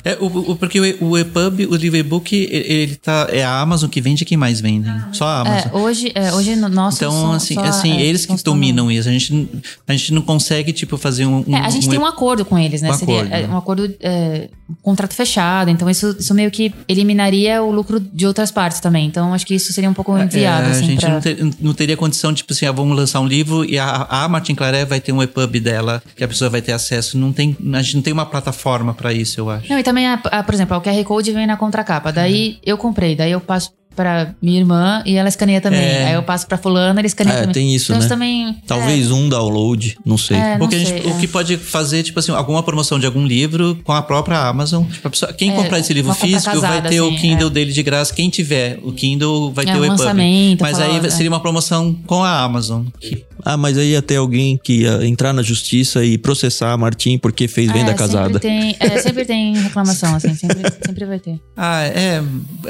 É, 0.04 0.16
o, 0.20 0.26
o- 0.52 0.56
porque 0.56 0.80
o, 1.00 1.16
EPUB, 1.18 1.66
o 1.66 1.76
livro 1.76 1.98
e-book, 1.98 2.34
ele, 2.36 2.72
ele 2.72 2.96
tá. 2.96 3.26
É 3.30 3.44
a 3.44 3.60
Amazon 3.60 3.88
que 3.88 4.00
vende 4.00 4.24
quem 4.24 4.36
mais 4.36 4.60
vende. 4.60 4.88
Só 5.12 5.24
a 5.26 5.40
Amazon. 5.40 5.70
é, 5.72 5.76
hoje, 5.76 6.12
é, 6.14 6.32
hoje 6.32 6.56
no 6.56 6.68
nosso 6.68 6.96
Então, 6.98 7.32
assim, 7.32 7.54
só- 7.54 7.62
assim 7.62 7.96
é, 7.98 8.02
eles 8.04 8.24
que 8.26 8.34
dominam 8.44 8.90
isso. 8.90 9.08
A 9.08 9.12
gente, 9.12 9.32
não- 9.32 9.48
a 9.88 9.92
gente 9.92 10.12
não 10.12 10.22
consegue, 10.22 10.72
tipo, 10.72 10.96
fazer 10.96 11.26
um. 11.26 11.44
É, 11.48 11.56
a 11.56 11.70
gente 11.70 11.86
um, 11.86 11.90
tem 11.90 11.98
um 11.98 12.06
acordo 12.06 12.44
com 12.44 12.58
eles, 12.58 12.82
né? 12.82 12.90
um 12.90 12.94
Seria 12.94 13.14
acordo, 13.22 13.34
é, 13.34 13.46
um 13.48 13.56
acordo, 13.56 13.94
é, 14.00 14.48
um 14.70 14.74
contrato 14.82 15.14
fechado. 15.14 15.70
Então, 15.70 15.88
isso, 15.90 16.14
isso 16.18 16.34
meio 16.34 16.50
que 16.50 16.72
eliminaria 16.88 17.62
o 17.62 17.70
lucro 17.70 18.00
de 18.00 18.26
outras 18.26 18.50
partes 18.50 18.80
também. 18.80 19.06
Então, 19.06 19.32
acho 19.32 19.46
que 19.46 19.54
isso 19.54 19.72
seria 19.72 19.88
um 19.90 19.94
pouco 19.94 20.16
inviável, 20.18 20.68
É, 20.68 20.72
assim, 20.72 20.84
a 20.84 20.86
gente 20.88 21.00
pra... 21.00 21.10
não, 21.14 21.20
ter- 21.20 21.54
não 21.60 21.74
teria 21.74 21.96
condição, 21.96 22.32
tipo 22.34 22.52
assim, 22.52 22.66
ah, 22.66 22.72
vamos 22.72 22.96
lançar 22.96 23.20
um 23.20 23.26
livro 23.26 23.64
e 23.64 23.78
a, 23.78 24.06
a 24.08 24.28
Martin 24.28 24.54
Claret 24.54 24.84
vai 24.86 25.00
ter 25.00 25.12
um 25.12 25.22
EPUB 25.22 25.60
dela, 25.60 26.02
que 26.16 26.24
a 26.24 26.28
pessoa 26.28 26.50
vai 26.50 26.60
ter 26.62 26.72
acesso. 26.72 27.16
Não 27.18 27.32
tem, 27.32 27.56
a 27.74 27.82
gente 27.82 27.96
não 27.96 28.02
tem 28.02 28.12
uma 28.12 28.26
plataforma 28.26 28.92
pra 28.94 29.12
isso, 29.12 29.38
eu 29.40 29.45
acho. 29.50 29.68
Não, 29.70 29.78
e 29.78 29.82
também, 29.82 30.06
a, 30.06 30.14
a- 30.14 30.42
por 30.42 30.54
exemplo, 30.54 30.76
o 30.76 30.80
QR 30.80 31.04
Code 31.04 31.32
vem 31.32 31.46
na 31.46 31.56
contracapa. 31.56 32.12
Daí, 32.12 32.58
eu 32.64 32.76
comprei. 32.78 33.14
Daí, 33.16 33.30
eu 33.32 33.40
passo 33.40 33.70
pra 33.94 34.34
minha 34.42 34.58
irmã 34.60 35.02
e 35.06 35.16
ela 35.16 35.26
escaneia 35.26 35.58
também. 35.58 35.80
É. 35.80 36.08
Aí, 36.08 36.12
eu 36.14 36.22
passo 36.22 36.46
pra 36.46 36.58
fulana, 36.58 37.00
ele 37.00 37.06
escaneia 37.06 37.36
É, 37.36 37.40
também. 37.40 37.54
tem 37.54 37.74
isso, 37.74 37.86
então, 37.92 37.96
né? 37.96 38.00
isso 38.00 38.08
também... 38.10 38.56
Talvez 38.66 39.10
um 39.10 39.26
download, 39.26 39.96
não 40.04 40.18
sei. 40.18 40.36
É, 40.36 40.58
não 40.58 40.70
gente- 40.70 40.86
sei, 40.86 41.00
o 41.00 41.16
é. 41.16 41.18
que 41.18 41.26
pode 41.26 41.56
fazer, 41.56 42.02
tipo 42.02 42.18
assim, 42.18 42.30
alguma 42.30 42.62
promoção 42.62 42.98
de 42.98 43.06
algum 43.06 43.24
livro 43.26 43.78
com 43.84 43.92
a 43.92 44.02
própria 44.02 44.38
Amazon. 44.38 44.84
Tipo, 44.84 45.08
pessoa- 45.08 45.32
quem 45.32 45.50
É, 45.50 45.54
comprar 45.54 45.78
esse 45.78 45.94
livro 45.94 46.12
físico 46.12 46.60
vai 46.60 46.72
casada, 46.72 46.88
ter 46.90 47.00
o 47.00 47.06
assim, 47.08 47.16
Kindle 47.16 47.46
é. 47.46 47.50
dele 47.50 47.72
de 47.72 47.82
graça. 47.82 48.12
Quem 48.14 48.28
tiver 48.28 48.78
o 48.82 48.92
Kindle 48.92 49.50
vai 49.50 49.64
É, 49.64 49.72
ter 49.72 49.78
um 49.78 49.80
o 49.80 49.84
EPUB. 49.86 49.98
lançamento, 49.98 50.60
Mas 50.60 50.78
aí 50.78 50.88
falando, 50.88 51.06
é. 51.06 51.10
seria 51.10 51.30
uma 51.30 51.40
promoção 51.40 51.96
com 52.06 52.22
a 52.22 52.38
Amazon. 52.42 52.84
que- 53.00 53.24
Ah, 53.44 53.56
mas 53.56 53.76
aí 53.78 53.90
ia 53.92 54.02
ter 54.02 54.16
alguém 54.16 54.58
que 54.62 54.82
ia 54.82 55.06
entrar 55.06 55.32
na 55.32 55.42
justiça 55.42 56.04
e 56.04 56.16
processar 56.18 56.72
a 56.72 56.76
Martim 56.76 57.18
porque 57.18 57.46
fez 57.48 57.70
venda 57.70 57.92
É, 57.92 57.94
casada. 57.94 58.34
Sempre 58.34 58.40
tem, 58.40 58.76
é, 58.80 58.98
sempre 59.00 59.24
tem 59.24 59.56
reclamação, 59.56 60.14
assim. 60.14 60.34
Sempre, 60.34 60.62
sempre 60.84 61.04
vai 61.04 61.18
ter. 61.18 61.40
Ah, 61.56 61.82
é. 61.84 62.22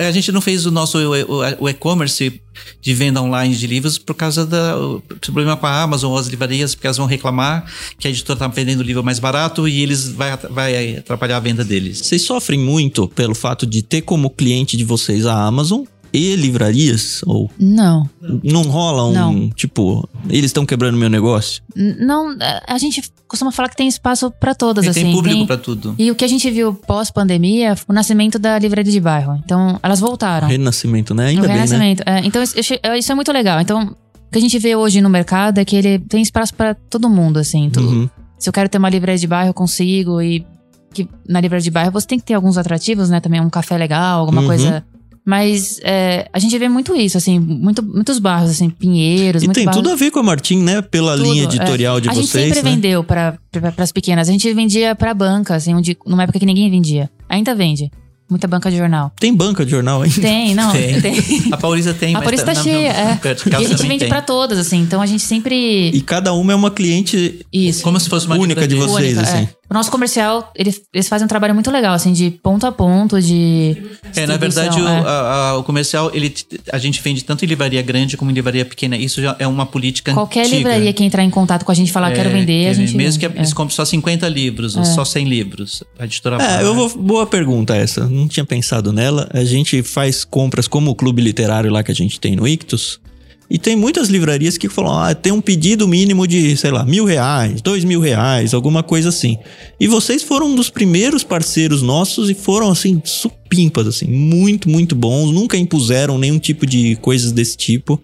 A 0.06 0.10
gente 0.10 0.30
não 0.32 0.40
fez 0.40 0.66
o 0.66 0.70
nosso 0.70 0.98
o- 0.98 1.68
e-commerce 1.68 2.40
de 2.80 2.94
venda 2.94 3.20
online 3.20 3.54
de 3.54 3.66
livros 3.66 3.98
por 3.98 4.14
causa 4.14 4.46
do 4.46 5.02
problema 5.20 5.56
com 5.58 5.66
a 5.66 5.82
Amazon 5.82 6.12
ou 6.12 6.18
as 6.18 6.26
livrarias, 6.26 6.74
porque 6.74 6.86
elas 6.86 6.96
vão 6.96 7.06
reclamar 7.06 7.64
que 7.98 8.06
a 8.08 8.10
editora 8.10 8.38
tá 8.38 8.48
vendendo 8.48 8.80
o 8.80 8.82
livro 8.82 9.04
mais 9.04 9.18
barato 9.18 9.68
e 9.68 9.82
eles 9.82 10.08
vai, 10.08 10.34
vai 10.50 10.96
atrapalhar 10.96 11.36
a 11.36 11.40
venda 11.40 11.62
deles. 11.64 11.98
Vocês 11.98 12.22
sofrem 12.22 12.58
muito 12.58 13.08
pelo 13.08 13.34
fato 13.34 13.66
de 13.66 13.82
ter 13.82 14.00
como 14.02 14.30
cliente 14.30 14.74
de 14.76 14.84
vocês 14.84 15.26
a 15.26 15.34
Amazon 15.44 15.82
e 16.16 16.36
livrarias? 16.36 17.20
Ou 17.26 17.50
Não. 17.58 18.08
não 18.42 18.62
rola 18.62 19.04
um, 19.06 19.12
Não. 19.12 19.50
tipo, 19.50 20.08
eles 20.28 20.46
estão 20.46 20.64
quebrando 20.66 20.96
meu 20.96 21.08
negócio? 21.10 21.62
Não, 21.76 22.32
é, 22.40 22.62
a 22.66 22.78
gente 22.78 23.02
costuma 23.28 23.50
falar 23.52 23.68
que 23.68 23.76
tem 23.76 23.86
espaço 23.88 24.30
pra 24.30 24.54
todas, 24.54 24.86
assim. 24.86 25.02
tem 25.02 25.12
público 25.12 25.46
pra 25.46 25.56
tudo. 25.56 25.94
E 25.98 26.10
o 26.10 26.14
que 26.14 26.24
a 26.24 26.28
gente 26.28 26.50
viu 26.50 26.72
pós-pandemia, 26.74 27.74
o 27.88 27.92
nascimento 27.92 28.38
da 28.38 28.58
livraria 28.58 28.90
de 28.92 29.00
bairro. 29.00 29.40
Então, 29.44 29.78
elas 29.82 30.00
voltaram. 30.00 30.48
Renascimento, 30.48 31.14
né? 31.14 31.24
o 31.24 31.28
Ainda 31.28 31.40
bem, 31.42 31.48
né? 31.50 31.54
renascimento. 31.54 32.02
É, 32.06 32.20
então, 32.24 32.42
isso, 32.42 33.12
é 33.12 33.14
muito 33.14 33.32
legal. 33.32 33.60
Então, 33.60 33.82
o 33.84 34.30
que 34.32 34.38
a 34.38 34.40
gente 34.40 34.58
vê 34.58 34.74
hoje 34.76 35.00
no 35.00 35.08
mercado 35.10 35.58
é 35.58 35.64
que 35.64 35.76
ele 35.76 35.98
tem 35.98 36.22
espaço 36.22 36.54
pra 36.54 36.74
todo 36.74 37.08
mundo, 37.08 37.38
assim. 37.38 37.70
Tu- 37.70 37.80
Uhum. 37.80 38.08
Se 38.38 38.48
eu 38.48 38.52
quero 38.52 38.68
ter 38.68 38.76
uma 38.78 38.90
livraria 38.90 39.18
de 39.18 39.26
bairro, 39.26 39.48
eu 39.50 39.54
consigo. 39.54 40.20
E 40.20 40.44
que 40.92 41.08
na 41.28 41.40
livraria 41.40 41.62
de 41.64 41.70
bairro 41.70 41.90
você 41.90 42.06
tem 42.06 42.18
que 42.18 42.24
ter 42.26 42.34
alguns 42.34 42.58
atrativos, 42.58 43.08
né? 43.10 43.18
Também 43.20 43.40
um 43.40 43.48
café 43.50 43.76
legal, 43.78 44.20
alguma 44.20 44.42
Uhum. 44.42 44.46
coisa. 44.46 44.84
Mas 45.28 45.80
é, 45.82 46.28
a 46.32 46.38
gente 46.38 46.56
vê 46.56 46.68
muito 46.68 46.94
isso, 46.94 47.18
assim, 47.18 47.40
muito, 47.40 47.82
muitos 47.82 48.20
bairros, 48.20 48.48
assim, 48.48 48.70
Pinheiros, 48.70 49.42
E 49.42 49.46
muito 49.46 49.56
tem 49.56 49.64
bairros, 49.64 49.82
tudo 49.82 49.92
a 49.92 49.96
ver 49.96 50.12
com 50.12 50.20
a 50.20 50.22
Martim, 50.22 50.58
né? 50.62 50.80
Pela 50.80 51.16
tudo, 51.16 51.24
linha 51.32 51.42
é. 51.42 51.46
editorial 51.46 52.00
de 52.00 52.08
a 52.08 52.14
gente 52.14 52.28
vocês, 52.28 52.44
sempre 52.54 52.62
né? 52.62 52.70
vendeu 52.70 53.02
para 53.02 53.36
as 53.78 53.90
pequenas. 53.90 54.28
A 54.28 54.32
gente 54.32 54.54
vendia 54.54 54.94
pra 54.94 55.12
banca, 55.12 55.56
assim, 55.56 55.74
onde, 55.74 55.96
numa 56.06 56.22
época 56.22 56.38
que 56.38 56.46
ninguém 56.46 56.70
vendia. 56.70 57.10
Ainda 57.28 57.56
vende. 57.56 57.90
Muita 58.28 58.48
banca 58.48 58.68
de 58.70 58.76
jornal. 58.76 59.12
Tem 59.20 59.32
banca 59.32 59.64
de 59.64 59.70
jornal 59.70 60.02
ainda? 60.02 60.20
Tem, 60.20 60.52
não. 60.52 60.72
Tem. 60.72 61.00
tem. 61.00 61.14
A 61.52 61.56
Paulista 61.56 61.94
tem, 61.94 62.14
A 62.16 62.20
Paulista 62.20 62.46
tá 62.46 62.54
na- 62.54 62.62
cheia, 62.62 62.88
é. 62.90 63.14
de 63.34 63.50
E 63.50 63.54
a 63.54 63.68
gente 63.68 63.82
vende 63.86 64.00
tem. 64.00 64.08
pra 64.08 64.20
todas, 64.20 64.58
assim. 64.58 64.80
Então 64.80 65.00
a 65.00 65.06
gente 65.06 65.22
sempre. 65.22 65.90
E 65.90 66.00
cada 66.00 66.32
uma 66.32 66.52
é 66.52 66.56
uma 66.56 66.70
cliente 66.70 67.46
Isso. 67.52 67.84
Como 67.84 68.00
se 68.00 68.08
fosse 68.08 68.26
uma 68.26 68.36
única 68.36 68.66
de 68.66 68.74
livraria. 68.74 69.14
vocês, 69.14 69.16
Única, 69.16 69.38
é. 69.38 69.48
O 69.68 69.74
nosso 69.74 69.90
comercial, 69.90 70.52
eles, 70.54 70.82
eles 70.94 71.08
fazem 71.08 71.24
um 71.24 71.28
trabalho 71.28 71.52
muito 71.52 71.70
legal, 71.72 71.92
assim, 71.92 72.12
de 72.12 72.30
ponto 72.30 72.64
a 72.66 72.70
ponto, 72.72 73.20
de. 73.20 73.76
É, 74.14 74.24
na 74.24 74.36
verdade, 74.36 74.80
o, 74.80 74.86
é. 74.86 74.98
a- 75.00 75.50
a- 75.50 75.58
o 75.58 75.64
comercial, 75.64 76.10
ele, 76.14 76.32
a 76.72 76.78
gente 76.78 77.02
vende 77.02 77.24
tanto 77.24 77.44
em 77.44 77.48
livraria 77.48 77.82
grande 77.82 78.16
como 78.16 78.30
em 78.30 78.34
livraria 78.34 78.64
pequena. 78.64 78.96
Isso 78.96 79.20
já 79.20 79.34
é 79.40 79.46
uma 79.46 79.66
política 79.66 80.12
Qualquer 80.14 80.42
antiga. 80.42 80.56
livraria 80.58 80.92
que 80.92 81.02
entrar 81.02 81.24
em 81.24 81.30
contato 81.30 81.64
com 81.64 81.72
a 81.72 81.74
gente 81.74 81.88
e 81.88 81.92
falar, 81.92 82.12
quero 82.12 82.28
É, 82.28 82.32
vender, 82.32 82.68
a 82.68 82.72
gente. 82.72 82.94
Mesmo 82.96 83.18
que 83.20 83.26
vende. 83.26 83.40
eles 83.40 83.52
comprem 83.52 83.74
só 83.74 83.84
50 83.84 84.28
livros, 84.28 84.76
ou 84.76 84.84
só 84.84 85.04
100 85.04 85.24
livros. 85.28 85.82
A 85.98 86.04
editora 86.04 86.36
É, 86.40 86.62
eu 86.62 86.72
vou. 86.74 86.88
Boa 86.96 87.26
pergunta 87.26 87.74
essa. 87.74 88.06
Não 88.08 88.28
tinha 88.28 88.44
pensado 88.44 88.92
nela. 88.92 89.28
A 89.32 89.44
gente 89.44 89.82
faz 89.82 90.24
compras 90.24 90.68
como 90.68 90.92
o 90.92 90.94
clube 90.94 91.20
literário 91.20 91.70
lá 91.72 91.82
que 91.82 91.90
a 91.90 91.94
gente 91.94 92.20
tem 92.20 92.36
no 92.36 92.46
Ictus. 92.46 93.00
E 93.48 93.58
tem 93.58 93.76
muitas 93.76 94.08
livrarias 94.08 94.58
que 94.58 94.68
falam, 94.68 94.98
ah, 94.98 95.14
tem 95.14 95.32
um 95.32 95.40
pedido 95.40 95.86
mínimo 95.86 96.26
de, 96.26 96.56
sei 96.56 96.72
lá, 96.72 96.84
mil 96.84 97.04
reais, 97.04 97.62
dois 97.62 97.84
mil 97.84 98.00
reais, 98.00 98.52
alguma 98.52 98.82
coisa 98.82 99.08
assim. 99.08 99.38
E 99.78 99.86
vocês 99.86 100.22
foram 100.22 100.48
um 100.48 100.56
dos 100.56 100.68
primeiros 100.68 101.22
parceiros 101.22 101.80
nossos 101.80 102.28
e 102.28 102.34
foram, 102.34 102.70
assim, 102.70 103.00
supimpas, 103.04 103.86
assim, 103.86 104.06
muito, 104.06 104.68
muito 104.68 104.96
bons. 104.96 105.30
Nunca 105.30 105.56
impuseram 105.56 106.18
nenhum 106.18 106.40
tipo 106.40 106.66
de 106.66 106.96
coisas 106.96 107.30
desse 107.30 107.56
tipo. 107.56 108.02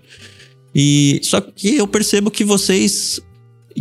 E 0.72 1.20
só 1.24 1.40
que 1.40 1.76
eu 1.76 1.88
percebo 1.88 2.30
que 2.30 2.44
vocês, 2.44 3.20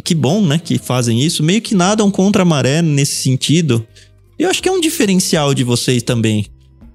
que 0.03 0.15
bom, 0.15 0.41
né, 0.41 0.59
que 0.59 0.79
fazem 0.79 1.21
isso, 1.21 1.43
meio 1.43 1.61
que 1.61 1.75
nadam 1.75 2.09
contra 2.09 2.41
a 2.41 2.45
maré 2.45 2.81
nesse 2.81 3.21
sentido. 3.21 3.85
Eu 4.37 4.49
acho 4.49 4.63
que 4.63 4.67
é 4.67 4.71
um 4.71 4.81
diferencial 4.81 5.53
de 5.53 5.63
vocês 5.63 6.01
também. 6.01 6.47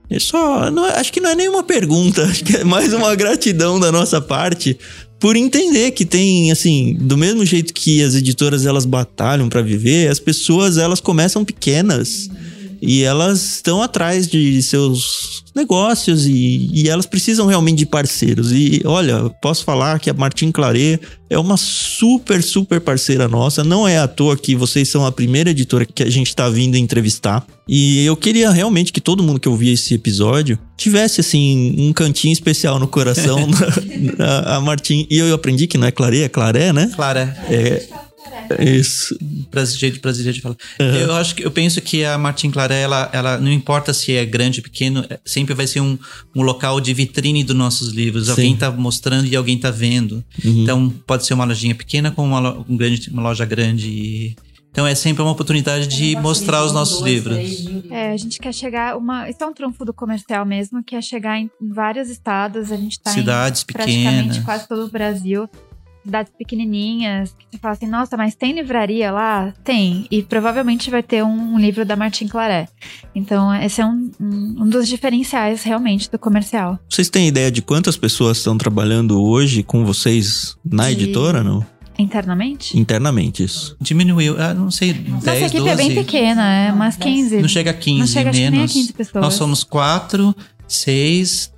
É 0.08 0.18
só, 0.20 0.70
não 0.70 0.86
é- 0.86 0.98
acho 0.98 1.12
que 1.12 1.20
não 1.20 1.30
é 1.30 1.34
nenhuma 1.34 1.62
pergunta, 1.62 2.22
acho 2.26 2.44
que 2.44 2.56
é 2.56 2.64
mais 2.64 2.92
uma 2.92 3.14
gratidão 3.14 3.78
da 3.80 3.90
nossa 3.90 4.20
parte 4.20 4.78
por 5.18 5.34
entender 5.34 5.92
que 5.92 6.04
tem, 6.04 6.52
assim, 6.52 6.94
do 7.00 7.16
mesmo 7.16 7.44
jeito 7.44 7.72
que 7.72 8.02
as 8.02 8.14
editoras 8.14 8.66
elas 8.66 8.84
batalham 8.84 9.48
para 9.48 9.62
viver, 9.62 10.10
as 10.10 10.20
pessoas 10.20 10.76
elas 10.76 11.00
começam 11.00 11.44
pequenas 11.44 12.28
e 12.86 13.02
elas 13.02 13.56
estão 13.56 13.82
atrás 13.82 14.28
de 14.28 14.62
seus 14.62 15.42
negócios 15.54 16.24
e, 16.26 16.70
e, 16.72 16.88
elas 16.88 17.04
precisam 17.04 17.46
realmente 17.46 17.78
de 17.78 17.86
parceiros. 17.86 18.52
E 18.52 18.80
olha, 18.84 19.28
posso 19.42 19.64
falar 19.64 19.98
que 19.98 20.08
a 20.08 20.14
Martin 20.14 20.52
Claret 20.52 21.00
é 21.28 21.36
uma 21.36 21.56
super, 21.56 22.42
super 22.42 22.80
parceira 22.80 23.26
nossa. 23.26 23.64
Não 23.64 23.88
é 23.88 23.98
à 23.98 24.06
toa 24.06 24.36
que 24.36 24.54
vocês 24.54 24.88
são 24.88 25.04
a 25.04 25.10
primeira 25.10 25.50
editora 25.50 25.84
que 25.84 26.02
a 26.02 26.10
gente 26.10 26.28
está 26.28 26.48
vindo 26.48 26.76
entrevistar. 26.76 27.44
E 27.66 28.04
eu 28.04 28.16
queria 28.16 28.50
realmente 28.50 28.92
que 28.92 29.00
todo 29.00 29.24
mundo 29.24 29.40
que 29.40 29.48
ouvia 29.48 29.72
esse 29.72 29.92
episódio 29.92 30.56
tivesse, 30.76 31.20
assim, 31.20 31.74
um 31.78 31.92
cantinho 31.92 32.32
especial 32.32 32.78
no 32.78 32.86
coração 32.86 33.48
a, 34.20 34.56
a 34.56 34.60
Martin. 34.60 35.08
E 35.10 35.18
eu 35.18 35.34
aprendi 35.34 35.66
que 35.66 35.76
não 35.76 35.88
é 35.88 35.90
Claret, 35.90 36.22
é 36.22 36.28
Claré, 36.28 36.72
né? 36.72 36.92
Claré. 36.94 37.36
É. 37.50 38.05
Isso. 38.58 39.16
Brasileiro, 39.50 40.00
brasileiro 40.00 40.36
de 40.36 40.40
falar. 40.40 40.56
Uhum. 40.80 40.86
Eu 40.86 41.14
acho 41.14 41.34
que 41.34 41.44
eu 41.44 41.50
penso 41.50 41.80
que 41.80 42.04
a 42.04 42.16
Martin 42.16 42.50
Claré, 42.50 42.82
ela, 42.82 43.10
ela 43.12 43.38
não 43.38 43.50
importa 43.50 43.92
se 43.92 44.12
é 44.12 44.24
grande 44.24 44.60
ou 44.60 44.64
pequeno, 44.64 45.04
é, 45.08 45.18
sempre 45.24 45.54
vai 45.54 45.66
ser 45.66 45.80
um, 45.80 45.98
um 46.34 46.42
local 46.42 46.80
de 46.80 46.92
vitrine 46.94 47.42
dos 47.44 47.56
nossos 47.56 47.92
livros. 47.92 48.26
Sim. 48.26 48.30
Alguém 48.30 48.56
tá 48.56 48.70
mostrando 48.70 49.26
e 49.26 49.36
alguém 49.36 49.58
tá 49.58 49.70
vendo. 49.70 50.24
Uhum. 50.44 50.62
Então 50.62 50.90
pode 51.06 51.26
ser 51.26 51.34
uma 51.34 51.44
lojinha 51.44 51.74
pequena 51.74 52.10
com 52.10 52.24
uma, 52.24 52.58
um 52.68 52.76
grande, 52.76 53.10
uma 53.10 53.22
loja 53.22 53.44
grande. 53.44 53.88
E... 53.88 54.36
Então 54.70 54.86
é 54.86 54.94
sempre 54.94 55.22
uma 55.22 55.32
oportunidade 55.32 55.86
de 55.86 56.14
mostrar 56.16 56.62
os 56.62 56.70
nossos 56.70 57.00
livros. 57.00 57.38
É, 57.90 58.12
a 58.12 58.16
gente 58.16 58.38
quer 58.38 58.52
chegar 58.52 58.98
uma, 58.98 59.28
isso 59.28 59.42
é 59.42 59.46
um 59.46 59.52
trunfo 59.54 59.86
do 59.86 59.94
comercial 59.94 60.44
mesmo, 60.44 60.84
que 60.84 60.94
é 60.94 61.00
chegar 61.00 61.38
em 61.38 61.50
vários 61.58 62.10
estados, 62.10 62.70
a 62.70 62.76
gente 62.76 63.00
tá 63.00 63.10
cidades 63.10 63.62
em 63.62 63.66
pequenas, 63.66 63.94
praticamente 63.94 64.42
quase 64.42 64.68
todo 64.68 64.84
o 64.84 64.90
Brasil 64.90 65.48
cidades 66.06 66.32
pequenininhas, 66.38 67.34
que 67.38 67.46
você 67.50 67.58
fala 67.58 67.74
assim, 67.74 67.86
nossa, 67.86 68.16
mas 68.16 68.34
tem 68.34 68.52
livraria 68.52 69.10
lá? 69.10 69.52
Tem. 69.62 70.06
E 70.10 70.22
provavelmente 70.22 70.90
vai 70.90 71.02
ter 71.02 71.22
um, 71.22 71.58
livro 71.58 71.84
da 71.84 71.96
Martin 71.96 72.28
Claret. 72.28 72.68
Então, 73.14 73.52
esse 73.54 73.80
é 73.80 73.86
um, 73.86 74.10
um, 74.20 74.62
um, 74.62 74.68
dos 74.68 74.88
diferenciais 74.88 75.62
realmente 75.64 76.10
do 76.10 76.18
comercial. 76.18 76.78
Vocês 76.88 77.10
têm 77.10 77.28
ideia 77.28 77.50
de 77.50 77.60
quantas 77.60 77.96
pessoas 77.96 78.38
estão 78.38 78.56
trabalhando 78.56 79.20
hoje 79.22 79.62
com 79.62 79.84
vocês 79.84 80.56
na 80.64 80.86
de... 80.86 80.92
editora, 80.92 81.42
não? 81.42 81.66
Internamente? 81.98 82.78
Internamente, 82.78 83.42
isso. 83.42 83.76
Diminuiu, 83.80 84.36
ah, 84.38 84.52
não 84.52 84.70
sei, 84.70 84.92
10, 84.92 85.10
Nossa 85.12 85.36
equipe 85.36 85.58
12. 85.58 85.70
é 85.70 85.76
bem 85.76 85.94
pequena, 85.94 86.54
é 86.54 86.72
umas 86.72 86.94
15. 86.96 87.40
Não 87.40 87.48
chega 87.48 87.70
a 87.70 87.74
15, 87.74 87.98
não 87.98 88.06
chega, 88.06 88.32
menos. 88.32 88.50
Nem 88.50 88.64
a 88.64 88.68
15 88.68 88.92
pessoas. 88.92 89.24
Nós 89.24 89.34
somos 89.34 89.64
quatro, 89.64 90.36
seis, 90.68 91.50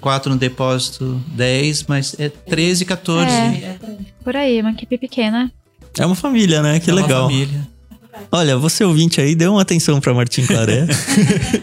4 0.00 0.32
no 0.32 0.38
depósito, 0.38 1.20
10, 1.28 1.84
mas 1.84 2.14
é 2.18 2.28
13, 2.28 2.84
14. 2.84 3.30
É, 3.30 3.78
por 4.22 4.36
aí, 4.36 4.60
uma 4.60 4.72
equipe 4.72 4.98
pequena. 4.98 5.50
É 5.98 6.04
uma 6.04 6.14
família, 6.14 6.62
né? 6.62 6.78
Que 6.80 6.90
é 6.90 6.94
legal. 6.94 7.24
Uma 7.24 7.30
família. 7.30 7.68
Olha, 8.30 8.56
você 8.56 8.84
ouvinte 8.84 9.20
aí, 9.20 9.34
dê 9.34 9.46
uma 9.46 9.62
atenção 9.62 10.00
para 10.00 10.12
Martim 10.12 10.44
Claré. 10.44 10.86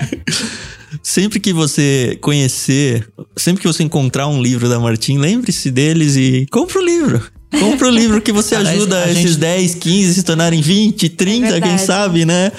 sempre 1.04 1.40
que 1.40 1.54
você 1.54 2.18
conhecer, 2.22 3.08
sempre 3.36 3.62
que 3.62 3.68
você 3.68 3.84
encontrar 3.84 4.28
um 4.28 4.42
livro 4.42 4.68
da 4.68 4.80
Martim, 4.80 5.18
lembre-se 5.18 5.72
deles 5.72 6.16
e 6.16 6.46
compre 6.52 6.78
o 6.78 6.82
livro. 6.86 7.24
Compre 7.60 7.88
o 7.88 7.92
livro 7.92 8.22
que 8.22 8.32
você 8.32 8.56
ajuda 8.56 9.04
a 9.04 9.10
esses 9.12 9.32
gente... 9.32 9.40
10, 9.40 9.76
15 9.76 10.14
se 10.14 10.24
tornarem 10.24 10.62
20, 10.62 11.10
30, 11.10 11.58
é 11.58 11.62
quem 11.62 11.78
sabe, 11.78 12.26
né? 12.26 12.52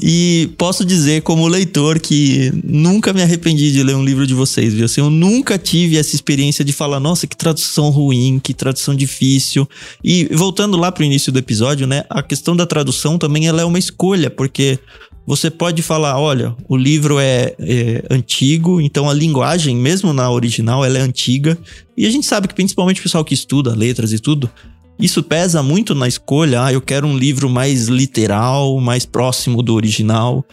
E 0.00 0.50
posso 0.56 0.84
dizer, 0.84 1.22
como 1.22 1.48
leitor, 1.48 1.98
que 1.98 2.52
nunca 2.62 3.12
me 3.12 3.20
arrependi 3.20 3.72
de 3.72 3.82
ler 3.82 3.96
um 3.96 4.04
livro 4.04 4.26
de 4.26 4.32
vocês, 4.32 4.72
viu? 4.72 4.84
Assim, 4.84 5.00
eu 5.00 5.10
nunca 5.10 5.58
tive 5.58 5.96
essa 5.96 6.14
experiência 6.14 6.64
de 6.64 6.72
falar, 6.72 7.00
nossa, 7.00 7.26
que 7.26 7.36
tradução 7.36 7.90
ruim, 7.90 8.40
que 8.42 8.54
tradução 8.54 8.94
difícil. 8.94 9.68
E 10.02 10.26
voltando 10.32 10.76
lá 10.76 10.92
pro 10.92 11.02
início 11.02 11.32
do 11.32 11.38
episódio, 11.38 11.86
né? 11.86 12.04
A 12.08 12.22
questão 12.22 12.54
da 12.54 12.64
tradução 12.64 13.18
também 13.18 13.48
ela 13.48 13.60
é 13.60 13.64
uma 13.64 13.78
escolha, 13.78 14.30
porque 14.30 14.78
você 15.26 15.50
pode 15.50 15.82
falar, 15.82 16.18
olha, 16.18 16.56
o 16.68 16.76
livro 16.76 17.18
é, 17.18 17.54
é, 17.58 18.04
antigo, 18.08 18.80
então 18.80 19.10
a 19.10 19.12
linguagem, 19.12 19.76
mesmo 19.76 20.12
na 20.12 20.30
original, 20.30 20.84
ela 20.84 20.96
é 20.96 21.02
antiga. 21.02 21.58
E 21.96 22.06
a 22.06 22.10
gente 22.10 22.24
sabe 22.24 22.48
que 22.48 22.54
principalmente 22.54 23.00
o 23.00 23.02
pessoal 23.02 23.24
que 23.24 23.34
estuda 23.34 23.74
letras 23.74 24.12
e 24.12 24.18
tudo, 24.18 24.48
isso 24.98 25.22
pesa 25.22 25.62
muito 25.62 25.94
na 25.94 26.08
escolha. 26.08 26.64
Ah, 26.64 26.72
eu 26.72 26.80
quero 26.80 27.06
um 27.06 27.16
livro 27.16 27.48
mais 27.48 27.86
literal, 27.86 28.78
mais 28.80 29.06
próximo 29.06 29.62
do 29.62 29.74
original. 29.74 30.44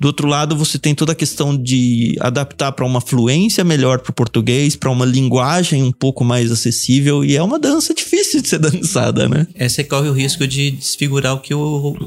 Do 0.00 0.06
outro 0.06 0.26
lado, 0.26 0.56
você 0.56 0.78
tem 0.78 0.94
toda 0.94 1.12
a 1.12 1.14
questão 1.14 1.54
de 1.54 2.16
adaptar 2.20 2.72
para 2.72 2.86
uma 2.86 3.02
fluência 3.02 3.62
melhor 3.62 3.98
para 3.98 4.10
o 4.10 4.14
português, 4.14 4.74
para 4.74 4.90
uma 4.90 5.04
linguagem 5.04 5.82
um 5.82 5.92
pouco 5.92 6.24
mais 6.24 6.50
acessível, 6.50 7.22
e 7.22 7.36
é 7.36 7.42
uma 7.42 7.58
dança 7.58 7.92
difícil 7.92 8.40
de 8.40 8.48
ser 8.48 8.58
dançada, 8.60 9.28
né? 9.28 9.46
É, 9.54 9.68
você 9.68 9.84
corre 9.84 10.08
o 10.08 10.14
risco 10.14 10.46
de 10.46 10.70
desfigurar 10.70 11.34
o 11.34 11.40
que 11.40 11.52
o, 11.52 11.60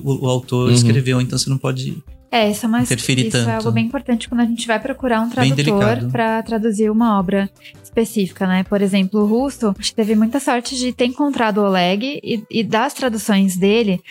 o, 0.03 0.25
o 0.25 0.27
autor 0.27 0.69
uhum. 0.69 0.73
escreveu, 0.73 1.21
então 1.21 1.37
você 1.37 1.51
não 1.51 1.59
pode 1.59 2.01
é, 2.33 2.49
isso 2.49 2.65
é, 2.65 2.67
uma, 2.67 2.81
isso 2.81 2.95
tanto. 3.29 3.47
é 3.47 3.55
algo 3.57 3.71
bem 3.71 3.85
importante 3.85 4.27
quando 4.27 4.41
a 4.41 4.45
gente 4.45 4.65
vai 4.65 4.79
procurar 4.79 5.21
um 5.21 5.29
tradutor 5.29 6.09
para 6.11 6.41
traduzir 6.41 6.89
uma 6.89 7.19
obra 7.19 7.47
específica, 7.93 8.47
né? 8.47 8.63
Por 8.63 8.81
exemplo, 8.81 9.21
o 9.21 9.25
russo, 9.25 9.69
a 9.69 9.73
gente 9.81 9.93
teve 9.93 10.15
muita 10.15 10.39
sorte 10.39 10.75
de 10.75 10.91
ter 10.91 11.05
encontrado 11.05 11.59
o 11.59 11.65
Oleg 11.65 12.19
e, 12.23 12.43
e 12.49 12.63
das 12.63 12.93
traduções 12.93 13.55
dele 13.55 14.01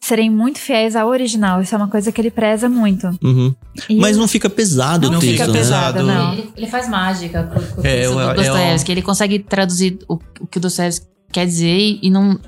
serem 0.00 0.30
muito 0.30 0.58
fiéis 0.58 0.94
ao 0.94 1.08
original. 1.08 1.60
Isso 1.60 1.74
é 1.74 1.78
uma 1.78 1.88
coisa 1.88 2.10
que 2.12 2.20
ele 2.20 2.30
preza 2.30 2.68
muito. 2.68 3.06
Uhum. 3.22 3.54
Mas 3.98 4.16
não 4.16 4.28
fica 4.28 4.48
pesado 4.48 5.10
não 5.10 5.18
o 5.18 5.20
texto, 5.20 5.32
fica 5.32 5.46
né? 5.46 5.52
pesado, 5.52 6.02
não. 6.02 6.32
Ele, 6.32 6.50
ele, 6.56 6.66
faz 6.66 6.88
mágica 6.88 7.44
com, 7.44 7.82
com 7.82 7.86
é, 7.86 8.08
o 8.08 8.34
Dostoiévski. 8.34 8.92
Ele 8.92 9.02
consegue 9.02 9.38
traduzir 9.40 9.98
o, 10.08 10.14
o 10.40 10.46
que 10.46 10.58
o 10.58 10.60
Dostoiévski 10.60 11.06
quer 11.32 11.46
dizer 11.46 11.98
e 12.02 12.10
não 12.10 12.38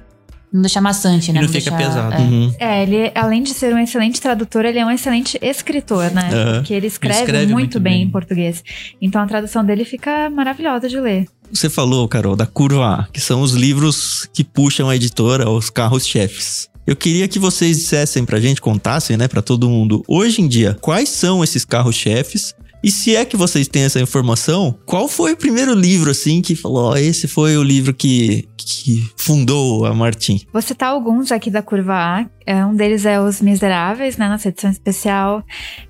não 0.52 0.62
deixar 0.62 0.80
maçante, 0.80 1.32
né? 1.32 1.40
E 1.40 1.42
não, 1.42 1.48
não 1.48 1.52
fica 1.52 1.70
deixar, 1.70 1.88
pesado. 1.88 2.14
É. 2.14 2.18
Uhum. 2.18 2.54
é. 2.58 2.82
ele, 2.82 3.12
além 3.14 3.42
de 3.42 3.54
ser 3.54 3.74
um 3.74 3.78
excelente 3.78 4.20
tradutor, 4.20 4.64
ele 4.64 4.78
é 4.78 4.84
um 4.84 4.90
excelente 4.90 5.38
escritor, 5.40 6.10
né? 6.10 6.30
Uhum. 6.32 6.54
Porque 6.54 6.74
ele 6.74 6.86
escreve, 6.86 7.18
ele 7.18 7.24
escreve 7.24 7.52
muito, 7.52 7.54
muito 7.54 7.80
bem, 7.80 7.92
bem, 7.94 8.02
em 8.02 8.10
português. 8.10 8.62
Então 9.00 9.22
a 9.22 9.26
tradução 9.26 9.64
dele 9.64 9.84
fica 9.84 10.28
maravilhosa 10.30 10.88
de 10.88 10.98
ler. 10.98 11.26
Você 11.52 11.68
falou, 11.68 12.06
Carol, 12.06 12.36
da 12.36 12.46
curva 12.46 13.00
A, 13.00 13.04
que 13.12 13.20
são 13.20 13.42
os 13.42 13.52
livros 13.52 14.28
que 14.32 14.44
puxam 14.44 14.88
a 14.88 14.96
editora, 14.96 15.50
os 15.50 15.68
carros-chefes. 15.68 16.68
Eu 16.86 16.96
queria 16.96 17.28
que 17.28 17.38
vocês 17.38 17.76
dissessem 17.76 18.24
pra 18.24 18.40
gente, 18.40 18.60
contassem, 18.60 19.16
né, 19.16 19.28
pra 19.28 19.42
todo 19.42 19.68
mundo, 19.68 20.02
hoje 20.08 20.40
em 20.40 20.48
dia, 20.48 20.76
quais 20.80 21.08
são 21.08 21.42
esses 21.44 21.64
carros-chefes 21.64 22.54
e 22.82 22.90
se 22.90 23.14
é 23.14 23.24
que 23.24 23.36
vocês 23.36 23.68
têm 23.68 23.82
essa 23.82 24.00
informação, 24.00 24.78
qual 24.86 25.08
foi 25.08 25.32
o 25.32 25.36
primeiro 25.36 25.74
livro, 25.74 26.10
assim, 26.10 26.40
que 26.40 26.54
falou, 26.54 26.96
esse 26.96 27.28
foi 27.28 27.56
o 27.56 27.62
livro 27.62 27.92
que, 27.92 28.48
que 28.56 29.10
fundou 29.16 29.84
a 29.84 29.94
Martin? 29.94 30.40
Vou 30.52 30.62
citar 30.62 30.90
alguns 30.90 31.30
aqui 31.30 31.50
da 31.50 31.62
curva 31.62 31.94
A. 31.94 32.26
É, 32.46 32.64
um 32.64 32.74
deles 32.74 33.04
é 33.04 33.20
Os 33.20 33.40
Miseráveis, 33.40 34.16
né, 34.16 34.28
nossa 34.28 34.48
edição 34.48 34.70
especial. 34.70 35.44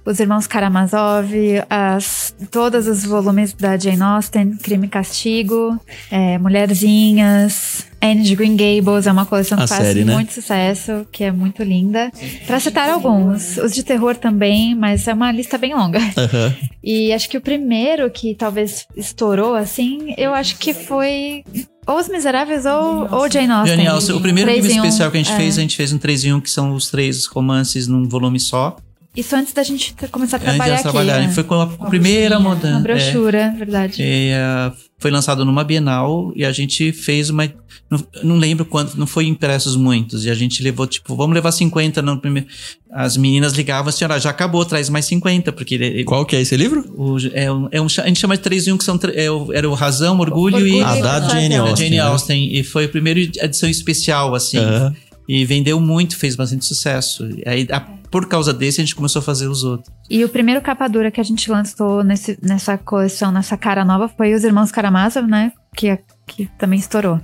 Os 0.04 0.18
Irmãos 0.18 0.46
Karamazov, 0.46 1.32
as, 1.68 2.34
todos 2.50 2.86
os 2.86 3.04
volumes 3.04 3.52
da 3.52 3.76
Jane 3.76 4.02
Austen, 4.02 4.56
Crime 4.56 4.86
e 4.86 4.90
Castigo, 4.90 5.78
é, 6.10 6.38
Mulherzinhas, 6.38 7.89
Anne 8.02 8.22
de 8.22 8.34
Green 8.34 8.56
Gables 8.56 9.06
é 9.06 9.12
uma 9.12 9.26
coleção 9.26 9.58
que 9.58 9.64
a 9.64 9.68
faz 9.68 9.86
série, 9.86 10.04
né? 10.04 10.14
muito 10.14 10.32
sucesso, 10.32 11.06
que 11.12 11.24
é 11.24 11.30
muito 11.30 11.62
linda. 11.62 12.10
Para 12.46 12.58
citar 12.58 12.88
alguns, 12.88 13.58
os 13.58 13.74
de 13.74 13.82
terror 13.82 14.16
também, 14.16 14.74
mas 14.74 15.06
é 15.06 15.12
uma 15.12 15.30
lista 15.30 15.58
bem 15.58 15.74
longa. 15.74 15.98
Uhum. 15.98 16.68
E 16.82 17.12
acho 17.12 17.28
que 17.28 17.36
o 17.36 17.40
primeiro 17.40 18.10
que 18.10 18.34
talvez 18.34 18.86
estourou, 18.96 19.54
assim, 19.54 20.14
eu 20.16 20.32
acho 20.32 20.56
que 20.56 20.72
foi 20.72 21.44
ou 21.86 21.98
Os 21.98 22.08
Miseráveis 22.08 22.64
ou, 22.66 23.08
ou 23.12 23.30
Jane 23.30 23.50
Austen. 23.50 23.76
Jane 23.76 23.88
Austen. 23.88 24.14
O 24.14 24.20
primeiro 24.20 24.50
livro 24.50 24.70
especial 24.70 25.10
que 25.10 25.18
a 25.18 25.22
gente 25.22 25.32
é. 25.32 25.36
fez, 25.36 25.58
a 25.58 25.60
gente 25.60 25.76
fez 25.76 25.92
um 25.92 25.98
3 25.98 26.24
em 26.24 26.32
1, 26.34 26.40
que 26.40 26.50
são 26.50 26.72
os 26.72 26.90
três 26.90 27.26
romances 27.26 27.86
num 27.86 28.08
volume 28.08 28.38
só. 28.38 28.76
Isso 29.16 29.34
antes 29.34 29.52
da 29.52 29.62
gente 29.62 29.94
começar 30.12 30.36
a 30.36 30.40
trabalhar 30.40 30.74
antes 30.74 30.82
de 30.82 30.88
aqui. 30.88 30.96
Trabalhar. 30.96 31.26
Né? 31.26 31.32
Foi 31.32 31.42
com 31.42 31.54
a, 31.54 31.64
a 31.64 31.86
primeira 31.86 32.38
mudança. 32.38 32.76
Uma 32.76 32.80
brochura, 32.80 33.38
é. 33.38 33.50
verdade. 33.50 34.02
E, 34.02 34.30
uh, 34.32 34.72
foi 35.00 35.10
lançado 35.10 35.46
numa 35.46 35.64
Bienal 35.64 36.30
e 36.36 36.44
a 36.44 36.52
gente 36.52 36.92
fez 36.92 37.30
uma. 37.30 37.50
Não, 37.90 38.06
não, 38.22 38.36
lembro 38.36 38.66
quanto, 38.66 38.98
não 38.98 39.06
foi 39.06 39.26
impressos 39.26 39.74
muitos. 39.74 40.26
E 40.26 40.30
a 40.30 40.34
gente 40.34 40.62
levou, 40.62 40.86
tipo, 40.86 41.16
vamos 41.16 41.34
levar 41.34 41.50
50 41.50 42.02
no 42.02 42.18
primeiro. 42.20 42.46
As 42.92 43.16
meninas 43.16 43.54
ligavam 43.54 43.88
assim, 43.88 44.04
olha, 44.04 44.20
já 44.20 44.28
acabou, 44.28 44.62
traz 44.64 44.90
mais 44.90 45.06
50. 45.06 45.52
Porque 45.52 45.74
ele, 45.74 46.04
Qual 46.04 46.26
que 46.26 46.36
é 46.36 46.42
esse 46.42 46.54
livro? 46.54 46.84
O, 46.96 47.16
é, 47.32 47.50
um, 47.50 47.68
é 47.72 47.80
um, 47.80 47.86
a 47.86 48.06
gente 48.06 48.20
chama 48.20 48.36
de 48.36 48.42
3 48.42 48.68
em 48.68 48.72
1, 48.72 48.78
que 48.78 48.84
são, 48.84 49.00
é, 49.14 49.56
era 49.56 49.68
o 49.68 49.72
Razão, 49.72 50.20
Orgulho, 50.20 50.56
Orgulho 50.56 50.66
e. 50.68 50.82
Ah, 50.82 50.96
da 50.96 51.28
Jane 51.28 51.56
Austen. 51.56 51.88
Jane? 51.88 51.98
Austen. 51.98 52.46
Né? 52.48 52.58
E 52.58 52.62
foi 52.62 52.84
a 52.84 52.88
primeira 52.88 53.18
edição 53.18 53.70
especial, 53.70 54.34
assim. 54.34 54.58
Uhum. 54.58 54.92
E 55.32 55.44
vendeu 55.44 55.78
muito, 55.80 56.16
fez 56.18 56.34
bastante 56.34 56.64
sucesso. 56.64 57.22
Aí, 57.46 57.64
a, 57.70 57.78
por 58.10 58.26
causa 58.26 58.52
desse, 58.52 58.80
a 58.80 58.84
gente 58.84 58.96
começou 58.96 59.20
a 59.20 59.22
fazer 59.22 59.46
os 59.46 59.62
outros. 59.62 59.88
E 60.10 60.24
o 60.24 60.28
primeiro 60.28 60.60
capa 60.60 60.88
dura 60.88 61.08
que 61.08 61.20
a 61.20 61.22
gente 61.22 61.48
lançou 61.48 62.02
nesse, 62.02 62.36
nessa 62.42 62.76
coleção, 62.76 63.30
nessa 63.30 63.56
cara 63.56 63.84
nova, 63.84 64.08
foi 64.08 64.34
Os 64.34 64.42
Irmãos 64.42 64.72
Karamazov, 64.72 65.28
né? 65.28 65.52
Que, 65.76 66.00
que 66.26 66.46
também 66.58 66.80
estourou. 66.80 67.20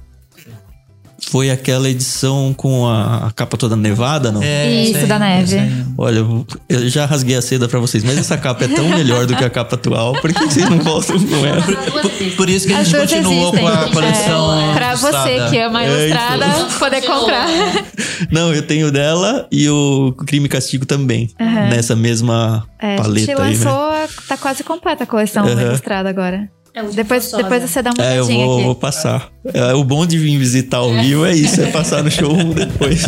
Foi 1.28 1.50
aquela 1.50 1.88
edição 1.90 2.54
com 2.56 2.86
a, 2.86 3.26
a 3.26 3.30
capa 3.32 3.56
toda 3.56 3.74
nevada, 3.74 4.30
não? 4.30 4.40
É, 4.42 4.70
Isso, 4.82 4.98
aí, 4.98 5.06
da 5.06 5.18
neve. 5.18 5.56
Olha, 5.98 6.18
eu- 6.18 6.88
já 6.88 7.04
rasguei 7.04 7.34
a 7.36 7.42
seda 7.42 7.66
pra 7.68 7.80
vocês, 7.80 8.04
mas 8.04 8.16
essa 8.16 8.36
capa 8.38 8.64
é 8.64 8.68
tão 8.68 8.88
melhor 8.88 9.26
do 9.26 9.34
que 9.34 9.44
a 9.44 9.50
capa 9.50 9.74
atual. 9.74 10.12
Por 10.20 10.32
que 10.32 10.44
vocês 10.44 10.68
não 10.70 10.78
voltam 10.78 11.18
com 11.18 11.44
ela? 11.44 11.62
Por 12.36 12.48
isso 12.48 12.66
que 12.68 12.72
a 12.72 12.78
As 12.78 12.86
gente 12.88 12.96
duas 12.96 13.10
continuou 13.12 13.48
existem. 13.54 13.60
com 13.60 13.68
a 13.68 13.90
coleção. 13.90 14.60
É, 14.70 14.74
pra 14.74 14.94
você 14.94 15.48
que 15.50 15.58
ama 15.58 15.82
É, 15.84 15.88
ilustrada, 16.08 16.46
então. 16.46 16.78
poder 16.78 17.02
comprar. 17.02 17.46
Não, 18.30 18.54
eu 18.54 18.62
tenho 18.62 18.92
dela 18.92 19.46
e 19.50 19.68
o 19.68 20.14
Crime 20.26 20.46
e 20.46 20.48
Castigo 20.48 20.86
também. 20.86 21.28
Nessa 21.38 21.96
mesma 21.96 22.66
É, 22.80 22.94
a 22.94 22.96
gente 22.98 23.02
paleta 23.26 23.42
aí, 23.42 23.56
lançou, 23.56 23.90
né? 23.92 24.08
tá 24.28 24.36
quase 24.36 24.62
completa 24.62 25.02
a 25.04 25.06
coleção 25.06 25.44
Aham. 25.44 25.60
ilustrada 25.62 26.08
agora. 26.08 26.48
Depois, 26.94 27.30
depois 27.32 27.62
você 27.62 27.80
dá 27.80 27.90
uma 27.96 28.04
É, 28.04 28.18
eu 28.18 28.26
vou, 28.26 28.54
aqui. 28.54 28.64
vou 28.64 28.74
passar. 28.74 29.30
É, 29.54 29.72
o 29.72 29.82
bom 29.82 30.04
de 30.04 30.18
vir 30.18 30.36
visitar 30.36 30.78
ao 30.78 30.92
vivo 30.92 31.24
é 31.24 31.34
isso, 31.34 31.62
é 31.62 31.70
passar 31.70 32.04
no 32.04 32.10
show 32.10 32.36
depois. 32.52 33.02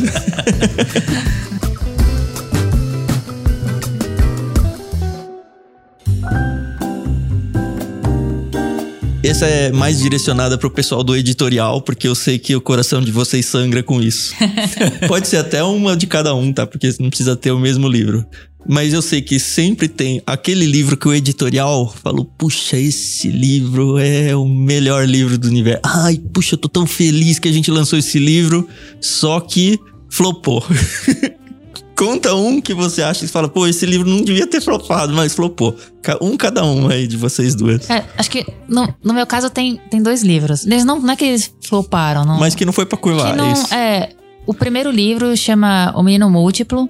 Essa 9.22 9.46
é 9.46 9.70
mais 9.70 9.98
direcionada 9.98 10.56
pro 10.56 10.70
pessoal 10.70 11.04
do 11.04 11.14
editorial, 11.14 11.82
porque 11.82 12.08
eu 12.08 12.14
sei 12.14 12.38
que 12.38 12.56
o 12.56 12.62
coração 12.62 13.02
de 13.02 13.12
vocês 13.12 13.44
sangra 13.44 13.82
com 13.82 14.00
isso. 14.00 14.34
Pode 15.06 15.28
ser 15.28 15.36
até 15.36 15.62
uma 15.62 15.94
de 15.94 16.06
cada 16.06 16.34
um, 16.34 16.50
tá? 16.52 16.66
Porque 16.66 16.88
não 16.98 17.10
precisa 17.10 17.36
ter 17.36 17.50
o 17.50 17.58
mesmo 17.58 17.86
livro. 17.86 18.24
Mas 18.66 18.92
eu 18.92 19.00
sei 19.00 19.22
que 19.22 19.38
sempre 19.38 19.88
tem 19.88 20.22
aquele 20.26 20.66
livro 20.66 20.96
que 20.96 21.08
o 21.08 21.14
editorial 21.14 21.92
falou: 22.02 22.24
puxa, 22.24 22.76
esse 22.76 23.28
livro 23.28 23.98
é 23.98 24.34
o 24.34 24.46
melhor 24.46 25.06
livro 25.06 25.38
do 25.38 25.48
universo. 25.48 25.80
Ai, 25.84 26.20
puxa, 26.32 26.54
eu 26.54 26.58
tô 26.58 26.68
tão 26.68 26.86
feliz 26.86 27.38
que 27.38 27.48
a 27.48 27.52
gente 27.52 27.70
lançou 27.70 27.98
esse 27.98 28.18
livro, 28.18 28.68
só 29.00 29.40
que 29.40 29.78
flopou. 30.10 30.64
Conta 31.96 32.32
um 32.32 32.60
que 32.60 32.72
você 32.72 33.02
acha 33.02 33.24
e 33.24 33.28
fala, 33.28 33.48
pô, 33.48 33.66
esse 33.66 33.84
livro 33.84 34.08
não 34.08 34.22
devia 34.22 34.46
ter 34.46 34.60
flopado, 34.60 35.12
mas 35.12 35.34
flopou. 35.34 35.74
Um 36.20 36.36
cada 36.36 36.64
um 36.64 36.88
aí 36.88 37.08
de 37.08 37.16
vocês 37.16 37.56
duas. 37.56 37.90
É, 37.90 38.04
acho 38.16 38.30
que 38.30 38.46
no, 38.68 38.94
no 39.02 39.12
meu 39.12 39.26
caso 39.26 39.50
tem, 39.50 39.80
tem 39.90 40.00
dois 40.00 40.22
livros. 40.22 40.64
Eles 40.64 40.84
não, 40.84 41.00
não 41.00 41.12
é 41.12 41.16
que 41.16 41.24
eles 41.24 41.52
floparam, 41.66 42.24
não. 42.24 42.38
Mas 42.38 42.54
que 42.54 42.64
não 42.64 42.72
foi 42.72 42.86
pra 42.86 42.96
curvar, 42.96 43.34
não, 43.34 43.48
é 43.48 43.52
isso. 43.52 43.74
é, 43.74 44.10
o 44.46 44.54
primeiro 44.54 44.92
livro 44.92 45.36
chama 45.36 45.92
O 45.96 46.02
Menino 46.02 46.30
Múltiplo, 46.30 46.88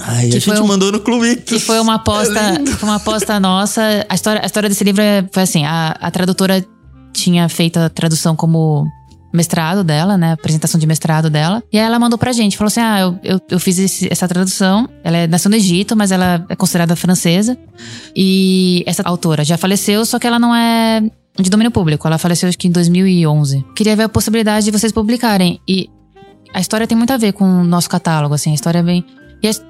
Ai, 0.00 0.18
a 0.18 0.20
que 0.22 0.30
gente 0.32 0.44
foi 0.44 0.60
um- 0.60 0.66
mandou 0.66 0.90
no 0.92 1.00
Clube 1.00 1.36
que 1.36 1.58
foi 1.58 1.78
uma 1.80 1.92
É 1.92 1.96
aposta, 1.96 2.40
foi 2.78 2.88
uma 2.88 2.96
aposta 2.96 3.38
nossa. 3.40 4.04
A 4.08 4.14
história, 4.14 4.42
a 4.42 4.46
história 4.46 4.68
desse 4.68 4.84
livro 4.84 5.00
é- 5.02 5.24
foi 5.32 5.42
assim: 5.42 5.64
a, 5.64 5.96
a 6.00 6.10
tradutora 6.10 6.64
tinha 7.12 7.48
feito 7.48 7.78
a 7.78 7.88
tradução 7.88 8.34
como 8.36 8.84
mestrado 9.32 9.84
dela, 9.84 10.16
né? 10.16 10.32
Apresentação 10.32 10.78
de 10.80 10.86
mestrado 10.86 11.28
dela. 11.30 11.62
E 11.72 11.78
aí 11.78 11.84
ela 11.84 11.98
mandou 11.98 12.18
pra 12.18 12.32
gente, 12.32 12.56
falou 12.56 12.68
assim: 12.68 12.80
Ah, 12.80 13.00
eu, 13.00 13.18
eu, 13.22 13.40
eu 13.50 13.60
fiz 13.60 13.78
esse- 13.78 14.08
essa 14.10 14.26
tradução. 14.26 14.88
Ela 15.04 15.16
é, 15.18 15.26
nasceu 15.26 15.50
no 15.50 15.56
Egito, 15.56 15.94
mas 15.96 16.10
ela 16.10 16.44
é 16.48 16.56
considerada 16.56 16.96
francesa. 16.96 17.56
E 18.14 18.82
essa 18.86 19.02
autora 19.04 19.44
já 19.44 19.56
faleceu, 19.56 20.04
só 20.04 20.18
que 20.18 20.26
ela 20.26 20.38
não 20.38 20.54
é 20.54 21.02
de 21.38 21.50
domínio 21.50 21.70
público. 21.70 22.06
Ela 22.06 22.18
faleceu 22.18 22.48
acho 22.48 22.58
que 22.58 22.68
em 22.68 22.70
2011. 22.70 23.64
Queria 23.74 23.94
ver 23.96 24.04
a 24.04 24.08
possibilidade 24.08 24.64
de 24.64 24.70
vocês 24.70 24.90
publicarem. 24.92 25.60
E 25.68 25.88
a 26.54 26.60
história 26.60 26.86
tem 26.86 26.96
muito 26.96 27.12
a 27.12 27.16
ver 27.18 27.32
com 27.32 27.44
o 27.44 27.64
nosso 27.64 27.88
catálogo, 27.90 28.34
assim. 28.34 28.52
A 28.52 28.54
história 28.54 28.78
é 28.78 28.82
bem. 28.82 29.04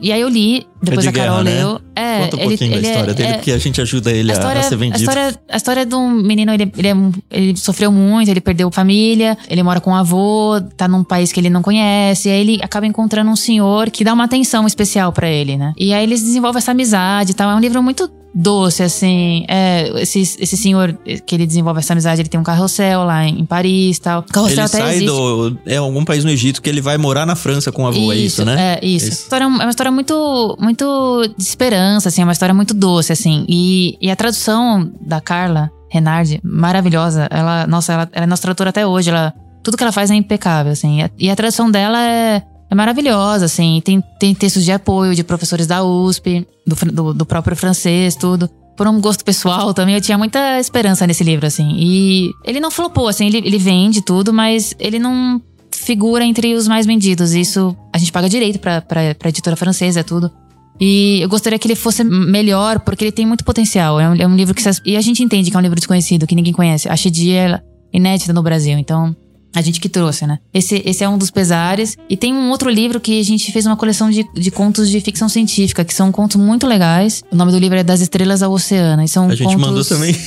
E, 0.00 0.12
aí 0.12 0.20
eu 0.20 0.28
li, 0.28 0.66
depois 0.82 1.02
de 1.02 1.08
a 1.08 1.12
Carol 1.12 1.42
guerra, 1.42 1.56
né? 1.56 1.62
leu. 1.64 1.80
É, 1.94 2.20
Conta 2.24 2.36
um 2.36 2.40
ele, 2.40 2.48
pouquinho 2.48 2.72
ele 2.72 2.80
da 2.82 2.88
é- 2.88 2.90
história 2.92 3.14
dele, 3.14 3.28
é- 3.28 3.32
porque 3.34 3.52
a 3.52 3.58
gente 3.58 3.80
ajuda 3.80 4.10
ele 4.10 4.30
a 4.30 4.34
história, 4.34 4.60
a 4.60 4.64
ser 4.64 4.76
vendido. 4.76 4.96
A 4.96 4.98
história, 4.98 5.40
a 5.50 5.56
história 5.56 5.86
de 5.86 5.94
um 5.94 6.10
menino, 6.10 6.52
ele, 6.52 6.72
ele, 6.78 6.88
é 6.88 6.94
ele 7.30 7.56
sofreu 7.56 7.90
muito, 7.92 8.30
ele 8.30 8.40
perdeu 8.40 8.70
família, 8.70 9.36
ele 9.50 9.62
mora 9.62 9.80
com 9.80 9.90
um 9.90 9.94
avô, 9.94 10.60
tá 10.76 10.86
num 10.88 11.04
país 11.04 11.32
que 11.32 11.40
ele 11.40 11.50
não 11.50 11.62
conhece, 11.62 12.28
e 12.28 12.32
aí 12.32 12.40
ele 12.40 12.60
acaba 12.62 12.86
encontrando 12.86 13.30
um 13.30 13.36
senhor 13.36 13.90
que 13.90 14.04
dá 14.04 14.12
uma 14.14 14.24
atenção 14.24 14.66
especial 14.66 15.12
pra 15.12 15.28
ele, 15.28 15.56
né? 15.56 15.72
E 15.76 15.92
aí 15.92 16.02
eles 16.04 16.22
desenvolvem 16.22 16.58
essa 16.58 16.70
amizade 16.70 17.32
e 17.32 17.34
tal. 17.34 17.50
É 17.50 17.54
um 17.54 17.60
livro 17.60 17.82
muito 17.82 18.10
doce, 18.36 18.82
assim. 18.82 19.46
É, 19.48 19.90
esse, 20.02 20.20
esse 20.20 20.56
senhor 20.56 20.96
que 21.24 21.34
ele 21.34 21.46
desenvolve 21.46 21.80
essa 21.80 21.94
amizade, 21.94 22.20
ele 22.20 22.28
tem 22.28 22.38
um 22.38 22.44
carrossel 22.44 23.04
lá 23.04 23.24
em, 23.24 23.40
em 23.40 23.46
Paris 23.46 23.96
e 23.96 24.00
tal. 24.00 24.22
Carrossel 24.22 24.52
Ele 24.54 24.60
até 24.60 24.78
sai 24.78 24.94
existe. 24.96 25.06
do. 25.06 25.58
É 25.64 25.76
algum 25.76 26.04
país 26.04 26.22
no 26.22 26.30
Egito 26.30 26.60
que 26.60 26.68
ele 26.68 26.82
vai 26.82 26.98
morar 26.98 27.24
na 27.24 27.34
França 27.34 27.72
com 27.72 27.84
o 27.84 27.86
avô, 27.86 28.12
é 28.12 28.16
isso, 28.16 28.44
né? 28.44 28.78
É, 28.80 28.86
isso. 28.86 29.06
Isso. 29.08 29.22
A 29.22 29.24
história 29.24 29.44
é 29.44 29.46
uma 29.46 29.70
história 29.70 29.90
muito, 29.90 30.56
muito 30.60 31.34
de 31.36 31.42
esperança, 31.42 32.08
assim, 32.08 32.20
é 32.20 32.24
uma 32.24 32.32
história 32.32 32.54
muito 32.54 32.74
doce, 32.74 33.12
assim. 33.12 33.46
E, 33.48 33.96
e 34.00 34.10
a 34.10 34.16
tradução 34.16 34.90
da 35.00 35.20
Carla 35.20 35.70
Renardi, 35.90 36.40
maravilhosa. 36.44 37.28
Ela, 37.30 37.66
nossa, 37.66 37.92
ela, 37.92 38.08
ela 38.12 38.24
é 38.24 38.26
nossa 38.26 38.42
tradutora 38.42 38.70
até 38.70 38.86
hoje. 38.86 39.10
Ela, 39.10 39.32
tudo 39.62 39.76
que 39.76 39.82
ela 39.82 39.92
faz 39.92 40.10
é 40.10 40.14
impecável, 40.14 40.72
assim. 40.72 40.98
E 40.98 41.02
a, 41.02 41.10
e 41.18 41.30
a 41.30 41.36
tradução 41.36 41.70
dela 41.70 41.98
é, 42.02 42.36
é 42.36 42.42
maravilhosa, 42.76 43.46
assim. 43.46 43.80
Tem, 43.84 44.02
tem 44.20 44.34
textos 44.34 44.64
de 44.64 44.70
apoio 44.70 45.14
de 45.14 45.24
professores 45.24 45.66
da 45.66 45.82
USP, 45.82 46.46
do, 46.66 46.92
do, 46.92 47.14
do 47.14 47.26
próprio 47.26 47.56
francês, 47.56 48.14
tudo. 48.14 48.48
Por 48.76 48.86
um 48.86 49.00
gosto 49.00 49.24
pessoal 49.24 49.72
também, 49.72 49.94
eu 49.94 50.00
tinha 50.00 50.18
muita 50.18 50.60
esperança 50.60 51.06
nesse 51.06 51.24
livro, 51.24 51.46
assim. 51.46 51.74
E 51.78 52.30
ele 52.44 52.60
não 52.60 52.70
flopou, 52.70 53.08
assim, 53.08 53.26
ele, 53.26 53.38
ele 53.38 53.58
vende 53.58 54.02
tudo, 54.02 54.32
mas 54.32 54.74
ele 54.78 54.98
não 54.98 55.40
figura 55.72 56.24
entre 56.24 56.54
os 56.54 56.68
mais 56.68 56.86
vendidos. 56.86 57.32
Isso 57.32 57.74
a 57.92 57.98
gente 57.98 58.12
paga 58.12 58.28
direito 58.28 58.58
pra, 58.58 58.82
pra, 58.82 59.14
pra 59.14 59.28
editora 59.30 59.56
francesa, 59.56 60.00
é 60.00 60.02
tudo. 60.02 60.30
E 60.78 61.20
eu 61.22 61.28
gostaria 61.28 61.58
que 61.58 61.66
ele 61.66 61.74
fosse 61.74 62.04
melhor, 62.04 62.80
porque 62.80 63.04
ele 63.04 63.12
tem 63.12 63.24
muito 63.24 63.44
potencial. 63.44 63.98
É 63.98 64.08
um, 64.08 64.14
é 64.14 64.26
um 64.26 64.36
livro 64.36 64.54
que. 64.54 64.62
E 64.84 64.96
a 64.96 65.00
gente 65.00 65.22
entende 65.22 65.50
que 65.50 65.56
é 65.56 65.58
um 65.58 65.62
livro 65.62 65.76
desconhecido, 65.76 66.26
que 66.26 66.34
ninguém 66.34 66.52
conhece. 66.52 66.88
A 66.88 66.96
Shidi 66.96 67.32
é 67.32 67.60
inédita 67.92 68.32
no 68.32 68.42
Brasil, 68.42 68.76
então. 68.78 69.16
A 69.56 69.62
gente 69.62 69.80
que 69.80 69.88
trouxe, 69.88 70.26
né? 70.26 70.38
Esse, 70.52 70.82
esse 70.84 71.02
é 71.02 71.08
um 71.08 71.16
dos 71.16 71.30
pesares. 71.30 71.96
E 72.10 72.16
tem 72.16 72.32
um 72.34 72.50
outro 72.50 72.68
livro 72.68 73.00
que 73.00 73.18
a 73.18 73.24
gente 73.24 73.50
fez 73.50 73.64
uma 73.64 73.74
coleção 73.76 74.10
de, 74.10 74.22
de 74.34 74.50
contos 74.50 74.90
de 74.90 75.00
ficção 75.00 75.28
científica, 75.30 75.82
que 75.82 75.94
são 75.94 76.12
contos 76.12 76.36
muito 76.36 76.66
legais. 76.66 77.22
O 77.32 77.36
nome 77.36 77.50
do 77.52 77.58
livro 77.58 77.78
é 77.78 77.82
Das 77.82 78.02
Estrelas 78.02 78.42
ao 78.42 78.52
Oceano. 78.52 79.02
E 79.02 79.08
são 79.08 79.28
A 79.30 79.34
gente 79.34 79.48
contos... 79.56 79.60
mandou 79.66 79.84
também. 79.84 80.14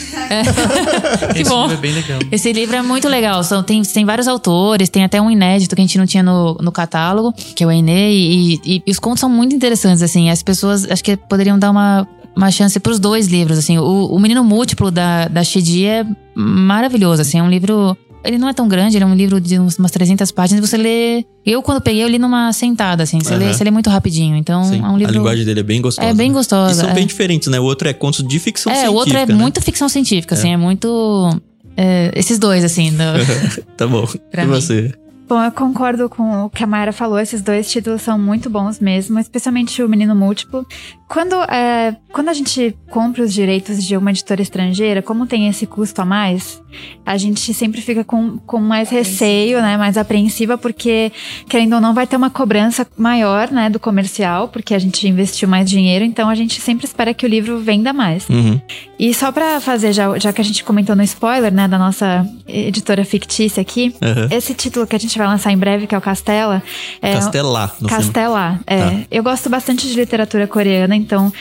Que 1.34 1.42
Esse 1.42 1.50
bom. 1.50 1.62
livro 1.68 1.78
é 1.78 1.82
bem 1.82 1.94
legal. 1.94 2.20
Esse 2.32 2.52
livro 2.54 2.76
é 2.76 2.82
muito 2.82 3.08
legal. 3.08 3.44
São, 3.44 3.62
tem, 3.64 3.82
tem 3.84 4.04
vários 4.06 4.28
autores, 4.28 4.90
tem 4.90 5.04
até 5.04 5.22
um 5.22 5.30
inédito 5.30 5.76
que 5.76 5.82
a 5.82 5.86
gente 5.86 5.98
não 5.98 6.06
tinha 6.06 6.24
no, 6.24 6.56
no 6.56 6.72
catálogo, 6.72 7.32
que 7.56 7.64
é 7.64 7.68
o 7.68 7.72
Enê, 7.72 8.12
e, 8.12 8.54
e- 8.66 8.84
e 8.86 8.92
os 8.92 8.98
contos 9.00 9.20
são 9.20 9.30
muito 9.30 9.56
interessantes, 9.56 10.02
assim. 10.02 10.30
As 10.30 10.42
pessoas 10.42 10.90
acho 10.90 11.04
que 11.04 11.16
poderiam 11.16 11.58
dar 11.60 11.70
uma, 11.72 12.08
uma 12.36 12.50
chance 12.52 12.80
pros 12.80 13.00
dois 13.00 13.28
livros, 13.28 13.58
assim. 13.60 13.78
O, 13.78 14.06
o 14.08 14.20
Menino 14.20 14.44
Múltiplo 14.44 14.90
da, 14.90 15.28
da 15.28 15.44
Shidi 15.44 15.86
é 15.86 16.06
maravilhoso, 16.36 17.22
assim. 17.22 17.40
É 17.40 17.44
um 17.44 17.50
livro. 17.50 17.96
Ele 18.24 18.38
não 18.38 18.50
é 18.50 18.54
tão 18.54 18.68
grande, 18.68 18.98
ele 18.98 19.04
é 19.04 19.08
um 19.08 19.16
livro 19.16 19.40
de 19.40 19.58
uns- 19.60 19.78
umas 19.80 19.92
300 19.92 20.32
páginas. 20.32 20.68
Você 20.70 20.76
lê. 20.78 21.24
Eu, 21.46 21.62
quando 21.62 21.82
peguei, 21.82 22.04
eu 22.04 22.08
li 22.08 22.20
numa 22.20 22.52
sentada, 22.52 23.04
assim. 23.04 23.18
Você, 23.20 23.36
lê, 23.36 23.46
Aham. 23.46 23.54
você 23.54 23.64
lê 23.64 23.72
muito 23.72 23.90
rapidinho. 23.90 24.36
Então, 24.36 24.64
Sim, 24.66 24.82
é 24.84 24.88
um 24.88 24.98
livro. 24.98 25.14
A 25.14 25.18
linguagem 25.18 25.46
dele 25.46 25.62
é 25.62 25.64
bem 25.64 25.82
gostosa. 25.82 26.08
É 26.08 26.14
bem 26.14 26.28
né? 26.30 26.34
gostosa, 26.34 26.72
E 26.74 26.76
são 26.76 26.90
é. 26.90 26.94
bem 26.94 27.08
diferentes, 27.08 27.48
né? 27.48 27.60
O 27.60 27.64
outro 27.64 27.88
é 27.88 27.94
contos 27.94 28.22
de 28.28 28.40
ficção 28.40 28.72
É, 28.72 28.76
científica. 28.76 28.96
o 28.96 29.00
outro 29.00 29.18
é 29.18 29.26
né? 29.26 29.34
muito 29.34 29.62
ficção 29.62 29.88
científica, 29.88 30.36
assim. 30.36 30.52
É 30.54 30.58
muito. 30.58 31.40
é, 31.78 32.12
esses 32.14 32.38
dois, 32.38 32.64
assim. 32.66 32.92
do- 32.92 33.64
Tá 33.78 33.88
bom. 33.88 34.06
Pra 34.30 34.44
e 34.44 34.46
mim. 34.46 34.52
você? 34.54 34.94
Bom, 35.28 35.42
eu 35.44 35.52
concordo 35.52 36.10
com 36.10 36.46
o 36.46 36.50
que 36.50 36.64
a 36.64 36.68
Mayra 36.68 36.92
falou. 36.92 37.20
Esses 37.20 37.42
dois 37.42 37.72
títulos 37.72 38.02
são 38.02 38.18
muito 38.20 38.50
bons 38.50 38.80
mesmo, 38.80 39.18
especialmente 39.20 39.82
o 39.82 39.88
Menino 39.88 40.14
Múltiplo. 40.16 40.66
Quando, 41.10 41.34
é, 41.52 41.96
quando 42.14 42.30
a 42.30 42.34
gente 42.34 42.78
compra 42.92 43.24
os 43.24 43.34
direitos 43.34 43.84
de 43.84 43.98
uma 43.98 44.12
editora 44.12 44.44
estrangeira, 44.44 45.02
como 45.02 45.26
tem 45.26 45.48
esse 45.48 45.66
custo 45.66 46.00
a 46.04 46.06
mais, 46.06 46.62
a 47.04 47.18
gente 47.18 47.52
sempre 47.52 47.82
fica 47.82 48.04
com, 48.04 48.38
com 48.38 48.60
mais 48.60 48.92
receio, 48.92 49.60
né? 49.60 49.76
Mais 49.76 49.98
apreensiva, 49.98 50.56
porque, 50.56 51.12
querendo 51.50 51.74
ou 51.74 51.82
não, 51.82 51.96
vai 51.96 52.06
ter 52.06 52.16
uma 52.16 52.30
cobrança 52.30 52.86
maior, 52.96 53.50
né? 53.50 53.72
Do 53.72 53.80
comercial, 53.80 54.50
porque 54.50 54.76
a 54.76 54.78
gente 54.78 55.08
investiu 55.08 55.50
mais 55.50 55.68
dinheiro, 55.68 56.06
então 56.06 56.30
a 56.30 56.36
gente 56.36 56.62
sempre 56.62 56.86
espera 56.86 57.12
que 57.12 57.26
o 57.26 57.30
livro 57.30 57.60
venda 57.60 57.92
mais. 57.92 58.30
Uhum. 58.30 58.62
E 59.00 59.12
só 59.12 59.32
pra 59.32 59.60
fazer, 59.60 59.94
já, 59.94 60.16
já 60.20 60.32
que 60.32 60.42
a 60.42 60.44
gente 60.44 60.64
comentou 60.64 60.96
no 60.96 61.02
spoiler, 61.02 61.52
né? 61.52 61.68
Da 61.68 61.80
nossa 61.80 62.24
editora 62.48 63.04
fictícia 63.04 63.62
aqui, 63.62 63.96
Aham. 64.00 64.28
esse 64.30 64.54
título 64.54 64.86
que 64.86 64.96
a 64.96 65.00
gente 65.00 65.18
vai 65.18 65.26
lançar 65.26 65.52
em 65.52 65.58
breve, 65.58 65.88
que 65.88 65.96
é 65.96 65.98
o 65.98 66.02
Castela. 66.02 66.62
É, 67.02 67.14
Castelar, 67.14 67.74
no 67.80 67.90
filme. 67.90 68.04
Castela, 68.04 68.60
é. 68.68 68.80
Tá. 68.80 69.00
Eu 69.10 69.24
gosto 69.24 69.50
bastante 69.50 69.88
de 69.88 69.96
literatura 69.96 70.46
coreana, 70.46 70.99
então 71.00 71.32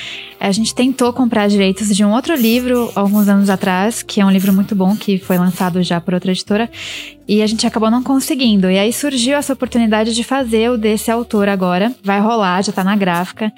a 0.40 0.52
gente 0.52 0.74
tentou 0.74 1.12
comprar 1.12 1.48
direitos 1.48 1.94
de 1.94 2.04
um 2.04 2.12
outro 2.12 2.34
livro 2.34 2.90
alguns 2.94 3.28
anos 3.28 3.50
atrás, 3.50 4.02
que 4.02 4.20
é 4.20 4.24
um 4.24 4.30
livro 4.30 4.52
muito 4.52 4.74
bom, 4.74 4.96
que 4.96 5.18
foi 5.18 5.36
lançado 5.36 5.82
já 5.82 6.00
por 6.00 6.14
outra 6.14 6.30
editora, 6.30 6.70
e 7.26 7.42
a 7.42 7.46
gente 7.46 7.66
acabou 7.66 7.90
não 7.90 8.02
conseguindo. 8.02 8.70
E 8.70 8.78
aí 8.78 8.92
surgiu 8.92 9.36
essa 9.36 9.52
oportunidade 9.52 10.14
de 10.14 10.22
fazer 10.24 10.70
o 10.70 10.78
desse 10.78 11.10
autor 11.10 11.48
agora. 11.48 11.92
Vai 12.02 12.20
rolar, 12.20 12.62
já 12.62 12.72
tá 12.72 12.82
na 12.82 12.96
gráfica. 12.96 13.52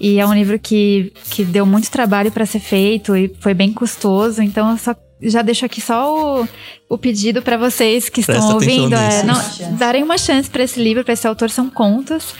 E 0.00 0.18
é 0.18 0.26
um 0.26 0.34
livro 0.34 0.58
que, 0.58 1.12
que 1.30 1.44
deu 1.44 1.64
muito 1.64 1.90
trabalho 1.90 2.30
para 2.30 2.44
ser 2.44 2.60
feito 2.60 3.16
e 3.16 3.32
foi 3.40 3.54
bem 3.54 3.72
custoso, 3.72 4.42
então 4.42 4.70
eu 4.70 4.76
só 4.76 4.94
já 5.24 5.42
deixo 5.42 5.64
aqui 5.64 5.80
só 5.80 6.42
o, 6.42 6.48
o 6.88 6.98
pedido 6.98 7.40
para 7.40 7.56
vocês 7.56 8.08
que 8.08 8.22
Presta 8.22 8.40
estão 8.42 8.54
ouvindo. 8.54 8.94
É, 8.94 9.22
não, 9.22 9.40
darem 9.76 10.02
uma 10.02 10.18
chance 10.18 10.50
para 10.50 10.62
esse 10.62 10.82
livro, 10.82 11.04
para 11.04 11.14
esse 11.14 11.26
autor, 11.26 11.50
são 11.50 11.70
contos. 11.70 12.34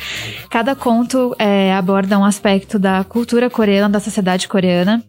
Cada 0.50 0.74
conto 0.74 1.34
é, 1.38 1.72
aborda 1.74 2.18
um 2.18 2.24
aspecto 2.24 2.78
da 2.78 3.04
cultura 3.04 3.48
coreana, 3.48 3.83
da 3.90 4.00
sociedade 4.00 4.48
coreana. 4.48 5.02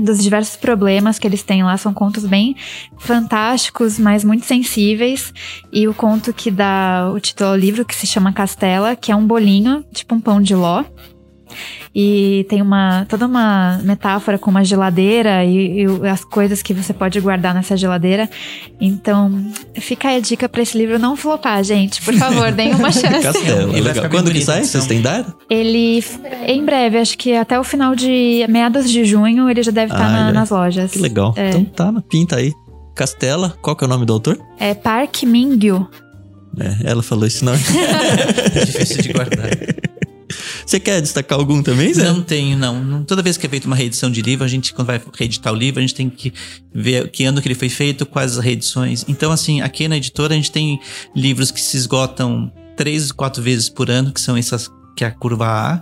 dos 0.00 0.22
diversos 0.22 0.56
problemas 0.56 1.18
que 1.18 1.26
eles 1.26 1.42
têm 1.42 1.62
lá. 1.62 1.76
São 1.76 1.92
contos 1.92 2.24
bem 2.24 2.56
fantásticos, 2.98 3.98
mas 3.98 4.24
muito 4.24 4.46
sensíveis. 4.46 5.34
E 5.70 5.86
o 5.86 5.92
conto 5.92 6.32
que 6.32 6.50
dá 6.50 7.10
o 7.14 7.20
título 7.20 7.50
ao 7.50 7.56
livro, 7.56 7.84
que 7.84 7.94
se 7.94 8.06
chama 8.06 8.32
Castela, 8.32 8.96
que 8.96 9.12
é 9.12 9.16
um 9.16 9.26
bolinho, 9.26 9.84
tipo 9.92 10.14
um 10.14 10.20
pão 10.20 10.40
de 10.40 10.54
ló. 10.54 10.82
E 11.94 12.46
tem 12.48 12.62
uma 12.62 13.04
toda 13.08 13.26
uma 13.26 13.78
metáfora 13.82 14.38
com 14.38 14.50
uma 14.50 14.64
geladeira 14.64 15.44
e, 15.44 15.82
e 15.84 16.08
as 16.08 16.24
coisas 16.24 16.62
que 16.62 16.72
você 16.72 16.92
pode 16.92 17.20
guardar 17.20 17.54
nessa 17.54 17.76
geladeira. 17.76 18.28
Então, 18.80 19.44
fica 19.78 20.08
aí 20.08 20.16
a 20.16 20.20
dica 20.20 20.48
para 20.48 20.62
esse 20.62 20.76
livro 20.76 20.98
não 20.98 21.16
flopar, 21.16 21.62
gente. 21.62 22.00
Por 22.02 22.14
favor, 22.14 22.50
deem 22.52 22.74
uma 22.74 22.90
chance. 22.92 23.22
Castelo, 23.22 23.72
Ele 23.72 23.82
vai 23.82 23.92
legal. 23.94 24.10
Quando 24.10 24.30
que 24.32 24.40
sai? 24.40 24.58
então. 24.58 24.68
Vocês 24.68 24.86
têm 24.86 25.00
data? 25.02 25.34
Ele, 25.50 26.02
em 26.46 26.64
breve, 26.64 26.98
acho 26.98 27.16
que 27.18 27.34
até 27.34 27.58
o 27.60 27.64
final 27.64 27.94
de 27.94 28.46
meados 28.48 28.90
de 28.90 29.04
junho, 29.04 29.48
ele 29.50 29.62
já 29.62 29.70
deve 29.70 29.92
estar 29.92 30.06
Ah, 30.06 30.10
na- 30.10 30.26
já. 30.28 30.32
nas 30.32 30.50
lojas. 30.50 30.90
Que 30.92 30.98
legal. 30.98 31.34
É. 31.36 31.50
Então 31.50 31.64
tá 31.64 31.92
na 31.92 32.00
pinta 32.00 32.36
aí. 32.36 32.52
Castela, 32.94 33.56
qual 33.62 33.74
que 33.76 33.84
é 33.84 33.86
o 33.86 33.90
nome 33.90 34.04
do 34.06 34.12
autor? 34.12 34.38
É 34.58 34.74
Park 34.74 35.22
Mingyu. 35.24 35.88
É, 36.60 36.90
ela 36.90 37.02
falou 37.02 37.26
esse 37.26 37.44
nome. 37.44 37.58
É 38.54 38.64
difícil 38.64 39.02
de 39.02 39.12
guardar. 39.12 39.48
Você 40.66 40.80
quer 40.80 41.00
destacar 41.00 41.38
algum 41.38 41.62
também, 41.62 41.92
Zé? 41.92 42.04
Não 42.04 42.22
tenho, 42.22 42.56
não. 42.56 43.04
Toda 43.04 43.22
vez 43.22 43.36
que 43.36 43.46
é 43.46 43.48
feita 43.48 43.66
uma 43.66 43.76
reedição 43.76 44.10
de 44.10 44.22
livro, 44.22 44.44
a 44.44 44.48
gente, 44.48 44.72
quando 44.72 44.86
vai 44.86 45.00
reeditar 45.18 45.52
o 45.52 45.56
livro, 45.56 45.78
a 45.78 45.82
gente 45.82 45.94
tem 45.94 46.08
que 46.08 46.32
ver 46.74 47.08
que 47.10 47.24
ano 47.24 47.40
que 47.40 47.48
ele 47.48 47.54
foi 47.54 47.68
feito, 47.68 48.06
quais 48.06 48.36
as 48.36 48.44
reedições. 48.44 49.04
Então, 49.08 49.32
assim, 49.32 49.60
aqui 49.60 49.88
na 49.88 49.96
editora 49.96 50.34
a 50.34 50.36
gente 50.36 50.50
tem 50.50 50.80
livros 51.14 51.50
que 51.50 51.60
se 51.60 51.76
esgotam 51.76 52.52
três, 52.76 53.12
quatro 53.12 53.42
vezes 53.42 53.68
por 53.68 53.90
ano, 53.90 54.12
que 54.12 54.20
são 54.20 54.36
essas 54.36 54.70
que 54.96 55.04
é 55.04 55.06
a 55.06 55.10
curva 55.10 55.46
A. 55.46 55.80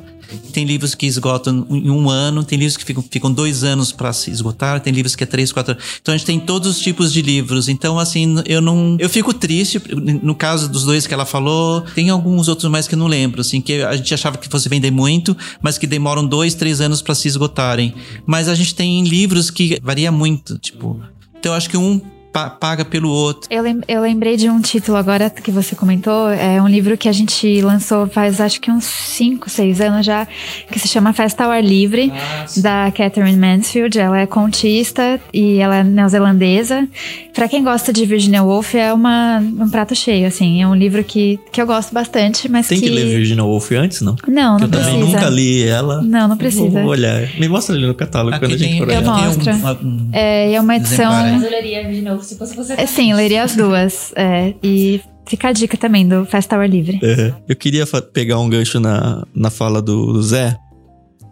Tem 0.53 0.65
livros 0.65 0.95
que 0.95 1.07
esgotam 1.07 1.67
em 1.69 1.91
um 1.91 2.09
ano, 2.09 2.45
tem 2.45 2.57
livros 2.57 2.77
que 2.77 2.85
ficam, 2.85 3.03
ficam 3.03 3.33
dois 3.33 3.65
anos 3.65 3.91
para 3.91 4.13
se 4.13 4.31
esgotar, 4.31 4.81
tem 4.81 4.93
livros 4.93 5.17
que 5.17 5.25
é 5.25 5.27
três, 5.27 5.51
quatro. 5.51 5.77
Então 6.01 6.15
a 6.15 6.17
gente 6.17 6.27
tem 6.27 6.39
todos 6.39 6.71
os 6.71 6.81
tipos 6.81 7.13
de 7.13 7.21
livros. 7.21 7.69
Então, 7.69 7.99
assim, 7.99 8.37
eu 8.47 8.61
não. 8.61 8.97
Eu 9.01 9.09
fico 9.09 9.35
triste, 9.35 9.83
no 10.23 10.35
caso 10.35 10.69
dos 10.69 10.85
dois 10.85 11.07
que 11.07 11.13
ela 11.13 11.27
falou, 11.27 11.81
tem 11.95 12.11
alguns 12.11 12.47
outros 12.47 12.71
mais 12.71 12.87
que 12.87 12.95
eu 12.95 12.99
não 12.99 13.09
lembro, 13.09 13.41
assim, 13.41 13.61
que 13.61 13.83
a 13.83 13.97
gente 13.97 14.15
achava 14.15 14.39
que 14.39 14.49
fosse 14.49 14.69
vender 14.69 14.93
muito, 14.93 15.37
mas 15.61 15.77
que 15.77 15.87
demoram 15.87 16.25
dois, 16.25 16.55
três 16.55 16.81
anos 16.81 17.03
para 17.03 17.15
se 17.15 17.27
esgotarem. 17.27 17.93
Mas 18.25 18.49
a 18.49 18.55
gente 18.55 18.75
tem 18.75 19.03
livros 19.03 19.51
que 19.51 19.81
varia 19.83 20.13
muito, 20.13 20.59
tipo. 20.59 21.01
Então 21.39 21.53
eu 21.53 21.57
acho 21.57 21.69
que 21.69 21.77
um 21.77 22.01
pa- 22.33 22.51
paga 22.51 22.85
pelo 22.85 23.09
outro. 23.11 23.49
Eu, 23.51 23.63
lem- 23.63 23.81
eu 23.89 24.01
lembrei 24.03 24.37
de 24.37 24.49
um 24.49 24.61
título 24.61 24.97
agora 24.97 25.29
que 25.31 25.51
você 25.51 25.75
comentou. 25.75 26.31
É 26.31 26.61
um 26.63 26.69
livro 26.69 26.97
que 26.97 27.09
a 27.09 27.13
gente 27.13 27.61
lançou 27.63 28.07
faz 28.07 28.41
acho 28.41 28.61
que 28.61 28.71
uns 28.71 28.85
5, 28.85 29.49
6 29.51 29.81
anos 29.81 30.07
já, 30.07 30.27
que 30.71 30.79
se 30.79 30.89
chama 30.89 31.13
Festa 31.13 31.45
ao 31.45 31.51
Ar 31.51 31.63
Livre, 31.63 32.13
da 32.59 32.91
Catherine 32.91 33.37
Mansfield. 33.37 33.99
Ela 33.99 34.21
é 34.21 34.27
contista 34.27 35.21
e 35.33 35.59
ela 35.59 35.77
é 35.79 35.85
neozelandesa. 35.85 36.87
Pra 37.35 37.49
quem 37.49 37.63
gosta 37.65 37.93
de 37.93 38.05
Virginia 38.05 38.43
Woolf, 38.43 38.75
é 38.75 38.93
uma, 38.93 39.39
um 39.39 39.69
prato 39.69 39.95
cheio, 39.95 40.27
assim. 40.27 40.61
É 40.63 40.67
um 40.69 40.75
livro 40.75 41.03
que, 41.05 41.39
que 41.53 41.61
eu 41.61 41.67
gosto 41.67 41.93
bastante, 41.95 42.49
mas 42.49 42.67
Tem 42.69 42.81
que, 42.81 42.89
ler 42.89 43.07
Virginia 43.07 43.45
Woolf 43.45 43.71
antes, 43.73 44.01
não? 44.01 44.17
Não, 44.27 44.55
eu 44.55 44.61
não 44.61 44.69
também 44.69 44.99
precisa. 44.99 45.17
nunca 45.19 45.29
li 45.31 45.63
ela. 45.65 46.03
Não, 46.03 46.29
não 46.29 46.37
precisa. 46.37 46.81
Vou 46.83 46.91
olhar. 46.91 47.29
Me 47.39 47.49
mostra 47.49 47.75
ali 47.75 47.87
no 47.87 47.95
catálogo 47.95 48.39
quando 48.39 48.53
a 48.55 48.57
gente 48.57 48.79
for 48.79 48.91
eu 48.91 49.03
mostro. 49.03 49.53
um- 49.53 49.87
um- 49.89 50.09
É, 50.13 50.53
é 50.53 50.61
uma 50.61 50.77
edição. 50.77 51.13
Exemplar, 51.13 51.45
eu 51.45 52.20
se 52.23 52.37
fosse 52.37 52.57
você. 52.57 52.75
É, 52.75 52.87
sim, 52.87 53.13
leria 53.15 53.43
as 53.43 53.55
duas. 53.55 54.13
É, 54.17 54.55
e 54.63 55.01
fica 55.27 55.49
a 55.49 55.53
dica 55.53 55.77
também 55.77 56.07
do 56.07 56.25
Festa 56.25 56.57
ao 56.57 56.63
Ar 56.63 56.69
Livre. 56.69 56.99
É. 57.03 57.35
Eu 57.49 57.57
queria 57.57 57.87
pegar 58.13 58.39
um 58.39 58.49
gancho 58.49 58.81
na, 58.81 59.27
na 59.35 59.51
fala 59.51 59.81
do, 59.81 60.13
do 60.13 60.23
Zé. 60.23 60.57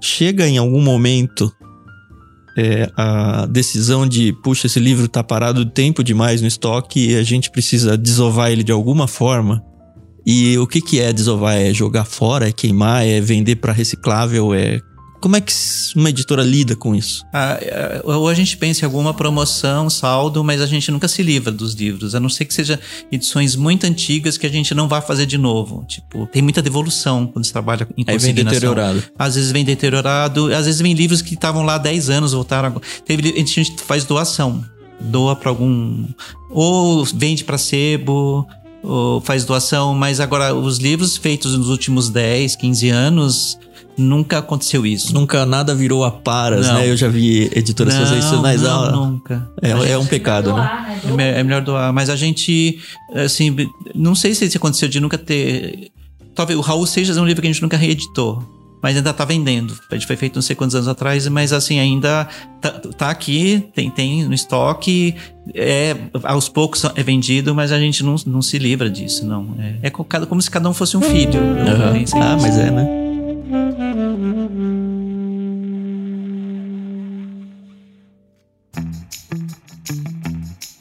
Chega 0.01 0.47
em 0.47 0.59
algum 0.59 0.81
momento 0.81 1.53
é, 2.57 2.91
a 2.97 3.47
decisão 3.47 4.07
de, 4.07 4.33
puxa, 4.33 4.67
esse 4.67 4.81
livro 4.81 5.09
tá 5.09 5.23
parado 5.23 5.65
tempo 5.65 6.03
demais 6.03 6.41
no 6.41 6.49
estoque 6.49 7.11
e 7.11 7.17
a 7.17 7.23
gente 7.23 7.51
precisa 7.51 7.97
desovar 7.97 8.51
ele 8.51 8.65
de 8.65 8.73
alguma 8.73 9.07
forma. 9.07 9.63
E 10.27 10.59
o 10.59 10.67
que 10.67 10.81
que 10.81 11.01
é 11.01 11.13
desovar? 11.13 11.57
É 11.57 11.73
jogar 11.73 12.05
fora? 12.05 12.49
É 12.49 12.53
queimar? 12.53 13.07
É 13.07 13.21
vender 13.21 13.57
para 13.57 13.73
reciclável? 13.73 14.53
É 14.53 14.81
como 15.21 15.37
é 15.37 15.41
que 15.41 15.53
uma 15.97 16.11
editora 16.11 16.43
lida 16.43 16.77
com 16.77 16.95
isso? 16.95 17.25
Ah, 17.33 17.59
ah, 18.05 18.17
ou 18.17 18.29
a 18.29 18.35
gente 18.35 18.57
pensa 18.57 18.85
em 18.85 18.87
alguma 18.87 19.13
promoção, 19.13 19.91
saldo, 19.91 20.45
mas 20.45 20.61
a 20.61 20.67
gente 20.67 20.91
nunca 20.91 21.09
se 21.09 21.23
livra 21.23 21.51
dos 21.51 21.75
livros, 21.75 22.15
a 22.15 22.21
não 22.21 22.29
ser 22.29 22.45
que 22.45 22.55
seja 22.55 22.79
edições 23.11 23.57
muito 23.57 23.85
antigas 23.85 24.37
que 24.37 24.47
a 24.47 24.51
gente 24.51 24.75
não 24.75 24.89
vá 24.89 25.01
fazer 25.01 25.27
de 25.27 25.39
novo. 25.39 25.85
Tipo, 25.87 26.27
tem 26.27 26.43
muita 26.43 26.63
devolução 26.63 27.27
quando 27.27 27.45
se 27.45 27.53
trabalha 27.53 27.87
em 27.97 28.05
Aí 28.07 28.19
vem 28.19 28.35
deteriorado. 28.35 29.03
Às 29.19 29.35
vezes 29.35 29.51
vem 29.51 29.65
deteriorado, 29.65 30.55
às 30.55 30.67
vezes 30.67 30.81
vem 30.81 30.95
livros 30.95 31.23
que 31.23 31.35
estavam 31.35 31.63
lá 31.63 31.75
há 31.75 31.79
10 31.79 32.11
anos, 32.11 32.33
voltaram 32.33 32.69
agora. 32.69 32.85
Teve, 33.05 33.31
a 33.31 33.45
gente 33.45 33.77
faz 33.83 34.05
doação. 34.05 34.65
Doa 35.01 35.37
para 35.37 35.51
algum. 35.51 36.07
Ou 36.51 37.05
vende 37.05 37.45
para 37.45 37.57
sebo, 37.57 38.47
ou 38.83 39.21
faz 39.21 39.45
doação, 39.45 39.95
mas 39.95 40.21
agora 40.21 40.55
os 40.55 40.79
livros 40.79 41.17
feitos 41.17 41.57
nos 41.57 41.69
últimos 41.69 42.09
10, 42.09 42.57
15 42.57 42.89
anos, 42.89 43.59
nunca 43.99 44.39
aconteceu 44.39 44.87
isso. 44.87 45.13
Nunca 45.13 45.45
nada 45.45 45.75
virou 45.75 46.05
a 46.05 46.11
paras, 46.11 46.67
Não. 46.69 46.75
né? 46.75 46.89
Eu 46.89 46.97
já 46.97 47.09
vi 47.09 47.51
editoras 47.55 47.95
fazer 47.95 48.19
isso, 48.19 48.41
mas 48.41 48.63
não, 48.63 48.85
ah, 48.85 48.93
nunca. 48.93 49.51
é, 49.61 49.91
é 49.93 49.99
um 49.99 50.07
pecado, 50.07 50.55
né? 50.55 51.01
É, 51.19 51.41
é 51.41 51.43
melhor 51.43 51.61
doar. 51.63 51.93
Mas 51.93 52.09
a 52.09 52.17
gente, 52.17 52.79
assim, 53.15 53.55
não 53.95 54.15
sei 54.15 54.35
se 54.35 54.45
isso 54.45 54.57
aconteceu 54.57 54.89
de 54.89 55.01
nunca 55.01 55.19
ter. 55.19 55.91
Talvez 56.35 56.59
o 56.59 56.63
Raul 56.63 56.87
Seixas 56.87 57.17
é 57.17 57.21
um 57.21 57.27
livro 57.27 57.43
que 57.43 57.49
a 57.49 57.53
gente 57.53 57.63
nunca 57.63 57.77
reeditou. 57.77 58.43
Mas 58.81 58.97
ainda 58.97 59.13
tá 59.13 59.25
vendendo. 59.25 59.77
A 59.91 59.95
gente 59.95 60.07
foi 60.07 60.15
feito 60.17 60.37
não 60.37 60.43
sei 60.43 60.55
quantos 60.55 60.77
anos 60.77 60.87
atrás, 60.87 61.27
mas 61.27 61.53
assim, 61.53 61.81
ainda 61.81 62.29
tá, 62.61 62.71
tá 62.71 63.11
aqui, 63.11 63.65
tem, 63.75 63.91
tem 63.91 64.25
no 64.25 64.35
estoque. 64.35 65.17
É, 65.55 65.97
aos 66.23 66.49
poucos 66.49 66.85
é 66.95 67.03
vendido, 67.03 67.55
mas 67.55 67.73
a 67.73 67.79
gente 67.79 68.05
não, 68.05 68.15
não 68.27 68.41
se 68.41 68.57
livra 68.59 68.89
disso, 68.89 69.27
não. 69.27 69.49
É, 69.83 69.89
é 69.89 69.91
como 69.91 70.41
se 70.41 70.51
cada 70.51 70.69
um 70.69 70.75
fosse 70.75 70.97
um 70.97 71.01
filho. 71.01 71.41
Pensei 71.93 72.21
Ah, 72.21 72.39
mas 72.41 72.57
é, 72.57 72.71
né? 72.71 72.98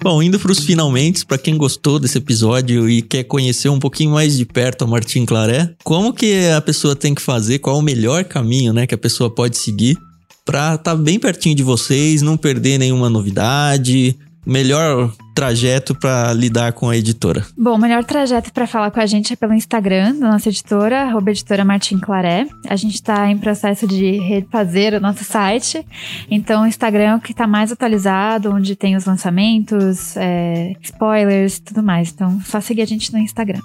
Bom, 0.07 0.23
indo 0.23 0.39
para 0.39 0.53
os 0.53 0.59
finalmente, 0.59 1.25
para 1.25 1.37
quem 1.37 1.57
gostou 1.57 1.99
desse 1.99 2.17
episódio 2.17 2.89
e 2.89 3.01
quer 3.01 3.25
conhecer 3.25 3.67
um 3.67 3.77
pouquinho 3.77 4.11
mais 4.11 4.37
de 4.37 4.45
perto 4.45 4.85
a 4.85 4.87
Martin 4.87 5.25
Claret, 5.25 5.75
como 5.83 6.13
que 6.13 6.47
a 6.47 6.61
pessoa 6.61 6.95
tem 6.95 7.13
que 7.13 7.21
fazer, 7.21 7.59
qual 7.59 7.77
o 7.77 7.81
melhor 7.81 8.23
caminho, 8.23 8.71
né, 8.71 8.87
que 8.87 8.95
a 8.95 8.97
pessoa 8.97 9.29
pode 9.29 9.57
seguir 9.57 9.97
para 10.45 10.75
estar 10.75 10.95
bem 10.95 11.19
pertinho 11.19 11.53
de 11.53 11.61
vocês, 11.61 12.21
não 12.21 12.37
perder 12.37 12.77
nenhuma 12.77 13.09
novidade, 13.09 14.17
melhor 14.47 15.11
trajeto 15.35 15.93
para 15.93 16.33
lidar 16.33 16.71
com 16.71 16.89
a 16.89 16.97
editora. 16.97 17.45
Bom, 17.55 17.75
o 17.75 17.77
melhor 17.77 18.03
trajeto 18.03 18.51
para 18.51 18.65
falar 18.65 18.89
com 18.89 18.99
a 18.99 19.05
gente 19.05 19.33
é 19.33 19.35
pelo 19.35 19.53
Instagram 19.53 20.15
da 20.15 20.31
nossa 20.31 20.49
editora, 20.49 21.01
arroba 21.01 21.29
editora 21.29 21.63
Martin 21.63 21.99
Claré. 21.99 22.47
A 22.67 22.75
gente 22.75 22.95
está 22.95 23.29
em 23.29 23.37
processo 23.37 23.85
de 23.85 24.17
refazer 24.17 24.95
o 24.95 24.99
nosso 24.99 25.23
site. 25.23 25.85
Então, 26.31 26.63
o 26.63 26.65
Instagram 26.65 27.03
é 27.03 27.15
o 27.15 27.19
que 27.19 27.33
está 27.33 27.45
mais 27.45 27.71
atualizado, 27.71 28.51
onde 28.51 28.75
tem 28.75 28.95
os 28.95 29.05
lançamentos, 29.05 30.15
é, 30.17 30.73
spoilers, 30.81 31.59
tudo 31.59 31.83
mais. 31.83 32.11
Então, 32.11 32.39
só 32.41 32.59
seguir 32.59 32.81
a 32.81 32.85
gente 32.85 33.13
no 33.13 33.19
Instagram. 33.19 33.61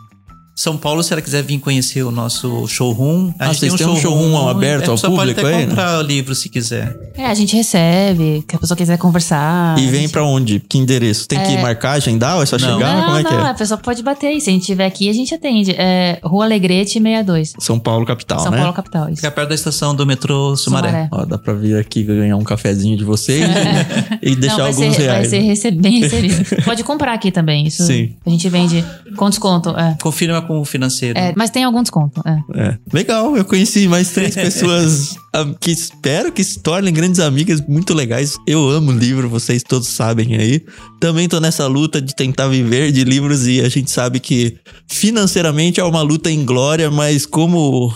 São 0.55 0.77
Paulo, 0.77 1.03
se 1.03 1.13
ela 1.13 1.23
quiser 1.23 1.43
vir 1.43 1.59
conhecer 1.59 2.03
o 2.03 2.11
nosso 2.11 2.69
showroom, 2.69 3.33
a 3.39 3.45
Ah, 3.45 3.53
gente 3.53 3.61
vocês 3.61 3.75
têm 3.75 3.87
um 3.87 3.97
showroom 3.97 4.49
aberto 4.49 4.89
a 4.89 4.91
ao 4.91 4.95
pessoa 4.97 5.17
público 5.17 5.41
pode 5.41 5.49
aí, 5.49 5.55
até 5.55 5.65
né? 5.65 5.71
comprar 5.71 5.99
o 5.99 6.03
livro 6.03 6.35
se 6.35 6.49
quiser. 6.51 6.95
É, 7.17 7.25
a 7.27 7.35
gente 7.35 7.57
recebe, 7.57 8.45
que 8.47 8.55
a 8.57 8.59
pessoa 8.59 8.77
quiser 8.77 8.99
conversar. 8.99 9.79
e 9.79 9.87
vem 9.87 10.03
gente- 10.03 10.13
para 10.13 10.25
onde? 10.25 10.61
Que 10.61 10.77
endereço? 10.79 11.27
Tem 11.27 11.41
que 11.43 11.55
É. 11.55 11.63
marcar, 11.63 11.93
agendar 11.93 12.37
ou 12.37 12.43
é 12.43 12.47
só 12.47 12.59
Não. 12.59 12.75
chegar? 12.75 12.97
Não, 12.97 13.05
Como 13.07 13.17
é 13.17 13.23
não, 13.23 13.31
que 13.31 13.37
é? 13.37 13.41
a 13.51 13.55
pessoa 13.55 13.79
pode 13.79 14.03
bater 14.03 14.27
aí. 14.27 14.41
Se 14.43 14.51
a 14.51 14.53
gente 14.53 14.63
estiver 14.63 14.85
aqui, 14.87 15.09
a 15.09 15.13
gente 15.15 15.35
atende. 15.35 15.71
É 15.73 16.21
Rua 16.23 16.45
Alegrete 16.45 16.93
62. 17.01 17.55
São 17.59 17.79
Paulo 17.79 18.05
capital, 18.05 18.41
São 18.41 18.51
né? 18.53 18.59
Paulo, 18.59 18.73
capital. 18.75 19.09
Isso. 19.09 19.17
Fica 19.17 19.31
perto 19.31 19.49
da 19.49 19.55
estação 19.55 19.95
do 19.95 20.05
metrô 20.07 20.55
Sumaré. 20.55 20.89
Sumaré. 20.89 21.09
Ó, 21.13 21.25
dá 21.25 21.39
pra 21.39 21.55
vir 21.55 21.77
aqui 21.79 22.03
ganhar 22.03 22.37
um 22.37 22.45
cafezinho 22.45 22.97
de 22.97 23.05
vocês 23.05 23.43
e 24.23 24.37
deixar 24.37 24.59
Não, 24.59 24.67
alguns 24.67 24.97
ser, 24.97 25.03
reais. 25.03 25.31
Vai 25.31 25.41
ser 25.41 25.47
rece- 25.47 25.71
bem 25.71 26.01
recebido. 26.01 26.63
Pode 26.63 26.85
comprar 26.85 27.15
aqui 27.15 27.31
também. 27.33 27.67
Isso 27.67 27.85
Sim. 27.87 28.13
A 28.27 28.29
gente 28.31 28.47
vende 28.51 28.85
com 29.17 29.29
desconto. 29.31 29.71
É. 29.71 29.97
Confirma 30.03 30.42
com 30.43 30.61
o 30.61 30.65
financeiro. 30.65 31.19
É, 31.19 31.33
mas 31.37 31.51
tem 31.51 31.65
algum 31.65 31.83
desconto. 31.83 32.23
É. 32.27 32.61
É. 32.61 32.79
Legal, 32.93 33.37
eu 33.37 33.45
conheci 33.45 33.89
mais 33.89 34.11
três 34.11 34.35
pessoas 34.37 35.17
que 35.61 35.71
espero 35.71 36.31
que 36.31 36.45
se 36.45 36.61
tornem 36.61 36.93
grandes 36.93 37.21
amigas 37.21 37.61
muito 37.61 37.95
legais. 37.95 38.37
Eu 38.47 38.69
amo 38.69 38.93
livro, 38.93 39.29
vocês 39.29 39.63
todos 39.63 39.89
sabem 39.89 40.37
aí. 40.37 40.65
Também 41.03 41.29
tô 41.29 41.41
nessa 41.41 41.67
luta 41.67 42.01
de 42.01 42.15
tentar 42.15 42.47
viver 42.47 42.93
de 42.93 43.03
livros 43.03 43.45
e 43.49 43.61
a 43.61 43.69
gente 43.69 43.91
sabe 43.91 44.21
que 44.21 44.57
financeiramente 44.89 45.81
é 45.81 45.85
uma 45.85 46.01
luta 46.01 46.31
em 46.31 46.45
glória, 46.45 46.93
mas 46.93 47.27
como 47.27 47.93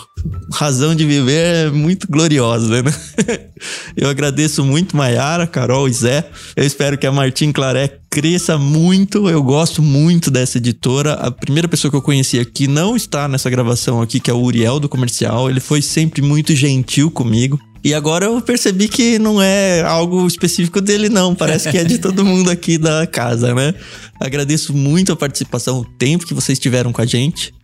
razão 0.53 0.93
de 0.93 1.07
viver 1.07 1.67
é 1.67 1.71
muito 1.71 2.09
gloriosa, 2.11 2.83
né? 2.83 2.93
Eu 3.97 4.09
agradeço 4.09 4.65
muito 4.65 4.97
Maiara, 4.97 5.47
Carol 5.47 5.89
e 5.89 5.93
Zé. 5.93 6.29
Eu 6.57 6.65
espero 6.65 6.99
que 6.99 7.07
a 7.07 7.13
Martin 7.13 7.53
Claré 7.53 7.97
cresça 8.11 8.59
muito. 8.59 9.31
Eu 9.31 9.41
gosto 9.41 9.81
muito 9.81 10.29
dessa 10.29 10.59
editora. 10.59 11.13
A 11.13 11.31
primeira 11.31 11.69
pessoa 11.69 11.91
que 11.91 11.97
eu 11.97 12.03
conheci 12.03 12.41
aqui 12.41 12.67
não 12.67 12.97
está 12.97 13.29
nessa 13.29 13.49
gravação 13.49 14.03
aqui, 14.03 14.19
que 14.19 14.33
é 14.33 14.35
o 14.35 14.43
Uriel 14.43 14.81
do 14.81 14.89
Comercial. 14.89 15.49
Ele 15.49 15.61
foi 15.61 15.81
sempre 15.81 16.23
muito 16.23 16.57
gentil 16.57 17.09
comigo. 17.09 17.61
E 17.85 17.95
agora 17.95 18.27
eu 18.27 18.41
percebi 18.41 18.89
que 18.89 19.19
não 19.19 19.41
é 19.41 19.83
algo 19.83 20.27
específico 20.27 20.81
dele, 20.81 21.09
não. 21.09 21.35
Parece 21.35 21.71
que 21.71 21.79
é 21.79 21.85
de 21.85 21.99
todo 22.01 22.25
mundo 22.25 22.51
aqui 22.51 22.79
da 22.79 23.07
casa, 23.07 23.55
né? 23.55 23.75
Agradeço 24.21 24.75
muito 24.75 25.13
a 25.13 25.17
participação, 25.17 25.81
o 25.81 25.85
tempo 25.85 26.27
que 26.27 26.35
vocês 26.35 26.59
tiveram 26.59 26.93
com 26.93 27.03
a 27.03 27.07
gente. 27.07 27.55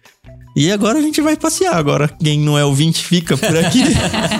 E 0.55 0.71
agora 0.71 0.99
a 0.99 1.03
gente 1.03 1.21
vai 1.21 1.37
passear. 1.37 1.75
Agora, 1.75 2.09
quem 2.09 2.39
não 2.39 2.59
é 2.59 2.65
ouvinte 2.65 3.03
fica 3.03 3.37
por 3.37 3.57
aqui. 3.57 3.83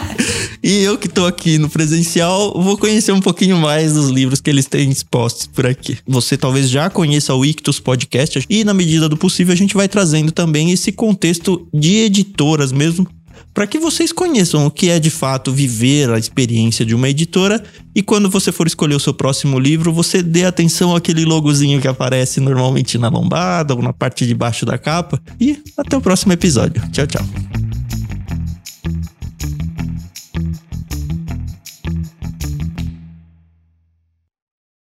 e 0.63 0.83
eu 0.83 0.99
que 0.99 1.09
tô 1.09 1.25
aqui 1.25 1.57
no 1.57 1.71
presencial, 1.71 2.53
vou 2.61 2.77
conhecer 2.77 3.13
um 3.13 3.21
pouquinho 3.21 3.57
mais 3.57 3.95
dos 3.95 4.11
livros 4.11 4.41
que 4.41 4.51
eles 4.51 4.67
têm 4.67 4.91
expostos 4.91 5.47
por 5.47 5.67
aqui. 5.67 5.99
Você 6.07 6.37
talvez 6.37 6.69
já 6.69 6.91
conheça 6.91 7.35
o 7.35 7.45
Ictus 7.45 7.81
Podcast 7.81 8.45
e, 8.49 8.63
na 8.63 8.75
medida 8.75 9.09
do 9.09 9.17
possível, 9.17 9.55
a 9.55 9.57
gente 9.57 9.75
vai 9.75 9.89
trazendo 9.89 10.31
também 10.31 10.71
esse 10.71 10.93
contexto 10.93 11.67
de 11.73 12.01
editoras 12.01 12.73
mesmo 12.73 13.09
para 13.55 13.67
que 13.67 13.79
vocês 13.79 14.13
conheçam 14.13 14.67
o 14.67 14.71
que 14.71 14.89
é 14.89 14.99
de 14.99 15.11
fato 15.11 15.53
viver 15.53 16.11
a 16.11 16.19
experiência 16.19 16.85
de 16.85 16.95
uma 16.95 17.09
editora 17.09 17.63
e 17.95 18.03
quando 18.03 18.31
você 18.31 18.51
for 18.51 18.67
escolher 18.67 18.95
o 18.95 19.01
seu 19.01 19.13
próximo 19.13 19.59
livro, 19.59 19.93
você 19.93 20.23
dê 20.23 20.45
atenção 20.45 20.97
àquele 20.97 21.25
logozinho 21.25 21.81
que 21.81 21.89
aparece 21.89 22.41
normalmente 22.41 22.97
na 22.97 23.09
lombada 23.09 23.75
ou 23.75 23.83
na 23.83 23.93
parte 23.93 24.27
de 24.27 24.35
baixo 24.35 24.65
da 24.65 24.79
capa. 24.79 25.21
E 25.39 25.63
até 25.77 25.97
o 25.97 26.01
próximo 26.01 26.33
episódio. 26.33 26.83
Tchau, 26.91 27.07
tchau. 27.07 27.72